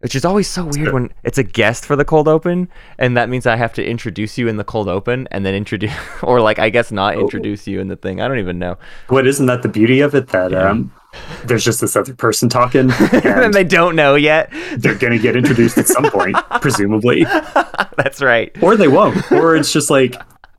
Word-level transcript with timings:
which 0.00 0.14
is 0.14 0.24
always 0.24 0.48
so 0.48 0.64
weird 0.64 0.92
when 0.92 1.12
it's 1.24 1.38
a 1.38 1.42
guest 1.42 1.84
for 1.84 1.94
the 1.94 2.04
cold 2.04 2.26
open, 2.26 2.68
and 2.98 3.16
that 3.16 3.28
means 3.28 3.46
I 3.46 3.56
have 3.56 3.72
to 3.74 3.84
introduce 3.86 4.38
you 4.38 4.48
in 4.48 4.56
the 4.56 4.64
cold 4.64 4.88
open, 4.88 5.28
and 5.30 5.44
then 5.44 5.54
introduce, 5.54 5.92
or 6.22 6.40
like 6.40 6.58
I 6.58 6.70
guess 6.70 6.90
not 6.90 7.18
introduce 7.18 7.66
you 7.66 7.80
in 7.80 7.88
the 7.88 7.96
thing. 7.96 8.20
I 8.20 8.28
don't 8.28 8.38
even 8.38 8.58
know. 8.58 8.78
What 9.08 9.26
isn't 9.26 9.46
that 9.46 9.62
the 9.62 9.68
beauty 9.68 10.00
of 10.00 10.14
it 10.14 10.28
that 10.28 10.54
um, 10.54 10.92
there's 11.44 11.64
just 11.64 11.80
this 11.80 11.96
other 11.96 12.14
person 12.14 12.48
talking, 12.48 12.90
and 12.90 13.24
and 13.24 13.54
they 13.54 13.64
don't 13.64 13.94
know 13.94 14.14
yet. 14.14 14.50
they're 14.76 14.94
gonna 14.94 15.18
get 15.18 15.36
introduced 15.36 15.76
at 15.78 15.86
some 15.86 16.10
point, 16.10 16.36
presumably, 16.60 17.24
That's 17.96 18.22
right. 18.22 18.50
or 18.62 18.76
they 18.76 18.88
won't, 18.88 19.30
or 19.32 19.54
it's 19.56 19.72
just 19.72 19.90
like, 19.90 20.14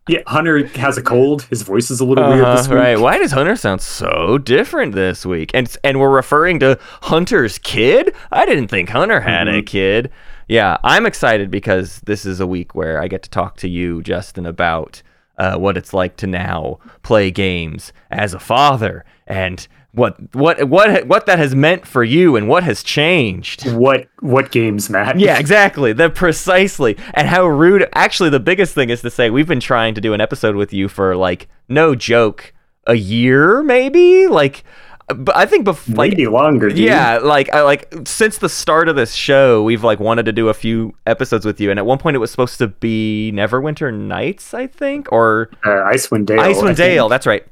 yeah, 0.07 0.19
Hunter 0.27 0.65
has 0.67 0.97
a 0.97 1.01
cold, 1.01 1.43
his 1.43 1.61
voice 1.61 1.91
is 1.91 1.99
a 1.99 2.05
little 2.05 2.27
weird 2.27 2.41
Uh-huh, 2.41 2.55
this 2.57 2.67
week. 2.67 2.77
right. 2.77 2.99
Why 2.99 3.17
does 3.17 3.31
Hunter 3.31 3.55
sound 3.55 3.81
so 3.81 4.37
different 4.37 4.93
this 4.95 5.25
week? 5.25 5.51
And 5.53 5.73
and 5.83 5.99
we're 5.99 6.09
referring 6.09 6.59
to 6.61 6.77
Hunter's 7.03 7.57
kid? 7.59 8.13
I 8.31 8.45
didn't 8.45 8.67
think 8.69 8.89
Hunter 8.89 9.21
had 9.21 9.47
Mm-hmm. 9.47 9.57
a 9.59 9.61
kid. 9.63 10.11
Yeah, 10.47 10.77
I'm 10.83 11.05
excited 11.05 11.49
because 11.51 12.01
this 12.05 12.25
is 12.25 12.39
a 12.39 12.47
week 12.47 12.75
where 12.75 13.01
I 13.01 13.07
get 13.07 13.23
to 13.23 13.29
talk 13.29 13.57
to 13.57 13.69
you, 13.69 14.01
Justin, 14.03 14.45
about 14.45 15.01
uh, 15.37 15.57
what 15.57 15.77
it's 15.77 15.93
like 15.93 16.17
to 16.17 16.27
now 16.27 16.79
play 17.03 17.31
games 17.31 17.93
as 18.09 18.33
a 18.33 18.39
father 18.39 19.05
and 19.27 19.65
what 19.93 20.17
what 20.33 20.67
what 20.69 21.05
what 21.07 21.25
that 21.25 21.37
has 21.37 21.53
meant 21.53 21.85
for 21.85 22.03
you 22.03 22.35
and 22.35 22.47
what 22.47 22.63
has 22.63 22.81
changed. 22.81 23.69
What 23.71 24.07
what 24.19 24.51
games, 24.51 24.89
Matt? 24.89 25.19
Yeah, 25.19 25.37
exactly. 25.39 25.91
The 25.93 26.09
precisely 26.09 26.97
and 27.13 27.27
how 27.27 27.45
rude. 27.45 27.87
Actually, 27.93 28.29
the 28.29 28.39
biggest 28.39 28.73
thing 28.73 28.89
is 28.89 29.01
to 29.01 29.09
say 29.09 29.29
we've 29.29 29.47
been 29.47 29.59
trying 29.59 29.93
to 29.95 30.01
do 30.01 30.13
an 30.13 30.21
episode 30.21 30.55
with 30.55 30.71
you 30.71 30.87
for 30.87 31.15
like 31.15 31.49
no 31.67 31.93
joke 31.95 32.53
a 32.87 32.95
year, 32.95 33.61
maybe. 33.63 34.27
Like, 34.27 34.63
but 35.07 35.35
I 35.35 35.45
think 35.45 35.65
before 35.65 35.95
like 35.95 36.11
maybe 36.11 36.27
longer. 36.27 36.69
Dude. 36.69 36.79
yeah, 36.79 37.17
like 37.17 37.53
I 37.53 37.61
like 37.63 37.93
since 38.05 38.37
the 38.37 38.49
start 38.49 38.87
of 38.87 38.95
this 38.95 39.13
show, 39.13 39.61
we've 39.63 39.83
like 39.83 39.99
wanted 39.99 40.25
to 40.25 40.31
do 40.31 40.49
a 40.49 40.53
few 40.53 40.95
episodes 41.05 41.45
with 41.45 41.59
you, 41.59 41.69
and 41.69 41.77
at 41.77 41.85
one 41.85 41.97
point 41.97 42.15
it 42.15 42.19
was 42.19 42.31
supposed 42.31 42.57
to 42.59 42.67
be 42.67 43.31
Neverwinter 43.33 43.93
Nights, 43.93 44.53
I 44.53 44.67
think, 44.67 45.11
or 45.11 45.49
uh, 45.65 45.69
Icewind 45.69 46.27
Dale. 46.27 46.39
Icewind. 46.39 46.75
Dale. 46.77 47.09
That's 47.09 47.27
right. 47.27 47.45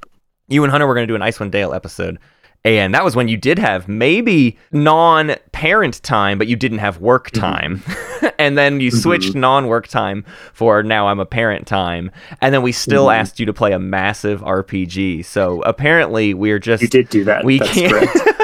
You 0.48 0.64
and 0.64 0.72
Hunter 0.72 0.88
were 0.88 0.96
going 0.96 1.08
to 1.08 1.12
do 1.12 1.16
an 1.16 1.22
Icewind 1.22 1.52
Dale 1.52 1.74
episode. 1.74 2.18
And 2.66 2.94
that 2.94 3.06
was 3.06 3.16
when 3.16 3.30
you 3.30 3.38
did 3.38 3.58
have 3.58 3.88
maybe 3.88 4.58
non 4.74 5.36
parent 5.54 6.04
time, 6.04 6.38
but 6.38 6.48
you 6.48 6.56
didn't 6.58 6.80
have 6.80 7.00
work 7.00 7.32
Mm-hmm. 7.32 7.40
time. 7.40 8.32
and 8.40 8.58
then 8.58 8.82
you 8.82 8.92
switched 8.92 9.34
non 9.34 9.68
work 9.68 9.88
time 9.88 10.26
for 10.54 10.84
now 10.84 11.08
I'm 11.08 11.20
a 11.22 11.26
parent 11.26 11.66
time. 11.68 12.12
And 12.42 12.54
then 12.54 12.62
we 12.62 12.72
still 12.74 13.06
Mm-hmm. 13.08 13.20
asked 13.22 13.40
you 13.40 13.46
to 13.46 13.54
play 13.54 13.72
a 13.72 13.80
massive 13.80 14.42
RPG. 14.42 15.24
So 15.26 15.62
apparently 15.62 16.34
we're 16.34 16.60
just. 16.60 16.82
You 16.84 16.90
did 16.90 17.10
do 17.10 17.24
that. 17.24 17.46
We 17.46 17.60
That's 17.60 17.72
can't- 17.74 18.10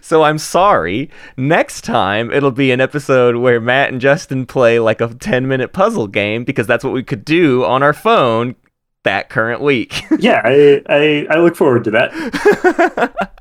So 0.00 0.22
I'm 0.22 0.38
sorry. 0.38 1.10
Next 1.36 1.82
time 1.82 2.32
it'll 2.32 2.50
be 2.50 2.70
an 2.72 2.80
episode 2.80 3.36
where 3.36 3.60
Matt 3.60 3.92
and 3.92 4.00
Justin 4.00 4.46
play 4.46 4.78
like 4.80 5.00
a 5.02 5.08
10 5.12 5.46
minute 5.46 5.72
puzzle 5.74 6.06
game 6.06 6.44
because 6.44 6.66
that's 6.66 6.82
what 6.82 6.94
we 6.94 7.02
could 7.02 7.24
do 7.26 7.62
on 7.64 7.82
our 7.82 7.92
phone 7.92 8.56
that 9.04 9.28
current 9.30 9.60
week. 9.60 10.02
yeah, 10.18 10.40
I, 10.44 10.82
I 10.88 11.26
I 11.30 11.38
look 11.38 11.56
forward 11.56 11.84
to 11.84 11.90
that. 11.92 13.14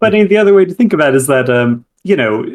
But 0.00 0.14
I 0.14 0.18
mean, 0.18 0.28
the 0.28 0.38
other 0.38 0.54
way 0.54 0.64
to 0.64 0.72
think 0.72 0.94
about 0.94 1.10
it 1.10 1.16
is 1.16 1.26
that 1.26 1.50
um, 1.50 1.84
you 2.04 2.16
know, 2.16 2.46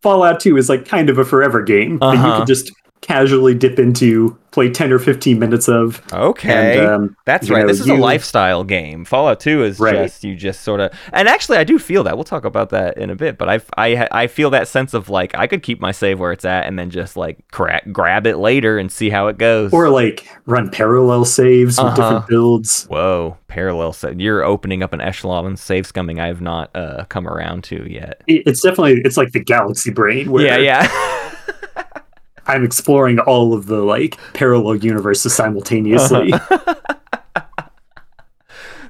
Fallout 0.00 0.38
2 0.38 0.56
is 0.56 0.68
like 0.68 0.86
kind 0.86 1.10
of 1.10 1.18
a 1.18 1.24
forever 1.24 1.60
game 1.62 1.98
that 1.98 2.12
you 2.12 2.18
Uh-huh. 2.20 2.38
could 2.38 2.46
just 2.46 2.72
casually 3.02 3.54
dip 3.54 3.78
into, 3.78 4.36
play 4.50 4.68
10 4.68 4.92
or 4.92 4.98
15 4.98 5.38
minutes 5.38 5.68
of. 5.68 6.02
Okay. 6.12 6.78
And, 6.78 6.86
um, 6.86 7.16
That's 7.24 7.48
right. 7.48 7.62
know, 7.62 7.66
this 7.68 7.80
is 7.80 7.86
you- 7.86 7.94
a 7.94 7.96
lifestyle 7.96 8.62
game. 8.62 9.04
Fallout 9.04 9.40
2 9.40 9.62
is 9.64 9.80
Right. 9.80 9.94
just 9.94 10.22
you 10.24 10.34
just 10.36 10.60
sort 10.62 10.80
of 10.80 10.92
And 11.12 11.26
actually 11.28 11.56
I 11.58 11.64
do 11.64 11.78
feel 11.78 12.02
that. 12.04 12.16
We'll 12.16 12.24
talk 12.24 12.44
about 12.44 12.70
that 12.70 12.98
in 12.98 13.08
a 13.08 13.14
bit, 13.16 13.38
but 13.38 13.48
I 13.48 13.60
I 13.78 14.06
I 14.10 14.26
feel 14.26 14.50
that 14.50 14.68
sense 14.68 14.92
of 14.92 15.08
like 15.08 15.34
I 15.34 15.46
could 15.46 15.62
keep 15.62 15.80
my 15.80 15.92
save 15.92 16.20
where 16.20 16.32
it's 16.32 16.44
at 16.44 16.66
and 16.66 16.78
then 16.78 16.90
just 16.90 17.16
like 17.16 17.38
cra- 17.52 17.80
grab 17.90 18.26
it 18.26 18.36
later 18.36 18.76
and 18.76 18.92
see 18.92 19.08
how 19.08 19.28
it 19.28 19.38
goes. 19.38 19.72
Or 19.72 19.88
like 19.88 20.26
run 20.46 20.68
parallel 20.68 21.24
saves 21.24 21.78
with 21.78 21.86
Uh-huh. 21.86 21.96
different 21.96 22.26
builds. 22.28 22.84
Whoa, 22.90 23.38
parallel 23.48 23.92
set. 23.94 24.20
You're 24.20 24.44
opening 24.44 24.82
up 24.82 24.92
an 24.92 25.00
echelon 25.00 25.46
and 25.46 25.58
save 25.58 25.90
scumming 25.90 26.20
I 26.20 26.26
have 26.26 26.40
not 26.42 26.70
uh, 26.74 27.04
come 27.08 27.26
around 27.26 27.64
to 27.64 27.90
yet. 27.90 28.22
It's 28.26 28.60
definitely 28.62 29.00
it's 29.04 29.16
like 29.16 29.32
the 29.32 29.40
galaxy 29.40 29.90
brain 29.90 30.30
where 30.30 30.44
Yeah, 30.44 30.58
yeah. 30.58 30.90
I'm 32.46 32.64
exploring 32.64 33.18
all 33.20 33.54
of 33.54 33.66
the 33.66 33.82
like 33.82 34.16
parallel 34.34 34.76
universes 34.76 35.34
simultaneously. 35.34 36.32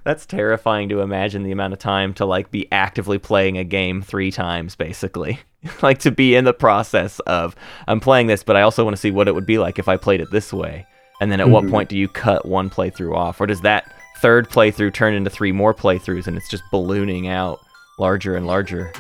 That's 0.03 0.25
terrifying 0.25 0.89
to 0.89 1.01
imagine 1.01 1.43
the 1.43 1.53
amount 1.53 1.75
of 1.75 1.79
time 1.79 2.15
to 2.15 2.25
like 2.25 2.51
be 2.51 2.67
actively 2.73 3.19
playing 3.19 3.59
a 3.59 3.65
game 3.65 4.01
three 4.01 4.31
times, 4.31 4.75
basically. 4.75 5.41
like 5.83 5.99
to 5.99 6.11
be 6.11 6.35
in 6.35 6.45
the 6.45 6.55
process 6.55 7.19
of 7.21 7.55
I'm 7.87 8.01
playing 8.01 8.27
this, 8.27 8.43
but 8.43 8.57
I 8.57 8.63
also 8.63 8.83
want 8.83 8.97
to 8.97 9.01
see 9.01 9.11
what 9.11 9.29
it 9.29 9.35
would 9.35 9.45
be 9.47 9.59
like 9.59 9.79
if 9.79 9.89
I 9.89 9.99
played 9.99 10.23
it 10.23 10.31
this 10.31 10.53
way. 10.55 10.87
And 11.21 11.31
then 11.31 11.39
at 11.39 11.51
what 11.51 11.65
Mhm. 11.65 11.71
point 11.71 11.89
do 11.91 11.99
you 11.99 12.09
cut 12.09 12.47
one 12.47 12.71
playthrough 12.71 13.15
off, 13.15 13.43
or 13.43 13.47
does 13.47 13.61
that 13.61 13.93
third 14.23 14.49
playthrough 14.49 14.95
turn 14.95 15.13
into 15.13 15.29
three 15.29 15.53
more 15.53 15.75
playthroughs 15.75 16.27
and 16.27 16.35
it's 16.39 16.49
just 16.49 16.63
ballooning 16.71 17.29
out 17.29 17.61
larger 17.99 18.37
and 18.37 18.47
larger? 18.47 18.91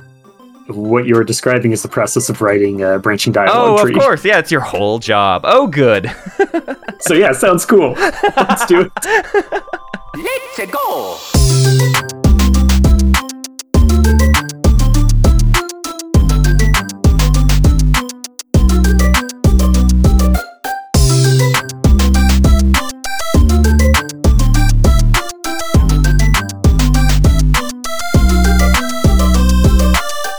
What 0.76 1.06
you 1.06 1.14
were 1.14 1.24
describing 1.24 1.72
is 1.72 1.82
the 1.82 1.88
process 1.88 2.28
of 2.28 2.40
writing 2.40 2.82
a 2.82 2.98
branching 2.98 3.32
dialogue 3.32 3.56
Oh, 3.56 3.76
dialogue 3.76 3.96
of 3.96 4.02
course, 4.02 4.24
yeah, 4.24 4.38
it's 4.38 4.50
your 4.50 4.60
whole 4.60 4.98
job. 4.98 5.42
Oh, 5.44 5.66
good. 5.66 6.10
So 7.00 7.14
yeah, 7.14 7.32
sounds 7.32 7.64
cool. 7.64 7.92
Let's 8.36 8.66
do 8.66 8.80
it. 8.82 8.92
Let's 10.16 10.70
go! 10.72 11.99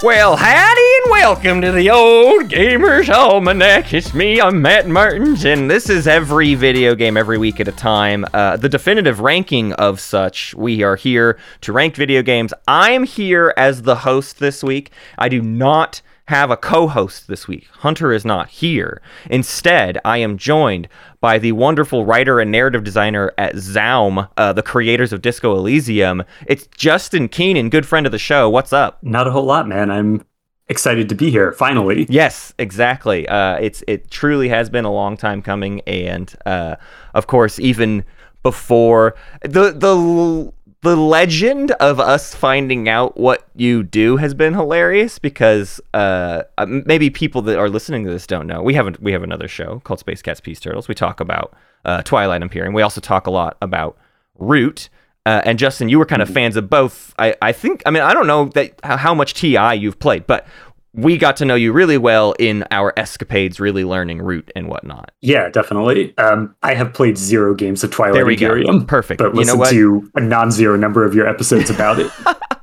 Well, 0.04 0.36
howdy 0.36 0.82
and 1.04 1.12
welcome 1.12 1.62
to 1.62 1.72
the 1.72 1.92
Old 1.92 2.50
Gamers 2.50 3.08
Almanac. 3.08 3.94
It's 3.94 4.16
me, 4.16 4.42
I'm 4.42 4.60
Matt 4.60 4.88
Martins, 4.88 5.46
and 5.46 5.70
this 5.70 5.92
is 5.92 6.08
every 6.08 6.56
video 6.56 6.96
game 6.96 7.18
every 7.18 7.38
week 7.38 7.60
at 7.60 7.68
a 7.68 7.72
time. 7.72 8.26
Uh, 8.34 8.58
the 8.58 8.68
definitive 8.68 9.20
ranking 9.20 9.74
of 9.74 10.00
such. 10.00 10.56
We 10.56 10.82
are 10.82 10.96
here 10.96 11.38
to 11.62 11.72
rank 11.72 11.96
video 11.96 12.24
games. 12.24 12.52
I 12.68 12.94
am 12.94 13.04
here 13.04 13.54
as 13.56 13.84
the 13.84 13.98
host 13.98 14.40
this 14.40 14.64
week. 14.64 14.90
I 15.20 15.30
do 15.30 15.40
not 15.40 16.02
have 16.28 16.52
a 16.52 16.58
co 16.58 16.88
host 16.88 17.28
this 17.28 17.48
week. 17.48 17.68
Hunter 17.72 18.14
is 18.14 18.26
not 18.26 18.50
here. 18.50 19.02
Instead, 19.30 19.98
I 20.06 20.18
am 20.18 20.38
joined 20.38 20.88
by 21.20 21.38
the 21.38 21.52
wonderful 21.52 22.06
writer 22.06 22.40
and 22.40 22.52
narrative 22.52 22.84
designer 22.84 23.34
at 23.38 23.58
ZA/UM, 23.58 24.28
uh, 24.38 24.54
the 24.54 24.64
creators 24.64 25.14
of 25.14 25.22
Disco 25.22 25.56
Elysium. 25.56 26.24
It's 26.48 26.68
Justin 26.76 27.28
Keenan, 27.28 27.70
good 27.70 27.86
friend 27.86 28.06
of 28.06 28.12
the 28.12 28.20
show. 28.20 28.50
What's 28.50 28.74
up? 28.74 29.00
Not 29.04 29.28
a 29.28 29.32
whole 29.32 29.46
lot, 29.46 29.68
man. 29.68 29.92
I'm 29.92 30.26
excited 30.70 31.10
to 31.10 31.16
be 31.16 31.30
here 31.30 31.52
finally. 31.52 32.08
Yes, 32.10 32.54
exactly. 32.58 33.28
Uh, 33.28 33.58
it's 33.58 33.84
it 33.88 34.10
truly 34.10 34.50
has 34.50 34.70
been 34.70 34.86
a 34.86 34.92
long 34.92 35.18
time 35.18 35.42
coming, 35.42 35.82
and 35.82 36.34
uh, 36.46 36.76
of 37.14 37.28
course, 37.28 37.60
even 37.60 38.04
before 38.44 39.16
the 39.42 39.72
the 39.72 40.52
the 40.82 40.96
legend 40.96 41.72
of 41.72 42.00
us 42.00 42.34
finding 42.34 42.90
out 42.90 43.16
what 43.16 43.48
you 43.56 43.84
do 43.84 44.18
has 44.18 44.34
been 44.34 44.54
hilarious 44.54 45.20
because 45.20 45.80
uh, 45.94 46.44
uh, 46.58 46.66
maybe 46.66 47.10
people 47.10 47.44
that 47.44 47.60
are 47.60 47.70
listening 47.70 48.04
to 48.06 48.10
this 48.10 48.26
don't 48.26 48.48
know. 48.48 48.64
We 48.64 48.74
haven't 48.74 49.02
we 49.02 49.12
have 49.12 49.22
another 49.22 49.48
show 49.48 49.80
called 49.84 50.00
Space 50.00 50.22
Cats 50.22 50.40
Peace 50.40 50.60
Turtles. 50.60 50.88
We 50.88 50.96
talk 50.96 51.20
about 51.20 51.54
uh, 51.86 52.02
Twilight 52.02 52.42
Imperium. 52.42 52.74
We 52.74 52.82
also 52.82 53.00
talk 53.00 53.28
a 53.28 53.32
lot 53.32 53.58
about 53.62 53.98
Root. 54.38 54.90
Uh, 55.24 55.40
and 55.46 55.60
Justin, 55.60 55.88
you 55.88 56.00
were 56.00 56.06
kind 56.06 56.24
of 56.24 56.30
fans 56.30 56.56
of 56.56 56.68
both. 56.68 57.14
I, 57.20 57.36
I 57.44 57.52
think. 57.52 57.84
I 57.86 57.92
mean, 57.92 58.02
I 58.02 58.16
don't 58.16 58.26
know 58.26 58.46
that 58.56 58.80
how, 58.84 58.98
how 58.98 59.14
much 59.14 59.36
Ti 59.36 59.76
you've 59.76 60.00
played, 60.00 60.26
but 60.26 60.48
we 60.94 61.18
got 61.18 61.38
to 61.38 61.46
know 61.46 61.56
you 61.56 61.72
really 61.72 61.98
well 61.98 62.34
in 62.38 62.66
our 62.72 62.94
escapades, 62.98 63.60
really 63.60 63.86
learning 63.86 64.22
Root 64.22 64.52
and 64.56 64.68
whatnot. 64.68 65.12
Yeah, 65.22 65.50
definitely. 65.50 66.18
Um, 66.18 66.56
I 66.64 66.74
have 66.74 66.94
played 66.94 67.18
zero 67.18 67.54
games 67.54 67.84
of 67.84 67.92
Twilight 67.92 68.16
There 68.16 68.26
we 68.26 68.36
go. 68.36 68.48
Imperium. 68.48 68.86
Perfect. 68.86 69.20
But 69.20 69.34
You 69.36 69.46
know 69.46 69.56
what? 69.56 69.70
to 69.70 70.10
a 70.16 70.20
non-zero 70.22 70.76
number 70.76 71.06
of 71.06 71.16
your 71.16 71.28
episodes 71.28 71.70
about 71.70 72.00
it. 72.00 72.12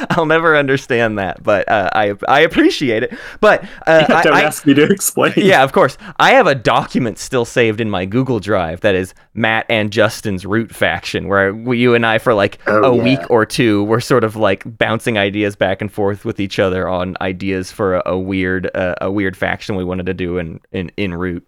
I'll 0.10 0.26
never 0.26 0.56
understand 0.56 1.18
that, 1.18 1.42
but 1.42 1.68
uh, 1.68 1.90
I 1.92 2.14
I 2.28 2.40
appreciate 2.40 3.02
it. 3.02 3.12
But 3.40 3.64
uh, 3.86 4.04
I- 4.08 4.22
Don't 4.22 4.34
I- 4.34 4.42
ask 4.42 4.66
me 4.66 4.74
to 4.74 4.82
explain. 4.84 5.32
yeah, 5.36 5.62
of 5.62 5.72
course. 5.72 5.98
I 6.18 6.32
have 6.32 6.46
a 6.46 6.54
document 6.54 7.18
still 7.18 7.44
saved 7.44 7.80
in 7.80 7.90
my 7.90 8.04
Google 8.06 8.40
Drive 8.40 8.80
that 8.80 8.94
is 8.94 9.14
Matt 9.34 9.66
and 9.68 9.90
Justin's 9.92 10.44
Root 10.46 10.74
faction, 10.74 11.28
where 11.28 11.54
we, 11.54 11.78
you 11.78 11.94
and 11.94 12.04
I, 12.06 12.18
for 12.18 12.34
like 12.34 12.58
Oh, 12.66 12.92
a 12.92 12.96
yeah. 12.96 13.02
week 13.02 13.30
or 13.30 13.44
two, 13.46 13.84
were 13.84 14.00
sort 14.00 14.24
of 14.24 14.36
like 14.36 14.62
bouncing 14.78 15.18
ideas 15.18 15.56
back 15.56 15.80
and 15.80 15.90
forth 15.92 16.24
with 16.24 16.40
each 16.40 16.58
other 16.58 16.88
on 16.88 17.16
ideas 17.20 17.70
for 17.72 17.96
a, 17.96 18.02
a 18.06 18.18
weird 18.18 18.70
uh, 18.74 18.94
a 19.00 19.10
weird 19.10 19.36
faction 19.36 19.76
we 19.76 19.84
wanted 19.84 20.06
to 20.06 20.14
do 20.14 20.38
in 20.38 20.60
in, 20.72 20.90
in 20.96 21.14
Root. 21.14 21.46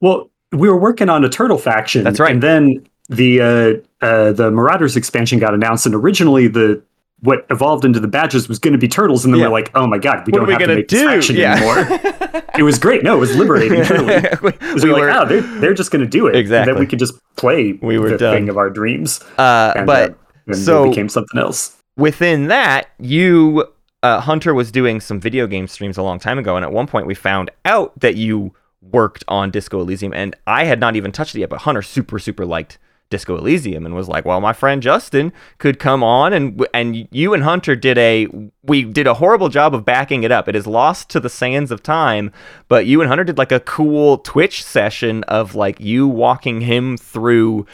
Well, 0.00 0.30
we 0.52 0.68
were 0.68 0.78
working 0.78 1.08
on 1.08 1.24
a 1.24 1.28
turtle 1.28 1.58
faction. 1.58 2.04
That's 2.04 2.18
right. 2.18 2.32
And 2.32 2.42
then 2.42 2.86
the 3.08 3.40
uh, 3.40 4.04
uh, 4.04 4.32
the 4.32 4.50
Marauders 4.50 4.96
expansion 4.96 5.38
got 5.38 5.52
announced, 5.54 5.86
and 5.86 5.94
originally 5.94 6.48
the 6.48 6.82
what 7.22 7.44
evolved 7.50 7.84
into 7.84 8.00
the 8.00 8.08
badgers 8.08 8.48
was 8.48 8.58
going 8.58 8.72
to 8.72 8.78
be 8.78 8.88
turtles, 8.88 9.24
and 9.24 9.34
then 9.34 9.40
Yeah. 9.40 9.46
we're 9.48 9.52
like, 9.52 9.70
oh 9.74 9.86
my 9.86 9.98
god, 9.98 10.26
we 10.26 10.32
What 10.32 10.38
don't 10.38 10.46
we 10.46 10.52
have 10.54 10.62
to 10.62 10.74
make 10.74 10.88
this 10.88 11.02
action 11.02 11.36
Yeah. 11.36 11.56
anymore. 11.56 12.42
it 12.58 12.62
was 12.62 12.78
great. 12.78 13.02
No, 13.02 13.16
it 13.16 13.20
was 13.20 13.36
liberating. 13.36 13.82
Truly. 13.84 14.22
we, 14.42 14.50
we 14.50 14.80
we 14.82 14.90
were 14.92 15.06
like, 15.06 15.16
oh, 15.16 15.26
they're, 15.26 15.42
they're 15.60 15.74
just 15.74 15.90
going 15.90 16.02
to 16.04 16.08
do 16.10 16.26
it. 16.26 16.30
And 16.30 16.38
Exactly. 16.38 16.72
then 16.72 16.80
we 16.80 16.86
could 16.86 16.98
just 16.98 17.14
play 17.36 17.78
We 17.82 17.98
were 17.98 18.10
the 18.10 18.18
done. 18.18 18.34
thing 18.36 18.48
of 18.48 18.56
our 18.56 18.70
dreams. 18.70 19.20
uh, 19.38 19.72
And, 19.76 19.86
but 19.86 20.18
uh, 20.50 20.54
so- 20.54 20.84
it 20.86 20.90
became 20.90 21.08
something 21.10 21.38
else. 21.38 21.76
within 21.96 22.48
that, 22.48 22.88
you 22.98 23.66
uh, 24.02 24.20
Hunter 24.20 24.54
was 24.54 24.72
doing 24.72 24.98
some 24.98 25.20
video 25.20 25.46
game 25.46 25.66
streams 25.68 25.98
a 25.98 26.02
long 26.02 26.18
time 26.18 26.38
ago, 26.38 26.56
and 26.56 26.64
at 26.64 26.72
one 26.72 26.86
point 26.86 27.06
we 27.06 27.14
found 27.14 27.50
out 27.66 27.98
that 28.00 28.16
you 28.16 28.54
worked 28.80 29.22
on 29.28 29.50
Disco 29.50 29.78
Elysium, 29.80 30.14
and 30.14 30.34
I 30.46 30.64
had 30.64 30.80
not 30.80 30.96
even 30.96 31.12
touched 31.12 31.34
it 31.34 31.40
yet, 31.40 31.50
but 31.50 31.60
Hunter 31.60 31.82
super 31.82 32.18
super 32.18 32.46
liked 32.46 32.78
Disco 33.10 33.36
Elysium 33.36 33.84
and 33.84 33.94
was 33.94 34.08
like, 34.08 34.24
"Well, 34.24 34.40
my 34.40 34.52
friend 34.52 34.82
Justin 34.82 35.32
could 35.58 35.78
come 35.78 36.02
on, 36.02 36.32
and 36.32 36.66
and 36.72 37.08
you 37.10 37.34
and 37.34 37.42
Hunter 37.42 37.76
did 37.76 37.98
a 37.98 38.28
we 38.62 38.84
did 38.84 39.06
a 39.06 39.14
horrible 39.14 39.48
job 39.48 39.74
of 39.74 39.84
backing 39.84 40.22
it 40.22 40.32
up. 40.32 40.48
It 40.48 40.56
is 40.56 40.66
lost 40.66 41.10
to 41.10 41.20
the 41.20 41.28
sands 41.28 41.70
of 41.70 41.82
time, 41.82 42.32
but 42.68 42.86
you 42.86 43.00
and 43.00 43.08
Hunter 43.08 43.24
did 43.24 43.38
like 43.38 43.52
a 43.52 43.60
cool 43.60 44.18
Twitch 44.18 44.64
session 44.64 45.24
of 45.24 45.54
like 45.54 45.80
you 45.80 46.08
walking 46.08 46.60
him 46.60 46.96
through 46.96 47.66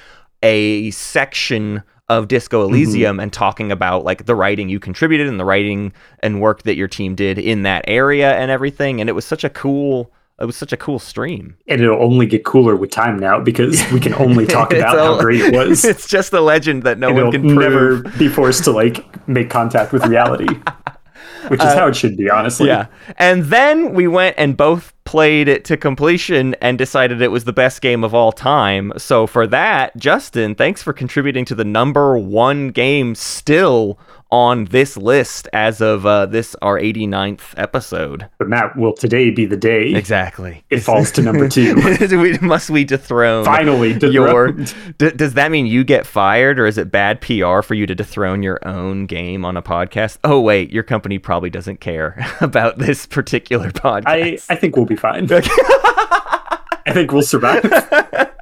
a 0.42 0.90
section 0.90 1.82
of 2.08 2.28
Disco 2.28 2.64
mm-hmm. 2.64 2.74
Elysium 2.74 3.20
and 3.20 3.32
talking 3.32 3.72
about 3.72 4.04
like 4.04 4.26
the 4.26 4.34
writing 4.34 4.68
you 4.68 4.78
contributed 4.78 5.26
and 5.26 5.40
the 5.40 5.44
writing 5.44 5.92
and 6.20 6.40
work 6.40 6.62
that 6.62 6.76
your 6.76 6.88
team 6.88 7.14
did 7.14 7.38
in 7.38 7.62
that 7.62 7.84
area 7.88 8.34
and 8.36 8.50
everything. 8.50 9.00
And 9.00 9.08
it 9.10 9.14
was 9.14 9.24
such 9.24 9.44
a 9.44 9.50
cool, 9.50 10.12
it 10.38 10.44
was 10.44 10.56
such 10.56 10.72
a 10.72 10.76
cool 10.76 10.98
stream. 10.98 11.56
And 11.66 11.80
it'll 11.80 12.02
only 12.02 12.26
get 12.26 12.44
cooler 12.44 12.76
with 12.76 12.90
time 12.90 13.18
now 13.18 13.40
because 13.40 13.82
we 13.90 14.00
can 14.00 14.12
only 14.14 14.46
talk 14.56 14.72
about 14.72 14.98
all- 14.98 15.14
how 15.16 15.20
great 15.20 15.40
it 15.40 15.54
was. 15.54 15.84
it's 15.92 16.06
just 16.08 16.32
a 16.32 16.40
legend 16.40 16.82
that 16.82 16.98
no 16.98 17.08
and 17.08 17.16
one 17.16 17.32
can 17.32 17.42
prove. 17.42 17.58
never 17.58 18.18
be 18.18 18.28
forced 18.28 18.64
to 18.64 18.70
like 18.70 19.26
make 19.28 19.48
contact 19.50 19.92
with 19.92 20.04
reality, 20.06 20.46
which 21.48 21.60
is 21.60 21.72
how 21.72 21.86
it 21.88 21.96
should 21.96 22.16
be, 22.16 22.28
honestly. 22.30 22.70
Uh, 22.70 22.84
Yeah. 22.84 22.86
And 23.16 23.44
then 23.44 23.94
we 23.94 24.06
went 24.08 24.34
and 24.38 24.56
both 24.56 24.92
played 25.04 25.46
it 25.48 25.64
to 25.64 25.76
completion 25.76 26.54
and 26.60 26.76
decided 26.76 27.22
it 27.22 27.28
was 27.30 27.44
the 27.44 27.52
best 27.52 27.80
game 27.80 28.02
of 28.02 28.12
all 28.12 28.32
time. 28.32 28.92
So 28.98 29.26
for 29.28 29.46
that, 29.46 29.96
Justin, 29.96 30.54
thanks 30.56 30.82
for 30.82 30.92
contributing 30.92 31.44
to 31.46 31.54
the 31.54 31.64
number 31.64 32.18
one 32.18 32.70
game 32.70 33.14
still 33.14 33.98
on 34.30 34.64
this 34.66 34.96
list 34.96 35.48
as 35.52 35.80
of 35.80 36.04
uh, 36.04 36.26
this 36.26 36.56
our 36.62 36.78
89th 36.78 37.54
episode. 37.56 38.28
But 38.38 38.48
Matt, 38.48 38.76
will 38.76 38.92
today 38.92 39.30
be 39.30 39.46
the 39.46 39.56
day 39.56 39.94
Exactly. 39.94 40.64
it 40.70 40.80
falls 40.80 41.10
to 41.12 41.22
number 41.22 41.48
two? 41.48 41.74
we, 42.18 42.38
must 42.38 42.70
we 42.70 42.84
dethrone 42.84 43.44
Finally, 43.44 43.98
your. 44.10 44.52
D- 44.52 45.10
does 45.10 45.34
that 45.34 45.50
mean 45.50 45.66
you 45.66 45.84
get 45.84 46.06
fired 46.06 46.58
or 46.58 46.66
is 46.66 46.78
it 46.78 46.90
bad 46.90 47.20
PR 47.20 47.62
for 47.62 47.74
you 47.74 47.86
to 47.86 47.94
dethrone 47.94 48.42
your 48.42 48.58
own 48.66 49.06
game 49.06 49.44
on 49.44 49.56
a 49.56 49.62
podcast? 49.62 50.18
Oh 50.24 50.40
wait, 50.40 50.72
your 50.72 50.82
company 50.82 51.18
probably 51.18 51.50
doesn't 51.50 51.80
care 51.80 52.26
about 52.40 52.78
this 52.78 53.06
particular 53.06 53.70
podcast. 53.70 54.04
I, 54.06 54.38
I 54.52 54.56
think 54.56 54.76
we'll 54.76 54.86
be 54.86 54.96
fine. 54.96 55.28
I 55.30 56.92
think 56.92 57.12
we'll 57.12 57.22
survive. 57.22 57.64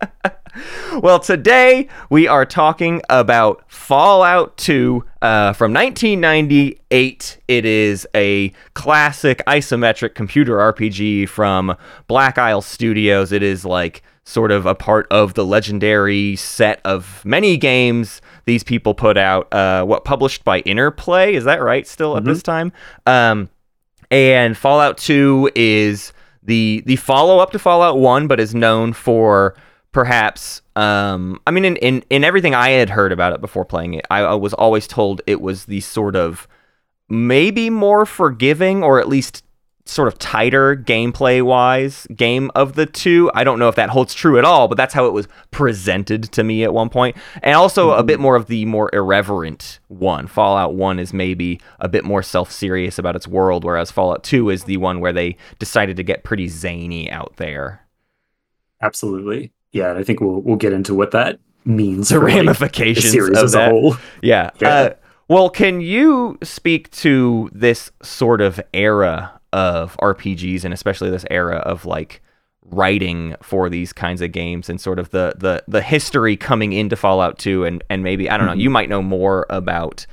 Well, 1.02 1.18
today 1.18 1.88
we 2.08 2.28
are 2.28 2.46
talking 2.46 3.02
about 3.08 3.64
Fallout 3.66 4.56
2 4.56 5.04
uh, 5.24 5.54
from 5.54 5.72
1998. 5.72 7.38
It 7.48 7.64
is 7.64 8.06
a 8.14 8.52
classic 8.74 9.42
isometric 9.46 10.14
computer 10.14 10.56
RPG 10.56 11.30
from 11.30 11.74
Black 12.08 12.36
Isle 12.36 12.60
Studios. 12.60 13.32
It 13.32 13.42
is 13.42 13.64
like 13.64 14.02
sort 14.24 14.52
of 14.52 14.66
a 14.66 14.74
part 14.74 15.06
of 15.10 15.32
the 15.32 15.44
legendary 15.44 16.36
set 16.36 16.80
of 16.84 17.24
many 17.24 17.56
games 17.56 18.20
these 18.44 18.62
people 18.62 18.92
put 18.92 19.16
out. 19.16 19.52
Uh, 19.52 19.84
what 19.84 20.04
published 20.04 20.44
by 20.44 20.60
Interplay? 20.60 21.34
Is 21.34 21.44
that 21.44 21.62
right? 21.62 21.86
Still 21.86 22.18
at 22.18 22.24
this 22.24 22.42
time. 22.42 22.70
Um, 23.06 23.48
and 24.10 24.56
Fallout 24.58 24.98
2 24.98 25.52
is 25.54 26.12
the 26.42 26.82
the 26.84 26.96
follow 26.96 27.38
up 27.38 27.50
to 27.52 27.58
Fallout 27.58 27.98
1, 27.98 28.26
but 28.26 28.40
is 28.40 28.54
known 28.54 28.92
for 28.92 29.56
perhaps 29.94 30.60
um 30.76 31.40
I 31.46 31.50
mean 31.52 31.64
in, 31.64 31.76
in 31.76 32.04
in 32.10 32.24
everything 32.24 32.54
I 32.54 32.70
had 32.70 32.90
heard 32.90 33.12
about 33.12 33.32
it 33.32 33.40
before 33.40 33.64
playing 33.64 33.94
it, 33.94 34.04
I, 34.10 34.20
I 34.20 34.34
was 34.34 34.52
always 34.52 34.86
told 34.86 35.22
it 35.26 35.40
was 35.40 35.64
the 35.64 35.80
sort 35.80 36.16
of 36.16 36.46
maybe 37.08 37.70
more 37.70 38.04
forgiving 38.04 38.82
or 38.82 39.00
at 39.00 39.08
least 39.08 39.44
sort 39.86 40.08
of 40.08 40.18
tighter 40.18 40.74
gameplay 40.74 41.42
wise 41.42 42.06
game 42.16 42.50
of 42.54 42.74
the 42.74 42.86
two. 42.86 43.30
I 43.34 43.44
don't 43.44 43.58
know 43.58 43.68
if 43.68 43.74
that 43.74 43.90
holds 43.90 44.14
true 44.14 44.38
at 44.38 44.44
all, 44.44 44.66
but 44.66 44.76
that's 44.76 44.94
how 44.94 45.06
it 45.06 45.12
was 45.12 45.28
presented 45.50 46.24
to 46.32 46.42
me 46.42 46.64
at 46.64 46.72
one 46.72 46.88
point. 46.88 47.16
And 47.42 47.54
also 47.54 47.90
a 47.92 48.02
bit 48.02 48.18
more 48.18 48.34
of 48.34 48.46
the 48.46 48.64
more 48.64 48.88
irreverent 48.94 49.80
one. 49.88 50.26
Fallout 50.26 50.74
1 50.74 50.98
is 50.98 51.12
maybe 51.12 51.60
a 51.80 51.88
bit 51.88 52.04
more 52.04 52.22
self 52.22 52.50
serious 52.50 52.98
about 52.98 53.14
its 53.14 53.28
world, 53.28 53.62
whereas 53.62 53.90
Fallout 53.90 54.24
2 54.24 54.48
is 54.50 54.64
the 54.64 54.78
one 54.78 55.00
where 55.00 55.12
they 55.12 55.36
decided 55.58 55.96
to 55.98 56.02
get 56.02 56.24
pretty 56.24 56.48
zany 56.48 57.10
out 57.10 57.34
there. 57.36 57.82
Absolutely. 58.80 59.52
Yeah, 59.74 59.90
and 59.90 59.98
I 59.98 60.02
think 60.04 60.20
we'll 60.20 60.40
we'll 60.40 60.56
get 60.56 60.72
into 60.72 60.94
what 60.94 61.10
that 61.10 61.38
means 61.66 62.08
The 62.08 62.14
for 62.16 62.20
like, 62.24 62.32
the 62.32 62.38
ramifications 62.40 63.10
series 63.12 63.36
of 63.38 63.44
as 63.44 63.52
that. 63.52 63.68
a 63.68 63.70
whole. 63.70 63.96
Yeah. 64.22 64.50
Yeah. 64.60 64.68
Uh, 64.68 64.94
well, 65.28 65.48
can 65.50 65.80
you 65.80 66.38
speak 66.42 66.90
to 66.92 67.50
this 67.52 67.90
sort 68.02 68.40
of 68.40 68.60
era 68.74 69.40
of 69.52 69.96
RPGs 69.98 70.64
and 70.64 70.74
especially 70.74 71.10
this 71.10 71.24
era 71.30 71.56
of 71.56 71.86
like 71.86 72.20
writing 72.66 73.34
for 73.42 73.68
these 73.70 73.92
kinds 73.92 74.20
of 74.20 74.32
games 74.32 74.68
and 74.70 74.80
sort 74.80 74.98
of 74.98 75.10
the 75.10 75.34
the 75.38 75.62
the 75.68 75.82
history 75.82 76.36
coming 76.36 76.72
into 76.72 76.94
Fallout 76.96 77.38
2 77.38 77.64
and 77.64 77.82
and 77.90 78.02
maybe 78.02 78.28
I 78.30 78.36
don't 78.36 78.46
know, 78.46 78.52
you 78.52 78.70
might 78.70 78.88
know 78.88 79.02
more 79.02 79.46
about 79.50 80.06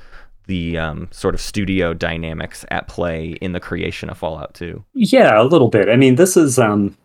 the 0.48 0.76
um, 0.78 1.08
sort 1.12 1.34
of 1.34 1.40
studio 1.40 1.94
dynamics 1.94 2.64
at 2.70 2.88
play 2.88 3.32
in 3.40 3.52
the 3.52 3.60
creation 3.60 4.10
of 4.10 4.18
Fallout 4.18 4.54
2. 4.54 4.82
Yeah, 4.94 5.40
a 5.40 5.44
little 5.44 5.68
bit. 5.68 5.88
I 5.88 5.96
mean, 5.96 6.16
this 6.16 6.36
is 6.36 6.58
um 6.58 6.96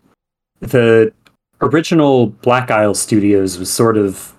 the 0.60 1.12
original 1.60 2.26
Black 2.28 2.70
Isle 2.70 2.94
Studios 2.94 3.58
was 3.58 3.70
sort 3.70 3.96
of 3.96 4.34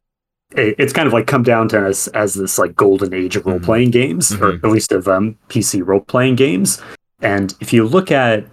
it's 0.56 0.94
kind 0.94 1.06
of 1.06 1.13
like 1.13 1.27
come 1.27 1.44
down 1.44 1.68
to 1.69 1.86
us 1.88 2.07
as 2.07 2.33
this 2.33 2.57
like 2.57 2.75
golden 2.75 3.13
age 3.13 3.36
of 3.36 3.45
role 3.45 3.60
playing 3.60 3.92
games, 3.92 4.31
or 4.33 4.54
Mhm. 4.54 4.63
at 4.63 4.71
least 4.71 4.92
of 4.92 5.07
um, 5.07 5.38
PC 5.48 5.86
role 5.86 6.00
playing 6.01 6.36
games. 6.36 6.81
And 7.21 7.54
if 7.62 7.71
you 7.71 7.86
look 7.86 8.12
at 8.12 8.45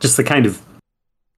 just 0.00 0.18
the 0.18 0.24
kind 0.24 0.44
of 0.44 0.60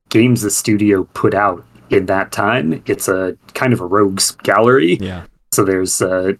games 0.08 0.42
the 0.42 0.50
studio 0.50 1.04
put 1.14 1.34
out 1.34 1.64
in 1.90 2.06
that 2.06 2.32
time, 2.32 2.82
it's 2.86 3.06
a 3.06 3.36
kind 3.54 3.72
of 3.72 3.80
a 3.80 3.86
rogues 3.86 4.32
gallery. 4.42 4.96
Yeah. 5.00 5.22
So 5.52 5.62
there's 5.64 6.02
uh, 6.02 6.32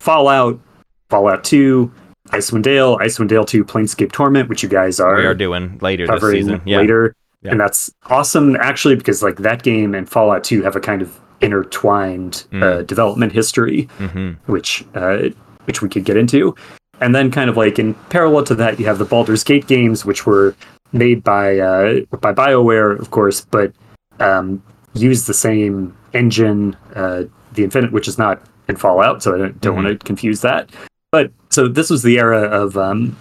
Fallout, 0.00 0.58
Fallout 1.10 1.44
2, 1.44 1.90
Icewind 2.30 2.62
Dale, 2.62 2.96
Icewind 2.98 3.28
Dale 3.28 3.44
2, 3.44 3.62
Planescape 3.64 4.10
Torment, 4.10 4.48
which 4.48 4.62
you 4.62 4.68
guys 4.70 5.00
are, 5.00 5.16
We 5.16 5.26
are 5.26 5.34
doing 5.34 5.78
later 5.82 6.06
this 6.06 6.22
season. 6.30 6.62
Yeah. 6.64 6.78
later. 6.78 7.14
Yeah. 7.46 7.52
And 7.52 7.60
that's 7.60 7.90
awesome, 8.10 8.56
actually, 8.56 8.96
because 8.96 9.22
like 9.22 9.36
that 9.36 9.62
game 9.62 9.94
and 9.94 10.08
Fallout 10.08 10.44
2 10.44 10.62
have 10.62 10.76
a 10.76 10.80
kind 10.80 11.00
of 11.02 11.18
intertwined 11.40 12.44
Mm. 12.52 12.62
uh, 12.62 12.82
development 12.82 13.32
history, 13.32 13.88
hmm 13.98 14.32
which 14.46 14.84
uh, 14.94 15.28
which 15.64 15.82
we 15.82 15.88
could 15.88 16.04
get 16.04 16.16
into. 16.16 16.54
And 17.00 17.14
then, 17.14 17.30
kind 17.30 17.50
of 17.50 17.56
like 17.56 17.78
in 17.78 17.94
parallel 18.10 18.44
to 18.44 18.54
that, 18.54 18.78
you 18.80 18.86
have 18.86 18.98
the 18.98 19.04
Baldur's 19.04 19.44
Gate 19.44 19.66
games, 19.66 20.04
which 20.04 20.24
were 20.26 20.54
made 20.92 21.22
by 21.22 21.58
uh, 21.58 22.00
by 22.20 22.32
BioWare, 22.32 22.98
of 22.98 23.10
course, 23.10 23.40
but 23.42 23.72
um, 24.20 24.62
use 24.94 25.26
the 25.26 25.34
same 25.34 25.94
engine, 26.14 26.74
uh, 26.94 27.24
the 27.52 27.64
Infinity, 27.64 27.92
which 27.92 28.08
is 28.08 28.16
not 28.18 28.40
in 28.68 28.76
Fallout, 28.76 29.22
so 29.22 29.34
I 29.34 29.38
don't, 29.38 29.60
don't 29.60 29.74
Mhm. 29.74 29.84
want 29.84 30.00
to 30.00 30.06
confuse 30.06 30.40
that. 30.40 30.70
But 31.12 31.30
so 31.50 31.68
this 31.68 31.90
was 31.90 32.02
the 32.02 32.18
era 32.18 32.42
of 32.42 32.76
um, 32.78 33.14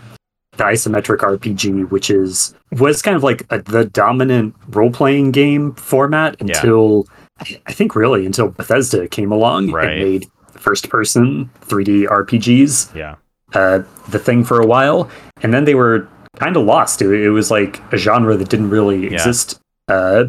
the 0.57 0.63
isometric 0.63 1.17
RPG, 1.19 1.89
which 1.91 2.09
is 2.09 2.53
was 2.71 3.01
kind 3.01 3.15
of 3.17 3.23
like 3.23 3.45
a, 3.49 3.61
the 3.61 3.85
dominant 3.85 4.55
role 4.69 4.91
playing 4.91 5.31
game 5.31 5.73
format 5.75 6.39
until 6.41 7.07
I 7.39 7.59
I 7.67 7.73
think 7.73 7.95
really 7.95 8.25
until 8.25 8.49
Bethesda 8.49 9.07
came 9.07 9.31
along 9.31 9.71
Right. 9.71 9.89
and 9.89 9.99
made 10.03 10.25
first 10.53 10.89
person 10.89 11.49
3D 11.61 12.07
RPGs 12.07 12.95
Yeah. 12.95 13.15
uh, 13.53 13.83
the 14.09 14.19
thing 14.19 14.43
for 14.43 14.59
a 14.61 14.65
while, 14.65 15.09
and 15.43 15.53
then 15.53 15.65
they 15.65 15.75
were 15.75 16.07
kind 16.39 16.55
of 16.57 16.65
lost. 16.65 17.01
It, 17.01 17.09
it 17.11 17.29
was 17.29 17.51
like 17.51 17.81
a 17.93 17.97
genre 17.97 18.35
that 18.37 18.49
didn't 18.49 18.69
really 18.69 19.03
Yeah. 19.07 19.13
exist 19.13 19.59
uh, 19.89 20.25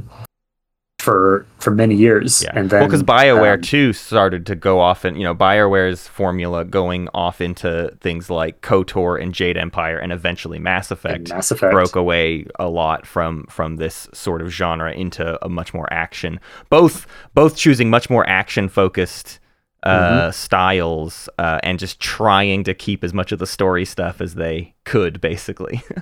for 1.06 1.46
for 1.60 1.70
many 1.70 1.94
years. 1.94 2.42
Yeah. 2.42 2.50
And 2.56 2.68
then 2.68 2.80
well, 2.80 2.88
because 2.88 3.04
Bioware 3.04 3.54
um, 3.54 3.60
too 3.60 3.92
started 3.92 4.44
to 4.46 4.56
go 4.56 4.80
off 4.80 5.04
and 5.04 5.16
you 5.16 5.22
know 5.22 5.36
Bioware's 5.36 6.08
formula 6.08 6.64
going 6.64 7.08
off 7.14 7.40
into 7.40 7.96
things 8.00 8.28
like 8.28 8.60
KOTOR 8.60 9.22
and 9.22 9.32
Jade 9.32 9.56
Empire 9.56 9.98
and 9.98 10.12
eventually 10.12 10.58
Mass 10.58 10.90
Effect 10.90 11.28
Mass 11.28 11.52
Effect 11.52 11.70
broke 11.70 11.94
away 11.94 12.46
a 12.58 12.68
lot 12.68 13.06
from 13.06 13.46
from 13.48 13.76
this 13.76 14.08
sort 14.12 14.42
of 14.42 14.50
genre 14.50 14.92
into 14.92 15.38
a 15.44 15.48
much 15.48 15.72
more 15.72 15.86
action. 15.92 16.40
Both 16.70 17.06
both 17.34 17.56
choosing 17.56 17.88
much 17.88 18.10
more 18.10 18.28
action 18.28 18.68
focused 18.68 19.38
uh, 19.84 20.32
styles 20.32 21.28
uh, 21.38 21.60
and 21.62 21.78
just 21.78 22.00
trying 22.00 22.64
to 22.64 22.75
keep 22.75 23.04
as 23.04 23.14
much 23.14 23.30
of 23.30 23.38
the 23.38 23.46
story 23.46 23.84
stuff 23.84 24.20
as 24.20 24.34
they 24.34 24.75
could, 24.82 25.20
basically. 25.20 25.84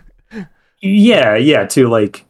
Yeah, 0.87 1.35
yeah, 1.37 1.65
to 1.69 1.89
like 1.89 2.27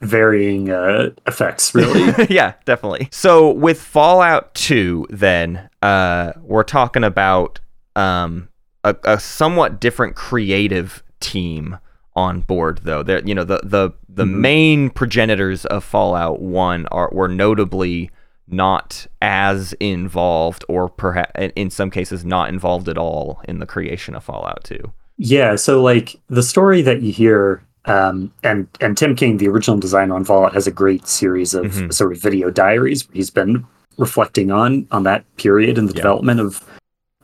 varying 0.00 0.70
uh, 0.70 1.10
effects, 1.26 1.74
really. 1.74 2.12
yeah, 2.30 2.54
definitely. 2.64 3.08
So 3.10 3.50
with 3.50 3.80
Fallout 3.80 4.54
2, 4.54 5.06
then 5.10 5.68
uh, 5.82 6.32
we're 6.42 6.62
talking 6.64 7.04
about 7.04 7.60
um, 7.96 8.48
a, 8.84 8.94
a 9.04 9.18
somewhat 9.20 9.80
different 9.80 10.14
creative 10.16 11.02
team 11.20 11.78
on 12.14 12.40
board 12.40 12.80
though. 12.82 13.02
There 13.04 13.22
you 13.24 13.32
know 13.34 13.44
the 13.44 13.60
the 13.62 13.90
the 14.08 14.24
Mhm. 14.24 14.34
main 14.38 14.90
progenitors 14.90 15.64
of 15.66 15.84
Fallout 15.84 16.40
1 16.40 16.86
are 16.86 17.08
were 17.12 17.28
notably 17.28 18.10
not 18.48 19.06
as 19.22 19.72
involved 19.74 20.64
or 20.68 20.88
perhaps 20.88 21.30
in 21.54 21.70
some 21.70 21.90
cases 21.90 22.24
not 22.24 22.48
involved 22.48 22.88
at 22.88 22.98
all 22.98 23.40
in 23.46 23.60
the 23.60 23.66
creation 23.66 24.16
of 24.16 24.24
Fallout 24.24 24.64
2. 24.64 24.92
Yeah, 25.16 25.54
so 25.56 25.80
like 25.82 26.16
the 26.28 26.42
story 26.42 26.82
that 26.82 27.02
you 27.02 27.12
hear, 27.12 27.62
um, 27.86 28.32
and 28.42 28.66
and 28.80 28.96
Tim 28.96 29.14
Cain, 29.14 29.36
the 29.38 29.48
original 29.48 29.78
designer 29.78 30.14
on 30.14 30.24
Fallout, 30.24 30.54
has 30.54 30.66
a 30.66 30.70
great 30.70 31.06
series 31.06 31.54
of 31.54 31.66
Mhm. 31.66 31.92
sort 31.92 32.12
of 32.12 32.18
video 32.20 32.50
diaries 32.50 33.06
where 33.08 33.14
he's 33.14 33.30
been 33.30 33.64
reflecting 33.96 34.50
on 34.50 34.86
on 34.90 35.02
that 35.04 35.24
period 35.36 35.78
and 35.78 35.88
the 35.88 35.92
Yeah. 35.94 36.02
development 36.02 36.40
of 36.40 36.62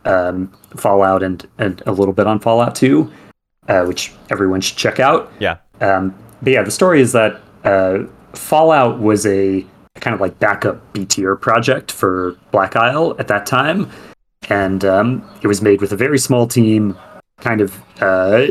um, 0.07 0.51
Fallout 0.77 1.23
and 1.23 1.47
and 1.59 1.83
a 1.87 1.93
little 1.93 2.13
bit 2.15 2.27
on 2.27 2.39
Fallout 2.39 2.75
Two, 2.75 3.11
uh, 3.69 3.85
which 3.85 4.13
everyone 4.31 4.61
should 4.61 4.77
check 4.77 5.01
out. 5.01 5.33
Yeah. 5.39 5.57
Um, 5.81 6.15
but 6.43 6.53
yeah, 6.53 6.63
the 6.63 6.71
story 6.71 7.01
is 7.01 7.13
that 7.13 7.41
uh, 7.65 8.01
Fallout 8.35 9.01
was 9.01 9.25
a 9.27 9.65
kind 10.01 10.13
of 10.15 10.21
like 10.21 10.39
backup 10.41 10.93
B 10.93 11.05
tier 11.07 11.37
project 11.37 11.91
for 11.93 12.37
Black 12.53 12.77
Isle 12.77 13.17
at 13.19 13.29
that 13.29 13.47
time, 13.47 13.89
and 14.51 14.85
um, 14.85 15.23
it 15.43 15.47
was 15.47 15.63
made 15.63 15.81
with 15.81 15.93
a 15.93 15.97
very 15.97 16.19
small 16.19 16.47
team, 16.47 16.97
kind 17.41 17.61
of 17.63 17.75
uh, 18.03 18.49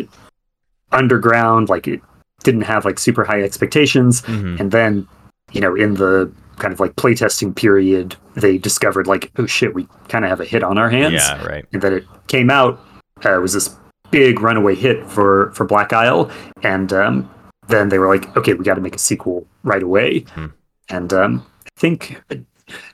underground. 0.93 1.69
Like 1.69 1.88
it 1.88 2.00
didn't 2.43 2.62
have 2.62 2.85
like 2.85 3.00
super 3.00 3.23
high 3.23 3.41
expectations, 3.41 4.21
Mhm. 4.23 4.59
and 4.59 4.71
then 4.71 5.07
you 5.51 5.62
know 5.62 5.75
in 5.75 5.95
the 5.95 6.31
kind 6.57 6.73
of 6.73 6.79
like 6.79 6.95
playtesting 6.95 7.55
period, 7.55 8.15
they 8.35 8.57
discovered 8.57 9.07
like 9.07 9.31
oh 9.38 9.45
shit, 9.45 9.73
we 9.73 9.88
kind 10.09 10.23
of 10.25 10.29
have 10.29 10.39
a 10.39 10.45
hit 10.45 10.63
on 10.63 10.77
our 10.77 10.89
hands 10.89 11.13
Yeah, 11.15 11.43
right. 11.45 11.65
and 11.73 11.81
then 11.81 11.93
it 11.93 12.05
came 12.27 12.50
out 12.50 12.79
uh, 13.25 13.35
it 13.35 13.41
was 13.41 13.53
this 13.53 13.69
big 14.12 14.41
runaway 14.41 14.75
hit 14.75 15.05
for 15.07 15.51
for 15.53 15.65
Black 15.65 15.93
Isle, 15.93 16.29
and 16.62 16.91
um, 16.93 17.29
then 17.67 17.89
they 17.89 17.97
were 17.97 18.07
like, 18.13 18.35
okay, 18.38 18.53
we 18.53 18.63
got 18.65 18.75
to 18.75 18.81
make 18.81 18.95
a 18.95 19.00
sequel 19.00 19.47
right 19.63 19.81
away. 19.81 20.19
Hmm. 20.35 20.47
And 20.89 21.13
um, 21.13 21.45
I 21.65 21.79
think, 21.79 22.21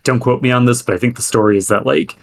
don't 0.04 0.20
quote 0.20 0.42
me 0.44 0.52
on 0.52 0.66
this, 0.66 0.82
but 0.84 0.94
I 0.94 1.00
think 1.00 1.16
the 1.16 1.24
story 1.24 1.58
is 1.58 1.68
that 1.70 1.86
like 1.88 2.16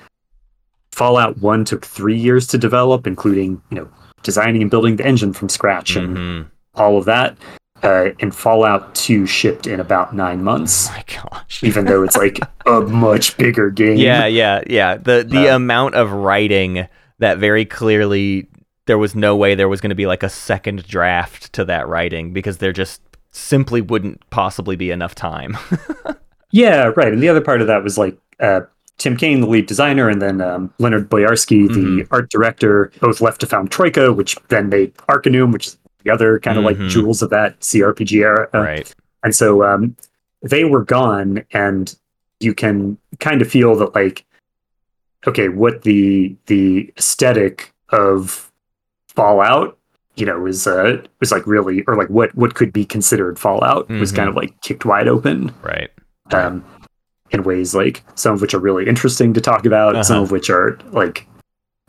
Fallout 0.92 1.38
One 1.38 1.64
took 1.64 1.84
three 1.84 2.16
years 2.16 2.46
to 2.48 2.58
develop, 2.58 3.06
including 3.06 3.60
you 3.70 3.76
know 3.78 3.88
designing 4.26 4.60
and 4.60 4.70
building 4.70 4.96
the 4.96 5.06
engine 5.06 5.32
from 5.32 5.48
scratch 5.48 5.96
and 5.96 6.16
Mhm. 6.16 6.46
all 6.74 6.98
of 6.98 7.06
that. 7.06 7.38
Uh, 7.82 8.10
and 8.20 8.34
Fallout 8.34 8.94
Two 8.94 9.26
shipped 9.26 9.66
in 9.66 9.80
about 9.80 10.14
nine 10.14 10.42
months, 10.42 10.88
Oh 10.88 10.92
my 10.92 11.04
gosh. 11.06 11.62
even 11.62 11.84
though 11.84 12.02
it's 12.02 12.16
like 12.16 12.40
a 12.66 12.80
much 13.06 13.36
bigger 13.38 13.70
game. 13.70 13.96
yeah 13.98 14.26
yeah 14.26 14.62
yeah 14.68 14.96
the 14.96 15.24
the 15.28 15.48
Uh, 15.50 15.56
amount 15.56 15.94
of 15.94 16.10
writing 16.10 16.88
that 17.18 17.38
very 17.38 17.64
clearly 17.64 18.48
there 18.86 18.98
was 18.98 19.14
no 19.14 19.36
way 19.36 19.54
there 19.54 19.68
was 19.68 19.80
going 19.80 19.90
to 19.90 19.94
be 19.96 20.06
like 20.06 20.22
a 20.22 20.28
second 20.28 20.86
draft 20.86 21.52
to 21.52 21.64
that 21.64 21.86
writing 21.88 22.32
because 22.32 22.58
there 22.58 22.72
just 22.72 23.00
simply 23.30 23.80
wouldn't 23.82 24.18
possibly 24.30 24.74
be 24.76 24.90
enough 24.90 25.14
time 25.14 25.56
Yeah, 26.50 26.92
right. 26.96 27.12
And 27.12 27.22
the 27.22 27.28
other 27.28 27.40
part 27.42 27.60
of 27.60 27.66
that 27.66 27.82
was 27.82 27.98
like 27.98 28.16
uh, 28.40 28.60
Tim 28.98 29.16
Cain, 29.16 29.40
the 29.40 29.46
lead 29.46 29.66
designer, 29.66 30.08
and 30.08 30.22
then 30.22 30.40
um, 30.40 30.72
Leonard 30.78 31.10
Boyarsky, 31.10 31.68
the 31.68 31.74
Mhm. 32.04 32.08
art 32.10 32.30
director, 32.30 32.90
both 33.00 33.20
left 33.20 33.40
to 33.42 33.46
found 33.46 33.70
Troika, 33.70 34.12
which 34.12 34.36
then 34.48 34.68
made 34.70 34.92
Arcanum, 35.08 35.52
which 35.52 35.66
is 35.68 35.78
the 36.04 36.10
other 36.10 36.38
kind 36.38 36.56
of 36.56 36.62
Mhm. 36.62 36.66
like 36.66 36.78
jewels 36.88 37.20
of 37.22 37.30
that 37.30 37.60
CRPG 37.62 38.22
era. 38.22 38.48
Right 38.54 38.92
And 39.22 39.34
so 39.34 39.62
um, 39.64 39.96
they 40.42 40.64
were 40.64 40.84
gone, 40.84 41.42
and 41.52 41.94
you 42.40 42.54
can 42.54 42.96
kind 43.20 43.42
of 43.42 43.48
feel 43.48 43.74
that 43.76 43.94
like, 43.94 44.24
okay, 45.26 45.48
what 45.48 45.82
the 45.82 46.34
the 46.46 46.92
aesthetic 46.96 47.72
of 47.90 48.50
Fallout, 49.08 49.76
you 50.16 50.24
know, 50.26 50.38
was 50.38 50.66
uh 50.66 50.98
was 51.20 51.32
like 51.32 51.46
really, 51.46 51.82
or 51.86 51.96
like 51.96 52.08
what 52.08 52.34
what 52.34 52.54
could 52.54 52.72
be 52.72 52.84
considered 52.84 53.38
Fallout 53.38 53.88
was 53.88 54.12
Mhm. 54.12 54.16
kind 54.16 54.28
of 54.28 54.36
like 54.36 54.58
kicked 54.62 54.84
wide 54.84 55.08
open 55.08 55.52
right 55.62 55.90
um, 56.32 56.62
in 57.30 57.42
ways 57.42 57.74
like 57.74 58.02
some 58.14 58.34
of 58.34 58.40
which 58.40 58.54
are 58.54 58.58
really 58.60 58.86
interesting 58.86 59.34
to 59.34 59.40
talk 59.40 59.66
about, 59.66 60.04
some 60.06 60.16
Uh-huh. 60.16 60.24
of 60.24 60.30
which 60.30 60.48
are 60.50 60.78
like 60.92 61.26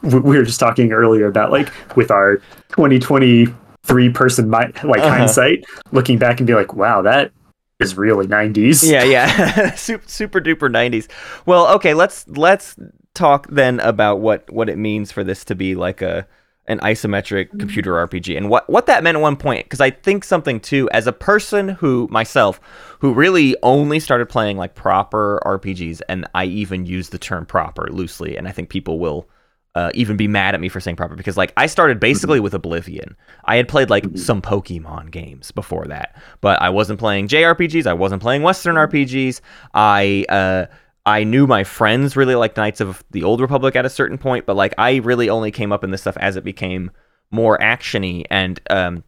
we 0.04 0.20
were 0.38 0.44
just 0.44 0.60
talking 0.60 0.92
earlier 0.92 1.26
about 1.28 1.52
like 1.52 1.70
with 1.96 2.12
our 2.12 2.38
2023 2.70 4.10
person 4.10 4.50
like 4.52 4.76
Uh-huh. 4.84 5.10
hindsight, 5.10 5.64
looking 5.92 6.18
back 6.18 6.40
and 6.40 6.48
be 6.48 6.54
like, 6.54 6.74
wow, 6.74 7.02
that 7.02 7.32
is 7.80 7.96
really 7.96 8.26
90s. 8.26 8.90
yeah 8.90 9.04
yeah 9.04 9.72
super, 9.76 10.08
super 10.08 10.42
duper 10.42 10.68
90s 10.68 11.08
well 11.46 11.68
okay 11.76 11.94
let's 11.94 12.28
let's 12.30 12.76
talk 13.14 13.46
then 13.52 13.80
about 13.82 14.20
what 14.20 14.52
what 14.52 14.68
it 14.68 14.80
means 14.80 15.12
for 15.12 15.24
this 15.24 15.46
to 15.46 15.54
be 15.54 15.76
like 15.76 16.02
a 16.02 16.28
an 16.68 16.80
isometric 16.80 17.58
computer 17.60 17.94
RPG 17.94 18.36
and 18.36 18.50
what 18.50 18.70
what 18.70 18.88
that 18.88 19.04
meant 19.04 19.16
at 19.16 19.22
one 19.22 19.38
point 19.38 19.66
because 19.66 19.80
I 19.80 19.90
think 19.90 20.24
something 20.24 20.60
too 20.60 20.90
as 20.92 21.08
a 21.08 21.14
person 21.14 21.70
who 21.70 22.08
myself 22.12 22.60
who 23.00 23.14
really 23.14 23.56
only 23.64 24.00
started 24.00 24.28
playing 24.28 24.58
like 24.58 24.76
proper 24.76 25.42
RPGs 25.46 26.02
and 26.10 26.28
I 26.36 26.46
even 26.46 26.86
use 26.86 27.10
the 27.10 27.18
term 27.18 27.46
proper 27.46 27.88
loosely 27.90 28.38
and 28.38 28.48
I 28.48 28.52
think 28.52 28.70
people 28.70 29.00
will 29.00 29.30
uh, 29.76 29.92
even 29.94 30.18
be 30.18 30.28
mad 30.28 30.56
at 30.56 30.60
me 30.60 30.70
for 30.70 30.80
saying 30.80 30.96
proper 30.96 31.16
because 31.16 31.38
like 31.38 31.54
I 31.56 31.68
started 31.68 32.00
basically 32.00 32.40
with 32.40 32.56
Oblivion. 32.56 33.16
I 33.46 33.58
had 33.58 33.68
played 33.68 33.92
like 33.92 34.06
some 34.18 34.42
Pokemon 34.42 35.12
games 35.12 35.52
before 35.52 35.86
that, 35.86 36.20
but 36.42 36.60
I 36.60 36.70
wasn't 36.70 36.98
playing 36.98 37.28
JRPGs. 37.28 37.86
I 37.86 37.94
wasn't 37.94 38.24
playing 38.24 38.42
Western 38.42 38.76
RPGs. 38.76 39.40
I 39.76 40.26
uh, 40.30 40.66
I 41.08 41.24
knew 41.24 41.48
my 41.48 41.64
friends 41.64 42.18
really 42.18 42.36
liked 42.36 42.58
Knights 42.58 42.82
of 42.82 43.02
the 43.12 43.24
Old 43.24 43.40
Republic 43.40 43.78
at 43.78 43.86
a 43.86 43.90
certain 43.90 44.18
point, 44.18 44.46
but 44.46 44.58
like 44.58 44.74
I 44.78 44.98
really 44.98 45.30
only 45.30 45.52
came 45.52 45.72
up 45.72 45.86
in 45.86 45.92
this 45.92 46.02
stuff 46.02 46.18
as 46.18 46.36
it 46.36 46.44
became 46.44 46.92
more 47.32 47.58
actiony 47.60 48.26
and 48.30 48.60
um, 48.70 49.06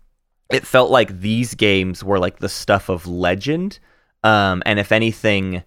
it 0.50 0.66
felt 0.66 0.92
like 0.92 1.20
these 1.20 1.56
games 1.56 2.02
were 2.02 2.18
like 2.18 2.40
the 2.40 2.48
stuff 2.48 2.88
of 2.88 3.06
legend. 3.06 3.80
Um, 4.24 4.64
and 4.66 4.80
if 4.80 4.94
anything, 4.94 5.62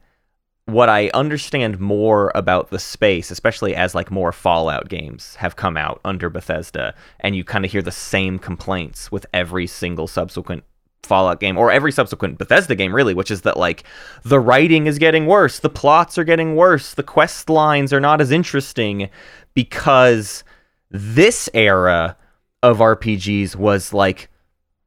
what 0.65 0.89
I 0.89 1.11
understand 1.13 1.79
more 1.79 2.33
about 2.35 2.71
the 2.71 2.79
space, 2.79 3.31
especially 3.31 3.77
as 3.77 3.95
like 3.95 4.11
more 4.11 4.33
Fallout 4.33 4.89
games 4.89 5.35
have 5.37 5.57
come 5.57 5.77
out 5.77 6.01
under 6.03 6.31
Bethesda, 6.31 6.95
and 7.21 7.37
you 7.37 7.45
kind 7.45 7.67
of 7.67 7.71
hear 7.71 7.83
the 7.83 7.93
same 7.93 8.39
complaints 8.39 9.13
with 9.13 9.27
every 9.35 9.67
single 9.67 10.07
subsequent 10.07 10.65
Fallout 11.13 11.41
game 11.41 11.59
or 11.59 11.71
every 11.71 11.93
subsequent 11.93 12.39
Bethesda 12.39 12.75
game, 12.75 12.95
really, 12.95 13.13
which 13.13 13.31
is 13.31 13.43
that 13.43 13.59
like 13.59 13.85
the 14.23 14.41
writing 14.41 14.87
is 14.87 14.99
getting 14.99 15.27
worse, 15.27 15.59
the 15.59 15.69
plots 15.69 16.17
are 16.17 16.25
getting 16.25 16.57
worse, 16.57 16.95
the 16.95 17.03
quest 17.03 17.51
lines 17.51 17.93
are 17.93 18.01
not 18.01 18.23
as 18.23 18.31
interesting 18.31 19.11
because 19.53 20.43
this 20.91 21.51
era 21.53 22.17
of 22.63 22.79
RPGs 22.79 23.57
was 23.57 23.93
like 23.93 24.31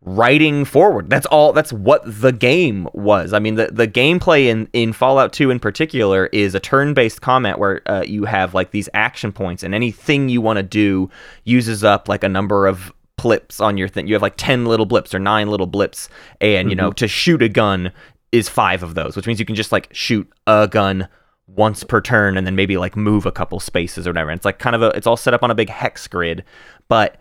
writing 0.02 0.66
forward. 0.66 1.12
That's 1.12 1.28
all 1.28 1.54
that's 1.54 1.72
what 1.72 2.02
the 2.06 2.32
game 2.32 2.90
was. 2.94 3.32
I 3.32 3.38
mean 3.38 3.54
the 3.54 3.68
the 3.68 3.88
gameplay 3.88 4.48
in 4.48 4.68
in 4.74 4.94
Fallout 4.94 5.32
2 5.32 5.52
in 5.52 5.60
particular 5.60 6.26
is 6.34 6.56
a 6.56 6.60
turn-based 6.60 7.22
combat 7.22 7.60
where 7.60 7.82
uh, 7.86 8.04
you 8.04 8.26
have 8.26 8.56
like 8.56 8.72
these 8.72 8.90
action 8.96 9.32
points 9.32 9.62
and 9.62 9.76
anything 9.76 10.28
you 10.28 10.42
want 10.42 10.58
to 10.58 10.64
do 10.64 11.12
uses 11.44 11.84
up 11.84 12.10
like 12.10 12.24
a 12.24 12.30
number 12.30 12.66
of 12.66 12.92
blips 13.18 13.60
on 13.60 13.78
your 13.78 13.88
thing. 13.88 14.08
You 14.08 14.14
have 14.14 14.22
like 14.22 14.36
10 14.38 14.66
little 14.66 14.86
blips 14.86 15.14
or 15.14 15.20
9 15.20 15.50
little 15.50 15.68
blips 15.68 16.10
and 16.42 16.70
you 16.70 16.76
know 16.76 16.90
mm-hmm. 16.90 16.96
to 16.96 17.08
shoot 17.08 17.42
a 17.42 17.50
gun 17.50 17.92
is 18.32 18.50
5 18.50 18.84
of 18.84 18.96
those, 18.96 19.16
which 19.16 19.28
means 19.28 19.40
you 19.40 19.46
can 19.46 19.56
just 19.56 19.72
like 19.72 19.90
shoot 19.92 20.30
a 20.48 20.68
gun 20.68 21.08
once 21.48 21.84
per 21.84 22.02
turn 22.02 22.38
and 22.38 22.46
then 22.46 22.56
maybe 22.56 22.78
like 22.78 22.96
move 22.96 23.26
a 23.26 23.32
couple 23.32 23.60
spaces 23.60 24.08
or 24.08 24.12
whatever. 24.12 24.32
And 24.32 24.38
it's 24.38 24.46
like 24.46 24.60
kind 24.60 24.76
of 24.76 24.82
a 24.82 24.90
it's 24.90 25.08
all 25.08 25.18
set 25.18 25.34
up 25.34 25.44
on 25.44 25.52
a 25.52 25.56
big 25.56 25.70
hex 25.70 26.08
grid, 26.08 26.44
but 26.88 27.18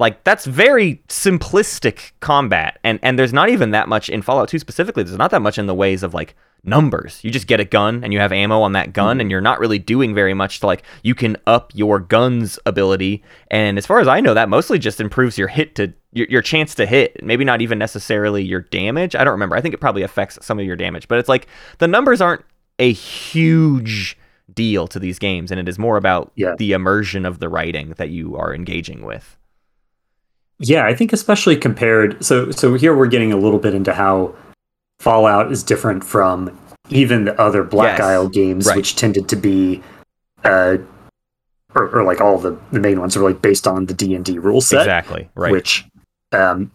like 0.00 0.24
that's 0.24 0.46
very 0.46 1.02
simplistic 1.08 2.12
combat 2.20 2.78
and 2.82 2.98
and 3.02 3.18
there's 3.18 3.34
not 3.34 3.50
even 3.50 3.70
that 3.70 3.86
much 3.86 4.08
in 4.08 4.22
fallout 4.22 4.48
2 4.48 4.58
specifically. 4.58 5.02
There's 5.02 5.18
not 5.18 5.30
that 5.30 5.42
much 5.42 5.58
in 5.58 5.66
the 5.66 5.74
ways 5.74 6.02
of 6.02 6.14
like 6.14 6.34
numbers. 6.64 7.20
You 7.22 7.30
just 7.30 7.46
get 7.46 7.60
a 7.60 7.64
gun 7.64 8.02
and 8.02 8.12
you 8.12 8.18
have 8.18 8.32
ammo 8.32 8.62
on 8.62 8.72
that 8.72 8.92
gun 8.92 9.14
mm-hmm. 9.14 9.20
and 9.20 9.30
you're 9.30 9.40
not 9.40 9.60
really 9.60 9.78
doing 9.78 10.14
very 10.14 10.34
much 10.34 10.60
to 10.60 10.66
like 10.66 10.82
you 11.02 11.14
can 11.14 11.36
up 11.46 11.72
your 11.74 12.00
gun's 12.00 12.58
ability. 12.64 13.22
And 13.50 13.76
as 13.76 13.86
far 13.86 14.00
as 14.00 14.08
i 14.08 14.20
know 14.20 14.34
that 14.34 14.48
mostly 14.48 14.78
just 14.78 15.00
improves 15.00 15.36
your 15.36 15.48
hit 15.48 15.74
to 15.76 15.92
your, 16.12 16.26
your 16.30 16.42
chance 16.42 16.74
to 16.76 16.86
hit. 16.86 17.22
Maybe 17.22 17.44
not 17.44 17.60
even 17.60 17.78
necessarily 17.78 18.42
your 18.42 18.62
damage. 18.62 19.14
I 19.14 19.22
don't 19.22 19.32
remember. 19.32 19.54
I 19.54 19.60
think 19.60 19.74
it 19.74 19.80
probably 19.80 20.02
affects 20.02 20.44
some 20.44 20.58
of 20.58 20.64
your 20.64 20.76
damage. 20.76 21.08
But 21.08 21.18
it's 21.18 21.28
like 21.28 21.46
the 21.78 21.86
numbers 21.86 22.22
aren't 22.22 22.44
a 22.78 22.90
huge 22.92 24.16
deal 24.52 24.88
to 24.88 24.98
these 24.98 25.18
games 25.18 25.50
and 25.50 25.60
it 25.60 25.68
is 25.68 25.78
more 25.78 25.98
about 25.98 26.32
Yeah. 26.34 26.54
the 26.58 26.72
immersion 26.72 27.26
of 27.26 27.38
the 27.38 27.50
writing 27.50 27.90
that 27.98 28.08
you 28.08 28.34
are 28.36 28.54
engaging 28.54 29.04
with 29.04 29.36
Yeah, 30.60 30.86
I 30.86 30.94
think 30.94 31.12
especially 31.12 31.56
compared 31.56 32.24
so 32.24 32.50
so 32.50 32.74
here 32.74 32.94
we're 32.96 33.06
getting 33.08 33.32
a 33.32 33.36
little 33.36 33.58
bit 33.58 33.74
into 33.74 33.92
how 33.92 34.34
Fallout 35.00 35.50
is 35.50 35.62
different 35.62 36.04
from 36.04 36.56
even 36.90 37.24
the 37.24 37.40
other 37.40 37.64
Black 37.64 37.98
Yes, 37.98 38.06
Isle 38.06 38.28
games, 38.28 38.66
right. 38.66 38.76
which 38.76 38.94
tended 38.96 39.28
to 39.30 39.36
be 39.36 39.82
uh 40.44 40.76
or, 41.74 41.88
or 41.88 42.02
like 42.04 42.20
all 42.20 42.38
the, 42.38 42.58
the 42.72 42.80
main 42.80 43.00
ones 43.00 43.16
are 43.16 43.20
like 43.22 43.40
based 43.40 43.66
on 43.66 43.86
the 43.86 43.94
D 43.94 44.14
and 44.14 44.24
D 44.24 44.38
rule 44.38 44.60
set. 44.60 44.80
exactly 44.80 45.28
right 45.34 45.52
Which 45.52 45.86
um 46.32 46.70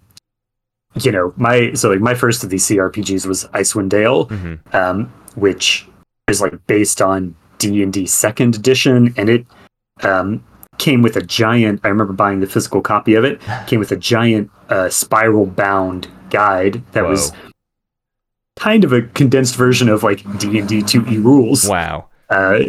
you 1.01 1.11
know, 1.11 1.33
my 1.35 1.73
so 1.73 1.89
like 1.89 1.99
my 1.99 2.13
first 2.15 2.43
of 2.43 2.49
these 2.49 2.65
CRPGs 2.67 3.25
was 3.25 3.45
Icewind 3.47 3.89
Dale, 3.89 4.25
hmm 4.25 4.55
um, 4.73 5.11
which 5.35 5.85
is 6.27 6.41
like 6.41 6.65
based 6.67 7.01
on 7.01 7.35
D 7.57 7.83
and 7.83 7.91
D 7.91 8.05
Second 8.05 8.55
Edition, 8.55 9.13
and 9.17 9.29
it 9.29 9.45
um, 10.03 10.43
came 10.77 11.01
with 11.01 11.15
a 11.15 11.21
giant. 11.21 11.81
I 11.83 11.87
remember 11.89 12.13
buying 12.13 12.39
the 12.39 12.47
physical 12.47 12.81
copy 12.81 13.15
of 13.15 13.23
it. 13.23 13.41
Came 13.67 13.79
with 13.79 13.91
a 13.91 13.97
giant 13.97 14.51
uh, 14.69 14.89
spiral 14.89 15.45
bound 15.45 16.07
guide 16.29 16.83
that 16.93 17.05
was 17.05 17.31
kind 18.57 18.83
of 18.83 18.93
a 18.93 19.01
condensed 19.01 19.55
version 19.55 19.89
of 19.89 20.03
like 20.03 20.21
D 20.39 20.59
and 20.59 20.67
D 20.67 20.81
two 20.81 21.05
E 21.07 21.17
rules. 21.17 21.67
Wow. 21.67 22.09
Uh, 22.29 22.59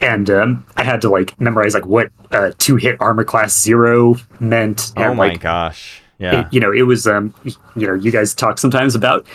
and 0.00 0.28
um, 0.28 0.66
I 0.76 0.84
had 0.84 1.00
to 1.02 1.08
like 1.08 1.38
memorize 1.40 1.74
like 1.74 1.86
what 1.86 2.10
uh, 2.30 2.52
two 2.58 2.76
hit 2.76 3.00
armor 3.00 3.24
class 3.24 3.58
zero 3.58 4.16
meant. 4.40 4.92
Oh 4.96 5.02
and, 5.02 5.16
my 5.16 5.28
like, 5.28 5.40
gosh. 5.40 6.02
Yeah. 6.18 6.40
it- 6.40 6.52
you 6.52 6.60
know, 6.60 6.72
it 6.72 6.82
was 6.82 7.06
um, 7.06 7.34
you 7.74 7.86
know, 7.86 7.94
you 7.94 8.10
guys 8.10 8.34
talk 8.34 8.58
sometimes 8.58 8.94
about 8.94 9.26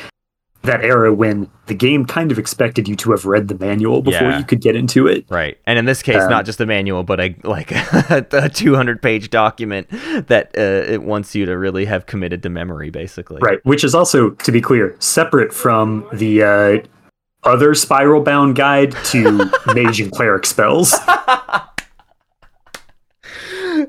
that 0.64 0.84
era 0.84 1.12
when 1.14 1.50
the 1.66 1.74
game 1.74 2.06
kind 2.06 2.32
of 2.32 2.38
expected 2.38 2.88
you 2.88 2.96
to 2.96 3.12
have 3.12 3.26
read 3.26 3.48
the 3.48 3.58
manual 3.58 4.02
before 4.02 4.30
Yeah. 4.30 4.38
you 4.38 4.44
could 4.46 4.62
get 4.62 4.76
into 4.76 5.08
it. 5.08 5.26
Right, 5.30 5.58
and 5.66 5.80
in 5.80 5.86
this 5.86 6.04
case, 6.04 6.22
Um, 6.22 6.30
not 6.30 6.46
just 6.46 6.58
the 6.60 6.66
manual, 6.68 7.04
but 7.04 7.20
a 7.20 7.36
like 7.44 7.72
a 8.12 8.50
200 8.54 9.02
page 9.02 9.30
document 9.30 9.88
that 10.28 10.52
uh, 10.58 10.62
it 10.92 11.02
wants 11.04 11.34
you 11.34 11.46
to 11.48 11.58
really 11.58 11.86
have 11.86 12.06
committed 12.06 12.44
to 12.44 12.50
memory, 12.50 12.90
basically. 12.92 13.40
Right, 13.42 13.60
which 13.64 13.84
is 13.84 13.96
also, 13.96 14.32
to 14.32 14.52
be 14.52 14.62
clear, 14.62 14.96
separate 15.00 15.52
from 15.54 16.06
the 16.14 16.44
uh, 16.44 16.78
other 17.44 17.74
spiral 17.74 18.22
bound 18.22 18.56
guide 18.56 18.92
to 19.06 19.50
mage 19.74 20.00
and 20.00 20.12
cleric 20.12 20.46
spells, 20.46 20.94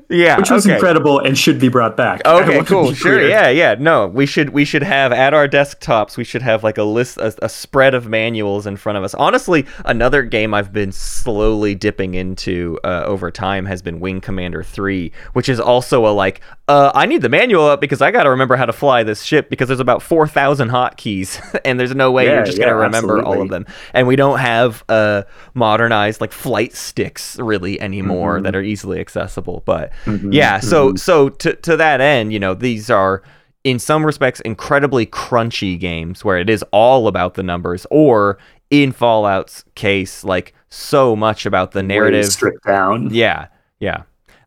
Yeah. 0.09 0.37
which 0.37 0.49
was 0.49 0.65
okay. 0.65 0.75
incredible 0.75 1.19
and 1.19 1.37
should 1.37 1.59
be 1.59 1.69
brought 1.69 1.95
back. 1.97 2.21
Okay, 2.25 2.63
cool. 2.63 2.93
Sure. 2.93 3.17
clear. 3.17 3.27
Yeah, 3.29 3.49
yeah. 3.49 3.75
No, 3.79 4.07
we 4.07 4.25
should 4.25 4.49
we 4.49 4.65
should 4.65 4.83
have 4.83 5.11
at 5.11 5.33
our 5.33 5.47
desktops. 5.47 6.17
We 6.17 6.23
should 6.23 6.41
have 6.41 6.63
like 6.63 6.77
a 6.77 6.83
list, 6.83 7.17
a, 7.17 7.33
a 7.41 7.49
spread 7.49 7.93
of 7.93 8.07
manuals 8.07 8.65
in 8.67 8.77
front 8.77 8.97
of 8.97 9.03
us. 9.03 9.13
Honestly, 9.13 9.65
another 9.85 10.23
game 10.23 10.53
I've 10.53 10.71
been 10.73 10.91
slowly 10.91 11.75
dipping 11.75 12.13
into 12.15 12.79
uh, 12.83 13.03
over 13.05 13.31
time 13.31 13.65
has 13.65 13.81
been 13.81 13.99
Wing 13.99 14.21
Commander 14.21 14.63
Three, 14.63 15.11
which 15.33 15.49
is 15.49 15.59
also 15.59 16.05
a 16.05 16.13
like, 16.13 16.41
uh, 16.67 16.91
I 16.95 17.05
need 17.05 17.21
the 17.21 17.29
manual 17.29 17.65
up 17.65 17.81
because 17.81 18.01
I 18.01 18.11
got 18.11 18.23
to 18.23 18.29
remember 18.29 18.55
how 18.55 18.65
to 18.65 18.73
fly 18.73 19.03
this 19.03 19.23
ship 19.23 19.49
because 19.49 19.67
there's 19.67 19.79
about 19.79 20.01
four 20.01 20.27
thousand 20.27 20.69
hotkeys, 20.69 21.39
and 21.65 21.79
there's 21.79 21.95
no 21.95 22.11
way 22.11 22.25
Yeah, 22.25 22.33
you're 22.35 22.45
just 22.45 22.57
gonna 22.57 22.71
yeah, 22.71 22.83
remember 22.83 23.21
all 23.23 23.41
of 23.41 23.49
them. 23.49 23.65
And 23.93 24.07
we 24.07 24.15
don't 24.15 24.39
have 24.39 24.83
uh 24.89 25.23
modernized 25.53 26.21
like 26.21 26.31
flight 26.31 26.73
sticks 26.73 27.37
really 27.39 27.79
anymore 27.81 28.13
Mm-hmm. 28.13 28.43
that 28.43 28.55
are 28.55 28.61
easily 28.61 28.99
accessible. 28.99 29.63
But 29.65 29.82
yeah, 30.31 30.59
so 30.59 30.95
so 30.95 31.29
to 31.29 31.55
to 31.55 31.77
that 31.77 32.01
end, 32.01 32.33
you 32.33 32.39
know, 32.39 32.53
these 32.53 32.89
are 32.89 33.23
in 33.63 33.79
some 33.79 34.05
respects 34.05 34.39
incredibly 34.41 35.05
crunchy 35.05 35.79
games 35.79 36.25
where 36.25 36.37
it 36.37 36.49
is 36.49 36.63
all 36.71 37.07
about 37.07 37.35
the 37.35 37.43
numbers, 37.43 37.85
or 37.89 38.37
in 38.69 38.91
Fallout's 38.91 39.63
case, 39.75 40.23
like 40.23 40.53
so 40.69 41.15
much 41.15 41.45
about 41.45 41.71
the 41.71 41.83
narrative. 41.83 42.25
stripped 42.25 42.65
down. 42.65 43.13
Yeah, 43.13 43.47
yeah. 43.79 44.03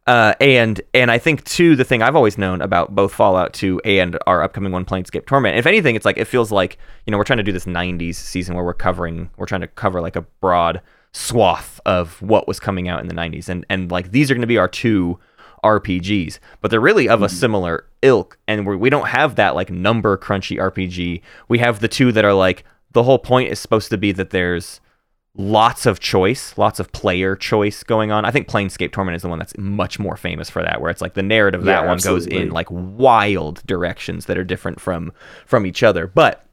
Uh, 0.06 0.34
and 0.40 0.80
and 0.94 1.10
I 1.10 1.18
think 1.18 1.42
too 1.44 1.74
the 1.74 1.84
thing 1.84 2.00
I've 2.00 2.14
always 2.14 2.38
known 2.38 2.62
about 2.62 2.94
both 2.94 3.12
Fallout 3.12 3.52
2 3.54 3.80
and 3.84 4.16
our 4.26 4.40
upcoming 4.40 4.70
one 4.70 4.84
Planescape 4.84 5.26
Torment. 5.26 5.58
If 5.58 5.66
anything, 5.66 5.96
it's 5.96 6.04
like 6.04 6.16
it 6.16 6.26
feels 6.26 6.52
like 6.52 6.78
you 7.04 7.10
know 7.10 7.18
we're 7.18 7.24
trying 7.24 7.38
to 7.38 7.42
do 7.42 7.50
this 7.50 7.64
'90s 7.64 8.14
season 8.14 8.54
where 8.54 8.64
we're 8.64 8.74
covering 8.74 9.30
we're 9.36 9.46
trying 9.46 9.62
to 9.62 9.66
cover 9.66 10.00
like 10.00 10.14
a 10.14 10.22
broad 10.40 10.80
swath 11.16 11.80
of 11.86 12.20
what 12.20 12.46
was 12.46 12.60
coming 12.60 12.88
out 12.88 13.00
in 13.00 13.08
the 13.08 13.14
'90s, 13.14 13.48
and 13.48 13.64
and 13.68 13.90
like 13.90 14.10
these 14.10 14.30
are 14.30 14.34
going 14.34 14.42
to 14.42 14.46
be 14.46 14.58
our 14.58 14.68
two 14.68 15.18
RPGs, 15.64 16.38
but 16.60 16.70
they're 16.70 16.80
really 16.80 17.08
of 17.08 17.22
a 17.22 17.26
mm-hmm. 17.26 17.34
similar 17.34 17.86
ilk, 18.02 18.38
and 18.46 18.66
we're, 18.66 18.76
we 18.76 18.90
don't 18.90 19.08
have 19.08 19.36
that 19.36 19.54
like 19.54 19.70
number 19.70 20.16
crunchy 20.16 20.58
RPG. 20.58 21.22
We 21.48 21.58
have 21.58 21.80
the 21.80 21.88
two 21.88 22.12
that 22.12 22.24
are 22.24 22.34
like 22.34 22.64
the 22.92 23.02
whole 23.02 23.18
point 23.18 23.50
is 23.50 23.58
supposed 23.58 23.90
to 23.90 23.98
be 23.98 24.12
that 24.12 24.30
there's 24.30 24.80
lots 25.38 25.84
of 25.86 26.00
choice, 26.00 26.56
lots 26.56 26.80
of 26.80 26.92
player 26.92 27.36
choice 27.36 27.82
going 27.82 28.10
on. 28.10 28.24
I 28.24 28.30
think 28.30 28.48
Planescape 28.48 28.92
Torment 28.92 29.16
is 29.16 29.22
the 29.22 29.28
one 29.28 29.38
that's 29.38 29.56
much 29.58 29.98
more 29.98 30.16
famous 30.16 30.48
for 30.48 30.62
that, 30.62 30.80
where 30.80 30.90
it's 30.90 31.02
like 31.02 31.14
the 31.14 31.22
narrative 31.22 31.60
of 31.60 31.66
that 31.66 31.82
Yeah, 31.82 31.88
one 31.88 31.98
goes 31.98 32.26
in 32.26 32.50
like 32.50 32.68
wild 32.70 33.62
directions 33.66 34.26
that 34.26 34.38
are 34.38 34.44
different 34.44 34.80
from 34.80 35.12
from 35.46 35.66
each 35.66 35.82
other. 35.82 36.06
But 36.06 36.45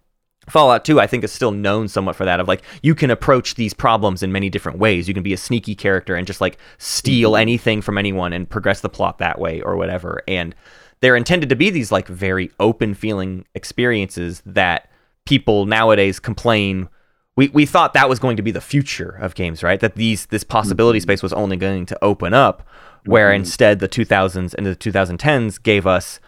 Fallout 0.49 0.83
2, 0.83 0.99
I 0.99 1.07
think, 1.07 1.23
is 1.23 1.31
still 1.31 1.51
known 1.51 1.87
somewhat 1.87 2.15
for 2.15 2.25
that 2.25 2.39
of 2.39 2.47
like 2.47 2.63
you 2.81 2.95
can 2.95 3.11
approach 3.11 3.55
these 3.55 3.73
problems 3.73 4.23
in 4.23 4.31
many 4.31 4.49
different 4.49 4.77
ways. 4.77 5.07
You 5.07 5.13
can 5.13 5.23
be 5.23 5.33
a 5.33 5.37
sneaky 5.37 5.75
character 5.75 6.15
and 6.15 6.27
just 6.27 6.41
like 6.41 6.57
steal 6.77 7.31
mm-hmm. 7.31 7.41
anything 7.41 7.81
from 7.81 7.97
anyone 7.97 8.33
and 8.33 8.49
progress 8.49 8.81
the 8.81 8.89
plot 8.89 9.19
that 9.19 9.39
way 9.39 9.61
or 9.61 9.75
whatever. 9.75 10.21
And 10.27 10.53
they're 10.99 11.15
intended 11.15 11.49
to 11.49 11.55
be 11.55 11.69
these 11.69 11.91
like 11.91 12.07
very 12.07 12.51
open 12.59 12.93
feeling 12.93 13.45
experiences 13.55 14.41
that 14.45 14.89
people 15.25 15.65
nowadays 15.65 16.19
complain 16.19 16.89
we, 17.35 17.47
we 17.49 17.65
thought 17.65 17.93
that 17.93 18.09
was 18.09 18.19
going 18.19 18.37
to 18.37 18.43
be 18.43 18.51
the 18.51 18.61
future 18.61 19.09
of 19.09 19.33
games, 19.35 19.63
right? 19.63 19.79
That 19.79 19.95
these 19.95 20.27
this 20.27 20.43
possibility 20.43 20.99
mm-hmm. 20.99 21.03
space 21.03 21.23
was 21.23 21.33
only 21.33 21.57
going 21.57 21.85
to 21.87 22.03
open 22.03 22.33
up, 22.33 22.67
where 23.05 23.29
mm-hmm. 23.29 23.41
instead 23.41 23.79
the 23.79 23.89
2000s 23.89 24.53
and 24.53 24.65
the 24.65 24.75
2010s 24.75 25.61
gave 25.61 25.87
us 25.87 26.19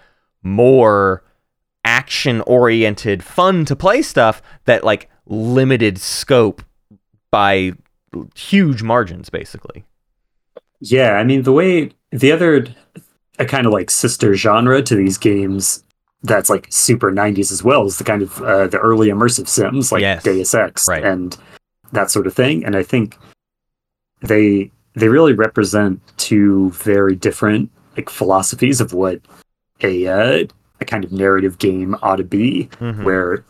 more 0.42 1.24
action 1.86 2.42
oriented, 2.42 3.24
fun 3.24 3.64
to 3.66 3.76
play 3.76 4.02
stuff 4.02 4.42
that 4.66 4.84
like 4.84 5.10
limited 5.28 5.98
scope 6.00 6.62
by 7.32 7.72
huge 8.36 8.84
margins, 8.84 9.30
basically. 9.30 9.86
Yeah, 10.82 11.12
I 11.14 11.24
mean 11.24 11.44
the 11.44 11.52
way 11.54 11.92
the 12.12 12.32
other 12.32 12.66
a 13.40 13.46
kind 13.46 13.66
of 13.66 13.74
like 13.74 13.90
sister 13.90 14.34
genre 14.36 14.82
to 14.82 14.96
these 14.96 15.18
games 15.18 15.84
that's 16.24 16.50
like 16.50 16.68
super 16.70 17.12
90s 17.12 17.52
as 17.52 17.64
well 17.64 17.86
is 17.86 17.98
the 17.98 18.04
kind 18.04 18.22
of 18.22 18.42
uh, 18.42 18.68
the 18.68 18.80
early 18.80 19.10
immersive 19.10 19.48
sims 19.48 19.92
like 19.92 20.02
Yes. 20.02 20.24
Deus 20.24 20.54
Ex 20.56 20.88
Right. 20.88 21.04
and 21.04 21.38
that 21.92 22.10
sort 22.10 22.26
of 22.28 22.34
thing 22.34 22.66
and 22.66 22.76
I 22.76 22.84
think 22.84 23.18
they 24.22 24.72
they 24.96 25.08
really 25.10 25.34
represent 25.34 26.00
two 26.18 26.72
very 26.72 27.16
different 27.16 27.70
like 27.98 28.10
philosophies 28.10 28.82
of 28.82 28.94
what 28.94 29.22
a 29.82 30.08
uh, 30.08 30.46
a 30.82 30.86
kind 30.86 31.04
of 31.04 31.12
narrative 31.12 31.58
game 31.58 31.96
ought 32.04 32.18
to 32.18 32.24
be 32.24 32.70
Mhm. 32.82 33.04
where 33.04 33.44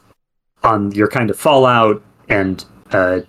on 0.64 0.92
your 0.92 1.08
kind 1.08 1.30
of 1.30 1.38
Fallout 1.40 2.02
and 2.30 2.66
uh, 2.92 3.20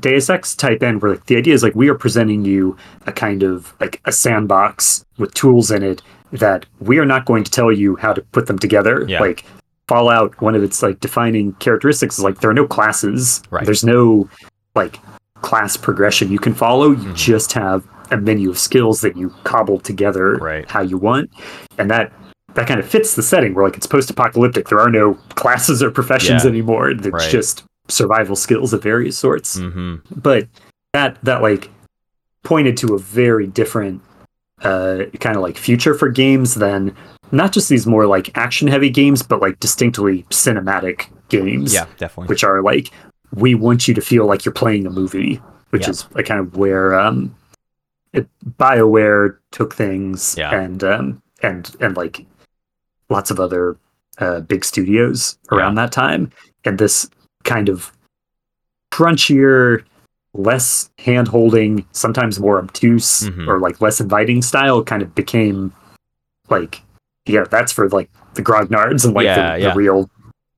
Deus 0.00 0.30
Ex 0.30 0.54
type 0.54 0.82
end, 0.82 1.02
where 1.02 1.12
like 1.12 1.26
the 1.26 1.36
idea 1.36 1.54
is 1.54 1.62
like 1.62 1.74
we 1.74 1.88
are 1.88 1.94
presenting 1.94 2.44
you 2.44 2.76
a 3.06 3.12
kind 3.12 3.42
of 3.42 3.74
like 3.80 4.00
a 4.06 4.12
sandbox 4.12 5.04
with 5.18 5.32
tools 5.34 5.70
in 5.70 5.82
it 5.82 6.02
that 6.32 6.64
we 6.80 6.98
are 6.98 7.04
not 7.04 7.26
going 7.26 7.44
to 7.44 7.50
tell 7.50 7.70
you 7.70 7.96
how 7.96 8.12
to 8.12 8.22
put 8.32 8.46
them 8.46 8.58
together. 8.58 9.04
Yeah. 9.06 9.20
Like 9.20 9.44
Fallout, 9.88 10.40
one 10.40 10.54
of 10.54 10.62
its 10.62 10.82
like 10.82 11.00
defining 11.00 11.52
characteristics 11.54 12.16
is 12.18 12.24
like 12.24 12.40
there 12.40 12.48
are 12.50 12.54
no 12.54 12.66
classes. 12.66 13.42
Right. 13.50 13.64
There's 13.64 13.84
no 13.84 14.28
like 14.74 14.98
class 15.42 15.76
progression 15.76 16.30
you 16.32 16.38
can 16.38 16.54
follow. 16.54 16.90
You 16.92 17.10
Mhm. 17.10 17.14
just 17.14 17.52
have 17.52 17.86
a 18.10 18.16
menu 18.16 18.48
of 18.48 18.58
skills 18.58 19.00
that 19.02 19.16
you 19.16 19.30
cobble 19.44 19.78
together 19.78 20.36
Right. 20.36 20.70
how 20.70 20.80
you 20.82 20.96
want, 20.98 21.30
and 21.78 21.90
that 21.90 22.12
that 22.54 22.66
kind 22.68 22.78
of 22.80 22.86
fits 22.88 23.14
the 23.14 23.22
setting 23.22 23.54
where 23.54 23.64
like 23.64 23.76
it's 23.76 23.86
post-apocalyptic. 23.86 24.68
There 24.68 24.80
are 24.80 24.90
no 24.90 25.14
classes 25.30 25.82
or 25.82 25.90
professions 25.90 26.44
Yeah. 26.44 26.50
anymore. 26.50 26.90
It's 26.90 27.06
Right. 27.06 27.30
just 27.30 27.64
survival 27.88 28.36
skills 28.36 28.72
of 28.72 28.82
various 28.82 29.16
sorts. 29.18 29.58
Mhm. 29.58 30.00
But 30.14 30.48
that 30.92 31.18
that 31.22 31.42
like 31.42 31.70
pointed 32.44 32.76
to 32.78 32.94
a 32.94 32.98
very 32.98 33.46
different 33.46 34.00
uh, 34.62 35.06
kind 35.18 35.34
of 35.36 35.42
like 35.42 35.56
future 35.58 35.92
for 35.92 36.08
games 36.08 36.54
than 36.54 36.94
not 37.32 37.52
just 37.52 37.68
these 37.68 37.84
more 37.86 38.06
like 38.06 38.30
action 38.36 38.68
heavy 38.68 38.90
games, 38.90 39.20
but 39.22 39.40
like 39.42 39.58
distinctly 39.58 40.24
cinematic 40.30 41.06
games 41.30 41.74
Yeah, 41.74 41.86
definitely. 41.98 42.28
which 42.28 42.44
are 42.44 42.62
like 42.62 42.90
we 43.34 43.54
want 43.56 43.88
you 43.88 43.94
to 43.94 44.00
feel 44.00 44.24
like 44.26 44.44
you're 44.44 44.52
playing 44.52 44.86
a 44.86 44.90
movie, 44.90 45.40
which 45.70 45.82
Yeah. 45.82 45.90
is 45.90 46.06
like 46.14 46.26
kind 46.26 46.38
of 46.38 46.56
where 46.56 46.94
um, 46.98 47.34
it, 48.12 48.28
Bioware 48.58 49.36
took 49.50 49.74
things, 49.74 50.36
Yeah. 50.38 50.54
and 50.54 50.84
um, 50.84 51.22
and 51.42 51.74
and 51.80 51.96
like 51.96 52.24
lots 53.08 53.30
of 53.30 53.38
other 53.40 53.76
uh, 54.18 54.40
big 54.40 54.64
studios 54.64 55.38
around 55.50 55.74
that 55.76 55.92
time, 55.92 56.30
and 56.64 56.78
this 56.78 57.08
kind 57.44 57.68
of 57.68 57.92
crunchier, 58.90 59.82
less 60.34 60.90
hand 60.98 61.28
holding, 61.28 61.84
sometimes 61.92 62.38
more 62.38 62.58
obtuse 62.58 63.22
Mhm. 63.22 63.46
or 63.48 63.58
like 63.58 63.80
less 63.80 64.00
inviting 64.00 64.42
style 64.42 64.82
kind 64.82 65.02
of 65.02 65.14
became 65.14 65.72
like 66.48 66.82
yeah, 67.26 67.44
that's 67.44 67.70
for 67.70 67.88
like 67.90 68.10
the 68.34 68.42
grognards 68.42 69.04
and 69.04 69.14
like 69.14 69.24
Yeah, 69.24 69.54
the, 69.56 69.62
yeah. 69.62 69.68
the 69.70 69.74
real 69.76 70.10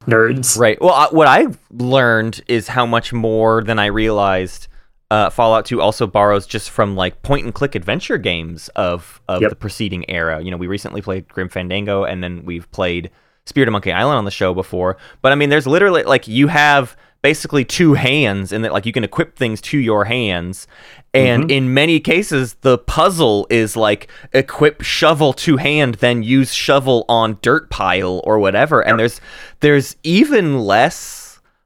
nerds. 0.07 0.59
Right. 0.59 0.80
Well, 0.80 0.94
I, 0.94 1.09
what 1.11 1.28
I've 1.28 1.59
learned 1.70 2.40
is 2.48 2.68
how 2.68 2.87
much 2.87 3.12
more 3.12 3.62
than 3.62 3.78
I 3.78 3.87
realized. 3.87 4.66
Uh, 5.10 5.30
Fallout 5.30 5.66
2 5.66 5.80
also 5.80 6.06
borrows 6.06 6.46
just 6.46 6.70
from 6.70 6.96
like 6.96 7.22
point 7.22 7.44
and 7.44 7.54
click 7.54 7.74
adventure 7.74 8.18
games 8.18 8.68
of 8.70 9.20
of 9.28 9.42
Yep. 9.42 9.50
the 9.50 9.56
preceding 9.56 10.08
era. 10.10 10.40
You 10.42 10.50
know, 10.50 10.56
we 10.56 10.66
recently 10.66 11.02
played 11.02 11.28
Grim 11.28 11.48
Fandango, 11.48 12.04
and 12.04 12.22
then 12.24 12.42
we've 12.44 12.68
played 12.72 13.10
Secret 13.46 13.68
of 13.68 13.72
Monkey 13.72 13.92
Island 13.92 14.16
on 14.18 14.24
the 14.24 14.30
show 14.30 14.54
before. 14.54 14.96
But 15.22 15.32
I 15.32 15.34
mean, 15.34 15.50
there's 15.50 15.66
literally 15.66 16.02
like 16.02 16.26
you 16.26 16.48
have 16.48 16.96
basically 17.22 17.64
two 17.64 17.94
hands, 17.94 18.50
and 18.52 18.64
that 18.64 18.72
like 18.72 18.86
you 18.86 18.92
can 18.92 19.04
equip 19.04 19.36
things 19.36 19.60
to 19.60 19.78
your 19.78 20.04
hands. 20.06 20.66
And 21.12 21.48
in 21.48 21.72
many 21.72 22.00
cases, 22.00 22.54
the 22.62 22.76
puzzle 22.76 23.46
is 23.48 23.76
like 23.76 24.08
equip 24.32 24.82
shovel 24.82 25.32
to 25.34 25.58
hand, 25.58 25.96
then 25.96 26.24
use 26.24 26.52
shovel 26.52 27.04
on 27.08 27.38
dirt 27.40 27.70
pile 27.70 28.20
or 28.24 28.38
whatever. 28.40 28.80
And 28.80 28.98
there's 28.98 29.20
there's 29.60 29.96
even 30.02 30.58
less 30.58 31.23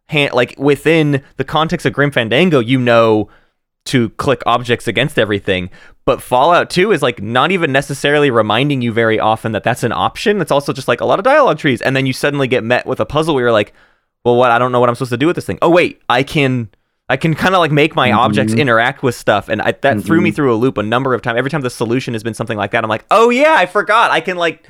hand 0.09 0.35
like 0.35 0.55
within 0.59 1.23
the 1.37 1.45
context 1.45 1.87
of 1.87 1.93
Grim 1.93 2.11
Fandango, 2.11 2.61
you 2.61 2.79
know 2.79 3.31
to 3.89 4.11
click 4.11 4.43
objects 4.45 4.87
against 4.87 5.19
everything. 5.19 5.71
But 6.05 6.23
Fallout 6.23 6.69
2 6.69 6.93
is 6.93 7.03
like 7.03 7.23
not 7.23 7.51
even 7.51 7.73
necessarily 7.73 8.31
reminding 8.31 8.83
you 8.83 8.93
very 8.93 9.19
often 9.19 9.53
that 9.53 9.65
that's 9.65 9.83
an 9.83 9.93
option. 9.93 10.41
It's 10.41 10.51
also 10.51 10.73
just 10.73 10.89
like 10.89 11.01
a 11.01 11.07
lot 11.07 11.19
of 11.19 11.25
dialogue 11.25 11.59
trees. 11.59 11.81
And 11.81 11.97
then 11.97 12.05
you 12.05 12.13
suddenly 12.13 12.49
get 12.49 12.65
met 12.65 12.87
with 12.87 13.01
a 13.01 13.07
puzzle 13.07 13.35
where 13.35 13.45
you're 13.45 13.53
like, 13.53 13.73
well, 14.25 14.37
what? 14.37 14.51
I 14.51 14.59
don't 14.59 14.73
know 14.73 14.81
what 14.81 14.89
I'm 14.89 14.95
supposed 14.95 15.13
to 15.13 15.17
do 15.17 15.27
with 15.27 15.37
this 15.37 15.47
thing. 15.47 15.59
Oh, 15.63 15.71
wait, 15.71 16.03
I 16.09 16.23
can. 16.23 16.71
I 17.11 17.17
can 17.17 17.35
kind 17.35 17.55
of 17.55 17.61
like 17.61 17.71
make 17.73 17.97
my 17.97 18.11
mm-hmm. 18.11 18.19
objects 18.19 18.53
interact 18.53 19.03
with 19.03 19.15
stuff, 19.15 19.49
and 19.49 19.63
I, 19.63 19.73
that 19.73 20.03
threw 20.03 20.21
me 20.21 20.29
mm-hmm. 20.29 20.37
through 20.37 20.55
a 20.55 20.57
loop 20.57 20.77
a 20.77 20.83
number 20.83 21.15
of 21.15 21.23
times. 21.23 21.39
Every 21.39 21.51
time 21.51 21.63
the 21.63 21.71
solution 21.71 22.13
has 22.13 22.23
been 22.23 22.35
something 22.35 22.59
like 22.59 22.73
that, 22.73 22.85
I'm 22.85 22.91
like, 22.91 23.07
"Oh 23.11 23.31
yeah, 23.31 23.55
I 23.55 23.65
forgot. 23.65 24.11
I 24.11 24.21
can 24.21 24.37
like, 24.37 24.69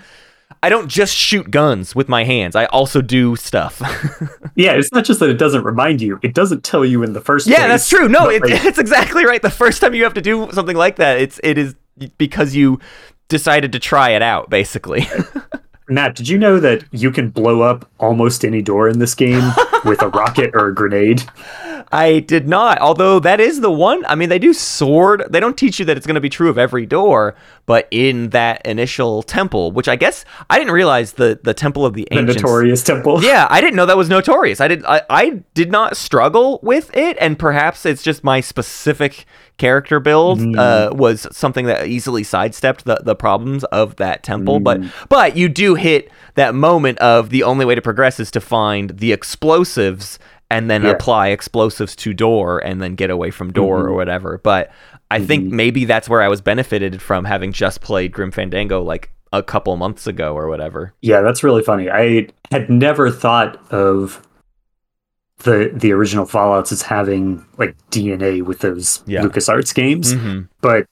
I 0.62 0.68
don't 0.68 0.88
just 0.88 1.14
shoot 1.14 1.50
guns 1.50 1.94
with 1.94 2.08
my 2.08 2.24
hands. 2.24 2.56
I 2.56 2.66
also 2.66 3.00
do 3.00 3.36
stuff." 3.36 3.80
Yeah, 4.54 4.72
it's 4.72 4.90
not 4.90 5.04
just 5.04 5.20
that 5.20 5.30
it 5.30 5.38
doesn't 5.38 5.62
remind 5.62 6.02
you; 6.02 6.18
it 6.20 6.34
doesn't 6.34 6.64
tell 6.64 6.84
you 6.84 7.04
in 7.04 7.12
the 7.12 7.20
first 7.20 7.46
place. 7.46 7.56
Yeah, 7.56 7.68
that's 7.68 7.88
true. 7.88 8.08
No, 8.08 8.28
it, 8.28 8.42
like, 8.42 8.64
it's 8.64 8.78
exactly 8.78 9.24
right. 9.24 9.40
The 9.40 9.50
first 9.50 9.80
time 9.80 9.94
you 9.94 10.02
have 10.02 10.14
to 10.14 10.20
do 10.20 10.50
something 10.50 10.76
like 10.76 10.96
that, 10.96 11.20
it's 11.20 11.38
it 11.44 11.58
is 11.58 11.76
because 12.16 12.56
you 12.56 12.80
decided 13.28 13.70
to 13.72 13.78
try 13.78 14.10
it 14.10 14.22
out, 14.22 14.50
basically. 14.50 15.06
Matt, 15.88 16.14
did 16.14 16.28
you 16.28 16.38
know 16.38 16.60
that 16.60 16.84
you 16.92 17.10
can 17.10 17.30
blow 17.30 17.62
up 17.62 17.88
almost 17.98 18.44
any 18.44 18.62
door 18.62 18.88
in 18.88 18.98
this 18.98 19.14
game 19.14 19.42
with 19.84 20.02
a 20.02 20.08
rocket 20.08 20.50
or 20.54 20.68
a 20.68 20.74
grenade? 20.74 21.22
I 21.90 22.18
did 22.20 22.46
not. 22.46 22.78
Although 22.80 23.18
that 23.20 23.40
is 23.40 23.62
the 23.62 23.70
one. 23.70 24.04
I 24.06 24.14
mean, 24.14 24.28
they 24.28 24.38
do 24.38 24.52
sword. 24.52 25.24
They 25.30 25.40
don't 25.40 25.56
teach 25.56 25.78
you 25.78 25.86
that 25.86 25.96
it's 25.96 26.06
going 26.06 26.16
to 26.16 26.20
be 26.20 26.28
true 26.28 26.50
of 26.50 26.58
every 26.58 26.84
door, 26.84 27.34
but 27.64 27.88
in 27.90 28.28
that 28.30 28.60
initial 28.66 29.22
temple, 29.22 29.72
which 29.72 29.88
I 29.88 29.96
guess 29.96 30.26
I 30.50 30.58
didn't 30.58 30.74
realize 30.74 31.14
the 31.14 31.40
the 31.42 31.54
temple 31.54 31.86
of 31.86 31.94
the 31.94 32.06
The 32.10 32.18
ancients. 32.18 32.42
notorious 32.42 32.82
temple. 32.82 33.24
Yeah, 33.28 33.46
I 33.48 33.62
didn't 33.62 33.76
know 33.76 33.86
that 33.86 33.96
was 33.96 34.10
notorious. 34.10 34.60
I 34.60 34.68
did. 34.68 34.84
I, 34.84 35.00
I 35.08 35.42
did 35.54 35.72
not 35.72 35.96
struggle 35.96 36.60
with 36.62 36.94
it, 36.94 37.16
and 37.22 37.38
perhaps 37.38 37.86
it's 37.86 38.02
just 38.02 38.22
my 38.22 38.40
specific 38.40 39.24
character 39.58 40.00
build 40.00 40.40
uh, 40.40 40.42
mm-hmm. 40.88 40.96
was 40.96 41.26
something 41.30 41.66
that 41.66 41.86
easily 41.86 42.22
sidestepped 42.22 42.84
the, 42.84 43.00
the 43.04 43.14
problems 43.14 43.64
of 43.64 43.96
that 43.96 44.22
temple. 44.22 44.60
But 44.60 44.80
mm-hmm. 44.80 45.04
but 45.08 45.36
you 45.36 45.48
do 45.48 45.74
hit 45.74 46.10
that 46.34 46.54
moment 46.54 46.98
of 46.98 47.30
the 47.30 47.42
only 47.42 47.64
way 47.64 47.74
to 47.74 47.82
progress 47.82 48.18
is 48.18 48.30
to 48.30 48.40
find 48.40 48.90
the 48.98 49.12
explosives 49.12 50.18
and 50.50 50.70
then 50.70 50.82
Yeah. 50.82 50.90
apply 50.90 51.28
explosives 51.28 51.94
to 51.96 52.14
door 52.14 52.58
and 52.58 52.80
then 52.80 52.94
get 52.94 53.10
away 53.10 53.30
from 53.30 53.52
door 53.52 53.80
mm-hmm. 53.80 53.88
or 53.88 53.94
whatever. 53.94 54.40
But 54.42 54.70
I 55.10 55.20
think 55.24 55.50
maybe 55.50 55.84
that's 55.84 56.08
where 56.08 56.22
I 56.22 56.28
was 56.28 56.40
benefited 56.40 57.00
from 57.00 57.24
having 57.24 57.52
just 57.52 57.80
played 57.80 58.12
Grim 58.12 58.30
Fandango 58.30 58.82
like 58.82 59.10
a 59.32 59.42
couple 59.42 59.76
months 59.76 60.06
ago 60.06 60.34
or 60.34 60.48
whatever. 60.48 60.94
Yeah, 61.00 61.20
that's 61.20 61.42
really 61.42 61.62
funny. 61.62 61.90
I 61.90 62.28
had 62.50 62.70
never 62.70 63.10
thought 63.10 63.60
of 63.72 64.26
the 65.44 65.70
the 65.74 65.92
original 65.92 66.26
Fallout's 66.26 66.72
is 66.72 66.82
having 66.82 67.44
like 67.58 67.76
DNA 67.90 68.42
with 68.42 68.58
those 68.60 69.02
Yeah. 69.06 69.22
LucasArts 69.22 69.74
games, 69.74 70.12
hmm 70.14 70.42
but 70.60 70.86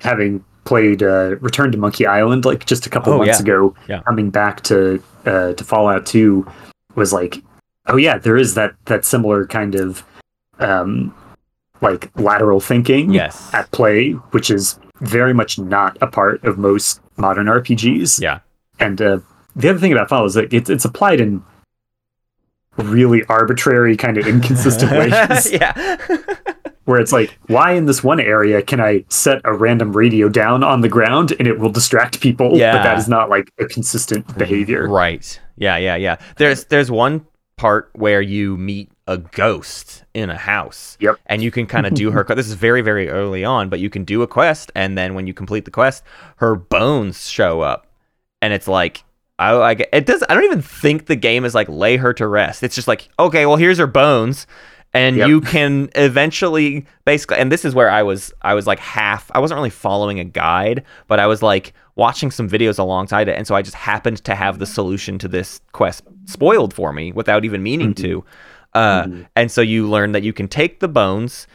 having 0.00 0.44
played 0.64 1.02
uh, 1.02 1.36
Return 1.40 1.70
to 1.72 1.78
Monkey 1.78 2.06
Island 2.06 2.44
like 2.44 2.66
just 2.66 2.86
a 2.86 2.90
couple 2.90 3.12
Oh, 3.12 3.18
months 3.18 3.38
yeah. 3.38 3.42
ago, 3.42 3.74
Yeah. 3.88 4.02
coming 4.02 4.30
back 4.30 4.62
to 4.64 5.02
uh, 5.24 5.52
to 5.54 5.64
Fallout 5.64 6.06
Two 6.06 6.46
was 6.94 7.12
like, 7.12 7.42
oh 7.86 7.96
yeah, 7.96 8.18
there 8.18 8.36
is 8.36 8.54
that 8.54 8.74
that 8.86 9.04
similar 9.04 9.46
kind 9.46 9.74
of 9.74 10.04
um, 10.58 11.14
like 11.80 12.10
lateral 12.18 12.60
thinking 12.60 13.12
Yes. 13.12 13.52
at 13.52 13.70
play, 13.70 14.12
which 14.32 14.50
is 14.50 14.78
very 15.00 15.34
much 15.34 15.58
not 15.58 15.98
a 16.00 16.06
part 16.06 16.42
of 16.44 16.56
most 16.58 17.00
modern 17.16 17.46
RPGs. 17.46 18.20
Yeah. 18.20 18.40
And 18.80 19.00
uh, 19.02 19.18
the 19.54 19.68
other 19.70 19.78
thing 19.78 19.92
about 19.92 20.08
Fallout 20.08 20.26
is 20.28 20.34
that 20.34 20.52
it's, 20.52 20.70
it's 20.70 20.84
applied 20.84 21.20
in 21.20 21.42
really 22.78 23.24
arbitrary, 23.24 23.96
kind 23.96 24.18
of 24.18 24.26
inconsistent 24.26 24.92
ways. 24.92 25.50
yeah. 25.52 25.96
Where 26.84 27.00
it's 27.00 27.12
like, 27.12 27.36
why 27.48 27.72
in 27.72 27.86
this 27.86 28.04
one 28.04 28.20
area 28.20 28.62
can 28.62 28.80
I 28.80 29.04
set 29.08 29.40
a 29.44 29.52
random 29.52 29.96
radio 29.96 30.28
down 30.28 30.62
on 30.62 30.82
the 30.82 30.88
ground 30.88 31.34
and 31.38 31.48
it 31.48 31.58
will 31.58 31.70
distract 31.70 32.20
people? 32.20 32.56
Yeah. 32.56 32.76
But 32.76 32.84
that 32.84 32.98
is 32.98 33.08
not 33.08 33.28
like 33.28 33.52
a 33.58 33.66
consistent 33.66 34.38
behavior. 34.38 34.88
Right. 34.88 35.40
Yeah, 35.56 35.76
yeah, 35.78 35.96
yeah. 35.96 36.16
There's 36.36 36.64
there's 36.66 36.90
one 36.90 37.26
part 37.56 37.90
where 37.94 38.20
you 38.20 38.56
meet 38.56 38.90
a 39.06 39.18
ghost 39.18 40.04
in 40.14 40.30
a 40.30 40.36
house. 40.36 40.96
Yep. 41.00 41.18
And 41.26 41.42
you 41.42 41.50
can 41.50 41.66
kind 41.66 41.86
of 41.86 41.94
do 41.94 42.10
her 42.10 42.24
this 42.36 42.46
is 42.46 42.54
very 42.54 42.82
very 42.82 43.08
early 43.08 43.44
on, 43.44 43.68
but 43.68 43.80
you 43.80 43.90
can 43.90 44.04
do 44.04 44.22
a 44.22 44.26
quest 44.26 44.70
and 44.74 44.96
then 44.96 45.14
when 45.14 45.26
you 45.26 45.34
complete 45.34 45.64
the 45.64 45.70
quest, 45.70 46.04
her 46.36 46.54
bones 46.54 47.28
show 47.28 47.62
up. 47.62 47.86
And 48.42 48.52
it's 48.52 48.68
like 48.68 49.02
I, 49.38 49.74
get- 49.74 49.88
it 49.92 50.06
does 50.06 50.22
I 50.28 50.34
don't 50.34 50.44
even 50.44 50.62
think 50.62 51.06
the 51.06 51.16
game 51.16 51.44
is 51.44 51.54
like 51.54 51.68
lay 51.68 51.96
her 51.96 52.12
to 52.14 52.26
rest. 52.26 52.62
It's 52.62 52.74
just 52.74 52.88
like, 52.88 53.08
okay, 53.18 53.46
well 53.46 53.56
here's 53.56 53.78
her 53.78 53.86
bones 53.86 54.46
and 54.94 55.16
Yep. 55.16 55.28
you 55.28 55.40
can 55.42 55.90
eventually 55.94 56.86
basically 57.04 57.36
and 57.38 57.52
this 57.52 57.64
is 57.64 57.74
where 57.74 57.90
I 57.90 58.02
was 58.02 58.32
I 58.42 58.54
was 58.54 58.66
like 58.66 58.78
half 58.78 59.30
I 59.34 59.38
wasn't 59.40 59.56
really 59.58 59.70
following 59.70 60.18
a 60.20 60.24
guide, 60.24 60.84
but 61.06 61.20
I 61.20 61.26
was 61.26 61.42
like 61.42 61.74
watching 61.96 62.30
some 62.30 62.48
videos 62.48 62.78
alongside 62.78 63.28
it 63.28 63.36
and 63.36 63.46
so 63.46 63.54
I 63.54 63.62
just 63.62 63.76
happened 63.76 64.24
to 64.24 64.34
have 64.34 64.58
the 64.58 64.66
solution 64.66 65.18
to 65.18 65.28
this 65.28 65.60
quest 65.72 66.02
spoiled 66.24 66.72
for 66.72 66.92
me 66.92 67.12
without 67.12 67.44
even 67.44 67.62
meaning 67.62 67.94
to. 67.94 68.24
Uh, 68.74 69.08
and 69.34 69.50
so 69.50 69.60
you 69.62 69.88
learn 69.88 70.12
that 70.12 70.22
you 70.22 70.32
can 70.34 70.48
take 70.48 70.80
the 70.80 70.88
bones 70.88 71.46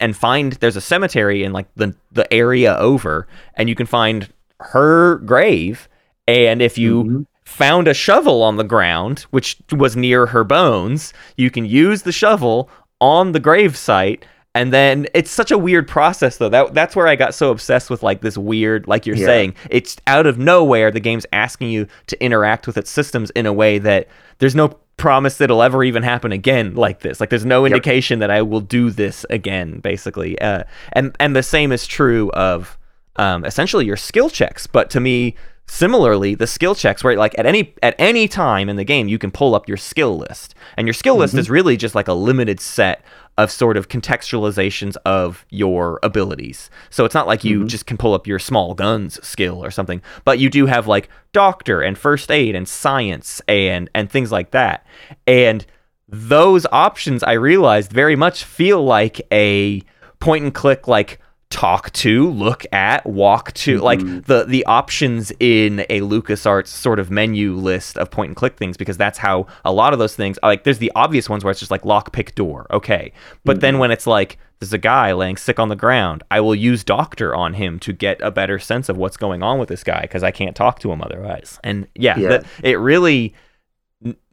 and 0.00 0.16
find 0.16 0.52
there's 0.54 0.76
a 0.76 0.80
cemetery 0.80 1.42
in 1.44 1.52
like 1.52 1.66
the 1.74 1.94
the 2.12 2.32
area 2.32 2.76
over 2.78 3.26
and 3.54 3.68
you 3.68 3.74
can 3.74 3.86
find 3.86 4.32
her 4.60 5.16
grave 5.18 5.88
and 6.28 6.60
if 6.62 6.76
you 6.78 7.04
Mhm. 7.04 7.26
found 7.44 7.88
a 7.88 7.94
shovel 7.94 8.42
on 8.42 8.56
the 8.56 8.64
ground 8.64 9.24
which 9.30 9.56
was 9.72 9.96
near 9.96 10.26
her 10.26 10.44
bones 10.44 11.12
you 11.36 11.50
can 11.50 11.64
use 11.64 12.02
the 12.02 12.12
shovel 12.12 12.68
on 13.00 13.32
the 13.32 13.40
grave 13.40 13.76
site. 13.76 14.24
And 14.54 14.72
then 14.72 15.06
it's 15.14 15.30
such 15.30 15.52
a 15.52 15.58
weird 15.58 15.86
process 15.86 16.36
though. 16.38 16.48
That 16.48 16.74
that's 16.74 16.96
where 16.96 17.06
i 17.06 17.14
got 17.16 17.32
so 17.34 17.50
obsessed 17.50 17.90
with 17.90 18.02
like 18.02 18.20
this 18.22 18.36
weird 18.36 18.86
like 18.88 19.06
you're 19.06 19.14
Yeah. 19.16 19.26
saying 19.26 19.54
it's 19.70 19.96
out 20.06 20.26
of 20.26 20.36
nowhere 20.38 20.90
the 20.90 21.00
game's 21.00 21.26
asking 21.32 21.70
you 21.70 21.86
to 22.08 22.22
interact 22.22 22.66
with 22.66 22.76
its 22.76 22.90
systems 22.90 23.30
in 23.30 23.46
a 23.46 23.52
way 23.52 23.78
that 23.78 24.08
there's 24.38 24.54
no 24.56 24.76
promise 24.96 25.36
that 25.38 25.44
it'll 25.44 25.62
ever 25.62 25.84
even 25.84 26.02
happen 26.02 26.32
again 26.32 26.74
like 26.74 27.00
this. 27.00 27.20
Like 27.20 27.30
there's 27.30 27.44
no 27.46 27.64
indication 27.66 28.18
that 28.18 28.30
i 28.32 28.42
will 28.42 28.60
do 28.60 28.90
this 28.90 29.24
again 29.30 29.78
basically. 29.80 30.36
Uh, 30.40 30.64
and 30.92 31.14
and 31.20 31.36
the 31.36 31.42
same 31.44 31.70
is 31.70 31.86
true 31.86 32.30
of 32.32 32.76
um, 33.16 33.44
essentially 33.44 33.84
your 33.86 33.96
skill 33.96 34.28
checks. 34.28 34.66
But 34.66 34.90
to 34.90 34.98
me 35.00 35.36
similarly 35.68 36.34
the 36.34 36.46
skill 36.46 36.74
checks 36.74 37.04
where 37.04 37.16
like 37.16 37.38
at 37.38 37.46
any 37.46 37.74
at 37.82 37.94
any 37.98 38.26
time 38.26 38.68
in 38.68 38.76
the 38.76 38.84
game 38.84 39.06
you 39.06 39.18
can 39.18 39.30
pull 39.30 39.54
up 39.54 39.68
your 39.68 39.76
skill 39.76 40.18
list. 40.18 40.54
And 40.76 40.86
your 40.86 40.94
skill 40.94 41.16
list 41.16 41.32
mm-hmm. 41.32 41.40
is 41.40 41.50
really 41.50 41.76
just 41.76 41.94
like 41.94 42.08
a 42.08 42.14
limited 42.14 42.58
set 42.58 43.04
of 43.36 43.52
sort 43.52 43.76
of 43.76 43.88
contextualizations 43.88 44.96
of 45.04 45.46
your 45.50 46.00
abilities. 46.02 46.70
So 46.90 47.04
it's 47.04 47.14
not 47.14 47.28
like 47.28 47.44
you 47.44 47.60
mm-hmm. 47.60 47.68
just 47.68 47.86
can 47.86 47.96
pull 47.96 48.14
up 48.14 48.26
your 48.26 48.40
small 48.40 48.74
guns 48.74 49.24
skill 49.24 49.62
or 49.64 49.70
something 49.70 50.02
but 50.24 50.38
you 50.40 50.50
do 50.50 50.66
have 50.66 50.88
like 50.88 51.08
doctor 51.32 51.80
and 51.82 51.96
first 51.96 52.30
aid 52.30 52.56
and 52.56 52.66
science 52.66 53.40
and 53.46 53.90
and 53.94 54.10
things 54.10 54.32
like 54.32 54.50
that. 54.52 54.86
And 55.26 55.64
those 56.08 56.66
options 56.72 57.22
I 57.22 57.32
realized 57.32 57.92
very 57.92 58.16
much 58.16 58.42
feel 58.42 58.82
like 58.82 59.20
a 59.30 59.82
point 60.18 60.44
and 60.44 60.54
click 60.54 60.88
like 60.88 61.20
talk 61.50 61.90
to, 61.94 62.30
look 62.30 62.66
at, 62.72 63.06
walk 63.06 63.52
to 63.54 63.78
like 63.78 64.00
mm-hmm. 64.00 64.20
the 64.20 64.44
the 64.44 64.64
options 64.66 65.32
in 65.40 65.80
a 65.88 66.00
LucasArts 66.00 66.66
sort 66.66 66.98
of 66.98 67.10
menu 67.10 67.54
list 67.54 67.96
of 67.96 68.10
point 68.10 68.28
and 68.28 68.36
click 68.36 68.56
things 68.56 68.76
because 68.76 68.98
that's 68.98 69.18
how 69.18 69.46
a 69.64 69.72
lot 69.72 69.92
of 69.92 69.98
those 69.98 70.14
things 70.14 70.38
uh, 70.42 70.48
like 70.48 70.64
there's 70.64 70.78
the 70.78 70.92
obvious 70.94 71.28
ones 71.28 71.44
where 71.44 71.50
it's 71.50 71.60
just 71.60 71.70
like 71.70 71.84
lock 71.84 72.12
pick 72.12 72.34
door. 72.34 72.66
Okay. 72.70 73.12
But 73.44 73.60
then 73.60 73.74
mm-hmm. 73.74 73.80
when 73.80 73.90
it's 73.90 74.06
like 74.06 74.38
there's 74.60 74.74
a 74.74 74.78
guy 74.78 75.12
laying 75.12 75.36
sick 75.36 75.58
on 75.58 75.68
the 75.68 75.76
ground, 75.76 76.22
I 76.30 76.40
will 76.40 76.54
use 76.54 76.84
doctor 76.84 77.34
on 77.34 77.54
him 77.54 77.78
to 77.80 77.92
get 77.92 78.20
a 78.20 78.30
better 78.30 78.58
sense 78.58 78.88
of 78.88 78.98
what's 78.98 79.16
going 79.16 79.42
on 79.42 79.58
with 79.58 79.68
this 79.68 79.84
guy 79.84 80.02
because 80.02 80.22
I 80.22 80.30
can't 80.30 80.56
talk 80.56 80.80
to 80.80 80.92
him 80.92 81.00
otherwise. 81.00 81.58
And 81.64 81.86
yeah, 81.94 82.18
Yeah. 82.18 82.28
that- 82.28 82.46
it 82.62 82.78
really 82.78 83.34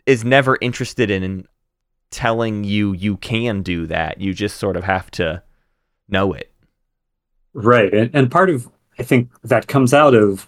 is 0.05 0.25
never 0.25 0.57
interested 0.59 1.09
in 1.09 1.47
telling 2.11 2.63
you 2.63 2.93
you 2.93 3.17
can 3.17 3.61
do 3.61 3.87
that. 3.87 4.19
You 4.19 4.33
just 4.33 4.57
sort 4.57 4.75
of 4.75 4.83
have 4.83 5.09
to 5.11 5.43
know 6.07 6.33
it. 6.33 6.51
Right. 7.55 7.91
And, 7.93 8.11
and 8.13 8.29
part 8.29 8.49
of, 8.51 8.69
I 8.99 9.03
think, 9.03 9.29
that 9.43 9.67
comes 9.67 9.93
out 9.93 10.13
of, 10.13 10.47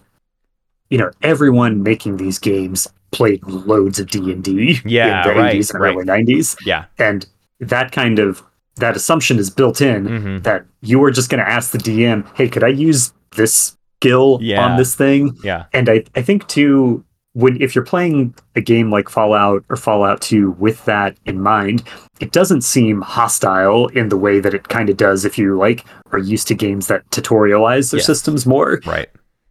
you 0.90 0.98
know, 0.98 1.10
everyone 1.22 1.82
making 1.82 2.18
these 2.18 2.38
games 2.38 2.86
played 3.10 3.42
loads 3.44 3.98
of 3.98 4.08
D&D 4.10 4.78
Yeah, 4.84 5.22
in 5.26 5.28
the 5.34 5.40
right, 5.40 5.56
80s 5.56 5.72
and 5.74 5.82
right. 5.82 5.94
early 5.96 6.04
90s. 6.04 6.56
Yeah. 6.64 6.84
And 6.98 7.26
that 7.60 7.90
kind 7.92 8.18
of, 8.18 8.42
that 8.76 8.94
assumption 8.94 9.38
is 9.38 9.50
built 9.50 9.80
in 9.80 10.06
Mhm. 10.06 10.42
that 10.44 10.64
you 10.82 11.02
are 11.02 11.10
just 11.10 11.30
going 11.30 11.42
to 11.44 11.50
ask 11.50 11.72
the 11.72 11.78
DM, 11.78 12.24
hey, 12.36 12.48
could 12.48 12.62
I 12.62 12.68
use 12.68 13.12
this 13.34 13.76
skill 14.00 14.38
Yeah. 14.40 14.64
on 14.64 14.76
this 14.76 14.94
thing? 14.94 15.36
Yeah. 15.42 15.64
And 15.72 15.88
I, 15.88 16.04
I 16.14 16.22
think 16.22 16.46
too, 16.46 17.04
when 17.34 17.60
if 17.60 17.74
you're 17.74 17.84
playing 17.84 18.34
a 18.56 18.60
game 18.60 18.90
like 18.90 19.08
Fallout 19.08 19.64
or 19.68 19.76
Fallout 19.76 20.20
2 20.20 20.52
with 20.52 20.84
that 20.86 21.16
in 21.26 21.40
mind, 21.40 21.82
it 22.20 22.32
doesn't 22.32 22.62
seem 22.62 23.00
hostile 23.02 23.86
in 23.88 24.08
the 24.08 24.16
way 24.16 24.40
that 24.40 24.54
it 24.54 24.68
kind 24.68 24.88
of 24.90 24.96
does 24.96 25.24
if 25.24 25.38
you 25.38 25.56
like 25.56 25.84
are 26.12 26.18
used 26.18 26.48
to 26.48 26.54
games 26.54 26.86
that 26.88 27.08
tutorialize 27.10 27.90
their 27.90 27.98
Yes. 27.98 28.06
systems 28.06 28.46
more, 28.46 28.80
Right. 28.86 29.08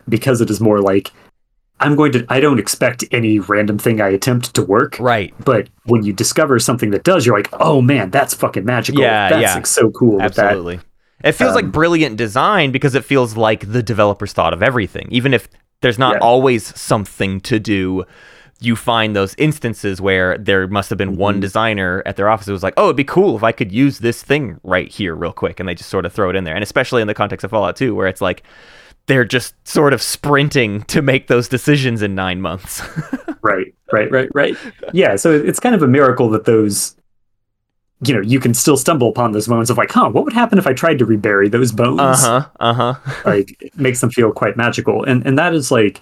because 0.09 0.41
it 0.41 0.49
is 0.49 0.59
more 0.59 0.81
like 0.81 1.11
I'm 1.79 1.95
going 1.95 2.11
to 2.13 2.25
I 2.27 2.39
don't 2.39 2.57
expect 2.59 3.03
any 3.11 3.37
random 3.37 3.77
thing 3.77 4.01
I 4.01 4.09
attempt 4.09 4.55
to 4.55 4.63
work. 4.63 4.97
Right. 4.99 5.31
But 5.45 5.69
when 5.85 6.03
you 6.03 6.11
discover 6.11 6.57
something 6.57 6.89
that 6.89 7.03
does, 7.03 7.25
you're 7.25 7.37
like, 7.37 7.49
oh 7.53 7.81
man, 7.83 8.09
that's 8.09 8.33
fucking 8.33 8.65
magical. 8.65 9.01
Yeah, 9.03 9.29
that's 9.29 9.41
yeah. 9.43 9.53
like 9.53 9.67
so 9.67 9.91
cool. 9.91 10.19
Absolutely. 10.19 10.79
It 11.23 11.33
feels 11.33 11.53
like 11.55 11.65
Um, 11.65 11.71
brilliant 11.71 12.17
design 12.17 12.71
because 12.71 12.95
it 12.95 13.05
feels 13.05 13.37
like 13.37 13.71
the 13.71 13.83
developers 13.83 14.33
thought 14.33 14.53
of 14.53 14.63
everything. 14.63 15.07
Even 15.11 15.33
if 15.35 15.47
there's 15.81 15.99
not 15.99 16.13
Yeah. 16.15 16.19
always 16.19 16.77
something 16.79 17.39
to 17.41 17.59
do, 17.59 18.03
you 18.59 18.75
find 18.75 19.15
those 19.15 19.35
instances 19.37 20.01
where 20.01 20.37
there 20.37 20.67
must 20.67 20.89
have 20.89 20.97
been 20.97 21.11
Mm-hmm. 21.11 21.19
one 21.21 21.39
designer 21.39 22.01
at 22.05 22.15
their 22.15 22.27
office 22.29 22.47
who 22.47 22.53
was 22.53 22.63
like, 22.63 22.73
"Oh, 22.77 22.85
it'd 22.85 22.95
be 22.95 23.03
cool 23.03 23.35
if 23.37 23.43
I 23.43 23.51
could 23.51 23.71
use 23.71 23.99
this 23.99 24.23
thing 24.23 24.59
right 24.63 24.89
here 24.89 25.13
real 25.15 25.31
quick," 25.33 25.59
and 25.59 25.69
they 25.69 25.75
just 25.75 25.89
sort 25.89 26.05
of 26.05 26.13
throw 26.13 26.29
it 26.31 26.35
in 26.35 26.43
there. 26.43 26.55
And 26.55 26.63
especially 26.63 27.01
in 27.01 27.07
the 27.07 27.13
context 27.13 27.43
of 27.43 27.51
Fallout 27.51 27.75
2, 27.75 27.93
where 27.93 28.07
it's 28.07 28.21
like 28.21 28.41
they're 29.05 29.23
just 29.25 29.53
sort 29.67 29.93
of 29.93 30.01
sprinting 30.01 30.81
to 30.83 31.01
make 31.01 31.27
those 31.27 31.47
decisions 31.47 32.01
in 32.01 32.15
nine 32.15 32.41
months. 32.41 32.81
Right, 33.43 33.73
right, 33.93 34.11
right, 34.11 34.29
right. 34.33 34.57
Yeah, 34.91 35.15
so 35.15 35.31
it's 35.31 35.59
kind 35.59 35.73
of 35.73 35.81
a 35.81 35.87
miracle 35.87 36.29
that 36.31 36.43
those, 36.43 36.97
you 38.01 38.13
know, 38.13 38.21
you 38.21 38.39
can 38.39 38.53
still 38.53 38.77
stumble 38.77 39.09
upon 39.09 39.31
those 39.31 39.47
moments 39.47 39.69
of 39.71 39.77
like, 39.77 39.91
huh, 39.91 40.09
what 40.09 40.23
would 40.23 40.33
happen 40.33 40.57
if 40.59 40.67
I 40.67 40.73
tried 40.73 40.99
to 40.99 41.05
rebury 41.05 41.49
those 41.49 41.71
bones? 41.71 41.99
uh 41.99 42.15
huh. 42.15 42.49
Uh 42.59 42.73
huh. 42.73 42.93
Like, 43.25 43.55
it 43.59 43.75
makes 43.77 44.01
them 44.01 44.11
feel 44.11 44.31
quite 44.31 44.55
magical, 44.57 45.03
and 45.03 45.25
and 45.25 45.37
that 45.37 45.53
is 45.53 45.71
like 45.71 46.01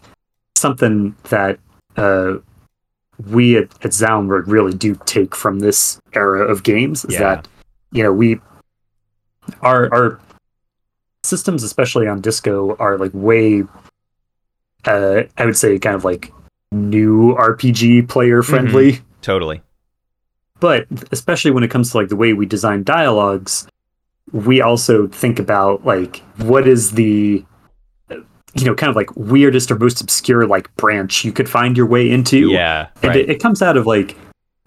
something 0.55 1.15
that 1.29 1.59
uh, 1.97 2.35
we 3.31 3.57
at, 3.57 3.63
at 3.85 3.91
Zoundberg 3.91 4.43
really 4.47 4.73
do 4.73 4.95
take 5.05 5.35
from 5.35 5.59
this 5.59 5.99
era 6.13 6.45
of 6.45 6.63
games. 6.63 7.05
Is 7.05 7.13
Yeah. 7.13 7.19
that 7.35 7.47
you 7.91 8.03
know 8.03 8.11
we 8.11 8.39
our 9.61 9.93
our 9.93 10.19
systems, 11.23 11.63
especially 11.63 12.07
on 12.07 12.19
Disco, 12.21 12.75
are 12.77 12.97
like 12.97 13.11
way. 13.13 13.63
Uh, 14.85 15.23
I 15.37 15.45
would 15.45 15.57
say 15.57 15.79
kind 15.79 15.95
of 15.95 16.05
like 16.05 16.31
new 16.71 17.33
RPG 17.35 18.07
player 18.09 18.43
friendly, 18.43 18.99
Totally. 19.21 19.61
But 20.59 20.87
especially 21.11 21.51
when 21.51 21.63
it 21.63 21.69
comes 21.71 21.91
to 21.91 21.97
like 21.97 22.09
the 22.09 22.15
way 22.15 22.33
we 22.33 22.45
design 22.45 22.83
dialogues, 22.83 23.67
we 24.31 24.61
also 24.61 25.07
think 25.07 25.39
about 25.39 25.85
like 25.85 26.17
what 26.37 26.67
is 26.67 26.91
the 26.91 27.43
you 28.09 28.63
know 28.63 28.73
kind 28.75 28.89
of 28.89 28.95
like 28.95 29.13
weirdest 29.15 29.69
or 29.69 29.77
most 29.77 30.01
obscure 30.01 30.47
like 30.47 30.73
branch 30.77 31.25
you 31.25 31.31
could 31.31 31.49
find 31.49 31.75
your 31.77 31.85
way 31.85 32.09
into. 32.09 32.49
Yeah. 32.49 32.87
and 33.03 33.09
Right. 33.09 33.17
it, 33.17 33.29
it 33.29 33.39
comes 33.41 33.61
out 33.61 33.75
of 33.77 33.85
like 33.85 34.17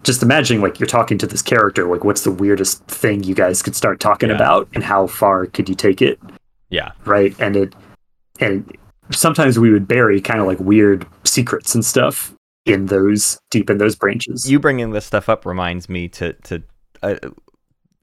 just 0.03 0.21
imagining 0.23 0.61
like 0.61 0.79
you're 0.79 0.87
talking 0.87 1.17
to 1.17 1.27
this 1.27 1.41
character 1.41 1.85
like 1.87 2.03
what's 2.03 2.23
the 2.23 2.31
weirdest 2.31 2.83
thing 2.85 3.23
you 3.23 3.35
guys 3.35 3.61
could 3.61 3.75
start 3.75 3.99
talking 3.99 4.29
Yeah. 4.29 4.35
about 4.35 4.69
and 4.73 4.83
how 4.83 5.07
far 5.07 5.45
could 5.47 5.67
you 5.67 5.75
take 5.75 6.01
it 6.01 6.19
yeah. 6.69 6.91
right 7.05 7.35
and 7.39 7.55
it 7.57 7.75
and 8.39 8.71
sometimes 9.11 9.57
we 9.59 9.71
would 9.71 9.87
bury 9.87 10.21
kind 10.21 10.39
of 10.39 10.45
like 10.47 10.59
weird 10.59 11.05
secrets 11.25 11.73
and 11.75 11.83
stuff 11.83 12.33
in 12.69 12.85
those 12.87 13.39
deep 13.49 13.69
in 13.69 13.77
those 13.77 13.95
branches. 13.95 14.49
You 14.49 14.59
bringing 14.59 14.91
this 14.91 15.05
stuff 15.05 15.29
up 15.29 15.45
reminds 15.45 15.89
me 15.89 16.07
to 16.09 16.33
to 16.33 16.63
uh, 17.01 17.15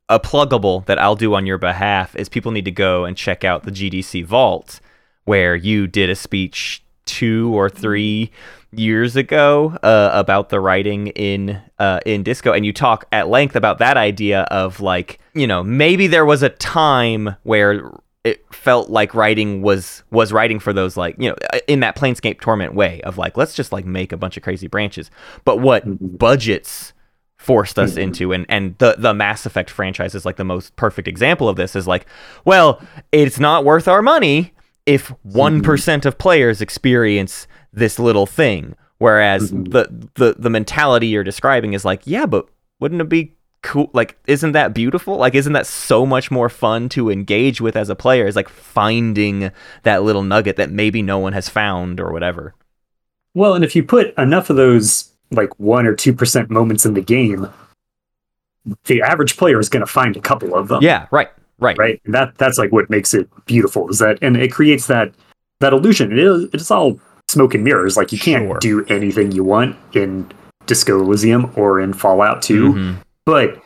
a 0.09 0.21
pluggable 0.21 0.85
that 0.87 0.99
I'll 0.99 1.17
do 1.17 1.35
on 1.35 1.47
your 1.47 1.59
behalf 1.59 2.15
is 2.17 2.29
people 2.29 2.53
need 2.53 2.65
to 2.65 2.71
go 2.71 3.05
and 3.05 3.17
check 3.17 3.45
out 3.45 3.65
the 3.65 3.73
GDC 3.73 4.25
Vault 4.25 4.81
where 5.25 5.57
you 5.57 5.87
did 5.87 6.09
a 6.09 6.15
speech 6.15 6.85
two 7.05 7.53
or 7.55 7.69
three 7.69 8.31
years 8.73 9.17
ago 9.17 9.77
uh, 9.83 10.11
about 10.13 10.49
the 10.49 10.61
writing 10.61 11.09
in 11.09 11.61
uh, 11.79 12.01
in 12.07 12.23
disco. 12.23 12.53
And 12.53 12.65
you 12.65 12.73
talk 12.73 13.07
at 13.13 13.29
length 13.29 13.57
about 13.57 13.79
that 13.79 13.97
idea 13.97 14.43
of 14.43 14.81
like 14.81 15.19
you 15.35 15.47
know 15.47 15.63
maybe 15.63 16.07
there 16.07 16.25
was 16.27 16.43
a 16.43 16.49
time 16.49 17.37
where 17.43 17.91
it 18.27 18.45
felt 18.55 18.91
like 18.91 19.15
writing 19.15 19.63
was 19.63 20.03
was 20.11 20.33
writing 20.33 20.59
for 20.59 20.73
those 20.73 20.97
like 20.97 21.15
you 21.19 21.29
know 21.31 21.37
in 21.69 21.81
that 21.81 21.95
planescape 21.97 22.41
torment 22.41 22.75
way 22.75 23.01
of 23.03 23.17
like 23.17 23.37
let's 23.37 23.55
just 23.55 23.71
like 23.73 23.85
make 23.87 24.11
a 24.13 24.17
bunch 24.17 24.37
of 24.37 24.43
crazy 24.43 24.67
branches 24.67 25.11
but 25.45 25.61
what 25.61 25.87
Mhm. 25.87 26.19
budgets 26.19 26.93
forced 27.37 27.79
us 27.79 27.95
Mhm. 27.95 28.03
into 28.03 28.33
and 28.33 28.45
and 28.49 28.75
the 28.79 28.97
the 28.99 29.15
mass 29.15 29.47
effect 29.47 29.71
franchise 29.71 30.15
is 30.15 30.25
like 30.25 30.37
the 30.37 30.45
most 30.45 30.75
perfect 30.77 31.07
example 31.07 31.49
of 31.49 31.57
this 31.57 31.77
is 31.77 31.87
like 31.87 32.07
well 32.45 32.81
it's 33.13 33.39
not 33.39 33.65
worth 33.65 33.87
our 33.87 34.03
money 34.03 34.53
if 34.87 35.13
1% 35.27 36.07
of 36.07 36.17
players 36.19 36.61
experience 36.61 37.47
this 37.73 37.99
little 37.99 38.27
thing 38.27 38.75
whereas 38.99 39.51
the, 39.51 39.87
the 40.15 40.35
the 40.39 40.51
mentality 40.51 41.07
you're 41.09 41.23
describing 41.25 41.75
is 41.75 41.85
like 41.85 42.03
yeah 42.07 42.27
but 42.27 42.47
wouldn't 42.81 43.01
it 43.01 43.09
be 43.09 43.36
cool 43.63 43.91
like 43.93 44.17
isn't 44.27 44.53
that 44.53 44.75
beautiful? 44.75 45.17
Like 45.17 45.35
isn't 45.35 45.53
that 45.53 45.67
so 45.67 46.07
much 46.07 46.31
more 46.31 46.49
fun 46.49 46.89
to 46.91 47.11
engage 47.11 47.61
with 47.61 47.77
as 47.77 47.89
a 47.89 47.95
player 47.97 48.27
is 48.27 48.37
like 48.37 48.49
finding 48.49 49.51
that 49.83 50.03
little 50.05 50.23
nugget 50.23 50.57
that 50.57 50.71
maybe 50.71 51.03
no 51.03 51.19
one 51.19 51.33
has 51.33 51.49
found 51.49 51.99
or 52.01 52.13
whatever. 52.13 52.55
Well 53.35 53.55
and 53.55 53.65
if 53.65 53.75
you 53.75 53.83
put 53.83 54.15
enough 54.17 54.51
of 54.51 54.57
those 54.57 55.11
like 55.33 55.59
1 55.59 55.87
or 55.87 55.95
2% 55.97 56.51
moments 56.51 56.87
in 56.87 56.95
the 56.95 57.01
game 57.01 57.49
the 58.85 59.03
average 59.03 59.37
player 59.37 59.59
is 59.61 59.69
going 59.69 59.85
to 59.85 59.87
find 59.93 60.17
a 60.17 60.21
couple 60.21 60.55
of 60.55 60.69
them. 60.69 60.83
Yeah 60.83 61.07
right 61.11 61.31
right. 61.59 61.77
Right? 61.79 62.01
And 62.05 62.15
that 62.15 62.37
that's 62.39 62.59
like 62.59 62.71
what 62.73 62.91
makes 62.91 63.15
it 63.15 63.29
beautiful 63.47 63.89
is 63.89 63.99
that 64.01 64.19
and 64.23 64.37
it 64.37 64.53
creates 64.53 64.87
that 64.89 65.13
that 65.61 65.73
illusion. 65.73 66.13
It 66.13 66.19
is 66.19 66.45
it's 66.53 66.71
all 66.71 67.01
smoke 67.29 67.55
and 67.55 67.65
mirrors. 67.65 67.97
Like 67.97 68.13
you 68.13 68.19
can't 68.19 68.47
Sure. 68.47 68.59
do 68.59 68.85
anything 68.87 69.33
you 69.33 69.43
want 69.43 69.77
in 69.95 70.31
disco 70.67 71.01
elysium 71.01 71.51
or 71.57 71.81
in 71.81 71.93
fallout 71.93 72.43
2 72.43 72.73
Mhm. 72.75 72.97
But 73.27 73.61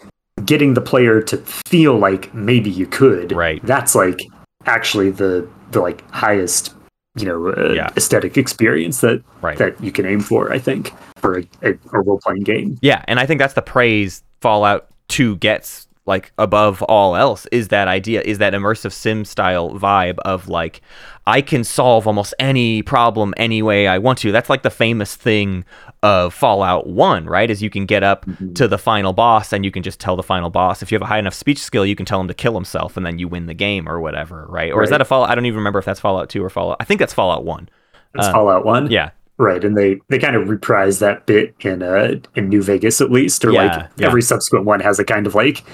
getting 0.45 0.75
the 0.75 0.81
player 0.81 1.21
to 1.23 1.37
feel 1.37 1.97
like 1.99 2.33
maybe 2.35 2.71
you 2.71 2.87
could 2.87 3.33
Right. 3.33 3.65
that's 3.65 3.95
like 3.95 4.21
actually 4.67 5.11
the 5.11 5.47
the 5.71 5.81
like 5.81 6.09
highest 6.11 6.75
you 7.17 7.27
know 7.27 7.49
uh, 7.53 7.73
Yeah. 7.73 7.91
aesthetic 7.97 8.37
experience 8.39 9.01
that 9.03 9.23
right 9.43 9.59
that 9.59 9.81
you 9.83 9.93
can 9.93 10.07
aim 10.07 10.21
for 10.21 10.53
i 10.53 10.59
think 10.59 10.93
for 11.17 11.39
a, 11.39 11.43
a, 11.63 11.73
a 11.93 12.01
role-playing 12.01 12.43
game 12.43 12.79
Yeah, 12.81 13.05
and 13.07 13.21
I 13.21 13.27
think 13.27 13.39
that's 13.41 13.53
the 13.55 13.63
praise 13.63 14.23
Fallout 14.41 14.89
2 15.09 15.37
gets 15.37 15.87
like 16.11 16.33
above 16.37 16.83
all 16.83 17.17
else 17.17 17.47
is 17.51 17.69
that 17.69 17.89
idea 17.89 18.21
is 18.23 18.37
that 18.39 18.53
immersive 18.53 18.93
sim 18.93 19.25
style 19.25 19.71
vibe 19.71 20.19
of 20.27 20.49
like 20.49 20.83
I 21.27 21.41
can 21.41 21.65
solve 21.65 22.07
almost 22.07 22.35
any 22.39 22.83
problem 22.83 23.33
any 23.37 23.63
way 23.63 23.87
I 23.87 23.99
want 23.99 24.19
to. 24.19 24.33
That's 24.33 24.51
like 24.51 24.63
the 24.63 24.71
famous 24.71 25.15
thing 25.15 25.65
of 26.03 26.35
Fallout 26.35 26.87
1, 26.89 27.27
right? 27.27 27.49
Is 27.51 27.63
you 27.63 27.71
can 27.71 27.87
get 27.87 28.03
up 28.03 28.27
to 28.55 28.67
the 28.67 28.79
final 28.79 29.13
boss 29.13 29.53
and 29.53 29.65
you 29.65 29.71
can 29.71 29.83
just 29.83 30.01
tell 30.01 30.17
the 30.17 30.23
final 30.23 30.51
boss 30.51 30.83
if 30.83 30.91
you 30.91 30.97
have 30.97 31.03
a 31.03 31.07
high 31.07 31.19
enough 31.19 31.35
speech 31.35 31.59
skill, 31.59 31.87
you 31.87 31.95
can 31.95 32.07
tell 32.07 32.21
him 32.21 32.27
to 32.29 32.35
kill 32.35 32.55
himself 32.55 32.97
and 32.97 33.05
then 33.07 33.19
you 33.19 33.29
win 33.29 33.47
the 33.47 33.55
game 33.55 33.89
or 33.89 34.01
whatever, 34.01 34.47
right? 34.49 34.73
Or 34.73 34.83
is 34.83 34.91
that 34.91 35.01
a 35.01 35.05
Fallout? 35.05 35.31
I 35.31 35.35
don't 35.35 35.47
even 35.47 35.59
remember 35.59 35.79
if 35.79 35.85
that's 35.85 36.01
Fallout 36.01 36.29
2 36.31 36.43
or 36.43 36.51
Fallout. 36.51 36.79
I 36.81 36.85
think 36.85 36.99
that's 37.01 37.15
Fallout 37.15 37.45
1. 37.45 37.69
it's 38.17 38.27
Uh, 38.27 38.33
fallout 38.33 38.65
1 38.65 38.91
Yeah. 38.91 39.11
Right, 39.39 39.65
and 39.65 39.75
they 39.77 39.99
they 40.09 40.19
kind 40.19 40.37
of 40.37 40.51
reprise 40.51 40.99
that 40.99 41.25
bit 41.25 41.55
in 41.61 41.83
uh 41.83 42.17
in 42.35 42.51
New 42.51 42.63
Vegas 42.63 43.01
at 43.01 43.11
least, 43.11 43.43
or 43.45 43.53
Yeah, 43.53 43.63
like 43.65 43.89
yeah. 43.97 44.07
every 44.07 44.21
subsequent 44.21 44.67
one 44.67 44.81
has 44.81 44.99
a 44.99 45.05
kind 45.05 45.27
of 45.27 45.35
like 45.35 45.65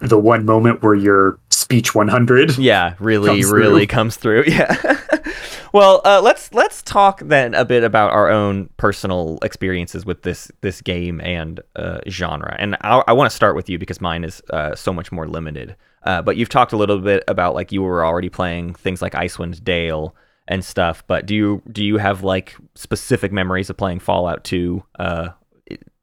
the 0.00 0.18
one 0.18 0.44
moment 0.44 0.82
where 0.82 0.94
your 0.94 1.38
speech 1.50 1.94
100. 1.94 2.58
yeah 2.58 2.94
really 2.98 3.28
comes 3.28 3.50
really 3.50 3.86
comes 3.86 4.16
through 4.16 4.44
yeah. 4.46 5.00
Well 5.72 6.00
uh, 6.04 6.20
let's 6.22 6.52
let's 6.54 6.80
talk 6.82 7.20
then 7.20 7.54
a 7.54 7.64
bit 7.64 7.84
about 7.84 8.12
our 8.12 8.30
own 8.30 8.70
personal 8.76 9.38
experiences 9.42 10.06
with 10.06 10.22
this 10.22 10.50
this 10.60 10.80
game 10.80 11.20
and 11.20 11.60
uh, 11.74 11.98
genre. 12.08 12.56
And 12.58 12.76
i, 12.80 13.02
I 13.06 13.12
want 13.12 13.30
to 13.30 13.36
start 13.36 13.56
with 13.56 13.68
you 13.68 13.78
because 13.78 14.00
mine 14.00 14.24
is 14.24 14.40
uh, 14.50 14.74
so 14.74 14.92
much 14.92 15.12
more 15.12 15.26
limited. 15.26 15.76
Uh, 16.02 16.22
but 16.22 16.36
you've 16.36 16.48
talked 16.48 16.72
a 16.72 16.76
little 16.76 17.00
bit 17.00 17.24
about 17.26 17.54
like 17.54 17.72
you 17.72 17.82
were 17.82 18.06
already 18.06 18.28
playing 18.28 18.74
things 18.74 19.02
like 19.02 19.12
icewind 19.12 19.62
dale 19.64 20.14
and 20.48 20.64
stuff 20.64 21.02
but 21.08 21.26
do 21.26 21.34
you 21.34 21.62
do 21.72 21.84
you 21.84 21.96
have 21.96 22.22
like 22.22 22.56
specific 22.76 23.32
memories 23.32 23.68
of 23.68 23.76
playing 23.76 23.98
fallout 23.98 24.44
2 24.44 24.82
uh, 25.00 25.28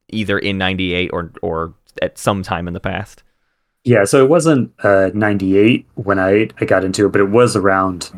either 0.10 0.38
in 0.38 0.58
98 0.58 1.10
or 1.14 1.32
or 1.42 1.74
at 2.02 2.18
some 2.18 2.44
time 2.44 2.68
in 2.68 2.74
the 2.74 2.82
past 2.82 3.24
Yeah, 3.84 4.06
so 4.06 4.24
it 4.24 4.30
wasn't 4.30 4.72
uh 4.84 5.12
98 5.14 5.86
when 5.96 6.20
I 6.20 6.50
I 6.60 6.66
got 6.66 6.84
into 6.84 7.06
it, 7.06 7.12
but 7.12 7.22
it 7.22 7.30
was 7.30 7.56
around 7.56 8.12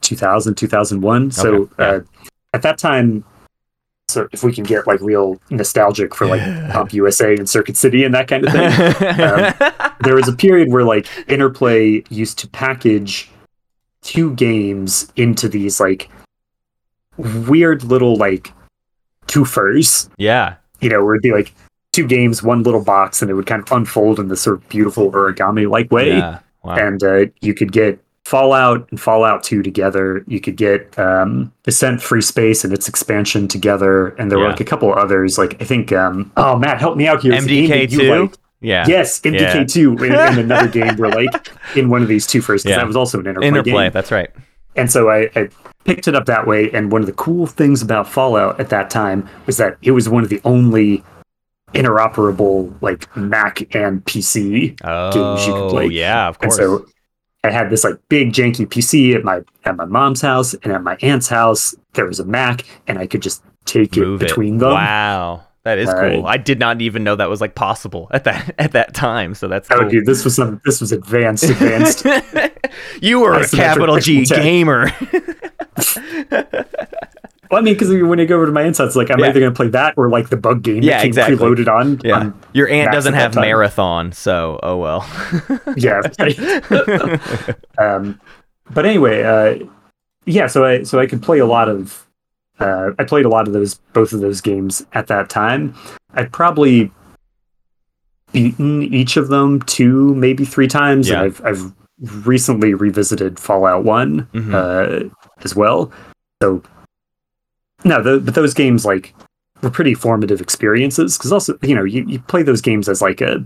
2000 0.00 0.54
2001. 0.56 1.30
So 1.30 1.54
Okay, 1.54 1.72
yeah. 1.78 1.86
uh 1.86 2.00
at 2.54 2.62
that 2.62 2.78
time 2.78 3.24
so 4.08 4.28
if 4.32 4.42
we 4.44 4.52
can 4.52 4.64
get 4.64 4.86
like 4.86 5.00
real 5.00 5.40
nostalgic 5.48 6.14
for 6.14 6.26
like 6.26 6.42
CompUSA 6.42 7.38
and 7.38 7.48
Circuit 7.48 7.78
City 7.78 8.04
and 8.04 8.14
that 8.14 8.28
kind 8.28 8.44
of 8.46 8.52
thing. 8.52 8.70
Um, 9.22 9.94
there 10.04 10.14
was 10.16 10.28
a 10.28 10.34
period 10.34 10.70
where 10.70 10.84
like 10.84 11.06
interplay 11.28 12.02
used 12.10 12.38
to 12.40 12.48
package 12.48 13.30
two 14.02 14.34
games 14.34 15.10
into 15.16 15.48
these 15.48 15.80
like 15.80 16.10
weird 17.16 17.84
little 17.84 18.16
like 18.16 18.52
twofers 19.28 20.08
yeah 20.18 20.56
you 20.80 20.90
know 20.90 21.02
where 21.04 21.14
it'd 21.14 21.22
be 21.22 21.32
like 21.32 21.54
two 21.92 22.06
games 22.06 22.42
one 22.42 22.62
little 22.62 22.82
box 22.84 23.20
and 23.22 23.30
it 23.30 23.34
would 23.34 23.46
kind 23.46 23.62
of 23.62 23.70
unfold 23.72 24.18
in 24.18 24.28
this 24.28 24.40
sort 24.40 24.56
of 24.56 24.68
beautiful 24.68 25.10
origami 25.12 25.68
like 25.68 25.90
way 25.90 26.16
yeah 26.16 26.38
wow. 26.62 26.74
and 26.76 27.02
uh, 27.04 27.26
you 27.40 27.52
could 27.54 27.70
get 27.72 27.98
fallout 28.24 28.88
and 28.90 29.00
fallout 29.00 29.42
2 29.42 29.62
together 29.62 30.24
you 30.28 30.40
could 30.40 30.56
get 30.56 30.96
um 30.98 31.52
descent 31.64 32.00
free 32.00 32.22
space 32.22 32.64
and 32.64 32.72
its 32.72 32.88
expansion 32.88 33.48
together 33.48 34.08
and 34.18 34.30
there 34.30 34.38
were 34.38 34.48
like 34.48 34.60
a 34.60 34.64
couple 34.64 34.92
others 34.94 35.38
like 35.38 35.60
i 35.60 35.64
think 35.64 35.92
um 35.92 36.30
oh 36.36 36.56
matt 36.56 36.78
help 36.78 36.96
me 36.96 37.06
out 37.08 37.20
here 37.20 37.32
It's 37.32 37.44
a 37.44 37.48
game 37.48 37.88
MDK2? 37.88 38.34
yeah 38.60 38.84
Yes, 38.86 39.20
MDK2 39.20 39.76
in, 40.06 40.12
in 40.32 40.38
another 40.50 40.68
game 40.68 40.96
where 40.96 41.10
like 41.10 41.50
in 41.76 41.90
one 41.90 42.00
of 42.00 42.08
these 42.08 42.26
two 42.26 42.40
first 42.40 42.64
because 42.64 42.76
Yeah. 42.76 42.82
that 42.82 42.86
was 42.86 42.96
also 42.96 43.18
an 43.18 43.26
interplay, 43.26 43.48
interplay 43.48 43.72
game. 43.84 43.92
that's 43.92 44.12
right 44.12 44.30
And 44.76 44.90
so 44.90 45.10
I, 45.10 45.28
I 45.34 45.48
picked 45.84 46.06
it 46.06 46.14
up 46.14 46.26
that 46.26 46.46
way. 46.46 46.70
And 46.70 46.92
one 46.92 47.00
of 47.02 47.06
the 47.08 47.12
cool 47.12 47.46
things 47.48 47.82
about 47.82 48.08
Fallout 48.08 48.60
at 48.60 48.68
that 48.70 48.88
time 48.88 49.28
was 49.46 49.56
that 49.56 49.76
it 49.82 49.90
was 49.90 50.08
one 50.08 50.22
of 50.22 50.30
the 50.30 50.40
only 50.44 51.02
interoperable 51.74 52.74
like 52.82 53.14
Mac 53.16 53.74
and 53.74 54.04
PC 54.04 54.78
oh 54.84 55.12
games 55.12 55.46
you 55.46 55.52
could 55.54 55.70
play. 55.70 55.86
yeah 55.86 56.28
of 56.28 56.36
And 56.40 56.50
course 56.50 56.56
so 56.56 56.86
I 57.44 57.50
had 57.50 57.70
this 57.70 57.82
like 57.84 57.96
big 58.08 58.32
janky 58.32 58.66
PC 58.66 59.14
at 59.16 59.24
my 59.24 59.40
at 59.64 59.76
my 59.76 59.84
mom's 59.84 60.20
house 60.20 60.54
and 60.54 60.72
at 60.72 60.82
my 60.82 60.96
aunt's 61.02 61.28
house. 61.28 61.74
There 61.94 62.06
was 62.06 62.20
a 62.20 62.24
Mac, 62.24 62.64
and 62.86 62.98
I 62.98 63.06
could 63.06 63.20
just 63.20 63.42
take 63.64 63.96
Move 63.96 64.22
it 64.22 64.28
between 64.28 64.58
them. 64.58 64.70
Wow. 64.70 65.44
That 65.64 65.78
is 65.78 65.88
Uh, 65.88 65.94
cool. 66.00 66.26
I 66.26 66.36
did 66.38 66.58
not 66.58 66.80
even 66.80 67.04
know 67.04 67.14
that 67.16 67.28
was 67.28 67.40
like 67.40 67.54
possible 67.54 68.08
at 68.12 68.24
that 68.24 68.54
at 68.58 68.72
that 68.72 68.94
time. 68.94 69.34
So 69.34 69.48
that's 69.48 69.68
Oh, 69.72 69.80
cool. 69.80 69.88
dude, 69.88 70.06
this 70.06 70.24
was 70.24 70.36
some. 70.36 70.60
This 70.64 70.80
was 70.80 70.92
advanced, 70.92 71.44
advanced. 71.50 72.06
you 73.02 73.18
were 73.20 73.34
a 73.34 73.48
capital 73.48 73.98
G 73.98 74.24
tech. 74.24 74.40
gamer. 74.42 74.90
well, 77.52 77.60
I 77.60 77.62
mean, 77.64 77.74
because 77.74 77.90
when 77.90 78.18
you 78.18 78.24
go 78.26 78.36
over 78.36 78.46
to 78.46 78.52
my 78.52 78.62
aunt's 78.62 78.80
it's 78.80 78.96
like 78.96 79.10
I'm 79.10 79.18
Yeah. 79.20 79.26
either 79.26 79.40
gonna 79.40 79.52
play 79.52 79.68
that 79.68 79.94
or 79.98 80.08
like 80.08 80.30
the 80.30 80.36
bug 80.38 80.62
game. 80.62 80.82
Yeah, 80.82 81.02
exactly. 81.02 81.36
Preloaded 81.36 81.68
on. 81.68 82.00
yeah. 82.02 82.14
on- 82.16 82.40
Your 82.54 82.66
aunt 82.68 82.90
doesn't 82.90 83.12
have 83.14 83.32
time. 83.32 83.42
marathon, 83.42 84.10
so 84.12 84.58
oh 84.62 84.78
well. 84.78 85.06
yeah. 85.76 86.00
um, 87.78 88.18
but 88.70 88.86
anyway, 88.86 89.22
uh, 89.22 89.64
yeah. 90.24 90.46
So 90.46 90.64
I 90.64 90.82
so 90.82 90.98
I 90.98 91.06
could 91.06 91.22
play 91.22 91.38
a 91.38 91.46
lot 91.46 91.68
of. 91.68 92.06
Uh, 92.58 92.92
I 92.98 93.04
played 93.04 93.24
a 93.24 93.28
lot 93.28 93.46
of 93.46 93.52
those 93.54 93.74
both 93.92 94.12
of 94.12 94.20
those 94.20 94.40
games 94.40 94.86
at 94.94 95.06
that 95.08 95.28
time. 95.28 95.74
I'd 96.14 96.32
probably 96.32 96.90
beaten 98.32 98.82
each 98.82 99.16
of 99.16 99.28
them 99.28 99.60
two, 99.62 100.14
maybe 100.14 100.44
three 100.44 100.68
times. 100.68 101.08
Yeah. 101.08 101.22
And 101.22 101.24
I've 101.26 101.44
I've 101.44 102.26
recently 102.26 102.72
revisited 102.74 103.38
Fallout 103.38 103.84
One 103.84 104.26
Mhm. 104.32 104.54
uh, 104.54 105.10
as 105.44 105.54
well. 105.54 105.92
So 106.42 106.62
no, 107.84 108.02
the, 108.02 108.20
but 108.20 108.34
those 108.34 108.54
games 108.54 108.84
like 108.84 109.14
were 109.62 109.70
pretty 109.70 109.94
formative 109.94 110.40
experiences 110.40 111.16
because 111.18 111.32
also 111.32 111.56
you 111.62 111.74
know 111.74 111.84
you, 111.84 112.04
you 112.06 112.18
play 112.20 112.42
those 112.42 112.60
games 112.60 112.88
as 112.88 113.00
like 113.02 113.20
a 113.20 113.44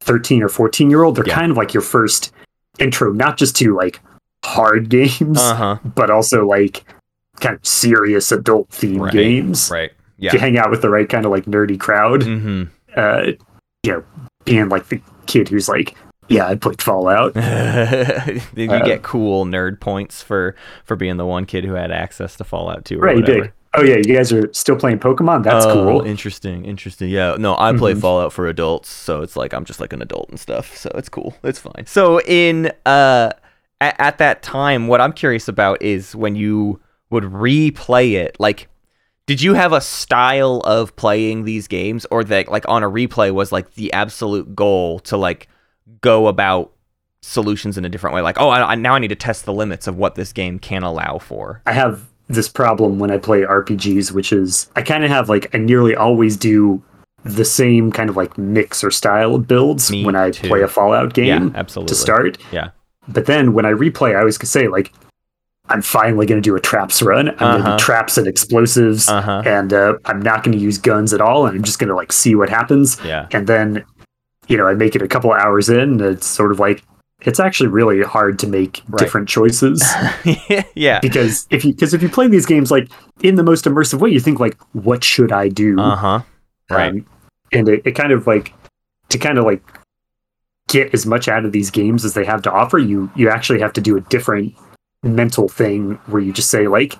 13 0.00 0.42
or 0.42 0.48
14 0.48 0.90
year 0.90 1.02
old 1.02 1.16
they're 1.16 1.26
Yeah. 1.26 1.34
kind 1.34 1.50
of 1.50 1.56
like 1.56 1.72
your 1.74 1.82
first 1.82 2.32
intro 2.78 3.12
not 3.12 3.36
just 3.36 3.56
to 3.56 3.74
like 3.76 4.00
hard 4.44 4.88
games 4.98 5.38
Uh 5.40 5.54
huh. 5.54 5.78
but 5.84 6.10
also 6.10 6.46
like 6.46 6.84
kind 7.40 7.54
of 7.56 7.66
serious 7.66 8.30
adult 8.32 8.68
themed 8.70 9.00
Right, 9.00 9.12
games 9.12 9.70
Right. 9.70 9.92
if 10.18 10.32
you 10.34 10.38
hang 10.38 10.56
out 10.58 10.70
with 10.70 10.82
the 10.82 10.90
right 10.90 11.08
kind 11.08 11.24
of 11.26 11.32
like 11.32 11.44
nerdy 11.46 11.78
crowd 11.78 12.20
Mm-hmm. 12.22 12.64
uh 12.96 13.32
you 13.82 13.92
know 13.92 14.04
being 14.44 14.68
like 14.68 14.88
the 14.88 15.00
kid 15.26 15.48
who's 15.48 15.68
like 15.68 15.94
yeah 16.28 16.46
i 16.46 16.54
played 16.54 16.80
fallout 16.82 17.34
Did 17.34 18.42
you 18.56 18.70
Uh, 18.70 18.84
get 18.84 19.02
cool 19.02 19.44
nerd 19.44 19.80
points 19.80 20.22
for 20.22 20.54
for 20.84 20.96
being 20.96 21.16
the 21.16 21.26
one 21.26 21.44
kid 21.46 21.64
who 21.64 21.74
had 21.74 21.90
access 21.90 22.36
to 22.36 22.44
Fallout 22.44 22.84
2 22.84 22.98
or 22.98 23.02
right 23.02 23.16
you 23.16 23.22
whatever? 23.22 23.40
did 23.42 23.52
oh 23.74 23.82
yeah 23.82 23.96
you 23.96 24.14
guys 24.16 24.32
are 24.32 24.52
still 24.52 24.76
playing 24.76 24.98
pokemon 24.98 25.42
that's 25.42 25.66
oh, 25.66 25.72
cool 25.74 26.02
Interesting, 26.06 26.64
interesting. 26.64 27.08
Yeah, 27.08 27.36
no, 27.38 27.56
I 27.58 27.72
play 27.72 27.94
Mhm. 27.94 28.00
Fallout 28.00 28.32
for 28.32 28.46
adults, 28.46 28.88
so 28.88 29.22
it's 29.22 29.36
like 29.36 29.52
I'm 29.52 29.64
just 29.64 29.80
like 29.80 29.92
an 29.92 30.00
adult 30.02 30.28
and 30.28 30.38
stuff. 30.38 30.76
So 30.76 30.90
it's 30.94 31.08
cool. 31.08 31.34
It's 31.42 31.58
fine. 31.58 31.84
So 31.86 32.20
in 32.22 32.70
uh 32.86 33.30
at, 33.80 33.96
at 33.98 34.18
that 34.18 34.42
time, 34.42 34.86
what 34.86 35.00
I'm 35.00 35.12
curious 35.12 35.48
about 35.48 35.82
is 35.82 36.14
when 36.14 36.36
you 36.36 36.80
would 37.10 37.24
replay 37.24 38.12
it, 38.12 38.36
like 38.38 38.68
did 39.26 39.40
you 39.42 39.54
have 39.54 39.72
a 39.72 39.80
style 39.80 40.60
of 40.64 40.94
playing 40.96 41.44
these 41.44 41.66
games 41.66 42.06
or 42.10 42.22
that 42.24 42.48
like 42.48 42.68
on 42.68 42.82
a 42.84 42.90
replay 42.90 43.32
was 43.32 43.50
like 43.50 43.74
the 43.74 43.92
absolute 43.92 44.54
goal 44.54 45.00
to 45.00 45.16
like 45.16 45.48
go 46.00 46.26
about 46.28 46.72
solutions 47.22 47.78
in 47.78 47.84
a 47.84 47.88
different 47.88 48.14
way 48.14 48.20
like 48.20 48.38
oh 48.38 48.48
I, 48.50 48.72
I 48.72 48.74
now 48.74 48.94
i 48.94 48.98
need 48.98 49.08
to 49.08 49.14
test 49.16 49.46
the 49.46 49.52
limits 49.52 49.86
of 49.86 49.96
what 49.96 50.14
this 50.14 50.32
game 50.32 50.58
can 50.58 50.82
allow 50.82 51.18
for 51.18 51.62
I 51.66 51.72
have 51.72 52.04
this 52.28 52.48
problem 52.48 52.98
when 52.98 53.10
I 53.10 53.18
play 53.18 53.42
RPGs, 53.42 54.10
which 54.12 54.32
is 54.32 54.70
I 54.76 54.82
kind 54.82 55.04
of 55.04 55.10
have 55.10 55.28
like 55.28 55.54
I 55.54 55.58
nearly 55.58 55.94
always 55.94 56.38
do 56.38 56.82
the 57.22 57.44
same 57.44 57.92
kind 57.92 58.08
of 58.08 58.16
like 58.16 58.36
mix 58.38 58.82
or 58.82 58.90
style 58.90 59.34
of 59.34 59.46
builds 59.46 59.90
Me 59.90 60.04
when 60.06 60.16
I 60.16 60.30
too. 60.30 60.48
play 60.48 60.62
a 60.62 60.68
Fallout 60.68 61.12
game. 61.12 61.26
yeah 61.26 61.50
absolutely 61.58 61.88
to 61.90 61.94
start. 61.94 62.38
Yeah. 62.50 62.70
But 63.08 63.26
then 63.26 63.52
when 63.52 63.66
I 63.66 63.72
replay, 63.72 64.16
I 64.16 64.20
always 64.20 64.38
could 64.38 64.48
say 64.48 64.68
like 64.68 64.90
I'm 65.68 65.80
finally 65.82 66.24
going 66.26 66.40
to 66.42 66.46
do 66.46 66.54
a 66.56 66.60
traps 66.60 67.00
run. 67.02 67.28
I'm 67.28 67.36
going 67.36 67.62
to 67.62 67.68
Uh-huh. 67.68 67.76
do 67.78 67.82
traps 67.84 68.18
and 68.18 68.26
explosives, 68.26 69.08
uh-huh 69.08 69.42
and 69.46 69.72
uh, 69.72 69.94
I'm 70.06 70.20
not 70.20 70.44
going 70.44 70.56
to 70.56 70.62
use 70.62 70.76
guns 70.78 71.12
at 71.14 71.20
all. 71.22 71.46
And 71.46 71.56
I'm 71.56 71.62
just 71.64 71.78
going 71.78 71.88
to 71.88 71.94
like 71.94 72.12
see 72.12 72.34
what 72.34 72.48
happens. 72.50 72.98
yeah 73.04 73.28
And 73.32 73.46
then, 73.46 73.84
you 74.48 74.56
know, 74.56 74.66
I 74.66 74.74
make 74.74 74.94
it 74.94 75.02
a 75.02 75.08
couple 75.08 75.32
hours 75.32 75.68
in. 75.68 76.00
It's 76.00 76.26
sort 76.26 76.52
of 76.52 76.58
like 76.60 76.82
it's 77.20 77.40
actually 77.40 77.68
really 77.68 78.02
hard 78.02 78.38
to 78.40 78.46
make 78.46 78.82
Right. 78.88 78.98
different 79.00 79.28
choices 79.30 79.82
yeah 80.74 81.00
because 81.00 81.46
if 81.50 81.64
you 81.64 81.72
because 81.72 81.94
if 81.94 82.02
you 82.02 82.08
play 82.10 82.28
these 82.28 82.44
games 82.44 82.70
like 82.70 82.90
in 83.22 83.36
the 83.36 83.42
most 83.42 83.64
immersive 83.64 84.00
way, 84.00 84.10
you 84.10 84.20
think 84.20 84.40
like, 84.40 84.56
what 84.72 85.02
should 85.04 85.32
I 85.32 85.48
do? 85.48 85.80
uh-huh 85.80 86.20
right 86.70 86.92
Um, 86.92 87.06
and 87.52 87.68
it, 87.68 87.82
it 87.86 87.92
kind 87.92 88.12
of 88.12 88.26
like 88.26 88.52
to 89.10 89.18
kind 89.18 89.38
of 89.38 89.44
like 89.44 89.62
get 90.68 90.92
as 90.94 91.06
much 91.06 91.28
out 91.28 91.44
of 91.44 91.52
these 91.52 91.70
games 91.70 92.04
as 92.04 92.14
they 92.14 92.24
have 92.24 92.42
to 92.42 92.50
offer. 92.52 92.78
You 92.78 93.10
you 93.16 93.30
actually 93.30 93.60
have 93.60 93.72
to 93.74 93.80
do 93.80 93.96
a 93.96 94.00
different 94.02 94.54
mental 95.02 95.48
thing 95.48 95.94
where 96.06 96.20
you 96.22 96.32
just 96.32 96.50
say 96.50 96.68
like. 96.68 96.94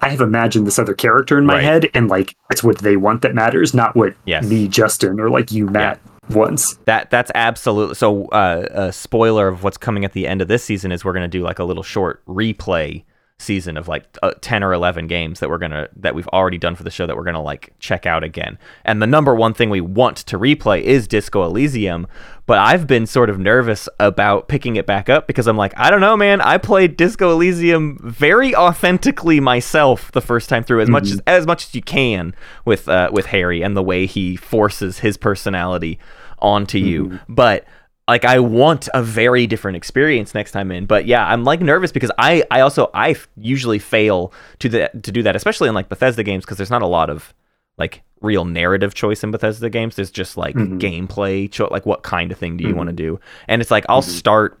I 0.00 0.10
have 0.10 0.20
imagined 0.20 0.64
this 0.64 0.78
other 0.78 0.94
character 0.94 1.38
in 1.38 1.44
my 1.44 1.54
Right. 1.54 1.64
head, 1.64 1.90
and 1.92 2.06
like 2.08 2.36
it's 2.52 2.62
what 2.62 2.78
they 2.78 2.96
want 2.96 3.22
that 3.22 3.34
matters, 3.34 3.74
not 3.74 3.96
what 3.96 4.14
Yes. 4.26 4.44
me, 4.48 4.68
Justin, 4.68 5.18
or 5.18 5.28
like 5.28 5.50
you, 5.50 5.66
Matt, 5.66 5.98
wants. 6.30 6.76
That 6.84 7.10
that's 7.10 7.30
absolutely 7.34 7.94
so. 7.94 8.26
Uh, 8.26 8.66
a 8.70 8.92
spoiler 8.92 9.48
of 9.48 9.62
what's 9.62 9.78
coming 9.78 10.04
at 10.04 10.12
the 10.12 10.26
end 10.26 10.42
of 10.42 10.48
this 10.48 10.64
season 10.64 10.92
is 10.92 11.04
we're 11.04 11.12
gonna 11.12 11.28
do 11.28 11.42
like 11.42 11.58
a 11.58 11.64
little 11.64 11.82
short 11.82 12.24
replay 12.26 13.04
season 13.40 13.76
of 13.76 13.86
like 13.86 14.04
uh, 14.22 14.32
ten 14.40 14.64
or 14.64 14.72
eleven 14.72 15.06
games 15.06 15.40
that 15.40 15.48
we're 15.48 15.58
gonna 15.58 15.88
that 15.96 16.14
we've 16.14 16.28
already 16.28 16.58
done 16.58 16.74
for 16.74 16.82
the 16.82 16.90
show 16.90 17.06
that 17.06 17.16
we're 17.16 17.24
gonna 17.24 17.42
like 17.42 17.72
check 17.78 18.04
out 18.06 18.24
again. 18.24 18.58
And 18.84 19.00
the 19.00 19.06
number 19.06 19.34
one 19.34 19.54
thing 19.54 19.70
we 19.70 19.80
want 19.80 20.18
to 20.18 20.38
replay 20.38 20.82
is 20.82 21.06
Disco 21.06 21.44
Elysium. 21.44 22.06
But 22.46 22.58
I've 22.58 22.86
been 22.86 23.06
sort 23.06 23.28
of 23.28 23.38
nervous 23.38 23.90
about 24.00 24.48
picking 24.48 24.76
it 24.76 24.86
back 24.86 25.10
up 25.10 25.26
because 25.26 25.46
I'm 25.46 25.58
like, 25.58 25.74
I 25.76 25.90
don't 25.90 26.00
know, 26.00 26.16
man. 26.16 26.40
I 26.40 26.56
played 26.56 26.96
Disco 26.96 27.30
Elysium 27.30 27.98
very 28.02 28.56
authentically 28.56 29.38
myself 29.38 30.10
the 30.12 30.22
first 30.22 30.48
time 30.48 30.64
through, 30.64 30.80
as 30.80 30.88
much 30.88 31.10
as 31.10 31.20
as 31.26 31.46
much 31.46 31.66
as 31.66 31.74
you 31.74 31.82
can 31.82 32.34
with 32.64 32.88
uh, 32.88 33.10
with 33.12 33.26
Harry 33.26 33.62
and 33.62 33.76
the 33.76 33.82
way 33.82 34.06
he 34.06 34.34
forces 34.34 35.00
his 35.00 35.16
personality 35.16 35.98
onto 36.40 36.78
you. 36.78 37.06
Mm-hmm. 37.06 37.34
But 37.34 37.64
like 38.08 38.24
I 38.24 38.38
want 38.40 38.88
a 38.94 39.02
very 39.02 39.46
different 39.46 39.76
experience 39.76 40.34
next 40.34 40.52
time 40.52 40.72
in. 40.72 40.86
But 40.86 41.06
yeah, 41.06 41.26
I'm 41.26 41.44
like 41.44 41.60
nervous 41.60 41.92
because 41.92 42.10
I 42.18 42.42
I 42.50 42.60
also 42.60 42.90
I 42.94 43.10
f- 43.10 43.28
usually 43.36 43.78
fail 43.78 44.32
to 44.60 44.68
the 44.68 44.90
to 45.02 45.12
do 45.12 45.22
that, 45.22 45.36
especially 45.36 45.68
in 45.68 45.74
like 45.74 45.88
Bethesda 45.88 46.22
games 46.22 46.44
because 46.44 46.56
there's 46.56 46.70
not 46.70 46.82
a 46.82 46.86
lot 46.86 47.10
of 47.10 47.34
like 47.76 48.02
real 48.20 48.44
narrative 48.44 48.94
choice 48.94 49.22
in 49.22 49.30
Bethesda 49.30 49.70
games. 49.70 49.96
There's 49.96 50.10
just 50.10 50.36
like 50.36 50.56
Mhm. 50.56 50.80
gameplay, 50.80 51.52
cho- 51.52 51.68
like 51.70 51.86
what 51.86 52.02
kind 52.02 52.32
of 52.32 52.38
thing 52.38 52.56
do 52.56 52.64
you 52.64 52.70
mm-hmm. 52.70 52.78
want 52.78 52.88
to 52.88 52.96
do? 52.96 53.20
And 53.46 53.60
it's 53.60 53.70
like 53.70 53.84
I'll 53.88 54.00
mm-hmm. 54.00 54.10
start 54.10 54.58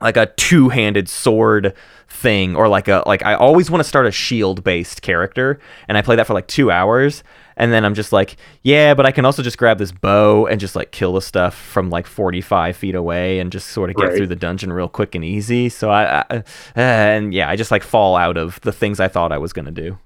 like 0.00 0.16
a 0.16 0.26
two-handed 0.26 1.08
sword 1.08 1.74
thing 2.08 2.56
or 2.56 2.68
like 2.68 2.88
a 2.88 3.02
like 3.06 3.24
I 3.24 3.34
always 3.34 3.70
want 3.70 3.82
to 3.82 3.88
start 3.88 4.06
a 4.06 4.10
shield 4.10 4.64
based 4.64 5.02
character 5.02 5.58
and 5.88 5.98
I 5.98 6.02
play 6.02 6.16
that 6.16 6.26
for 6.26 6.34
like 6.34 6.46
2 6.46 6.70
hours 6.70 7.22
and 7.56 7.72
then 7.72 7.84
I'm 7.84 7.94
just 7.94 8.12
like 8.12 8.36
yeah 8.62 8.94
but 8.94 9.06
I 9.06 9.10
can 9.12 9.24
also 9.24 9.42
just 9.42 9.58
grab 9.58 9.78
this 9.78 9.92
bow 9.92 10.46
and 10.46 10.60
just 10.60 10.76
like 10.76 10.90
kill 10.92 11.12
the 11.14 11.22
stuff 11.22 11.54
from 11.54 11.90
like 11.90 12.06
45 12.06 12.76
feet 12.76 12.94
away 12.94 13.38
and 13.38 13.50
just 13.52 13.68
sort 13.68 13.90
of 13.90 13.96
get 13.96 14.06
Right. 14.08 14.16
through 14.16 14.26
the 14.28 14.36
dungeon 14.36 14.72
real 14.72 14.88
quick 14.88 15.14
and 15.14 15.24
easy 15.24 15.68
so 15.68 15.90
I, 15.90 16.18
I 16.30 16.36
uh, 16.36 16.42
and 16.76 17.32
yeah 17.34 17.48
I 17.48 17.56
just 17.56 17.70
like 17.70 17.82
fall 17.82 18.16
out 18.16 18.36
of 18.36 18.60
the 18.62 18.72
things 18.72 19.00
I 19.00 19.08
thought 19.08 19.32
I 19.32 19.38
was 19.38 19.52
going 19.52 19.66
to 19.66 19.70
do 19.70 19.98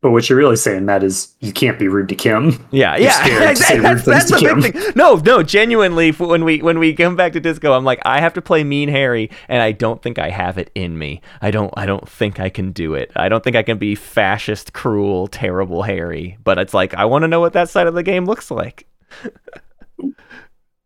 But 0.00 0.12
what 0.12 0.28
you're 0.28 0.38
really 0.38 0.54
saying, 0.56 0.84
Matt, 0.84 1.02
is 1.02 1.34
you 1.40 1.52
can't 1.52 1.76
be 1.76 1.88
rude 1.88 2.08
to 2.10 2.14
Kim. 2.14 2.64
Yeah, 2.70 2.94
You're 2.96 3.06
yeah, 3.06 3.10
scared 3.24 3.56
to 3.56 3.62
say 3.62 3.74
exactly. 3.76 3.80
That's, 3.80 4.04
that's 4.04 4.30
the 4.30 4.60
big 4.62 4.74
thing. 4.74 4.92
No, 4.94 5.16
no, 5.16 5.42
genuinely, 5.42 6.12
when 6.12 6.44
we 6.44 6.62
when 6.62 6.78
we 6.78 6.94
come 6.94 7.16
back 7.16 7.32
to 7.32 7.40
disco, 7.40 7.72
I'm 7.72 7.84
like, 7.84 8.00
I 8.04 8.20
have 8.20 8.32
to 8.34 8.42
play 8.42 8.62
Mean 8.62 8.88
Harry, 8.88 9.30
and 9.48 9.60
I 9.60 9.72
don't 9.72 10.00
think 10.00 10.18
I 10.20 10.30
have 10.30 10.56
it 10.56 10.70
in 10.76 10.96
me. 10.96 11.20
I 11.42 11.50
don't, 11.50 11.74
I 11.76 11.84
don't 11.86 12.08
think 12.08 12.38
I 12.38 12.48
can 12.48 12.70
do 12.70 12.94
it. 12.94 13.10
I 13.16 13.28
don't 13.28 13.42
think 13.42 13.56
I 13.56 13.64
can 13.64 13.78
be 13.78 13.96
fascist, 13.96 14.72
cruel, 14.72 15.26
terrible 15.26 15.82
Harry. 15.82 16.38
But 16.44 16.58
it's 16.58 16.74
like 16.74 16.94
I 16.94 17.04
want 17.06 17.22
to 17.22 17.28
know 17.28 17.40
what 17.40 17.54
that 17.54 17.68
side 17.68 17.88
of 17.88 17.94
the 17.94 18.04
game 18.04 18.24
looks 18.24 18.50
like. 18.52 18.86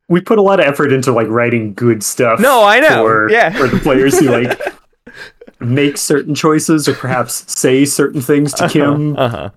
We 0.08 0.20
put 0.20 0.38
a 0.38 0.42
lot 0.42 0.60
of 0.60 0.66
effort 0.66 0.92
into 0.92 1.12
like 1.12 1.28
writing 1.28 1.74
good 1.74 2.02
stuff. 2.02 2.40
No, 2.40 2.64
I 2.64 2.80
know. 2.80 3.04
For, 3.04 3.30
Yeah. 3.30 3.50
for 3.50 3.66
the 3.66 3.78
players 3.78 4.18
who 4.18 4.26
like 4.28 4.58
make 5.64 5.96
certain 5.98 6.34
choices 6.34 6.88
or 6.88 6.94
perhaps 6.94 7.44
say 7.52 7.84
certain 7.84 8.20
things 8.20 8.52
to 8.54 8.68
Kim 8.68 9.16
Uh 9.16 9.28
huh. 9.28 9.50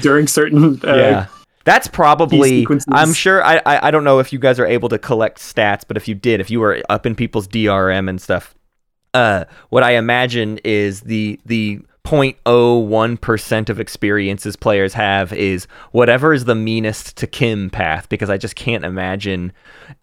during 0.00 0.26
certain. 0.26 0.80
Uh, 0.84 0.94
yeah. 0.96 1.26
That's 1.64 1.88
probably. 1.88 2.66
I'm 2.90 3.12
sure. 3.12 3.44
I, 3.44 3.60
I 3.66 3.88
I 3.88 3.90
don't 3.90 4.02
know 4.04 4.18
if 4.18 4.32
you 4.32 4.38
guys 4.38 4.58
are 4.58 4.66
able 4.66 4.88
to 4.88 4.98
collect 4.98 5.38
stats, 5.38 5.82
but 5.86 5.96
if 5.98 6.08
you 6.08 6.14
did, 6.14 6.40
if 6.40 6.50
you 6.50 6.58
were 6.58 6.80
up 6.88 7.04
in 7.04 7.14
people's 7.14 7.46
DRM 7.46 8.08
and 8.08 8.20
stuff, 8.20 8.54
uh, 9.12 9.44
what 9.68 9.82
I 9.82 9.92
imagine 9.92 10.58
is 10.64 11.02
the 11.02 11.38
the 11.44 11.80
0.01 12.10 13.20
percent 13.20 13.70
of 13.70 13.78
experiences 13.78 14.56
players 14.56 14.92
have 14.94 15.32
is 15.32 15.66
whatever 15.92 16.32
is 16.32 16.44
the 16.44 16.54
meanest 16.54 17.16
to 17.18 17.26
Kim 17.26 17.70
path, 17.70 18.08
because 18.08 18.28
I 18.28 18.36
just 18.36 18.56
can't 18.56 18.84
imagine 18.84 19.52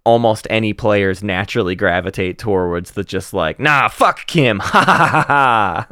almost 0.05 0.47
any 0.49 0.73
players 0.73 1.21
naturally 1.21 1.75
gravitate 1.75 2.37
towards 2.37 2.91
the 2.91 3.03
just 3.03 3.33
like 3.33 3.59
nah 3.59 3.87
fuck 3.89 4.25
Kim 4.27 4.59
ha 4.63 4.83
ha 4.85 4.95
ha 4.95 5.25
ha. 5.27 5.87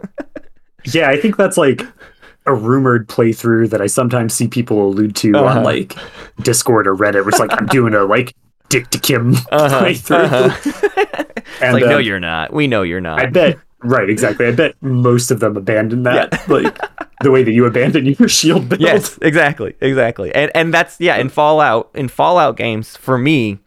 Yeah, 0.86 1.10
I 1.10 1.18
think 1.20 1.36
that's 1.36 1.58
like 1.58 1.82
a 2.46 2.54
rumored 2.54 3.08
playthrough 3.10 3.70
that 3.72 3.82
I 3.82 3.88
sometimes 3.88 4.34
see 4.34 4.48
people 4.48 4.88
allude 4.88 5.16
to 5.18 5.36
Uh-huh. 5.36 5.60
on 5.60 5.64
like 5.64 5.96
Discord 6.42 6.88
or 6.88 6.96
Reddit, 6.96 7.26
which 7.26 7.40
like 7.40 7.52
I'm 7.52 7.66
doing 7.68 7.94
a 7.94 8.04
like 8.06 8.34
Dick 8.70 8.90
to 8.92 9.00
Kim 9.00 9.34
Uh-huh, 9.52 9.82
playthrough. 9.84 10.26
uh-huh. 10.32 11.24
And, 11.62 11.74
like, 11.74 11.84
no, 11.86 11.96
uh, 11.96 12.00
you're 12.00 12.20
not. 12.20 12.54
We 12.54 12.68
know 12.68 12.82
you're 12.84 13.02
not. 13.02 13.20
I 13.20 13.26
bet. 13.28 13.58
Right, 13.86 14.10
exactly. 14.10 14.48
I 14.48 14.52
bet 14.52 14.76
most 14.82 15.32
of 15.32 15.40
them 15.40 15.56
abandon 15.58 16.04
that, 16.04 16.48
like 16.50 16.78
the 17.22 17.32
way 17.32 17.44
that 17.44 17.52
you 17.52 17.66
abandon 17.66 18.06
your 18.06 18.28
shield 18.28 18.70
build. 18.70 18.82
yes, 18.82 19.18
exactly, 19.22 19.76
exactly. 19.82 20.34
And 20.34 20.52
and 20.56 20.74
that's 20.74 21.00
yeah. 21.00 21.18
In 21.18 21.30
Fallout, 21.30 21.90
in 21.94 22.08
Fallout 22.08 22.58
games, 22.58 22.98
for 22.98 23.18
me, 23.18 23.60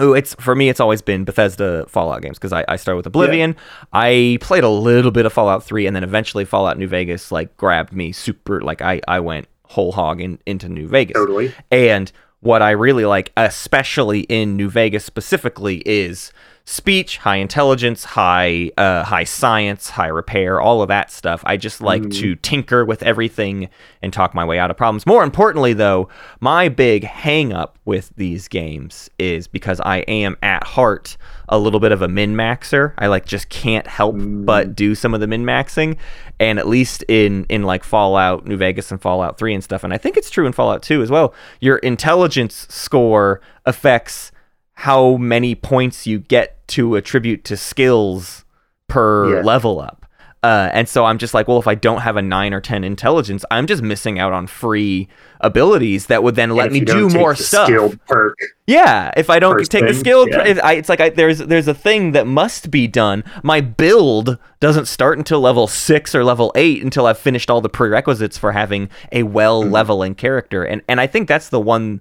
Ooh, 0.00 0.14
it's 0.14 0.34
for 0.34 0.54
me. 0.54 0.68
It's 0.68 0.80
always 0.80 1.02
been 1.02 1.24
Bethesda 1.24 1.84
Fallout 1.88 2.22
games 2.22 2.38
because 2.38 2.52
I, 2.52 2.64
I 2.68 2.76
started 2.76 2.98
with 2.98 3.06
Oblivion. 3.06 3.56
I 3.92 4.38
played 4.40 4.62
a 4.62 4.68
little 4.68 5.10
bit 5.10 5.26
of 5.26 5.32
Fallout 5.32 5.64
Three, 5.64 5.86
and 5.86 5.96
then 5.96 6.04
eventually 6.04 6.44
Fallout 6.44 6.78
New 6.78 6.86
Vegas 6.86 7.32
like 7.32 7.56
grabbed 7.56 7.92
me 7.92 8.12
super. 8.12 8.60
Like 8.60 8.80
I 8.80 9.00
I 9.08 9.20
went 9.20 9.48
whole 9.64 9.92
hog 9.92 10.20
in, 10.20 10.38
into 10.46 10.68
New 10.68 10.86
Vegas. 10.86 11.14
Totally. 11.14 11.52
And 11.70 12.10
what 12.40 12.62
I 12.62 12.70
really 12.70 13.04
like, 13.04 13.32
especially 13.36 14.20
in 14.20 14.56
New 14.56 14.70
Vegas 14.70 15.04
specifically, 15.04 15.82
is 15.84 16.32
speech, 16.68 17.16
high 17.16 17.36
intelligence, 17.36 18.04
high 18.04 18.70
uh, 18.76 19.02
high 19.02 19.24
science, 19.24 19.88
high 19.88 20.08
repair, 20.08 20.60
all 20.60 20.82
of 20.82 20.88
that 20.88 21.10
stuff. 21.10 21.42
I 21.46 21.56
just 21.56 21.80
like 21.80 22.10
to 22.10 22.36
tinker 22.36 22.84
with 22.84 23.02
everything 23.02 23.70
and 24.02 24.12
talk 24.12 24.34
my 24.34 24.44
way 24.44 24.58
out 24.58 24.70
of 24.70 24.76
problems. 24.76 25.06
More 25.06 25.24
importantly, 25.24 25.72
though, 25.72 26.10
my 26.40 26.68
big 26.68 27.04
hang 27.04 27.54
up 27.54 27.78
with 27.86 28.12
these 28.16 28.48
games 28.48 29.08
is 29.18 29.48
because 29.48 29.80
I 29.80 30.00
am 30.00 30.36
at 30.42 30.62
heart 30.62 31.16
a 31.48 31.58
little 31.58 31.80
bit 31.80 31.90
of 31.90 32.02
a 32.02 32.08
min 32.08 32.34
maxer. 32.34 32.92
I 32.98 33.06
like 33.06 33.24
just 33.24 33.48
can't 33.48 33.86
help 33.86 34.16
but 34.18 34.76
do 34.76 34.94
some 34.94 35.14
of 35.14 35.20
the 35.20 35.26
min 35.26 35.44
maxing. 35.44 35.96
And 36.38 36.58
at 36.58 36.68
least 36.68 37.02
in 37.08 37.46
in 37.48 37.62
like 37.62 37.82
Fallout 37.82 38.46
New 38.46 38.58
Vegas 38.58 38.92
and 38.92 39.00
Fallout 39.00 39.38
3 39.38 39.54
and 39.54 39.64
stuff, 39.64 39.84
and 39.84 39.94
I 39.94 39.96
think 39.96 40.18
it's 40.18 40.28
true 40.28 40.46
in 40.46 40.52
Fallout 40.52 40.82
2 40.82 41.00
as 41.00 41.10
well, 41.10 41.32
your 41.60 41.78
intelligence 41.78 42.66
score 42.68 43.40
affects 43.64 44.32
how 44.82 45.16
many 45.16 45.54
points 45.54 46.06
you 46.06 46.18
get 46.20 46.66
to 46.68 46.94
attribute 46.94 47.42
to 47.44 47.56
skills 47.56 48.44
per 48.86 49.36
Yeah. 49.36 49.42
level 49.42 49.80
up. 49.80 50.04
Uh, 50.40 50.70
and 50.72 50.88
so 50.88 51.04
I'm 51.04 51.18
just 51.18 51.34
like, 51.34 51.48
well, 51.48 51.58
if 51.58 51.66
I 51.66 51.74
don't 51.74 52.02
have 52.02 52.16
a 52.16 52.22
nine 52.22 52.54
or 52.54 52.60
ten 52.60 52.84
intelligence, 52.84 53.44
I'm 53.50 53.66
just 53.66 53.82
missing 53.82 54.20
out 54.20 54.32
on 54.32 54.46
free 54.46 55.08
abilities 55.40 56.06
that 56.06 56.22
would 56.22 56.36
then 56.36 56.50
let 56.50 56.70
me 56.70 56.78
do 56.78 57.08
more 57.08 57.34
stuff. 57.34 57.68
Yeah, 58.68 59.10
if 59.16 59.30
I 59.30 59.40
don't 59.40 59.68
take 59.68 59.86
the 59.86 59.94
skill, 59.94 60.28
yeah. 60.28 60.44
it- 60.46 60.58
I, 60.64 60.74
it's 60.74 60.88
like 60.88 61.00
I, 61.00 61.08
there's 61.08 61.38
there's 61.38 61.66
a 61.66 61.74
thing 61.74 62.12
that 62.12 62.28
must 62.28 62.70
be 62.70 62.86
done. 62.86 63.24
My 63.42 63.60
build 63.60 64.38
doesn't 64.60 64.86
start 64.86 65.18
until 65.18 65.40
level 65.40 65.66
six 65.66 66.14
or 66.14 66.22
level 66.22 66.52
eight 66.54 66.84
until 66.84 67.06
I've 67.06 67.18
finished 67.18 67.50
all 67.50 67.60
the 67.60 67.68
prerequisites 67.68 68.38
for 68.38 68.52
having 68.52 68.90
a 69.10 69.24
well 69.24 69.62
Mm-hmm. 69.64 69.72
leveling 69.72 70.14
character, 70.14 70.62
and 70.62 70.82
and 70.88 71.00
I 71.00 71.08
think 71.08 71.26
that's 71.26 71.48
the 71.48 71.60
one 71.60 72.00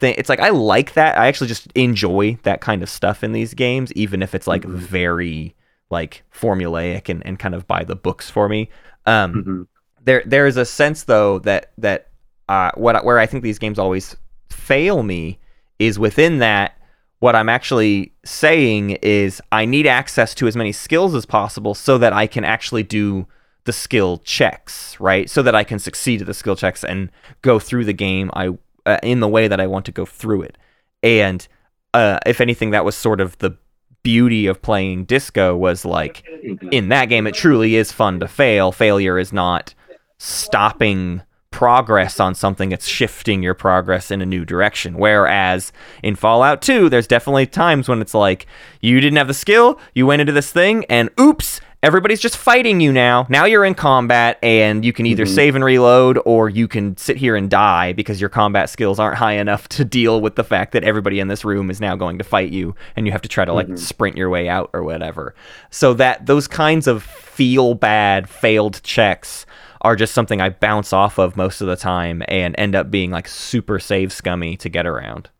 thing. 0.00 0.14
It's 0.18 0.28
like 0.28 0.40
I 0.40 0.48
like 0.50 0.94
that. 0.94 1.16
I 1.18 1.26
actually 1.28 1.48
just 1.48 1.68
enjoy 1.74 2.38
that 2.42 2.60
kind 2.60 2.82
of 2.82 2.88
stuff 2.88 3.22
in 3.22 3.32
these 3.32 3.54
games, 3.54 3.92
even 3.92 4.22
if 4.22 4.34
it's 4.34 4.46
like 4.46 4.62
Mm-hmm. 4.62 4.76
very 4.78 5.54
like 5.90 6.22
formulaic 6.32 7.08
and, 7.08 7.24
and 7.26 7.38
kind 7.38 7.54
of 7.54 7.66
by 7.66 7.84
the 7.84 7.96
books 7.96 8.30
for 8.30 8.48
me. 8.48 8.68
Um, 9.06 9.34
Mhm. 9.34 9.66
there 10.04 10.22
there 10.26 10.46
is 10.46 10.56
a 10.56 10.64
sense 10.64 11.04
though 11.04 11.38
that 11.40 11.72
that 11.78 12.08
uh, 12.48 12.70
what 12.74 13.04
where 13.04 13.18
I 13.18 13.26
think 13.26 13.42
these 13.44 13.58
games 13.58 13.78
always 13.78 14.16
fail 14.48 15.02
me 15.02 15.38
is 15.78 15.98
within 15.98 16.38
that 16.38 16.76
what 17.20 17.36
I'm 17.36 17.48
actually 17.50 18.12
saying 18.24 18.90
is 19.02 19.42
I 19.52 19.66
need 19.66 19.86
access 19.86 20.34
to 20.36 20.46
as 20.46 20.56
many 20.56 20.72
skills 20.72 21.14
as 21.14 21.26
possible 21.26 21.74
so 21.74 21.98
that 21.98 22.12
I 22.14 22.26
can 22.26 22.44
actually 22.44 22.82
do 22.82 23.26
the 23.64 23.72
skill 23.74 24.18
checks, 24.24 24.98
right? 24.98 25.28
So 25.28 25.42
that 25.42 25.54
I 25.54 25.62
can 25.64 25.78
succeed 25.78 26.22
at 26.22 26.26
the 26.26 26.32
skill 26.34 26.56
checks 26.56 26.82
and 26.82 27.10
go 27.42 27.58
through 27.58 27.84
the 27.84 27.92
game 27.92 28.30
I 28.32 28.56
uh, 28.86 28.98
in 29.02 29.20
the 29.20 29.28
way 29.28 29.48
that 29.48 29.60
I 29.60 29.66
want 29.66 29.86
to 29.86 29.92
go 29.92 30.04
through 30.04 30.42
it. 30.42 30.58
And 31.02 31.46
uh, 31.94 32.18
if 32.26 32.40
anything, 32.40 32.70
that 32.70 32.84
was 32.84 32.96
sort 32.96 33.20
of 33.20 33.38
the 33.38 33.56
beauty 34.02 34.46
of 34.46 34.62
playing 34.62 35.04
disco 35.04 35.54
was 35.54 35.84
like 35.84 36.24
in 36.72 36.88
that 36.88 37.06
game 37.06 37.26
it 37.26 37.34
truly 37.34 37.76
is 37.76 37.92
fun 37.92 38.20
to 38.20 38.28
fail. 38.28 38.72
Failure 38.72 39.18
is 39.18 39.32
not 39.32 39.74
stopping 40.18 41.22
progress 41.50 42.20
on 42.20 42.34
something 42.34 42.70
it's 42.70 42.86
shifting 42.86 43.42
your 43.42 43.54
progress 43.54 44.10
in 44.10 44.22
a 44.22 44.26
new 44.26 44.44
direction. 44.44 44.96
Whereas 44.96 45.72
in 46.02 46.14
fallout 46.14 46.62
2 46.62 46.88
there's 46.88 47.06
definitely 47.06 47.46
times 47.46 47.88
when 47.88 48.00
it's 48.00 48.14
like 48.14 48.46
you 48.80 49.00
didn't 49.00 49.18
have 49.18 49.28
the 49.28 49.34
skill 49.34 49.78
you 49.94 50.06
went 50.06 50.20
into 50.20 50.32
this 50.32 50.52
thing 50.52 50.84
and 50.88 51.10
oops 51.18 51.60
everybody's 51.82 52.20
just 52.20 52.36
fighting 52.36 52.80
you 52.80 52.92
now. 52.92 53.26
Now 53.28 53.46
you're 53.46 53.64
in 53.64 53.74
combat 53.74 54.38
and 54.42 54.84
you 54.84 54.92
can 54.92 55.06
either 55.06 55.24
mm-hmm. 55.24 55.34
save 55.34 55.54
and 55.54 55.64
reload 55.64 56.18
or 56.24 56.48
you 56.48 56.68
can 56.68 56.96
sit 56.96 57.16
here 57.16 57.36
and 57.36 57.50
die 57.50 57.92
because 57.92 58.20
your 58.20 58.30
combat 58.30 58.68
skills 58.68 58.98
aren't 58.98 59.16
high 59.16 59.34
enough 59.34 59.68
to 59.70 59.84
deal 59.84 60.20
with 60.20 60.36
the 60.36 60.44
fact 60.44 60.72
that 60.72 60.84
everybody 60.84 61.20
in 61.20 61.28
this 61.28 61.44
room 61.44 61.70
is 61.70 61.80
now 61.80 61.96
going 61.96 62.18
to 62.18 62.24
fight 62.24 62.50
you 62.50 62.74
and 62.96 63.06
you 63.06 63.12
have 63.12 63.22
to 63.22 63.28
try 63.28 63.44
to 63.44 63.52
like 63.52 63.66
mm-hmm. 63.66 63.76
sprint 63.76 64.16
your 64.16 64.28
way 64.30 64.48
out 64.48 64.70
or 64.72 64.82
whatever. 64.82 65.34
So 65.70 65.94
that 65.94 66.26
those 66.26 66.46
kinds 66.46 66.86
of 66.86 67.02
feel 67.02 67.74
bad 67.74 68.28
failed 68.28 68.82
checks 68.82 69.46
are 69.82 69.96
just 69.96 70.12
something 70.12 70.40
I 70.40 70.50
bounce 70.50 70.92
off 70.92 71.18
of 71.18 71.36
most 71.36 71.62
of 71.62 71.66
the 71.66 71.76
time 71.76 72.22
and 72.28 72.54
end 72.58 72.74
up 72.74 72.90
being 72.90 73.10
like 73.10 73.26
super 73.26 73.78
save 73.78 74.12
scummy 74.12 74.56
to 74.58 74.68
get 74.68 74.86
around. 74.86 75.30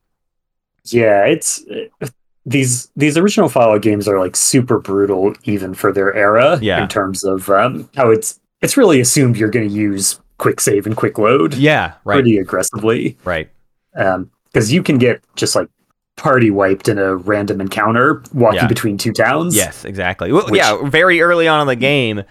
Yeah, 0.84 1.26
it's 1.26 1.62
these 2.46 2.88
these 2.96 3.16
original 3.18 3.48
Fallout 3.48 3.82
games 3.82 4.08
are 4.08 4.18
like 4.18 4.34
super 4.36 4.78
brutal 4.78 5.34
even 5.44 5.74
for 5.74 5.92
their 5.92 6.14
era 6.14 6.58
Yeah. 6.62 6.82
in 6.82 6.88
terms 6.88 7.22
of 7.24 7.48
um, 7.50 7.88
how 7.96 8.10
it's 8.10 8.40
it's 8.62 8.76
really 8.76 9.00
assumed 9.00 9.36
you're 9.36 9.50
going 9.50 9.68
to 9.68 9.74
use 9.74 10.20
quick 10.38 10.60
save 10.60 10.86
and 10.86 10.96
quick 10.96 11.18
load 11.18 11.54
Yeah, 11.54 11.94
right, 12.04 12.14
pretty 12.16 12.38
aggressively 12.38 13.16
right. 13.24 13.50
because 13.94 14.72
you 14.72 14.82
can 14.82 14.98
get 14.98 15.22
just 15.36 15.54
like 15.54 15.68
party 16.16 16.50
wiped 16.50 16.88
in 16.88 16.98
a 16.98 17.16
random 17.16 17.60
encounter 17.60 18.22
walking 18.34 18.60
Yeah. 18.60 18.66
between 18.66 18.98
two 18.98 19.12
towns. 19.12 19.56
Yes, 19.56 19.84
exactly. 19.84 20.32
Well, 20.32 20.44
Which- 20.46 20.56
yeah, 20.58 20.78
very 20.84 21.20
early 21.22 21.48
on 21.48 21.60
in 21.62 21.66
the 21.66 21.76
game, 21.76 22.22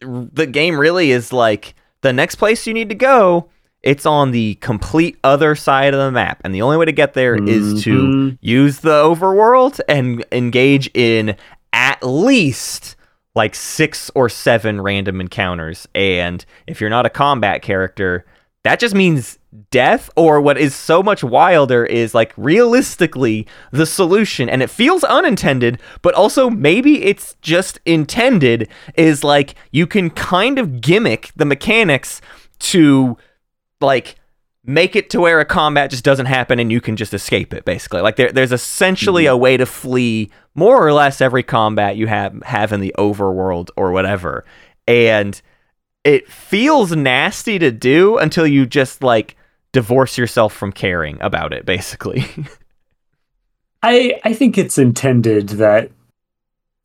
the 0.00 0.46
game 0.46 0.78
really 0.78 1.10
is 1.10 1.32
like 1.32 1.74
the 2.02 2.12
next 2.12 2.36
place 2.36 2.66
you 2.66 2.74
need 2.74 2.88
to 2.90 2.94
go. 2.94 3.48
It's 3.84 4.06
on 4.06 4.30
the 4.30 4.54
complete 4.56 5.16
other 5.22 5.54
side 5.54 5.92
of 5.94 6.00
the 6.00 6.10
map, 6.10 6.40
and 6.42 6.54
the 6.54 6.62
only 6.62 6.76
way 6.78 6.86
to 6.86 6.92
get 6.92 7.12
there 7.14 7.34
is 7.36 7.82
to 7.84 7.90
Mhm. 7.98 8.38
use 8.40 8.78
the 8.80 9.02
overworld 9.04 9.78
and 9.88 10.24
engage 10.32 10.90
in 10.94 11.36
at 11.72 12.02
least 12.02 12.96
like 13.36 13.54
six 13.54 14.10
or 14.14 14.28
seven 14.28 14.80
random 14.80 15.20
encounters. 15.20 15.86
And 15.94 16.44
if 16.66 16.80
you're 16.80 16.88
not 16.90 17.04
a 17.04 17.10
combat 17.10 17.62
character, 17.62 18.24
that 18.62 18.80
just 18.80 18.94
means 18.94 19.38
death 19.70 20.08
or 20.16 20.40
what 20.40 20.56
is 20.56 20.74
so 20.74 21.02
much 21.02 21.22
wilder 21.22 21.84
is 21.84 22.14
like 22.14 22.32
realistically 22.36 23.46
the 23.70 23.86
solution 23.86 24.48
and 24.48 24.62
it 24.62 24.70
feels 24.70 25.04
unintended 25.04 25.78
but 26.02 26.12
also 26.14 26.50
maybe 26.50 27.04
it's 27.04 27.36
just 27.40 27.78
intended 27.86 28.66
is 28.96 29.22
like 29.22 29.54
you 29.70 29.86
can 29.86 30.10
kind 30.10 30.58
of 30.58 30.80
gimmick 30.80 31.30
the 31.36 31.44
mechanics 31.44 32.20
to 32.58 33.16
like 33.84 34.16
make 34.64 34.96
it 34.96 35.10
to 35.10 35.20
where 35.20 35.40
a 35.40 35.44
combat 35.44 35.90
just 35.90 36.04
doesn't 36.04 36.26
happen 36.26 36.58
and 36.58 36.72
you 36.72 36.80
can 36.80 36.96
just 36.96 37.12
escape 37.12 37.52
it 37.52 37.64
basically 37.64 38.00
like 38.00 38.16
there, 38.16 38.32
there's 38.32 38.52
essentially 38.52 39.26
a 39.26 39.36
way 39.36 39.56
to 39.56 39.66
flee 39.66 40.30
more 40.54 40.84
or 40.84 40.92
less 40.92 41.20
every 41.20 41.42
combat 41.42 41.96
you 41.96 42.06
have 42.06 42.42
have 42.44 42.72
in 42.72 42.80
the 42.80 42.94
overworld 42.98 43.70
or 43.76 43.92
whatever 43.92 44.44
and 44.86 45.42
it 46.02 46.30
feels 46.30 46.92
nasty 46.92 47.58
to 47.58 47.70
do 47.70 48.16
until 48.18 48.46
you 48.46 48.64
just 48.64 49.02
like 49.02 49.36
divorce 49.72 50.16
yourself 50.16 50.54
from 50.54 50.72
caring 50.72 51.18
about 51.20 51.52
it 51.52 51.66
basically 51.66 52.24
I 53.84 54.18
I 54.24 54.32
think 54.32 54.56
it's 54.56 54.78
intended 54.78 55.50
that 55.50 55.90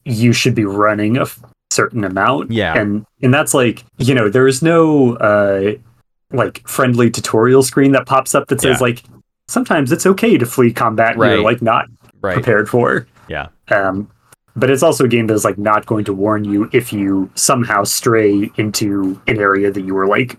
you 0.03 0.33
should 0.33 0.53
be 0.53 0.65
running 0.65 1.17
a 1.17 1.21
f- 1.21 1.39
certain 1.69 2.03
amount. 2.03 2.51
Yeah. 2.51 2.77
And 2.77 3.05
and 3.21 3.33
that's 3.33 3.53
like, 3.53 3.85
you 3.97 4.13
know, 4.13 4.29
there 4.29 4.47
is 4.47 4.61
no 4.61 5.15
uh 5.15 5.75
like 6.31 6.67
friendly 6.67 7.09
tutorial 7.09 7.63
screen 7.63 7.91
that 7.93 8.05
pops 8.05 8.35
up 8.35 8.47
that 8.47 8.61
says 8.61 8.77
Yeah. 8.79 8.83
like 8.87 9.03
sometimes 9.47 9.91
it's 9.91 10.05
okay 10.05 10.37
to 10.37 10.45
flee 10.45 10.71
combat 10.71 11.17
Right. 11.17 11.31
you're 11.33 11.41
like 11.43 11.61
not 11.61 11.85
right 12.21 12.33
prepared 12.35 12.69
for. 12.69 13.07
yeah 13.27 13.47
Um 13.69 14.09
but 14.55 14.69
it's 14.69 14.83
also 14.83 15.05
a 15.05 15.07
game 15.07 15.27
that 15.27 15.33
is 15.35 15.45
like 15.45 15.57
not 15.57 15.85
going 15.85 16.03
to 16.05 16.13
warn 16.13 16.43
you 16.43 16.69
if 16.73 16.91
you 16.91 17.29
somehow 17.35 17.83
stray 17.83 18.51
into 18.57 19.19
an 19.27 19.39
area 19.39 19.71
that 19.71 19.81
you 19.81 19.93
were 19.95 20.07
like 20.07 20.37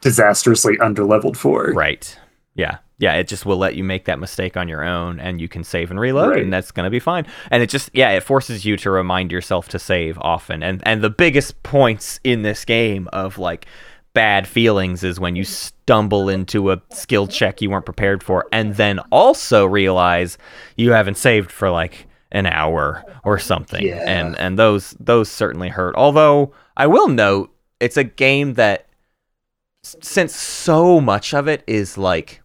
disastrously 0.00 0.76
underleveled 0.78 1.36
for. 1.36 1.72
right 1.74 2.18
yeah 2.54 2.78
yeah 2.98 3.14
it 3.14 3.28
just 3.28 3.44
will 3.46 3.56
let 3.58 3.74
you 3.76 3.84
make 3.84 4.06
that 4.06 4.18
mistake 4.18 4.56
on 4.56 4.66
your 4.66 4.82
own 4.82 5.20
and 5.20 5.40
you 5.40 5.48
can 5.48 5.62
save 5.62 5.90
and 5.90 6.00
reload 6.00 6.30
Right. 6.30 6.42
and 6.42 6.52
that's 6.52 6.70
going 6.72 6.84
to 6.84 6.90
be 6.90 6.98
fine 6.98 7.26
and 7.50 7.62
it 7.62 7.68
just 7.68 7.90
yeah 7.92 8.10
it 8.10 8.22
forces 8.22 8.64
you 8.64 8.76
to 8.78 8.90
remind 8.90 9.30
yourself 9.30 9.68
to 9.68 9.78
save 9.78 10.18
often 10.20 10.62
and 10.62 10.82
and 10.86 11.02
the 11.02 11.10
biggest 11.10 11.62
points 11.62 12.18
in 12.24 12.42
this 12.42 12.64
game 12.64 13.08
of 13.12 13.38
like 13.38 13.66
bad 14.12 14.46
feelings 14.48 15.04
is 15.04 15.20
when 15.20 15.36
you 15.36 15.44
stumble 15.44 16.28
into 16.28 16.72
a 16.72 16.82
skill 16.90 17.26
check 17.26 17.60
you 17.62 17.70
weren't 17.70 17.84
prepared 17.84 18.22
for 18.22 18.46
and 18.52 18.74
then 18.74 18.98
also 19.12 19.64
realize 19.64 20.36
you 20.76 20.92
haven't 20.92 21.16
saved 21.16 21.50
for 21.50 21.70
like 21.70 22.06
an 22.32 22.46
hour 22.46 23.04
or 23.24 23.38
something 23.38 23.82
Yeah. 23.84 24.04
and 24.06 24.36
and 24.36 24.58
those 24.58 24.96
those 24.98 25.30
certainly 25.30 25.68
hurt 25.68 25.94
although 25.96 26.52
i 26.76 26.86
will 26.86 27.08
note 27.08 27.54
it's 27.78 27.96
a 27.96 28.04
game 28.04 28.54
that 28.54 28.86
since 29.82 30.34
so 30.34 31.00
much 31.00 31.32
of 31.32 31.48
it 31.48 31.62
is 31.66 31.96
like 31.96 32.42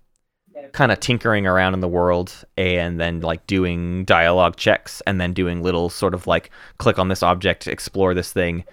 kind 0.71 0.91
of 0.91 0.99
tinkering 0.99 1.45
around 1.47 1.73
in 1.73 1.79
the 1.79 1.87
world 1.87 2.45
and 2.57 2.99
then 2.99 3.21
like 3.21 3.45
doing 3.47 4.03
dialogue 4.05 4.55
checks 4.55 5.01
and 5.07 5.19
then 5.21 5.33
doing 5.33 5.61
little 5.63 5.89
sort 5.89 6.13
of 6.13 6.27
like 6.27 6.49
click 6.79 6.97
on 6.99 7.07
this 7.07 7.23
object, 7.23 7.67
explore 7.67 8.13
this 8.13 8.31
thing. 8.33 8.63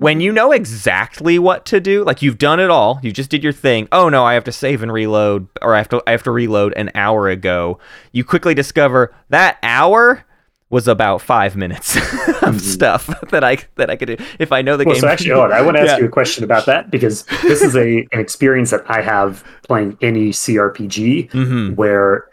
When 0.00 0.20
you 0.22 0.32
know 0.32 0.50
exactly 0.50 1.38
what 1.38 1.66
to 1.66 1.78
do, 1.78 2.04
like 2.04 2.22
you've 2.22 2.38
done 2.38 2.58
it 2.58 2.70
all, 2.70 2.98
you 3.02 3.12
just 3.12 3.28
did 3.28 3.44
your 3.44 3.52
thing. 3.52 3.86
Oh 3.92 4.08
no, 4.08 4.24
I 4.24 4.32
have 4.32 4.44
to 4.44 4.52
save 4.52 4.82
and 4.82 4.90
reload, 4.90 5.46
or 5.60 5.74
I 5.74 5.78
have 5.78 5.90
to 5.90 6.02
I 6.06 6.12
have 6.12 6.22
to 6.22 6.30
reload 6.30 6.72
an 6.74 6.90
hour 6.94 7.28
ago. 7.28 7.78
You 8.12 8.24
quickly 8.24 8.54
discover 8.54 9.14
that 9.28 9.58
hour 9.62 10.24
was 10.70 10.88
about 10.88 11.20
five 11.20 11.54
minutes 11.54 11.96
of 12.42 12.62
stuff 12.62 13.08
that 13.30 13.44
I 13.44 13.58
that 13.74 13.90
I 13.90 13.96
could 13.96 14.16
do 14.16 14.16
if 14.38 14.52
I 14.52 14.62
know 14.62 14.78
the 14.78 14.84
Mm-hmm. 14.84 14.88
Well, 14.88 14.94
game. 14.94 15.00
so 15.02 15.08
actually, 15.08 15.32
I 15.32 15.60
want 15.60 15.76
to 15.76 15.82
ask 15.82 15.88
Yeah. 15.90 15.98
you 15.98 16.06
a 16.06 16.08
question 16.08 16.44
about 16.44 16.64
that 16.64 16.90
because 16.90 17.24
this 17.42 17.60
is 17.60 17.76
a 17.76 17.98
an 18.12 18.20
experience 18.20 18.70
that 18.70 18.84
I 18.88 19.02
have 19.02 19.44
playing 19.64 19.98
any 20.00 20.30
CRPG 20.30 21.30
Mhm. 21.32 21.74
where 21.76 22.24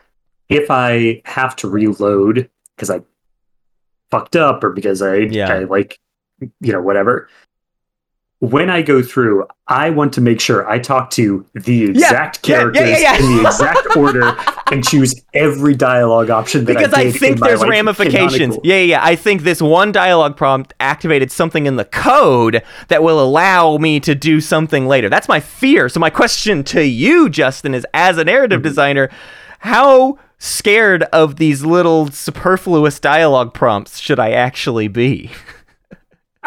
if 0.47 0.71
I 0.71 1.21
have 1.25 1.53
to 1.57 1.67
reload 1.69 2.49
because 2.77 2.89
I 2.89 3.01
fucked 4.09 4.37
up 4.37 4.63
or 4.63 4.69
because 4.69 5.01
I, 5.01 5.15
Yeah. 5.15 5.51
I 5.53 5.59
like 5.65 5.99
you 6.61 6.71
know 6.71 6.81
whatever. 6.81 7.27
When 8.39 8.69
I 8.69 8.83
go 8.83 9.01
through, 9.01 9.47
I 9.67 9.89
want 9.89 10.13
to 10.13 10.21
make 10.21 10.39
sure 10.39 10.69
I 10.69 10.77
talk 10.77 11.09
to 11.11 11.43
the 11.55 11.85
exact 11.85 12.47
yeah, 12.47 12.57
characters 12.57 12.89
yeah, 12.89 12.97
yeah. 12.97 13.15
in 13.17 13.37
the 13.37 13.47
exact 13.47 13.87
order 13.97 14.37
and 14.71 14.87
choose 14.87 15.15
every 15.33 15.73
dialogue 15.73 16.29
option 16.29 16.65
that 16.65 16.73
because 16.75 16.93
I, 16.93 17.01
I, 17.01 17.11
think 17.11 17.37
in 17.37 17.39
my, 17.39 17.47
there's 17.47 17.61
like, 17.61 17.71
ramifications. 17.71 18.57
Yeah, 18.63 18.75
yeah, 18.75 18.81
yeah. 18.81 18.99
I 19.03 19.15
think 19.15 19.41
this 19.41 19.59
one 19.59 19.91
dialogue 19.91 20.37
prompt 20.37 20.75
activated 20.79 21.31
something 21.31 21.65
in 21.65 21.77
the 21.77 21.85
code 21.85 22.61
that 22.89 23.01
will 23.01 23.19
allow 23.19 23.77
me 23.77 23.99
to 24.01 24.13
do 24.13 24.39
something 24.39 24.87
later. 24.87 25.09
That's 25.09 25.27
my 25.27 25.39
fear. 25.39 25.89
So 25.89 25.99
my 25.99 26.11
question 26.11 26.63
to 26.65 26.85
you, 26.85 27.29
Justin, 27.29 27.73
is 27.73 27.85
as 27.93 28.17
a 28.17 28.23
narrative 28.23 28.57
Mm-hmm. 28.59 28.67
designer, 28.67 29.09
how 29.59 30.17
scared 30.37 31.03
of 31.03 31.37
these 31.37 31.65
little 31.65 32.11
superfluous 32.11 32.99
dialogue 32.99 33.53
prompts 33.53 33.99
should 33.99 34.19
I 34.19 34.31
actually 34.31 34.87
be? 34.87 35.31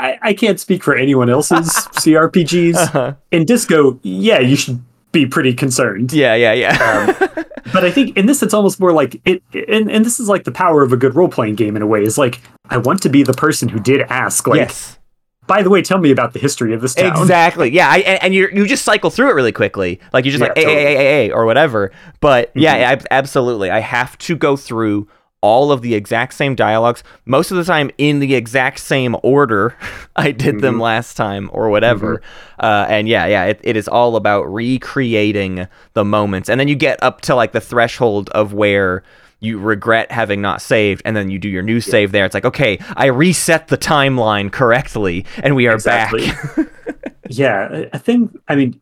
I, 0.01 0.19
I 0.23 0.35
can't 0.35 0.59
speak 0.59 0.83
for 0.83 0.95
anyone 0.95 1.29
else's 1.31 1.69
CRPGs. 2.01 2.75
Uh-huh. 2.77 3.15
In 3.31 3.45
Disco, 3.45 3.99
yeah, 4.03 4.39
you 4.41 4.57
should 4.57 4.83
be 5.13 5.27
pretty 5.27 5.55
concerned. 5.55 6.13
Yeah, 6.13 6.35
yeah, 6.35 6.53
yeah. 6.53 7.17
But 7.73 7.85
I 7.85 7.91
think 7.93 8.17
in 8.17 8.27
this, 8.27 8.43
it's 8.43 8.55
almost 8.55 8.81
more 8.81 8.93
like 8.93 9.21
it, 9.25 9.43
and, 9.69 9.89
and 9.91 10.05
this 10.05 10.19
is 10.19 10.29
like 10.29 10.43
the 10.45 10.51
power 10.51 10.83
of 10.83 10.93
a 10.93 10.97
good 10.97 11.15
role 11.15 11.29
playing 11.29 11.55
game 11.55 11.77
in 11.77 11.83
a 11.83 11.87
way. 11.87 12.03
Is 12.03 12.17
like 12.19 12.41
I 12.69 12.79
want 12.79 13.03
to 13.03 13.09
be 13.09 13.23
the 13.23 13.35
person 13.35 13.69
who 13.69 13.79
did 13.79 14.01
ask, 14.09 14.47
like, 14.49 14.59
yes. 14.61 14.99
by 15.47 15.63
the 15.63 15.71
way, 15.71 15.81
tell 15.83 15.99
me 15.99 16.11
about 16.11 16.33
the 16.33 16.41
history 16.41 16.73
of 16.75 16.81
this 16.81 16.95
town. 16.95 17.17
Exactly. 17.21 17.71
Yeah. 17.71 17.89
I, 17.89 17.99
and, 17.99 18.23
and 18.25 18.35
you 18.35 18.49
you 18.53 18.67
just 18.67 18.85
cycle 18.85 19.11
through 19.11 19.31
it 19.31 19.35
really 19.35 19.53
quickly. 19.53 20.01
Like 20.13 20.25
you're 20.25 20.33
just 20.33 20.43
Yeah, 20.43 20.49
like 20.49 20.57
a, 20.59 20.69
a, 20.69 20.97
a, 20.97 21.29
a, 21.29 21.33
or 21.33 21.45
whatever. 21.45 21.93
But 22.21 22.51
yeah, 22.57 22.77
Mhm. 22.77 22.93
ab- 23.03 23.07
absolutely. 23.13 23.71
I 23.71 23.79
have 23.81 24.17
to 24.19 24.35
go 24.35 24.57
through 24.57 25.07
all 25.43 25.73
of 25.73 25.81
the 25.83 25.95
exact 25.95 26.35
same 26.35 26.55
dialogues 26.55 27.03
most 27.25 27.51
of 27.51 27.57
the 27.57 27.65
time 27.65 27.91
in 27.97 28.19
the 28.21 28.35
exact 28.35 28.79
same 28.79 29.17
order 29.23 29.75
I 30.17 30.33
did 30.33 30.61
them 30.61 30.77
Mhm. 30.77 30.81
last 30.83 31.17
time 31.17 31.49
or 31.53 31.71
whatever. 31.71 32.21
Uh, 32.59 32.85
and 32.89 33.09
yeah, 33.09 33.25
yeah, 33.27 33.45
it, 33.45 33.61
it 33.63 33.77
is 33.77 33.89
all 33.89 34.17
about 34.17 34.43
recreating 34.53 35.67
the 35.95 36.05
moments. 36.05 36.49
And 36.51 36.61
then 36.61 36.69
you 36.69 36.75
get 36.75 37.03
up 37.03 37.21
to 37.23 37.35
like 37.35 37.53
the 37.53 37.61
threshold 37.61 38.29
of 38.31 38.53
where 38.53 39.03
you 39.43 39.59
regret 39.59 40.13
having 40.13 40.43
not 40.43 40.61
saved 40.61 41.01
and 41.07 41.17
then 41.17 41.31
you 41.31 41.39
do 41.39 41.49
your 41.49 41.63
new 41.63 41.81
save 41.81 42.13
there. 42.13 42.27
It's 42.27 42.35
like, 42.35 42.45
okay, 42.45 42.79
I 42.97 43.07
reset 43.07 43.69
the 43.69 43.79
timeline 43.79 44.53
correctly 44.53 45.25
and 45.43 45.57
we 45.57 45.67
are 45.67 45.75
Exactly. 45.75 46.27
back. 46.27 46.69
Yeah, 47.33 47.85
I- 47.93 47.99
think. 47.99 48.37
I 48.49 48.57
mean, 48.57 48.81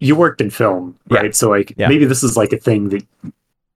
you 0.00 0.14
worked 0.14 0.40
in 0.42 0.50
film, 0.50 0.96
Yeah. 1.10 1.20
right? 1.20 1.34
So 1.34 1.48
like 1.48 1.72
Yeah. 1.76 1.88
maybe 1.88 2.04
this 2.04 2.22
is 2.22 2.36
like 2.36 2.52
a 2.52 2.58
thing 2.58 2.90
that 2.90 3.02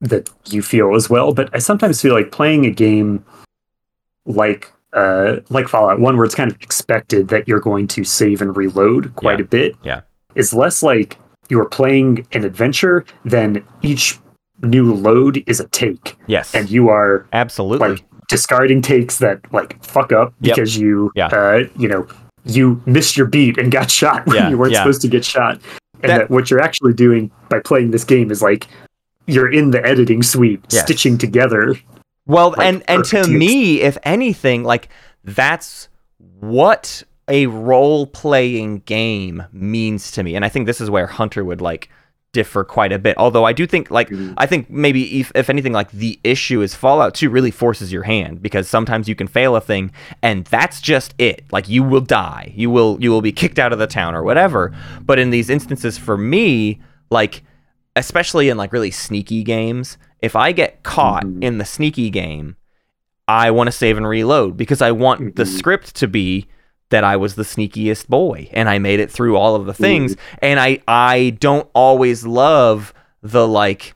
that 0.01 0.31
you 0.49 0.63
feel 0.63 0.95
as 0.95 1.11
well. 1.11 1.33
But 1.35 1.51
I 1.55 1.59
sometimes 1.59 2.01
feel 2.01 2.15
like 2.15 2.33
playing 2.33 2.65
a 2.67 2.71
game 2.71 3.25
like 4.27 4.73
uh 4.93 5.37
like 5.51 5.69
Fallout 5.69 6.01
One, 6.01 6.17
where 6.17 6.25
it's 6.25 6.35
kind 6.35 6.51
of 6.51 6.61
expected 6.61 7.29
that 7.29 7.47
you're 7.47 7.61
going 7.61 7.87
to 7.89 8.05
save 8.05 8.43
and 8.43 8.57
reload 8.57 9.15
quite 9.17 9.39
Yeah. 9.39 9.45
a 9.45 9.49
bit. 9.49 9.77
Yeah. 9.83 10.01
is 10.37 10.55
less 10.55 10.81
like 10.83 11.19
you're 11.49 11.65
playing 11.69 12.25
an 12.33 12.45
adventure 12.45 13.05
than 13.25 13.65
each 13.83 14.17
new 14.63 14.95
load 14.95 15.43
is 15.49 15.59
a 15.59 15.67
take, 15.69 16.17
Yes. 16.29 16.55
and 16.55 16.71
you 16.71 16.89
are 16.89 17.27
Absolutely. 17.33 17.89
like 17.89 18.05
discarding 18.29 18.81
takes 18.81 19.19
that 19.19 19.41
like 19.53 19.83
fuck 19.85 20.13
up 20.13 20.33
Yep. 20.41 20.55
because 20.57 20.77
you 20.79 21.11
Yeah. 21.17 21.27
uh 21.27 21.65
you 21.77 21.89
know 21.89 22.07
you 22.45 22.81
missed 22.87 23.17
your 23.17 23.27
beat 23.27 23.59
and 23.59 23.71
got 23.73 23.91
shot 24.01 24.25
when 24.27 24.37
Yeah, 24.37 24.51
you 24.51 24.57
weren't 24.59 24.75
supposed 24.77 25.03
to 25.03 25.09
get 25.09 25.25
shot 25.25 25.59
and 26.03 26.11
That- 26.11 26.19
that, 26.19 26.31
what 26.31 26.51
you're 26.51 26.61
actually 26.63 26.95
doing 26.95 27.31
by 27.49 27.59
playing 27.61 27.91
this 27.91 28.05
game 28.05 28.31
is 28.31 28.41
like 28.41 28.67
you're 29.31 29.53
in 29.53 29.71
the 29.71 29.85
editing 29.85 30.23
suite 30.23 30.61
Yes. 30.71 30.83
stitching 30.83 31.19
together 31.19 31.75
well, 32.27 32.51
like, 32.57 32.61
and 32.69 32.83
and 32.87 33.05
to 33.07 33.27
me, 33.27 33.81
if 33.81 33.99
anything, 34.05 34.63
like 34.63 34.89
that's 35.25 35.89
what 36.39 37.03
a 37.29 37.47
role 37.47 38.07
playing 38.07 38.81
game 38.87 39.43
means 39.53 40.13
to 40.13 40.23
me. 40.23 40.37
And 40.37 40.45
I 40.45 40.49
think 40.49 40.67
this 40.67 40.81
is 40.81 40.89
where 40.91 41.07
Hunter 41.07 41.45
would 41.45 41.61
like 41.61 41.89
differ 42.33 42.63
quite 42.63 42.93
a 42.93 42.99
bit. 43.01 43.17
Although 43.19 43.45
I 43.45 43.53
do 43.53 43.67
think 43.67 43.91
like 43.91 44.11
Mhm. 44.11 44.35
I 44.37 44.47
think 44.47 44.71
maybe 44.71 45.19
if, 45.21 45.33
if 45.35 45.51
anything 45.51 45.73
like 45.73 45.91
the 45.91 46.21
issue 46.23 46.61
is 46.63 46.73
Fallout 46.75 47.15
2 47.15 47.31
really 47.31 47.51
forces 47.51 47.93
your 47.93 48.05
hand 48.05 48.41
because 48.43 48.69
sometimes 48.69 49.09
you 49.09 49.17
can 49.17 49.27
fail 49.27 49.57
a 49.57 49.61
thing 49.61 49.91
and 50.23 50.45
that's 50.45 50.81
just 50.81 51.15
it. 51.19 51.43
Like 51.51 51.69
you 51.69 51.83
will 51.83 52.01
die. 52.03 52.53
You 52.55 52.71
will 52.71 52.97
you 53.01 53.11
will 53.11 53.23
be 53.23 53.33
kicked 53.33 53.59
out 53.59 53.73
of 53.73 53.81
the 53.81 53.89
town 53.89 54.15
or 54.15 54.23
whatever. 54.23 54.73
But 55.05 55.19
in 55.19 55.31
these 55.31 55.51
instances 55.51 55.99
for 55.99 56.17
me, 56.17 56.79
like 57.11 57.43
especially 57.97 58.49
in 58.49 58.57
like 58.57 58.73
really 58.73 58.91
sneaky 58.91 59.43
games, 59.43 59.99
if 60.23 60.37
I 60.37 60.53
get 60.53 60.83
caught 60.83 61.25
Mhm. 61.25 61.43
in 61.43 61.59
the 61.59 61.65
sneaky 61.65 62.11
game, 62.11 62.57
I 63.29 63.51
want 63.51 63.69
to 63.69 63.73
save 63.73 63.97
and 63.97 64.07
reload 64.09 64.57
because 64.57 64.83
I 64.83 64.91
want 64.93 65.37
the 65.37 65.45
Mhm. 65.45 65.59
script 65.59 65.95
to 65.97 66.09
be 66.09 66.47
that 66.91 67.05
I 67.05 67.17
was 67.17 67.37
the 67.37 67.45
sneakiest 67.45 68.09
boy 68.09 68.49
and 68.53 68.69
I 68.69 68.79
made 68.79 68.99
it 69.01 69.11
through 69.11 69.37
all 69.37 69.55
of 69.55 69.67
the 69.67 69.75
things 69.75 70.17
and 70.43 70.59
I 70.59 70.81
I 70.89 71.37
don't 71.39 71.69
always 71.75 72.27
love 72.27 72.93
the 73.23 73.47
like 73.47 73.95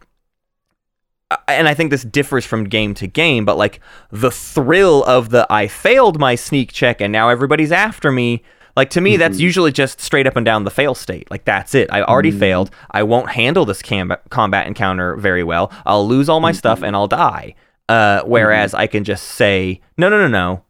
and 1.48 1.66
I 1.66 1.74
think 1.74 1.90
this 1.90 2.04
differs 2.04 2.46
from 2.46 2.64
game 2.64 2.94
to 2.94 3.06
game 3.08 3.44
but 3.44 3.56
like 3.58 3.80
the 4.12 4.30
thrill 4.30 5.02
of 5.04 5.30
the 5.30 5.46
I 5.50 5.66
failed 5.66 6.20
my 6.20 6.36
sneak 6.36 6.72
check 6.72 7.00
and 7.00 7.12
now 7.12 7.28
everybody's 7.28 7.72
after 7.72 8.12
me 8.12 8.42
like 8.76 8.90
to 8.90 9.00
me 9.00 9.16
that's 9.16 9.36
Mhm. 9.38 9.40
usually 9.40 9.72
just 9.72 10.00
straight 10.00 10.26
up 10.26 10.36
and 10.36 10.44
down 10.44 10.64
the 10.64 10.70
fail 10.70 10.94
state 10.94 11.30
like 11.30 11.44
that's 11.44 11.74
it 11.74 11.88
I 11.92 12.02
already 12.02 12.32
Mhm. 12.32 12.38
failed 12.38 12.70
I 12.90 13.02
won't 13.02 13.30
handle 13.30 13.64
this 13.64 13.82
cam- 13.82 14.16
combat 14.30 14.66
encounter 14.66 15.16
very 15.16 15.42
well 15.44 15.70
I'll 15.86 16.06
lose 16.06 16.28
all 16.28 16.40
my 16.40 16.52
stuff 16.52 16.80
Mhm. 16.80 16.86
and 16.88 16.96
I'll 16.96 17.06
die 17.08 17.54
uh, 17.88 18.22
whereas 18.24 18.72
I 18.74 18.86
can 18.86 19.04
just 19.04 19.24
say 19.24 19.80
no 19.98 20.08
no 20.08 20.18
no 20.18 20.28
no 20.28 20.62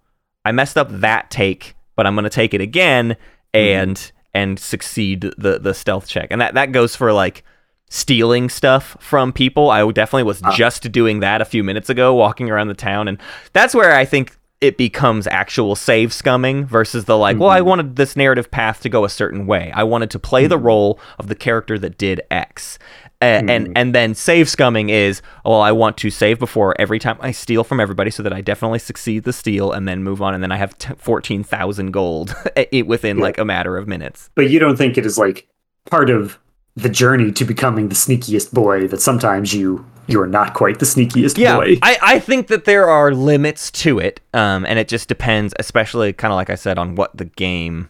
I 0.45 0.53
messed 0.53 0.77
up 0.77 0.89
that 0.91 1.31
take, 1.31 1.75
but 1.97 2.07
I'm 2.07 2.15
gonna 2.15 2.29
take 2.29 2.53
it 2.55 2.61
again 2.61 3.17
and 3.55 4.11
and 4.35 4.59
succeed 4.59 5.31
the 5.39 5.59
the 5.61 5.73
stealth 5.73 6.07
check. 6.09 6.27
And 6.31 6.41
that 6.41 6.55
that 6.55 6.73
goes 6.73 6.95
for 6.97 7.13
like 7.13 7.45
stealing 7.89 8.49
stuff 8.49 8.97
from 9.01 9.33
people. 9.33 9.71
I 9.71 9.89
definitely 9.93 10.25
was 10.25 10.43
Ah. 10.45 10.53
just 10.55 10.91
doing 10.91 11.21
that 11.21 11.41
a 11.41 11.45
few 11.45 11.63
minutes 11.63 11.89
ago, 11.89 12.13
walking 12.15 12.51
around 12.51 12.69
the 12.69 12.75
town, 12.75 13.07
and 13.09 13.19
that's 13.53 13.75
where 13.75 13.95
I 13.95 14.05
think 14.05 14.33
it 14.67 14.77
becomes 14.77 15.27
actual 15.27 15.75
save 15.77 16.11
scumming 16.11 16.65
versus 16.65 17.05
the 17.05 17.17
like, 17.17 17.39
well, 17.39 17.51
I 17.51 17.61
Mhm. 17.61 17.65
wanted 17.67 17.97
this 17.97 18.17
narrative 18.17 18.51
path 18.51 18.81
to 18.83 18.89
go 18.89 19.05
a 19.05 19.09
certain 19.09 19.47
way. 19.47 19.71
I 19.75 19.83
wanted 19.85 20.11
to 20.11 20.19
play 20.19 20.47
the 20.47 20.59
Mhm. 20.59 20.65
role 20.65 21.01
of 21.19 21.29
the 21.29 21.35
character 21.35 21.79
that 21.79 21.99
did 21.99 22.21
X. 22.31 22.79
Uh, 23.23 23.41
and 23.49 23.73
and 23.77 23.95
then 23.95 24.15
save 24.15 24.47
scumming 24.49 24.91
is 24.91 25.23
well 25.47 25.61
I 25.63 25.73
want 25.73 25.97
to 25.99 26.11
save 26.11 26.39
before 26.39 26.75
every 26.79 26.99
time 26.99 27.17
I 27.21 27.31
steal 27.31 27.65
from 27.65 27.81
everybody 27.81 28.11
so 28.11 28.23
that 28.23 28.33
I 28.35 28.41
definitely 28.43 28.81
succeed 28.81 29.23
the 29.25 29.33
steal 29.33 29.73
and 29.73 29.89
then 29.89 30.03
move 30.03 30.21
on 30.21 30.35
and 30.35 30.43
then 30.43 30.53
I 30.53 30.57
have 30.57 30.77
t- 30.77 30.93
14,000 30.99 31.93
gold 31.93 32.35
within 32.85 33.17
Yeah. 33.19 33.23
like 33.23 33.39
a 33.39 33.45
matter 33.45 33.77
of 33.79 33.87
minutes. 33.89 34.29
but 34.35 34.51
you 34.51 34.59
don't 34.59 34.77
think 34.77 34.99
it 34.99 35.07
is 35.07 35.17
like 35.17 35.47
part 35.91 36.11
of 36.11 36.39
the 36.77 36.89
journey 36.89 37.31
to 37.33 37.45
becoming 37.45 37.89
the 37.89 37.95
sneakiest 37.95 38.53
boy 38.53 38.89
that 38.89 39.01
sometimes 39.01 39.55
you 39.55 39.85
you're 40.07 40.27
not 40.27 40.53
quite 40.55 40.79
the 40.81 40.85
sneakiest 40.85 41.39
Yeah, 41.39 41.57
boy 41.57 41.77
I, 41.83 41.99
I 42.03 42.19
think 42.21 42.49
that 42.49 42.65
there 42.67 42.89
are 42.91 43.13
limits 43.15 43.71
to 43.71 43.99
it, 43.99 44.21
um, 44.35 44.67
and 44.67 44.79
it 44.79 44.87
just 44.89 45.09
depends, 45.09 45.55
especially 45.59 46.13
kind 46.13 46.31
of 46.33 46.37
like 46.37 46.51
I 46.51 46.57
said, 46.57 46.77
on 46.79 46.95
what 46.95 47.17
the 47.17 47.25
game 47.25 47.89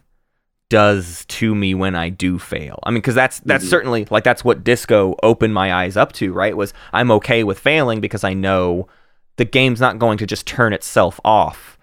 does 0.71 1.25
to 1.27 1.55
me 1.55 1.75
when 1.75 1.95
I 1.95 2.09
do 2.09 2.39
fail. 2.39 2.79
I 2.85 2.91
mean, 2.91 2.99
because 2.99 3.15
that's 3.15 3.41
that's 3.41 3.65
Mhm. 3.65 3.69
certainly 3.71 4.07
like 4.11 4.25
that's 4.25 4.45
what 4.45 4.65
Disco 4.65 5.17
opened 5.23 5.55
my 5.55 5.73
eyes 5.75 5.97
up 5.97 6.13
to. 6.15 6.33
Right? 6.33 6.57
Was 6.57 6.73
I'm 6.93 7.11
okay 7.13 7.45
with 7.45 7.59
failing 7.59 8.01
because 8.01 8.25
I 8.25 8.33
know 8.35 8.89
the 9.37 9.45
game's 9.45 9.81
not 9.81 9.99
going 9.99 10.19
to 10.19 10.27
just 10.27 10.47
turn 10.47 10.73
itself 10.73 11.21
off 11.25 11.74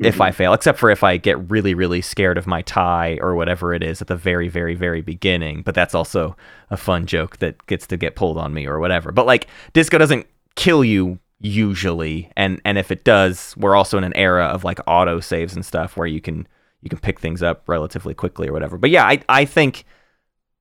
if 0.00 0.14
Mm-hmm. 0.14 0.22
I 0.22 0.32
fail, 0.32 0.52
except 0.54 0.78
for 0.78 0.90
if 0.90 1.04
I 1.04 1.18
get 1.18 1.50
really, 1.50 1.74
really 1.74 2.00
scared 2.00 2.38
of 2.38 2.46
my 2.46 2.62
tie 2.62 3.18
or 3.20 3.34
whatever 3.34 3.74
it 3.74 3.82
is 3.82 4.00
at 4.00 4.08
the 4.08 4.16
very, 4.16 4.48
very, 4.48 4.74
very 4.74 5.02
beginning. 5.02 5.62
But 5.62 5.74
that's 5.74 5.94
also 5.94 6.36
a 6.70 6.76
fun 6.76 7.06
joke 7.06 7.36
that 7.38 7.66
gets 7.66 7.86
to 7.88 7.96
get 7.96 8.16
pulled 8.16 8.38
on 8.38 8.54
me 8.54 8.66
or 8.66 8.78
whatever. 8.80 9.12
But 9.12 9.26
like 9.26 9.46
disco 9.72 9.98
doesn't 9.98 10.26
kill 10.56 10.84
you 10.84 11.18
usually, 11.38 12.30
and 12.36 12.60
and 12.64 12.78
if 12.78 12.90
it 12.90 13.04
does, 13.04 13.54
we're 13.58 13.76
also 13.76 13.98
in 13.98 14.04
an 14.04 14.16
era 14.16 14.46
of 14.46 14.64
like 14.64 14.78
auto 14.86 15.20
saves 15.20 15.54
and 15.54 15.64
stuff 15.64 15.96
where 15.96 16.06
you 16.06 16.20
can 16.20 16.46
you 16.82 16.88
can 16.88 16.98
pick 16.98 17.20
things 17.20 17.42
up 17.42 17.68
relatively 17.68 18.14
quickly 18.14 18.48
or 18.48 18.52
whatever. 18.52 18.78
But 18.78 18.90
yeah, 18.90 19.04
I 19.04 19.22
I 19.28 19.44
think 19.44 19.84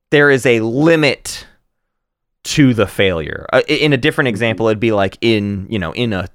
there 0.10 0.30
is 0.30 0.46
a 0.46 0.60
limit 0.62 1.48
to 2.44 2.74
the 2.74 2.88
failure. 2.88 3.46
Uh, 3.54 3.62
in 3.68 3.94
a 3.94 3.98
different 3.98 4.28
example, 4.28 4.68
it'd 4.68 4.80
be 4.80 4.92
like 4.92 5.18
in 5.22 5.68
you 5.70 5.80
know 5.80 5.94
in 5.94 6.14
a 6.14 6.28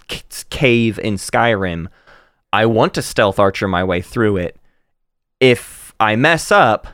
cave 0.50 0.98
in 1.00 1.14
Skyrim. 1.16 1.88
I 2.54 2.66
want 2.66 2.94
to 2.94 3.02
stealth 3.02 3.40
archer 3.40 3.66
my 3.66 3.82
way 3.82 4.00
through 4.00 4.36
it. 4.36 4.56
If 5.40 5.92
I 5.98 6.14
mess 6.14 6.52
up, 6.52 6.86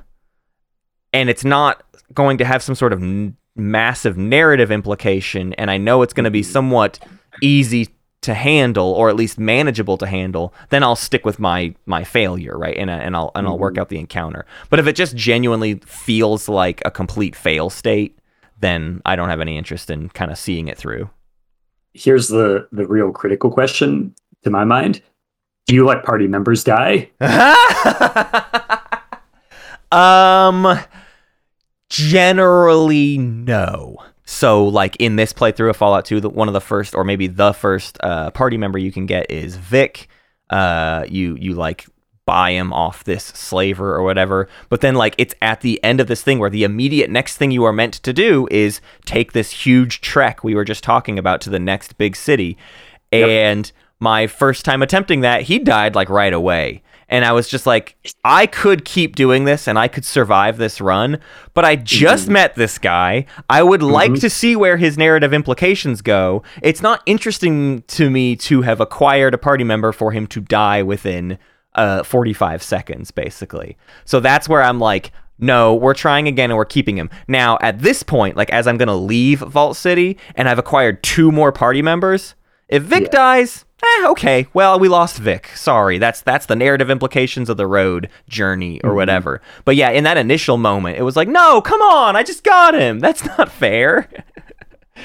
and 1.12 1.28
it's 1.28 1.44
not 1.44 1.84
going 2.14 2.38
to 2.38 2.46
have 2.46 2.62
some 2.62 2.74
sort 2.74 2.94
of 2.94 3.02
n- 3.02 3.36
massive 3.54 4.16
narrative 4.16 4.72
implication, 4.72 5.52
and 5.54 5.70
I 5.70 5.76
know 5.76 6.00
it's 6.00 6.14
going 6.14 6.24
to 6.24 6.30
be 6.30 6.40
mm-hmm. 6.40 6.50
somewhat 6.50 6.98
easy 7.42 7.88
to 8.22 8.32
handle 8.32 8.92
or 8.92 9.10
at 9.10 9.16
least 9.16 9.38
manageable 9.38 9.98
to 9.98 10.06
handle, 10.06 10.54
then 10.70 10.82
I'll 10.82 10.96
stick 10.96 11.26
with 11.26 11.38
my 11.38 11.74
my 11.84 12.04
failure, 12.04 12.56
right? 12.56 12.76
And 12.78 12.88
uh, 12.88 12.94
and 12.94 13.14
I'll 13.14 13.30
and 13.34 13.46
I'll 13.46 13.58
work 13.58 13.74
mm-hmm. 13.74 13.82
out 13.82 13.90
the 13.90 13.98
encounter. 13.98 14.46
But 14.70 14.78
if 14.78 14.86
it 14.86 14.96
just 14.96 15.14
genuinely 15.14 15.74
feels 15.84 16.48
like 16.48 16.80
a 16.86 16.90
complete 16.90 17.36
fail 17.36 17.68
state, 17.68 18.18
then 18.60 19.02
I 19.04 19.14
don't 19.14 19.28
have 19.28 19.40
any 19.42 19.58
interest 19.58 19.90
in 19.90 20.08
kind 20.08 20.30
of 20.30 20.38
seeing 20.38 20.68
it 20.68 20.78
through. 20.78 21.10
Here's 21.92 22.28
the 22.28 22.66
the 22.72 22.86
real 22.86 23.12
critical 23.12 23.50
question 23.50 24.14
to 24.42 24.50
my 24.50 24.64
mind: 24.64 25.02
Do 25.70 25.76
you 25.76 25.86
let 25.86 26.02
party 26.02 26.26
members 26.26 26.64
die? 26.64 27.10
um 29.92 30.80
generally 31.88 33.18
no. 33.18 33.98
So 34.24 34.66
like 34.66 34.96
in 34.96 35.14
this 35.14 35.32
playthrough 35.32 35.70
of 35.70 35.76
Fallout 35.76 36.06
2, 36.06 36.22
the, 36.22 36.28
one 36.28 36.48
of 36.48 36.54
the 36.54 36.60
first 36.60 36.96
or 36.96 37.04
maybe 37.04 37.28
the 37.28 37.52
first 37.52 37.98
uh, 38.02 38.32
party 38.32 38.56
member 38.56 38.80
you 38.80 38.90
can 38.90 39.06
get 39.06 39.30
is 39.30 39.54
Vic. 39.54 40.08
Uh, 40.50 41.04
you 41.08 41.36
you 41.38 41.54
like 41.54 41.86
buy 42.26 42.50
him 42.50 42.72
off 42.72 43.04
this 43.04 43.26
slaver 43.26 43.94
or 43.94 44.02
whatever. 44.02 44.48
But 44.70 44.80
then 44.80 44.96
like 44.96 45.14
it's 45.18 45.36
at 45.40 45.60
the 45.60 45.80
end 45.84 46.00
of 46.00 46.08
this 46.08 46.20
thing 46.20 46.40
where 46.40 46.50
the 46.50 46.64
immediate 46.64 47.10
next 47.10 47.36
thing 47.36 47.52
you 47.52 47.62
are 47.62 47.72
meant 47.72 47.94
to 47.94 48.12
do 48.12 48.48
is 48.50 48.80
take 49.04 49.34
this 49.34 49.52
huge 49.52 50.00
trek 50.00 50.42
we 50.42 50.56
were 50.56 50.64
just 50.64 50.82
talking 50.82 51.16
about 51.16 51.40
to 51.42 51.50
the 51.50 51.60
next 51.60 51.96
big 51.96 52.16
city. 52.16 52.58
And 53.12 53.70
my 54.00 54.26
first 54.26 54.64
time 54.64 54.82
attempting 54.82 55.20
that, 55.20 55.42
he 55.42 55.58
died 55.58 55.94
like 55.94 56.08
right 56.08 56.32
away. 56.32 56.82
And 57.12 57.24
I 57.24 57.32
was 57.32 57.48
just 57.48 57.66
like, 57.66 57.96
I 58.24 58.46
could 58.46 58.84
keep 58.84 59.16
doing 59.16 59.44
this 59.44 59.66
and 59.66 59.76
I 59.76 59.88
could 59.88 60.04
survive 60.04 60.58
this 60.58 60.80
run, 60.80 61.18
but 61.54 61.64
I 61.64 61.74
just 61.74 62.28
met 62.28 62.54
this 62.54 62.78
guy. 62.78 63.26
I 63.48 63.64
would 63.64 63.82
like 63.82 64.14
to 64.20 64.30
see 64.30 64.54
where 64.54 64.76
his 64.76 64.96
narrative 64.96 65.34
implications 65.34 66.02
go. 66.02 66.44
It's 66.62 66.80
not 66.82 67.02
interesting 67.06 67.82
to 67.88 68.10
me 68.10 68.36
to 68.36 68.62
have 68.62 68.80
acquired 68.80 69.34
a 69.34 69.38
party 69.38 69.64
member 69.64 69.90
for 69.90 70.12
him 70.12 70.28
to 70.28 70.40
die 70.40 70.84
within 70.84 71.36
uh, 71.74 72.04
45 72.04 72.62
seconds, 72.62 73.10
basically. 73.10 73.76
So 74.04 74.20
that's 74.20 74.48
where 74.48 74.62
I'm 74.62 74.78
like, 74.78 75.10
no, 75.36 75.74
we're 75.74 75.94
trying 75.94 76.28
again 76.28 76.50
and 76.50 76.56
we're 76.56 76.64
keeping 76.64 76.96
him. 76.96 77.10
Now, 77.26 77.58
at 77.60 77.80
this 77.80 78.04
point, 78.04 78.36
like 78.36 78.50
as 78.50 78.68
I'm 78.68 78.76
going 78.76 78.86
to 78.86 78.94
leave 78.94 79.40
Vault 79.40 79.76
City 79.76 80.16
and 80.36 80.48
I've 80.48 80.58
acquired 80.60 81.02
two 81.02 81.32
more 81.32 81.50
party 81.50 81.82
members, 81.82 82.36
if 82.68 82.84
Vic 82.84 83.04
Yeah. 83.04 83.08
dies, 83.10 83.64
eh, 83.82 84.06
okay. 84.08 84.46
Well, 84.54 84.78
we 84.78 84.88
lost 84.88 85.18
Vic. 85.18 85.48
Sorry. 85.54 85.98
That's 85.98 86.20
that's 86.20 86.46
the 86.46 86.56
narrative 86.56 86.90
implications 86.90 87.48
of 87.48 87.56
the 87.56 87.66
road 87.66 88.08
journey 88.28 88.80
or 88.82 88.94
whatever. 88.94 89.40
But 89.64 89.76
yeah, 89.76 89.90
in 89.90 90.04
that 90.04 90.16
initial 90.16 90.56
moment, 90.56 90.98
it 90.98 91.02
was 91.02 91.16
like, 91.16 91.28
no, 91.28 91.60
come 91.60 91.80
on, 91.82 92.16
I 92.16 92.22
just 92.22 92.44
got 92.44 92.74
him. 92.74 92.98
That's 93.00 93.24
not 93.24 93.50
fair. 93.50 94.08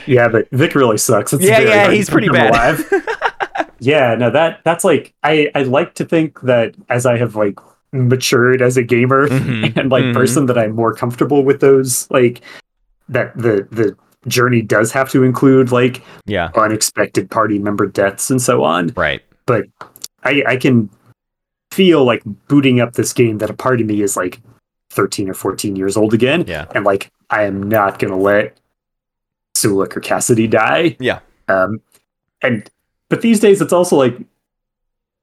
Yeah, 0.05 0.27
but 0.27 0.49
Vic 0.51 0.75
really 0.75 0.97
sucks. 0.97 1.31
It's 1.33 1.43
Yeah, 1.43 1.59
yeah, 1.59 1.91
he's 1.91 2.09
pretty 2.09 2.29
bad. 2.29 2.83
yeah, 3.79 4.15
no, 4.15 4.29
that 4.31 4.61
that's 4.63 4.83
like 4.83 5.13
I 5.23 5.49
I 5.55 5.63
like 5.63 5.95
to 5.95 6.05
think 6.05 6.41
that 6.41 6.75
as 6.89 7.05
I 7.05 7.17
have 7.17 7.35
like 7.35 7.59
matured 7.93 8.61
as 8.61 8.75
a 8.75 8.83
gamer 8.83 9.29
Mhm, 9.29 9.77
and 9.77 9.89
like 9.89 10.03
mhm. 10.03 10.13
person 10.13 10.47
that 10.47 10.57
I'm 10.57 10.75
more 10.75 10.93
comfortable 10.93 11.43
with 11.45 11.61
those 11.61 12.09
like 12.11 12.41
that 13.07 13.37
the 13.37 13.67
the 13.71 13.95
journey 14.27 14.61
does 14.61 14.91
have 14.91 15.09
to 15.11 15.23
include 15.23 15.71
like 15.71 16.01
yeah. 16.25 16.49
unexpected 16.55 17.29
party 17.29 17.59
member 17.59 17.85
deaths 17.87 18.29
and 18.29 18.41
so 18.41 18.63
on. 18.63 18.91
Right. 18.95 19.21
But 19.45 19.65
I 20.23 20.43
I 20.47 20.57
can 20.57 20.89
feel 21.71 22.05
like 22.05 22.23
booting 22.47 22.79
up 22.79 22.93
this 22.93 23.13
game 23.13 23.37
that 23.39 23.49
a 23.49 23.53
part 23.53 23.81
of 23.81 23.87
me 23.87 24.01
is 24.01 24.15
like 24.15 24.39
13 24.91 25.29
or 25.29 25.33
14 25.33 25.75
years 25.75 25.97
old 25.97 26.13
again 26.13 26.45
Yeah. 26.47 26.65
and 26.73 26.85
like 26.85 27.11
I 27.29 27.43
am 27.43 27.61
not 27.63 27.99
gonna 27.99 28.17
let 28.17 28.57
Sulik 29.55 29.95
or 29.95 29.99
Cassidy 29.99 30.47
die. 30.47 30.95
Yeah. 30.99 31.19
Um, 31.47 31.81
and 32.41 32.69
but 33.09 33.21
these 33.21 33.39
days 33.39 33.61
it's 33.61 33.73
also 33.73 33.95
like 33.97 34.17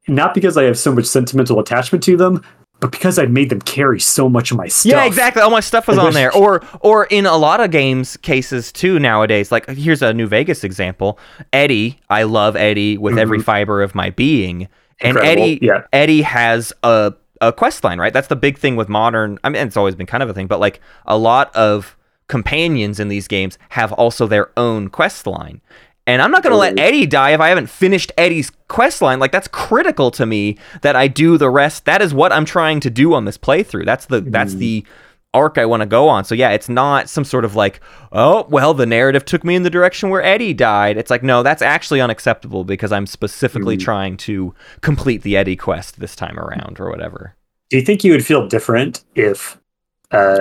not 0.09 0.35
because 0.35 0.57
I 0.57 0.65
have 0.65 0.79
so 0.79 0.95
much 0.95 1.05
sentimental 1.07 1.59
attachment 1.61 2.03
to 2.05 2.17
them, 2.17 2.43
but 2.83 2.91
because 2.91 3.16
I 3.16 3.26
made 3.26 3.49
them 3.49 3.61
carry 3.61 4.01
so 4.01 4.28
much 4.28 4.51
of 4.51 4.57
my 4.57 4.66
stuff. 4.66 4.91
Yeah, 4.91 5.05
exactly. 5.05 5.41
All 5.41 5.53
my 5.53 5.61
stuff 5.61 5.87
was 5.87 5.99
on 5.99 6.14
there. 6.14 6.35
Or 6.35 6.64
or 6.80 7.05
in 7.05 7.26
a 7.26 7.37
lot 7.37 7.61
of 7.61 7.70
games 7.70 8.16
cases 8.18 8.72
too 8.72 8.99
nowadays. 8.99 9.53
Like 9.53 9.68
here's 9.68 10.03
a 10.03 10.12
New 10.12 10.26
Vegas 10.26 10.64
example. 10.64 11.16
Eddie, 11.53 12.01
I 12.11 12.24
love 12.24 12.57
Eddie 12.57 12.99
with 12.99 13.16
every 13.18 13.39
fiber 13.39 13.83
of 13.83 13.95
my 13.95 14.11
being. 14.11 14.68
And 15.01 15.16
Mm-hmm. 15.16 15.26
Incredible. 15.26 15.43
Eddie 15.45 15.59
Yeah. 15.62 15.83
Eddie 15.93 16.22
has 16.22 16.72
a 16.83 17.14
a 17.41 17.53
quest 17.53 17.85
line, 17.85 18.01
right? 18.01 18.12
That's 18.12 18.26
the 18.26 18.37
big 18.37 18.59
thing 18.59 18.74
with 18.74 18.89
modern 18.89 19.39
I 19.45 19.49
mean 19.49 19.64
it's 19.64 19.76
always 19.76 19.95
been 19.95 20.07
kind 20.07 20.24
of 20.24 20.28
a 20.28 20.35
thing, 20.35 20.49
but 20.49 20.59
like 20.59 20.80
a 21.07 21.16
lot 21.16 21.55
of 21.55 21.97
companions 22.26 22.99
in 22.99 23.07
these 23.07 23.28
games 23.28 23.59
have 23.68 23.93
also 23.93 24.26
their 24.26 24.51
own 24.57 24.89
quest 24.89 25.24
line. 25.28 25.61
And 26.07 26.21
I'm 26.21 26.33
not 26.33 26.43
going 26.43 26.53
to 26.53 26.59
let 26.59 26.79
Eddie 26.79 27.07
die 27.07 27.31
if 27.31 27.41
I 27.41 27.49
haven't 27.49 27.69
finished 27.69 28.11
Eddie's 28.19 28.51
quest 28.69 29.03
line. 29.03 29.21
Like 29.21 29.31
that's 29.31 29.49
critical 29.49 30.11
to 30.13 30.27
me 30.27 30.59
that 30.83 30.97
I 30.97 31.07
do 31.07 31.39
the 31.39 31.49
rest. 31.49 31.85
That 31.85 32.03
is 32.03 32.13
what 32.13 32.33
I'm 32.33 32.45
trying 32.45 32.81
to 32.81 32.91
do 32.91 33.15
on 33.15 33.25
this 33.25 33.39
playthrough. 33.39 33.85
That's 33.85 34.07
the 34.07 34.21
that's 34.21 34.55
the 34.55 34.85
arc 35.35 35.59
I 35.59 35.67
want 35.67 35.81
to 35.81 35.87
go 35.87 36.09
on. 36.09 36.25
So 36.25 36.35
yeah, 36.35 36.51
it's 36.51 36.69
not 36.69 37.09
some 37.09 37.25
sort 37.25 37.45
of 37.45 37.55
like, 37.55 37.81
oh, 38.11 38.47
well, 38.51 38.75
the 38.75 38.87
narrative 38.87 39.25
took 39.25 39.45
me 39.45 39.55
in 39.55 39.63
the 39.63 39.71
direction 39.71 40.11
where 40.11 40.23
Eddie 40.23 40.55
died. 40.55 40.97
It's 40.97 41.11
like, 41.11 41.23
no, 41.23 41.43
that's 41.43 41.63
actually 41.63 42.01
unacceptable 42.01 42.65
because 42.65 42.93
I'm 42.93 43.07
specifically 43.07 43.77
trying 43.77 44.17
to 44.19 44.55
complete 44.81 45.23
the 45.23 45.37
Eddie 45.37 45.57
quest 45.57 46.01
this 46.01 46.17
time 46.17 46.39
around 46.39 46.81
or 46.81 46.91
whatever. 46.91 47.35
Do 47.71 47.79
you 47.79 47.85
think 47.85 48.05
you 48.05 48.13
would 48.13 48.27
feel 48.27 48.47
different 48.47 49.05
if 49.15 49.59
uh, 50.11 50.37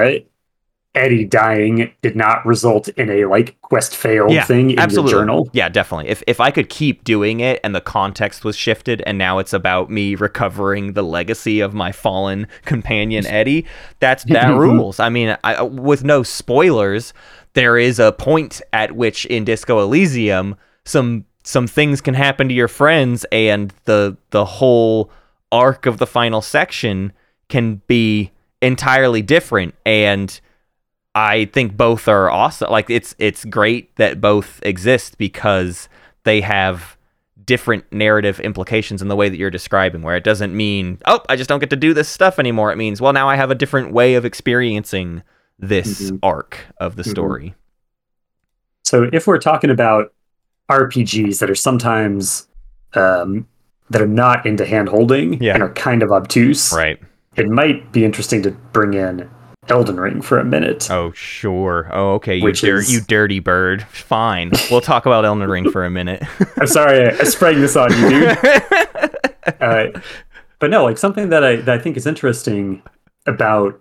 Eddie 0.94 1.24
dying 1.24 1.94
did 2.02 2.18
not 2.18 2.46
result 2.46 2.90
in 2.90 3.10
a 3.10 3.26
like 3.26 3.60
quest 3.62 3.96
fail 3.96 4.28
thing 4.44 4.72
in 4.72 4.80
absolutely. 4.80 5.12
your 5.12 5.22
journal? 5.22 5.50
Yeah, 5.54 5.70
definitely. 5.70 6.10
If 6.10 6.22
if 6.28 6.42
I 6.42 6.52
could 6.52 6.68
keep 6.68 7.06
doing 7.06 7.40
it 7.40 7.62
and 7.64 7.74
the 7.74 7.80
context 7.80 8.44
was 8.44 8.58
shifted 8.58 9.02
and 9.06 9.18
now 9.18 9.40
it's 9.40 9.54
about 9.54 9.90
me 9.90 10.16
recovering 10.16 10.92
the 10.94 11.02
legacy 11.02 11.62
of 11.62 11.74
my 11.74 11.94
fallen 11.94 12.46
companion 12.66 13.26
Eddie, 13.32 13.66
that's 14.00 14.26
that 14.26 14.50
rules. 14.58 15.00
I 15.00 15.08
mean, 15.08 15.38
I, 15.46 15.56
uh, 15.56 15.66
with 15.66 16.04
no 16.04 16.24
spoilers, 16.24 17.14
there 17.54 17.78
is 17.78 17.98
a 17.98 18.12
point 18.12 18.62
at 18.74 18.92
which 18.92 19.26
in 19.26 19.46
Disco 19.46 19.80
Elysium 19.80 20.58
some 20.84 21.26
some 21.44 21.68
things 21.68 22.02
can 22.02 22.16
happen 22.16 22.50
to 22.50 22.54
your 22.54 22.68
friends 22.68 23.26
and 23.32 23.74
the 23.86 24.18
the 24.32 24.44
whole 24.44 25.10
arc 25.54 25.86
of 25.86 26.00
the 26.00 26.08
final 26.08 26.42
section 26.42 27.14
can 27.48 27.82
be 27.88 28.32
entirely 28.62 29.22
different 29.22 29.74
and 29.86 30.42
I 31.16 31.46
think 31.46 31.76
both 31.76 32.08
are 32.08 32.30
awesome. 32.30 32.72
Like 32.72 32.90
it's 32.90 33.14
it's 33.20 33.44
great 33.46 33.96
that 33.98 34.22
both 34.22 34.60
exist 34.64 35.18
because 35.18 35.90
they 36.24 36.42
have 36.42 36.98
different 37.44 37.84
narrative 37.92 38.40
implications 38.40 39.02
in 39.02 39.08
the 39.10 39.16
way 39.16 39.28
that 39.28 39.38
you're 39.38 39.50
describing 39.50 40.04
where 40.04 40.16
it 40.16 40.24
doesn't 40.24 40.56
mean, 40.56 41.00
"Oh, 41.06 41.20
I 41.28 41.36
just 41.36 41.50
don't 41.50 41.60
get 41.60 41.70
to 41.72 41.76
do 41.76 41.94
this 41.94 42.08
stuff 42.08 42.40
anymore." 42.40 42.72
It 42.72 42.78
means, 42.78 43.02
"Well, 43.02 43.12
now 43.14 43.28
I 43.28 43.36
have 43.36 43.52
a 43.52 43.56
different 43.56 43.92
way 43.92 44.14
of 44.14 44.24
experiencing 44.26 45.24
this 45.60 46.12
Mhm. 46.12 46.20
arc 46.24 46.60
of 46.80 46.96
the 46.96 47.04
Mhm. 47.04 47.10
story." 47.12 47.56
So 48.84 49.10
if 49.12 49.28
we're 49.28 49.38
talking 49.40 49.70
about 49.70 50.14
RPGs 50.70 51.40
that 51.40 51.50
are 51.50 51.56
sometimes 51.56 52.48
um, 52.94 53.48
that 53.90 54.02
are 54.02 54.08
not 54.08 54.46
into 54.46 54.66
hand 54.66 54.90
holding 54.90 55.42
Yeah. 55.42 55.54
and 55.54 55.64
are 55.64 55.70
kind 55.74 56.04
of 56.04 56.12
obtuse, 56.12 56.74
Right. 56.76 57.00
it 57.38 57.48
might 57.48 57.92
be 57.94 58.04
interesting 58.04 58.42
to 58.44 58.52
bring 58.74 58.94
in 58.94 59.30
Elden 59.70 60.00
Ring 60.00 60.22
for 60.22 60.40
a 60.40 60.44
minute. 60.44 60.90
Oh, 60.90 61.12
sure. 61.12 61.88
Oh, 61.94 62.14
okay. 62.16 62.36
You 62.36 62.52
dir- 62.52 62.78
is- 62.78 62.92
you 62.92 63.00
dirty 63.02 63.40
bird. 63.40 63.84
Fine. 63.84 64.52
We'll 64.72 64.82
talk 64.82 65.06
about 65.06 65.24
Elden 65.24 65.48
Ring 65.48 65.70
for 65.70 65.86
a 65.86 65.90
minute. 65.90 66.24
I'm 66.58 66.68
sorry, 66.68 67.06
I, 67.08 67.10
I 67.12 67.24
sprang 67.24 67.62
this 67.62 67.76
on 67.76 67.92
you, 67.92 68.10
dude. 68.10 68.38
uh, 69.62 69.88
but 70.60 70.70
no, 70.72 70.84
like 70.84 70.98
something 70.98 71.30
that 71.30 71.44
I 71.44 71.58
that 71.58 71.80
I 71.80 71.82
think 71.82 71.96
is 71.96 72.08
interesting 72.08 72.82
about 73.28 73.80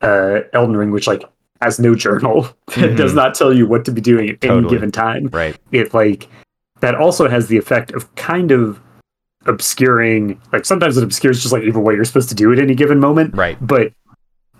uh, 0.00 0.40
Elden 0.52 0.76
Ring, 0.76 0.90
which 0.90 1.06
like 1.06 1.22
has 1.62 1.78
no 1.78 1.94
journal, 1.94 2.48
it 2.76 2.96
does 2.96 3.12
Mhm. 3.12 3.16
not 3.16 3.34
tell 3.36 3.52
you 3.54 3.66
what 3.68 3.84
to 3.84 3.92
be 3.92 4.00
doing 4.00 4.28
at 4.30 4.44
any 4.44 4.68
given 4.68 4.90
time. 4.90 5.28
right. 5.28 5.56
It 5.70 5.94
like 5.94 6.28
that 6.80 6.96
also 6.96 7.28
has 7.28 7.46
the 7.46 7.56
effect 7.56 7.92
of 7.92 8.12
kind 8.16 8.50
of 8.50 8.80
obscuring. 9.46 10.40
Like 10.52 10.64
sometimes 10.64 10.96
it 10.96 11.04
obscures 11.04 11.40
just 11.40 11.52
like 11.52 11.62
even 11.62 11.82
what 11.84 11.94
you're 11.94 12.04
supposed 12.04 12.28
to 12.30 12.34
do 12.34 12.52
at 12.52 12.58
any 12.58 12.74
given 12.74 12.98
moment. 12.98 13.34
Right. 13.36 13.56
But 13.64 13.92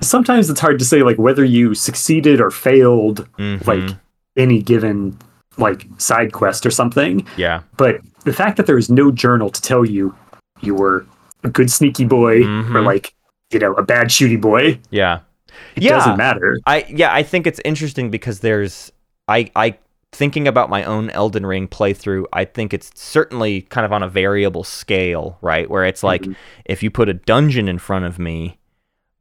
sometimes 0.01 0.51
it's 0.51 0.61
hard 0.61 0.79
to 0.79 0.85
say 0.85 1.03
like 1.03 1.17
whether 1.19 1.45
you 1.45 1.75
succeeded 1.75 2.41
or 2.41 2.51
failed 2.51 3.27
Mhm. 3.39 3.67
like 3.67 3.97
any 4.37 4.61
given 4.63 5.17
like 5.57 5.87
side 5.99 6.33
quest 6.33 6.67
or 6.67 6.71
something 6.71 7.25
yeah. 7.37 7.61
but 7.77 8.01
the 8.25 8.33
fact 8.33 8.57
that 8.57 8.67
there 8.67 8.79
is 8.79 8.91
no 8.91 9.11
journal 9.11 9.51
to 9.51 9.63
tell 9.63 9.85
you 9.85 10.15
you 10.61 10.75
were 10.75 11.07
a 11.45 11.49
good 11.49 11.71
sneaky 11.71 12.05
boy 12.05 12.39
or 12.43 12.47
Mhm. 12.65 12.85
like 12.85 13.15
you 13.53 13.59
know 13.61 13.73
a 13.75 13.83
bad 13.83 14.09
shooty 14.09 14.41
boy 14.41 14.79
Yeah. 14.91 15.21
it 15.77 15.85
Yeah. 15.85 15.91
doesn't 15.99 16.17
matter 16.17 16.59
I 16.67 16.85
yeah, 16.89 17.13
I 17.15 17.23
think 17.23 17.47
it's 17.47 17.61
interesting 17.65 18.11
because 18.11 18.41
there's 18.41 18.91
I 19.29 19.51
I 19.55 19.79
thinking 20.13 20.47
about 20.47 20.71
my 20.71 20.85
own 20.85 21.11
Elden 21.11 21.45
Ring 21.45 21.67
playthrough, 21.67 22.25
I 22.33 22.45
think 22.45 22.73
it's 22.73 22.91
certainly 22.95 23.63
kind 23.63 23.85
of 23.85 23.93
on 23.93 24.01
a 24.03 24.09
variable 24.09 24.63
scale, 24.63 25.39
right? 25.43 25.69
Where 25.69 25.85
it's 25.85 26.05
like 26.05 26.23
Mhm. 26.23 26.37
if 26.67 26.83
you 26.85 26.91
put 26.91 27.09
a 27.09 27.15
dungeon 27.15 27.67
in 27.69 27.79
front 27.79 28.05
of 28.05 28.17
me, 28.19 28.57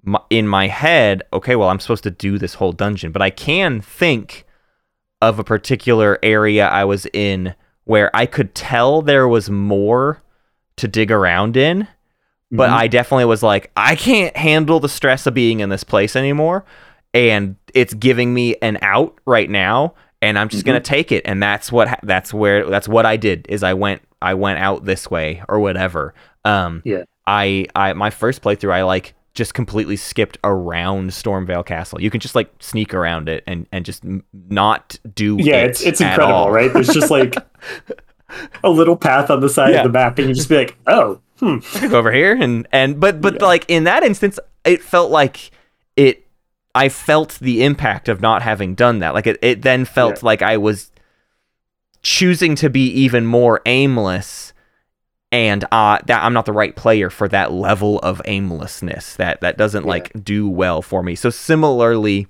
my, 0.03 0.19
in 0.29 0.47
my 0.47 0.67
head, 0.67 1.23
okay, 1.31 1.55
well, 1.55 1.69
I'm 1.69 1.79
supposed 1.79 2.03
to 2.03 2.11
do 2.11 2.37
this 2.37 2.55
whole 2.55 2.71
dungeon, 2.73 3.11
but 3.11 3.21
I 3.21 3.29
can 3.29 3.81
think 3.81 4.45
of 5.21 5.39
a 5.39 5.43
particular 5.43 6.19
area 6.21 6.67
I 6.67 6.83
was 6.83 7.05
in 7.13 7.55
where 7.85 8.13
I 8.15 8.25
could 8.25 8.53
tell 8.55 9.01
there 9.01 9.27
was 9.27 9.49
more 9.49 10.21
to 10.77 10.87
dig 10.87 11.11
around 11.11 11.55
in, 11.55 11.87
but 12.51 12.69
Mhm. 12.69 12.73
I 12.73 12.87
definitely 12.87 13.25
was 13.25 13.43
like, 13.43 13.71
I 13.77 13.95
can't 13.95 14.35
handle 14.35 14.79
the 14.79 14.89
stress 14.89 15.25
of 15.27 15.33
being 15.33 15.59
in 15.61 15.69
this 15.69 15.83
place 15.83 16.15
anymore, 16.15 16.65
and 17.13 17.55
it's 17.73 17.93
giving 17.93 18.33
me 18.33 18.55
an 18.61 18.79
out 18.81 19.17
right 19.25 19.49
now, 19.49 19.93
and 20.21 20.37
I'm 20.39 20.49
just 20.49 20.65
gonna 20.65 20.79
take 20.79 21.11
it, 21.11 21.21
and 21.25 21.41
that's 21.43 21.71
what 21.71 21.99
that's 22.03 22.33
where 22.33 22.65
that's 22.69 22.87
what 22.87 23.05
I 23.05 23.17
did 23.17 23.45
is 23.49 23.63
I 23.63 23.73
went 23.73 24.01
I 24.21 24.33
went 24.33 24.59
out 24.59 24.85
this 24.85 25.09
way 25.11 25.43
or 25.49 25.59
whatever. 25.59 26.13
Um, 26.45 26.81
Yeah. 26.85 27.03
I 27.27 27.67
I 27.75 27.93
my 27.93 28.09
first 28.09 28.41
playthrough 28.41 28.71
I 28.73 28.83
like 28.83 29.13
just 29.33 29.53
completely 29.53 29.95
skipped 29.95 30.37
around 30.43 31.09
Stormveil 31.09 31.65
Castle. 31.65 31.99
You 32.01 32.09
can 32.11 32.19
just 32.19 32.35
like 32.35 32.51
sneak 32.59 32.93
around 32.93 33.29
it 33.29 33.43
and 33.47 33.67
and 33.71 33.83
just 33.85 34.03
not 34.33 34.99
do 35.15 35.37
yeah, 35.39 35.57
it 35.63 35.69
it's 35.71 35.81
it's 35.81 36.01
incredible, 36.01 36.33
all. 36.33 36.51
right? 36.51 36.71
There's 36.71 36.89
just 36.89 37.09
like 37.11 37.35
a 38.63 38.69
little 38.69 38.95
path 38.95 39.29
on 39.29 39.39
the 39.41 39.49
side 39.49 39.71
Yeah. 39.73 39.79
of 39.79 39.83
the 39.85 39.89
map, 39.97 40.19
and 40.19 40.27
you 40.29 40.35
just 40.35 40.49
be 40.49 40.57
like, 40.57 40.77
oh, 40.87 41.19
hmm. 41.39 41.57
go 41.89 41.97
over 41.97 42.11
here 42.11 42.35
and 42.35 42.67
and 42.71 42.99
but 42.99 43.21
but 43.21 43.41
like 43.41 43.65
in 43.67 43.85
that 43.85 44.03
instance 44.03 44.39
it 44.65 44.81
felt 44.83 45.09
like 45.11 45.49
it 45.97 46.25
i 46.75 46.87
felt 46.89 47.37
the 47.41 47.63
impact 47.63 48.07
of 48.07 48.21
not 48.21 48.41
having 48.43 48.75
done 48.75 48.99
that 48.99 49.13
like 49.15 49.27
it, 49.27 49.37
it 49.41 49.61
then 49.63 49.83
felt 49.83 50.17
Yeah. 50.17 50.25
like 50.25 50.41
i 50.43 50.57
was 50.57 50.91
choosing 52.01 52.55
to 52.55 52.69
be 52.69 52.85
even 52.87 53.25
more 53.25 53.61
aimless 53.65 54.52
and 55.33 55.65
uh 55.71 55.97
that 56.05 56.23
i'm 56.23 56.31
not 56.31 56.45
the 56.45 56.53
right 56.53 56.75
player 56.77 57.09
for 57.09 57.27
that 57.27 57.51
level 57.51 57.99
of 57.99 58.21
aimlessness 58.25 59.15
that 59.15 59.41
that 59.41 59.57
doesn't 59.57 59.83
Yeah. 59.83 59.89
like 59.89 60.23
do 60.23 60.47
well 60.47 60.81
for 60.81 61.03
me 61.03 61.15
so 61.15 61.29
similarly 61.29 62.27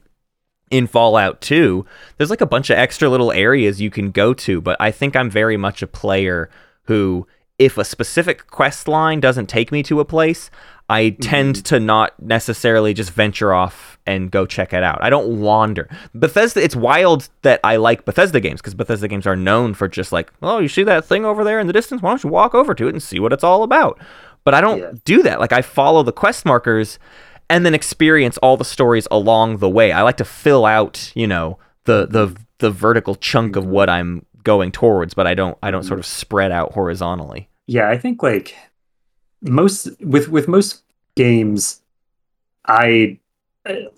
in 0.72 0.88
Fallout 0.88 1.40
2, 1.42 1.86
there's 2.18 2.32
like 2.32 2.42
a 2.42 2.48
bunch 2.48 2.72
of 2.72 2.78
extra 2.80 3.08
little 3.08 3.32
areas 3.32 3.80
you 3.80 3.92
can 3.92 4.10
go 4.10 4.34
to, 4.34 4.60
but 4.60 4.76
I 4.80 4.90
think 4.90 5.16
I'm 5.16 5.30
very 5.30 5.56
much 5.56 5.84
a 5.84 5.88
player 5.88 6.50
who, 6.86 7.28
if 7.60 7.78
a 7.78 7.86
specific 7.86 8.48
quest 8.48 8.88
line 8.88 9.20
doesn't 9.20 9.46
take 9.50 9.72
me 9.72 9.84
to 9.84 10.00
a 10.00 10.06
place, 10.06 10.50
I 10.90 11.04
mm-hmm. 11.04 11.22
tend 11.22 11.66
to 11.66 11.80
not 11.80 12.14
necessarily 12.22 12.94
just 12.94 13.12
venture 13.12 13.54
off 13.54 13.98
and 14.06 14.30
go 14.30 14.46
check 14.46 14.74
it 14.74 14.84
out. 14.84 15.02
I 15.02 15.10
don't 15.10 15.42
wander. 15.42 15.90
Bethesda, 16.14 16.62
it's 16.62 16.76
wild 16.76 17.30
that 17.42 17.60
I 17.64 17.78
like 17.78 18.06
Bethesda 18.06 18.40
games 18.40 18.62
because 18.62 18.76
Bethesda 18.76 19.08
games 19.08 19.26
are 19.26 19.36
known 19.36 19.74
for 19.74 19.88
just 19.88 20.12
like, 20.12 20.32
oh, 20.42 20.60
you 20.60 20.68
see 20.68 20.84
that 20.84 21.06
thing 21.06 21.26
over 21.26 21.44
there 21.44 21.60
in 21.60 21.68
the 21.68 21.74
distance? 21.74 22.02
Why 22.02 22.12
don't 22.12 22.24
you 22.24 22.30
walk 22.30 22.54
over 22.54 22.74
to 22.76 22.88
it 22.88 22.94
and 22.94 23.02
see 23.02 23.20
what 23.20 23.34
it's 23.34 23.44
all 23.44 23.64
about? 23.64 24.00
But 24.44 24.54
I 24.54 24.62
don't 24.62 24.80
Yeah. 24.80 24.92
do 25.06 25.24
that. 25.24 25.40
Like 25.40 25.54
I 25.54 25.62
follow 25.62 26.04
the 26.04 26.12
quest 26.12 26.46
markers 26.46 27.00
and 27.50 27.66
then 27.66 27.74
experience 27.74 28.38
all 28.40 28.58
the 28.58 28.66
stories 28.66 29.08
along 29.10 29.58
the 29.58 29.70
way. 29.70 29.92
I 29.92 30.02
like 30.02 30.18
to 30.18 30.26
fill 30.26 30.66
out, 30.66 31.12
you 31.16 31.28
know, 31.28 31.60
the 31.86 32.08
the 32.10 32.28
mm-hmm. 32.28 32.44
the 32.60 32.72
vertical 32.72 33.16
chunk 33.16 33.56
of 33.56 33.64
mm-hmm. 33.64 33.74
what 33.74 33.90
I'm 33.90 34.26
going 34.44 34.72
towards, 34.72 35.14
but 35.14 35.28
I 35.28 35.34
don't 35.34 35.58
I 35.64 35.72
don't 35.72 35.84
sort 35.84 36.00
of 36.00 36.06
spread 36.06 36.52
out 36.52 36.74
horizontally. 36.74 37.50
yeah, 37.68 37.90
I 37.90 37.98
think 37.98 38.22
like 38.22 38.56
most 39.44 39.90
with 40.02 40.30
with 40.30 40.48
most 40.48 40.84
games, 41.16 41.82
I 42.66 43.18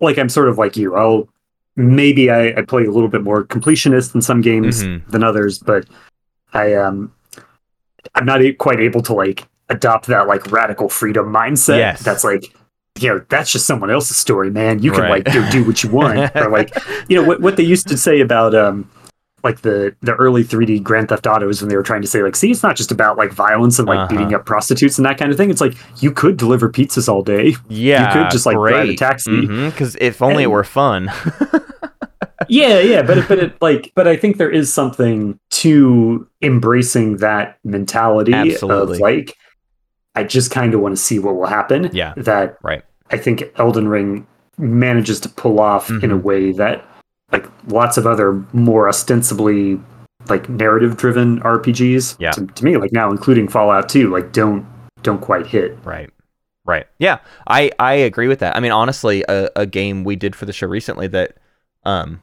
like 0.02 0.18
I'm 0.18 0.30
sort 0.30 0.50
of 0.50 0.58
like 0.58 0.76
you. 0.78 0.96
I'll 0.96 1.28
maybe 1.76 2.30
I, 2.32 2.50
I 2.58 2.62
play 2.62 2.86
a 2.86 2.92
little 2.92 3.10
bit 3.10 3.24
more 3.24 3.44
completionist 3.44 4.16
in 4.16 4.22
some 4.22 4.42
games 4.42 4.84
Mhm. 4.84 5.06
than 5.10 5.24
others, 5.24 5.60
but 5.60 5.86
I 6.54 6.74
um 6.74 7.12
I'm 8.14 8.26
not 8.26 8.42
quite 8.60 8.80
able 8.80 9.02
to 9.04 9.14
like 9.14 9.48
adopt 9.70 10.08
that 10.08 10.28
like 10.28 10.52
radical 10.52 10.90
freedom 10.90 11.32
mindset. 11.34 11.78
Yes. 11.78 12.04
That's 12.04 12.24
like 12.24 12.54
you 13.00 13.10
know 13.10 13.26
that's 13.30 13.52
just 13.52 13.66
someone 13.66 13.90
else's 13.92 14.18
story, 14.18 14.50
man. 14.50 14.82
You 14.82 14.92
can 14.92 15.02
Right. 15.02 15.26
like 15.26 15.34
do, 15.34 15.50
do 15.52 15.64
what 15.66 15.84
you 15.84 15.90
want, 15.90 16.34
or 16.36 16.50
like 16.50 16.74
you 17.10 17.16
know 17.20 17.24
what 17.28 17.42
what 17.42 17.58
they 17.58 17.64
used 17.64 17.88
to 17.90 17.98
say 17.98 18.22
about 18.22 18.56
um 18.56 18.90
like 19.46 19.62
the 19.62 19.96
the 20.02 20.14
early 20.16 20.44
3D 20.44 20.84
Grand 20.84 21.08
Theft 21.08 21.26
Autos 21.28 21.62
when 21.62 21.70
they 21.70 21.78
were 21.78 21.84
trying 21.84 22.02
to 22.02 22.08
say 22.08 22.22
like 22.22 22.36
see 22.36 22.52
it's 22.52 22.64
not 22.64 22.76
just 22.76 22.92
about 22.92 23.16
like 23.18 23.32
violence 23.32 23.80
and 23.80 23.88
like 23.88 24.00
Uh-huh. 24.00 24.08
beating 24.10 24.34
up 24.34 24.46
prostitutes 24.46 24.98
and 24.98 25.06
that 25.06 25.18
kind 25.18 25.32
of 25.32 25.38
thing. 25.38 25.50
It's 25.50 25.62
like 25.62 25.76
you 26.04 26.12
could 26.12 26.36
deliver 26.36 26.70
pizzas 26.70 27.08
all 27.08 27.22
day. 27.22 27.56
Yeah, 27.70 28.08
you 28.18 28.24
could 28.24 28.32
just, 28.32 28.46
like, 28.46 28.56
drive 28.58 28.74
a 28.84 28.86
great. 28.88 28.98
taxi. 29.00 29.46
Because 29.48 29.96
if 30.02 30.22
only 30.22 30.44
it 30.44 30.48
were 30.52 30.64
fun. 30.66 31.10
yeah, 32.50 32.80
yeah, 32.80 33.02
but 33.02 33.18
it, 33.20 33.28
but 33.28 33.40
it 33.40 33.62
like 33.62 33.92
but 33.96 34.08
I 34.08 34.18
think 34.18 34.38
there 34.38 34.52
is 34.52 34.74
something 34.74 35.40
to 35.52 36.28
embracing 36.42 37.18
that 37.18 37.58
mentality 37.64 38.34
Absolutely. 38.34 38.96
of 38.98 39.00
like 39.00 39.38
I 40.16 40.24
just 40.24 40.52
kind 40.52 40.74
of 40.74 40.80
want 40.82 40.96
to 40.96 41.02
see 41.02 41.20
what 41.20 41.36
will 41.36 41.46
happen. 41.48 41.90
Yeah. 41.94 42.14
That 42.18 42.58
Right. 42.64 42.84
I 43.12 43.18
think 43.18 43.44
Elden 43.58 43.88
Ring 43.88 44.26
manages 44.58 45.20
to 45.22 45.30
pull 45.30 45.60
off 45.60 45.90
in 45.90 46.12
a 46.12 46.18
Mhm. 46.18 46.24
way 46.24 46.52
that 46.54 46.86
lots 47.68 47.98
of 47.98 48.06
other 48.06 48.44
more 48.54 48.88
ostensibly 48.90 49.80
like 50.28 50.50
narrative 50.50 50.98
driven 50.98 51.40
RPGs 51.42 52.16
Yeah. 52.20 52.32
to, 52.32 52.46
to 52.48 52.66
me 52.66 52.78
like 52.78 52.92
now 52.92 53.12
including 53.12 53.48
Fallout 53.48 53.90
2 53.90 54.12
like 54.12 54.32
don't 54.32 54.66
don't 55.04 55.22
quite 55.22 55.46
hit. 55.48 55.78
Right. 55.84 56.10
Right. 56.66 56.88
Yeah. 56.98 57.20
I 57.48 57.70
I 57.78 57.94
agree 57.94 58.28
with 58.28 58.40
that. 58.40 58.56
I 58.56 58.60
mean, 58.60 58.72
honestly, 58.72 59.24
a, 59.30 59.50
a 59.56 59.66
game 59.68 60.04
we 60.04 60.16
did 60.16 60.36
for 60.36 60.46
the 60.46 60.54
show 60.54 60.68
recently 60.68 61.08
that 61.08 61.38
um 61.84 62.22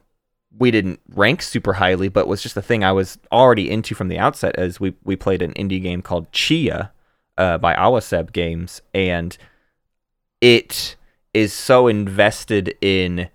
we 0.59 0.69
didn't 0.69 0.99
rank 1.15 1.41
super 1.41 1.73
highly, 1.73 2.09
but 2.09 2.27
was 2.27 2.43
just 2.43 2.57
a 2.57 2.61
thing 2.61 2.83
I 2.83 2.91
was 2.91 3.17
already 3.31 3.71
into 3.71 3.95
from 3.95 4.07
the 4.09 4.19
outset. 4.19 4.55
As 4.57 4.79
we 4.79 4.95
we 5.03 5.15
played 5.15 5.41
an 5.41 5.53
indie 5.53 5.81
game 5.81 6.01
called 6.01 6.29
Tchia 6.31 6.89
uh, 7.37 7.57
by 7.57 7.73
Awaceb 7.73 8.33
Games, 8.33 8.81
and 8.93 9.35
it 10.41 10.95
is 11.33 11.53
so 11.53 11.87
invested 11.87 12.75
in 12.81 13.29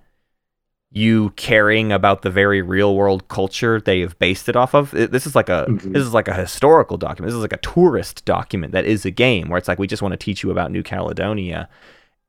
you 0.90 1.30
caring 1.36 1.92
about 1.92 2.22
the 2.22 2.30
very 2.30 2.62
real 2.62 2.94
world 2.94 3.28
culture 3.28 3.78
they 3.80 4.00
have 4.00 4.18
based 4.18 4.48
it 4.48 4.56
off 4.56 4.74
of. 4.74 4.90
This 4.92 5.26
is 5.26 5.34
like 5.34 5.48
a 5.50 5.66
Mhm. 5.68 5.92
this 5.92 6.02
is 6.02 6.14
like 6.14 6.28
a 6.28 6.34
historical 6.34 6.96
document. 6.96 7.28
This 7.30 7.36
is 7.36 7.42
like 7.42 7.52
a 7.52 7.58
tourist 7.58 8.24
document 8.24 8.72
that 8.72 8.86
is 8.86 9.04
a 9.04 9.10
game 9.10 9.48
where 9.48 9.58
it's 9.58 9.68
like 9.68 9.78
we 9.78 9.86
just 9.86 10.00
want 10.02 10.12
to 10.12 10.16
teach 10.16 10.42
you 10.42 10.50
about 10.50 10.70
New 10.70 10.82
Caledonia. 10.82 11.68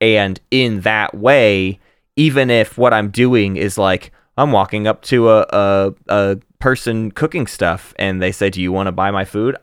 And 0.01 0.39
in 0.51 0.81
that 0.81 1.15
way, 1.15 1.79
even 2.17 2.49
if 2.49 2.77
what 2.77 2.93
I'm 2.93 3.09
doing 3.09 3.55
is 3.55 3.77
like 3.77 4.11
I'm 4.37 4.51
walking 4.51 4.87
up 4.87 5.03
to 5.03 5.29
a 5.29 5.45
a, 5.51 5.93
a 6.09 6.37
person 6.59 7.11
cooking 7.11 7.47
stuff 7.47 7.93
and 7.97 8.21
they 8.21 8.31
say, 8.33 8.49
"Do 8.49 8.61
you 8.61 8.71
want 8.73 8.87
to 8.87 8.91
buy 8.91 9.09
my 9.11 9.23
food?" 9.25 9.55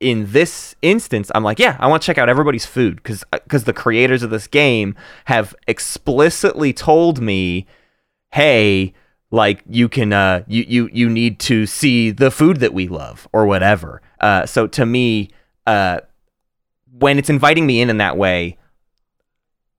in 0.00 0.30
this 0.30 0.76
instance, 0.80 1.28
I'm 1.34 1.42
like, 1.42 1.58
yeah, 1.58 1.76
I 1.80 1.88
want 1.88 2.02
to 2.02 2.06
check 2.06 2.18
out 2.18 2.28
everybody's 2.28 2.64
food 2.64 2.94
because 3.02 3.24
because 3.32 3.64
the 3.64 3.72
creators 3.72 4.22
of 4.22 4.30
this 4.30 4.46
game 4.46 4.94
have 5.24 5.56
explicitly 5.66 6.72
told 6.72 7.20
me, 7.20 7.66
hey, 8.32 8.92
like 9.30 9.62
you 9.68 9.88
can 9.88 10.12
uh 10.12 10.42
you 10.46 10.64
you 10.66 10.88
you 10.92 11.08
need 11.10 11.38
to 11.40 11.66
see 11.66 12.10
the 12.10 12.30
food 12.30 12.58
that 12.60 12.72
we 12.72 12.88
love 12.88 13.28
or 13.32 13.46
whatever. 13.46 14.00
Uh, 14.20 14.46
so 14.46 14.66
to 14.66 14.86
me, 14.86 15.30
uh, 15.66 16.00
when 16.98 17.18
it's 17.18 17.30
inviting 17.30 17.66
me 17.66 17.80
in 17.80 17.90
in 17.90 17.98
that 17.98 18.16
way, 18.16 18.56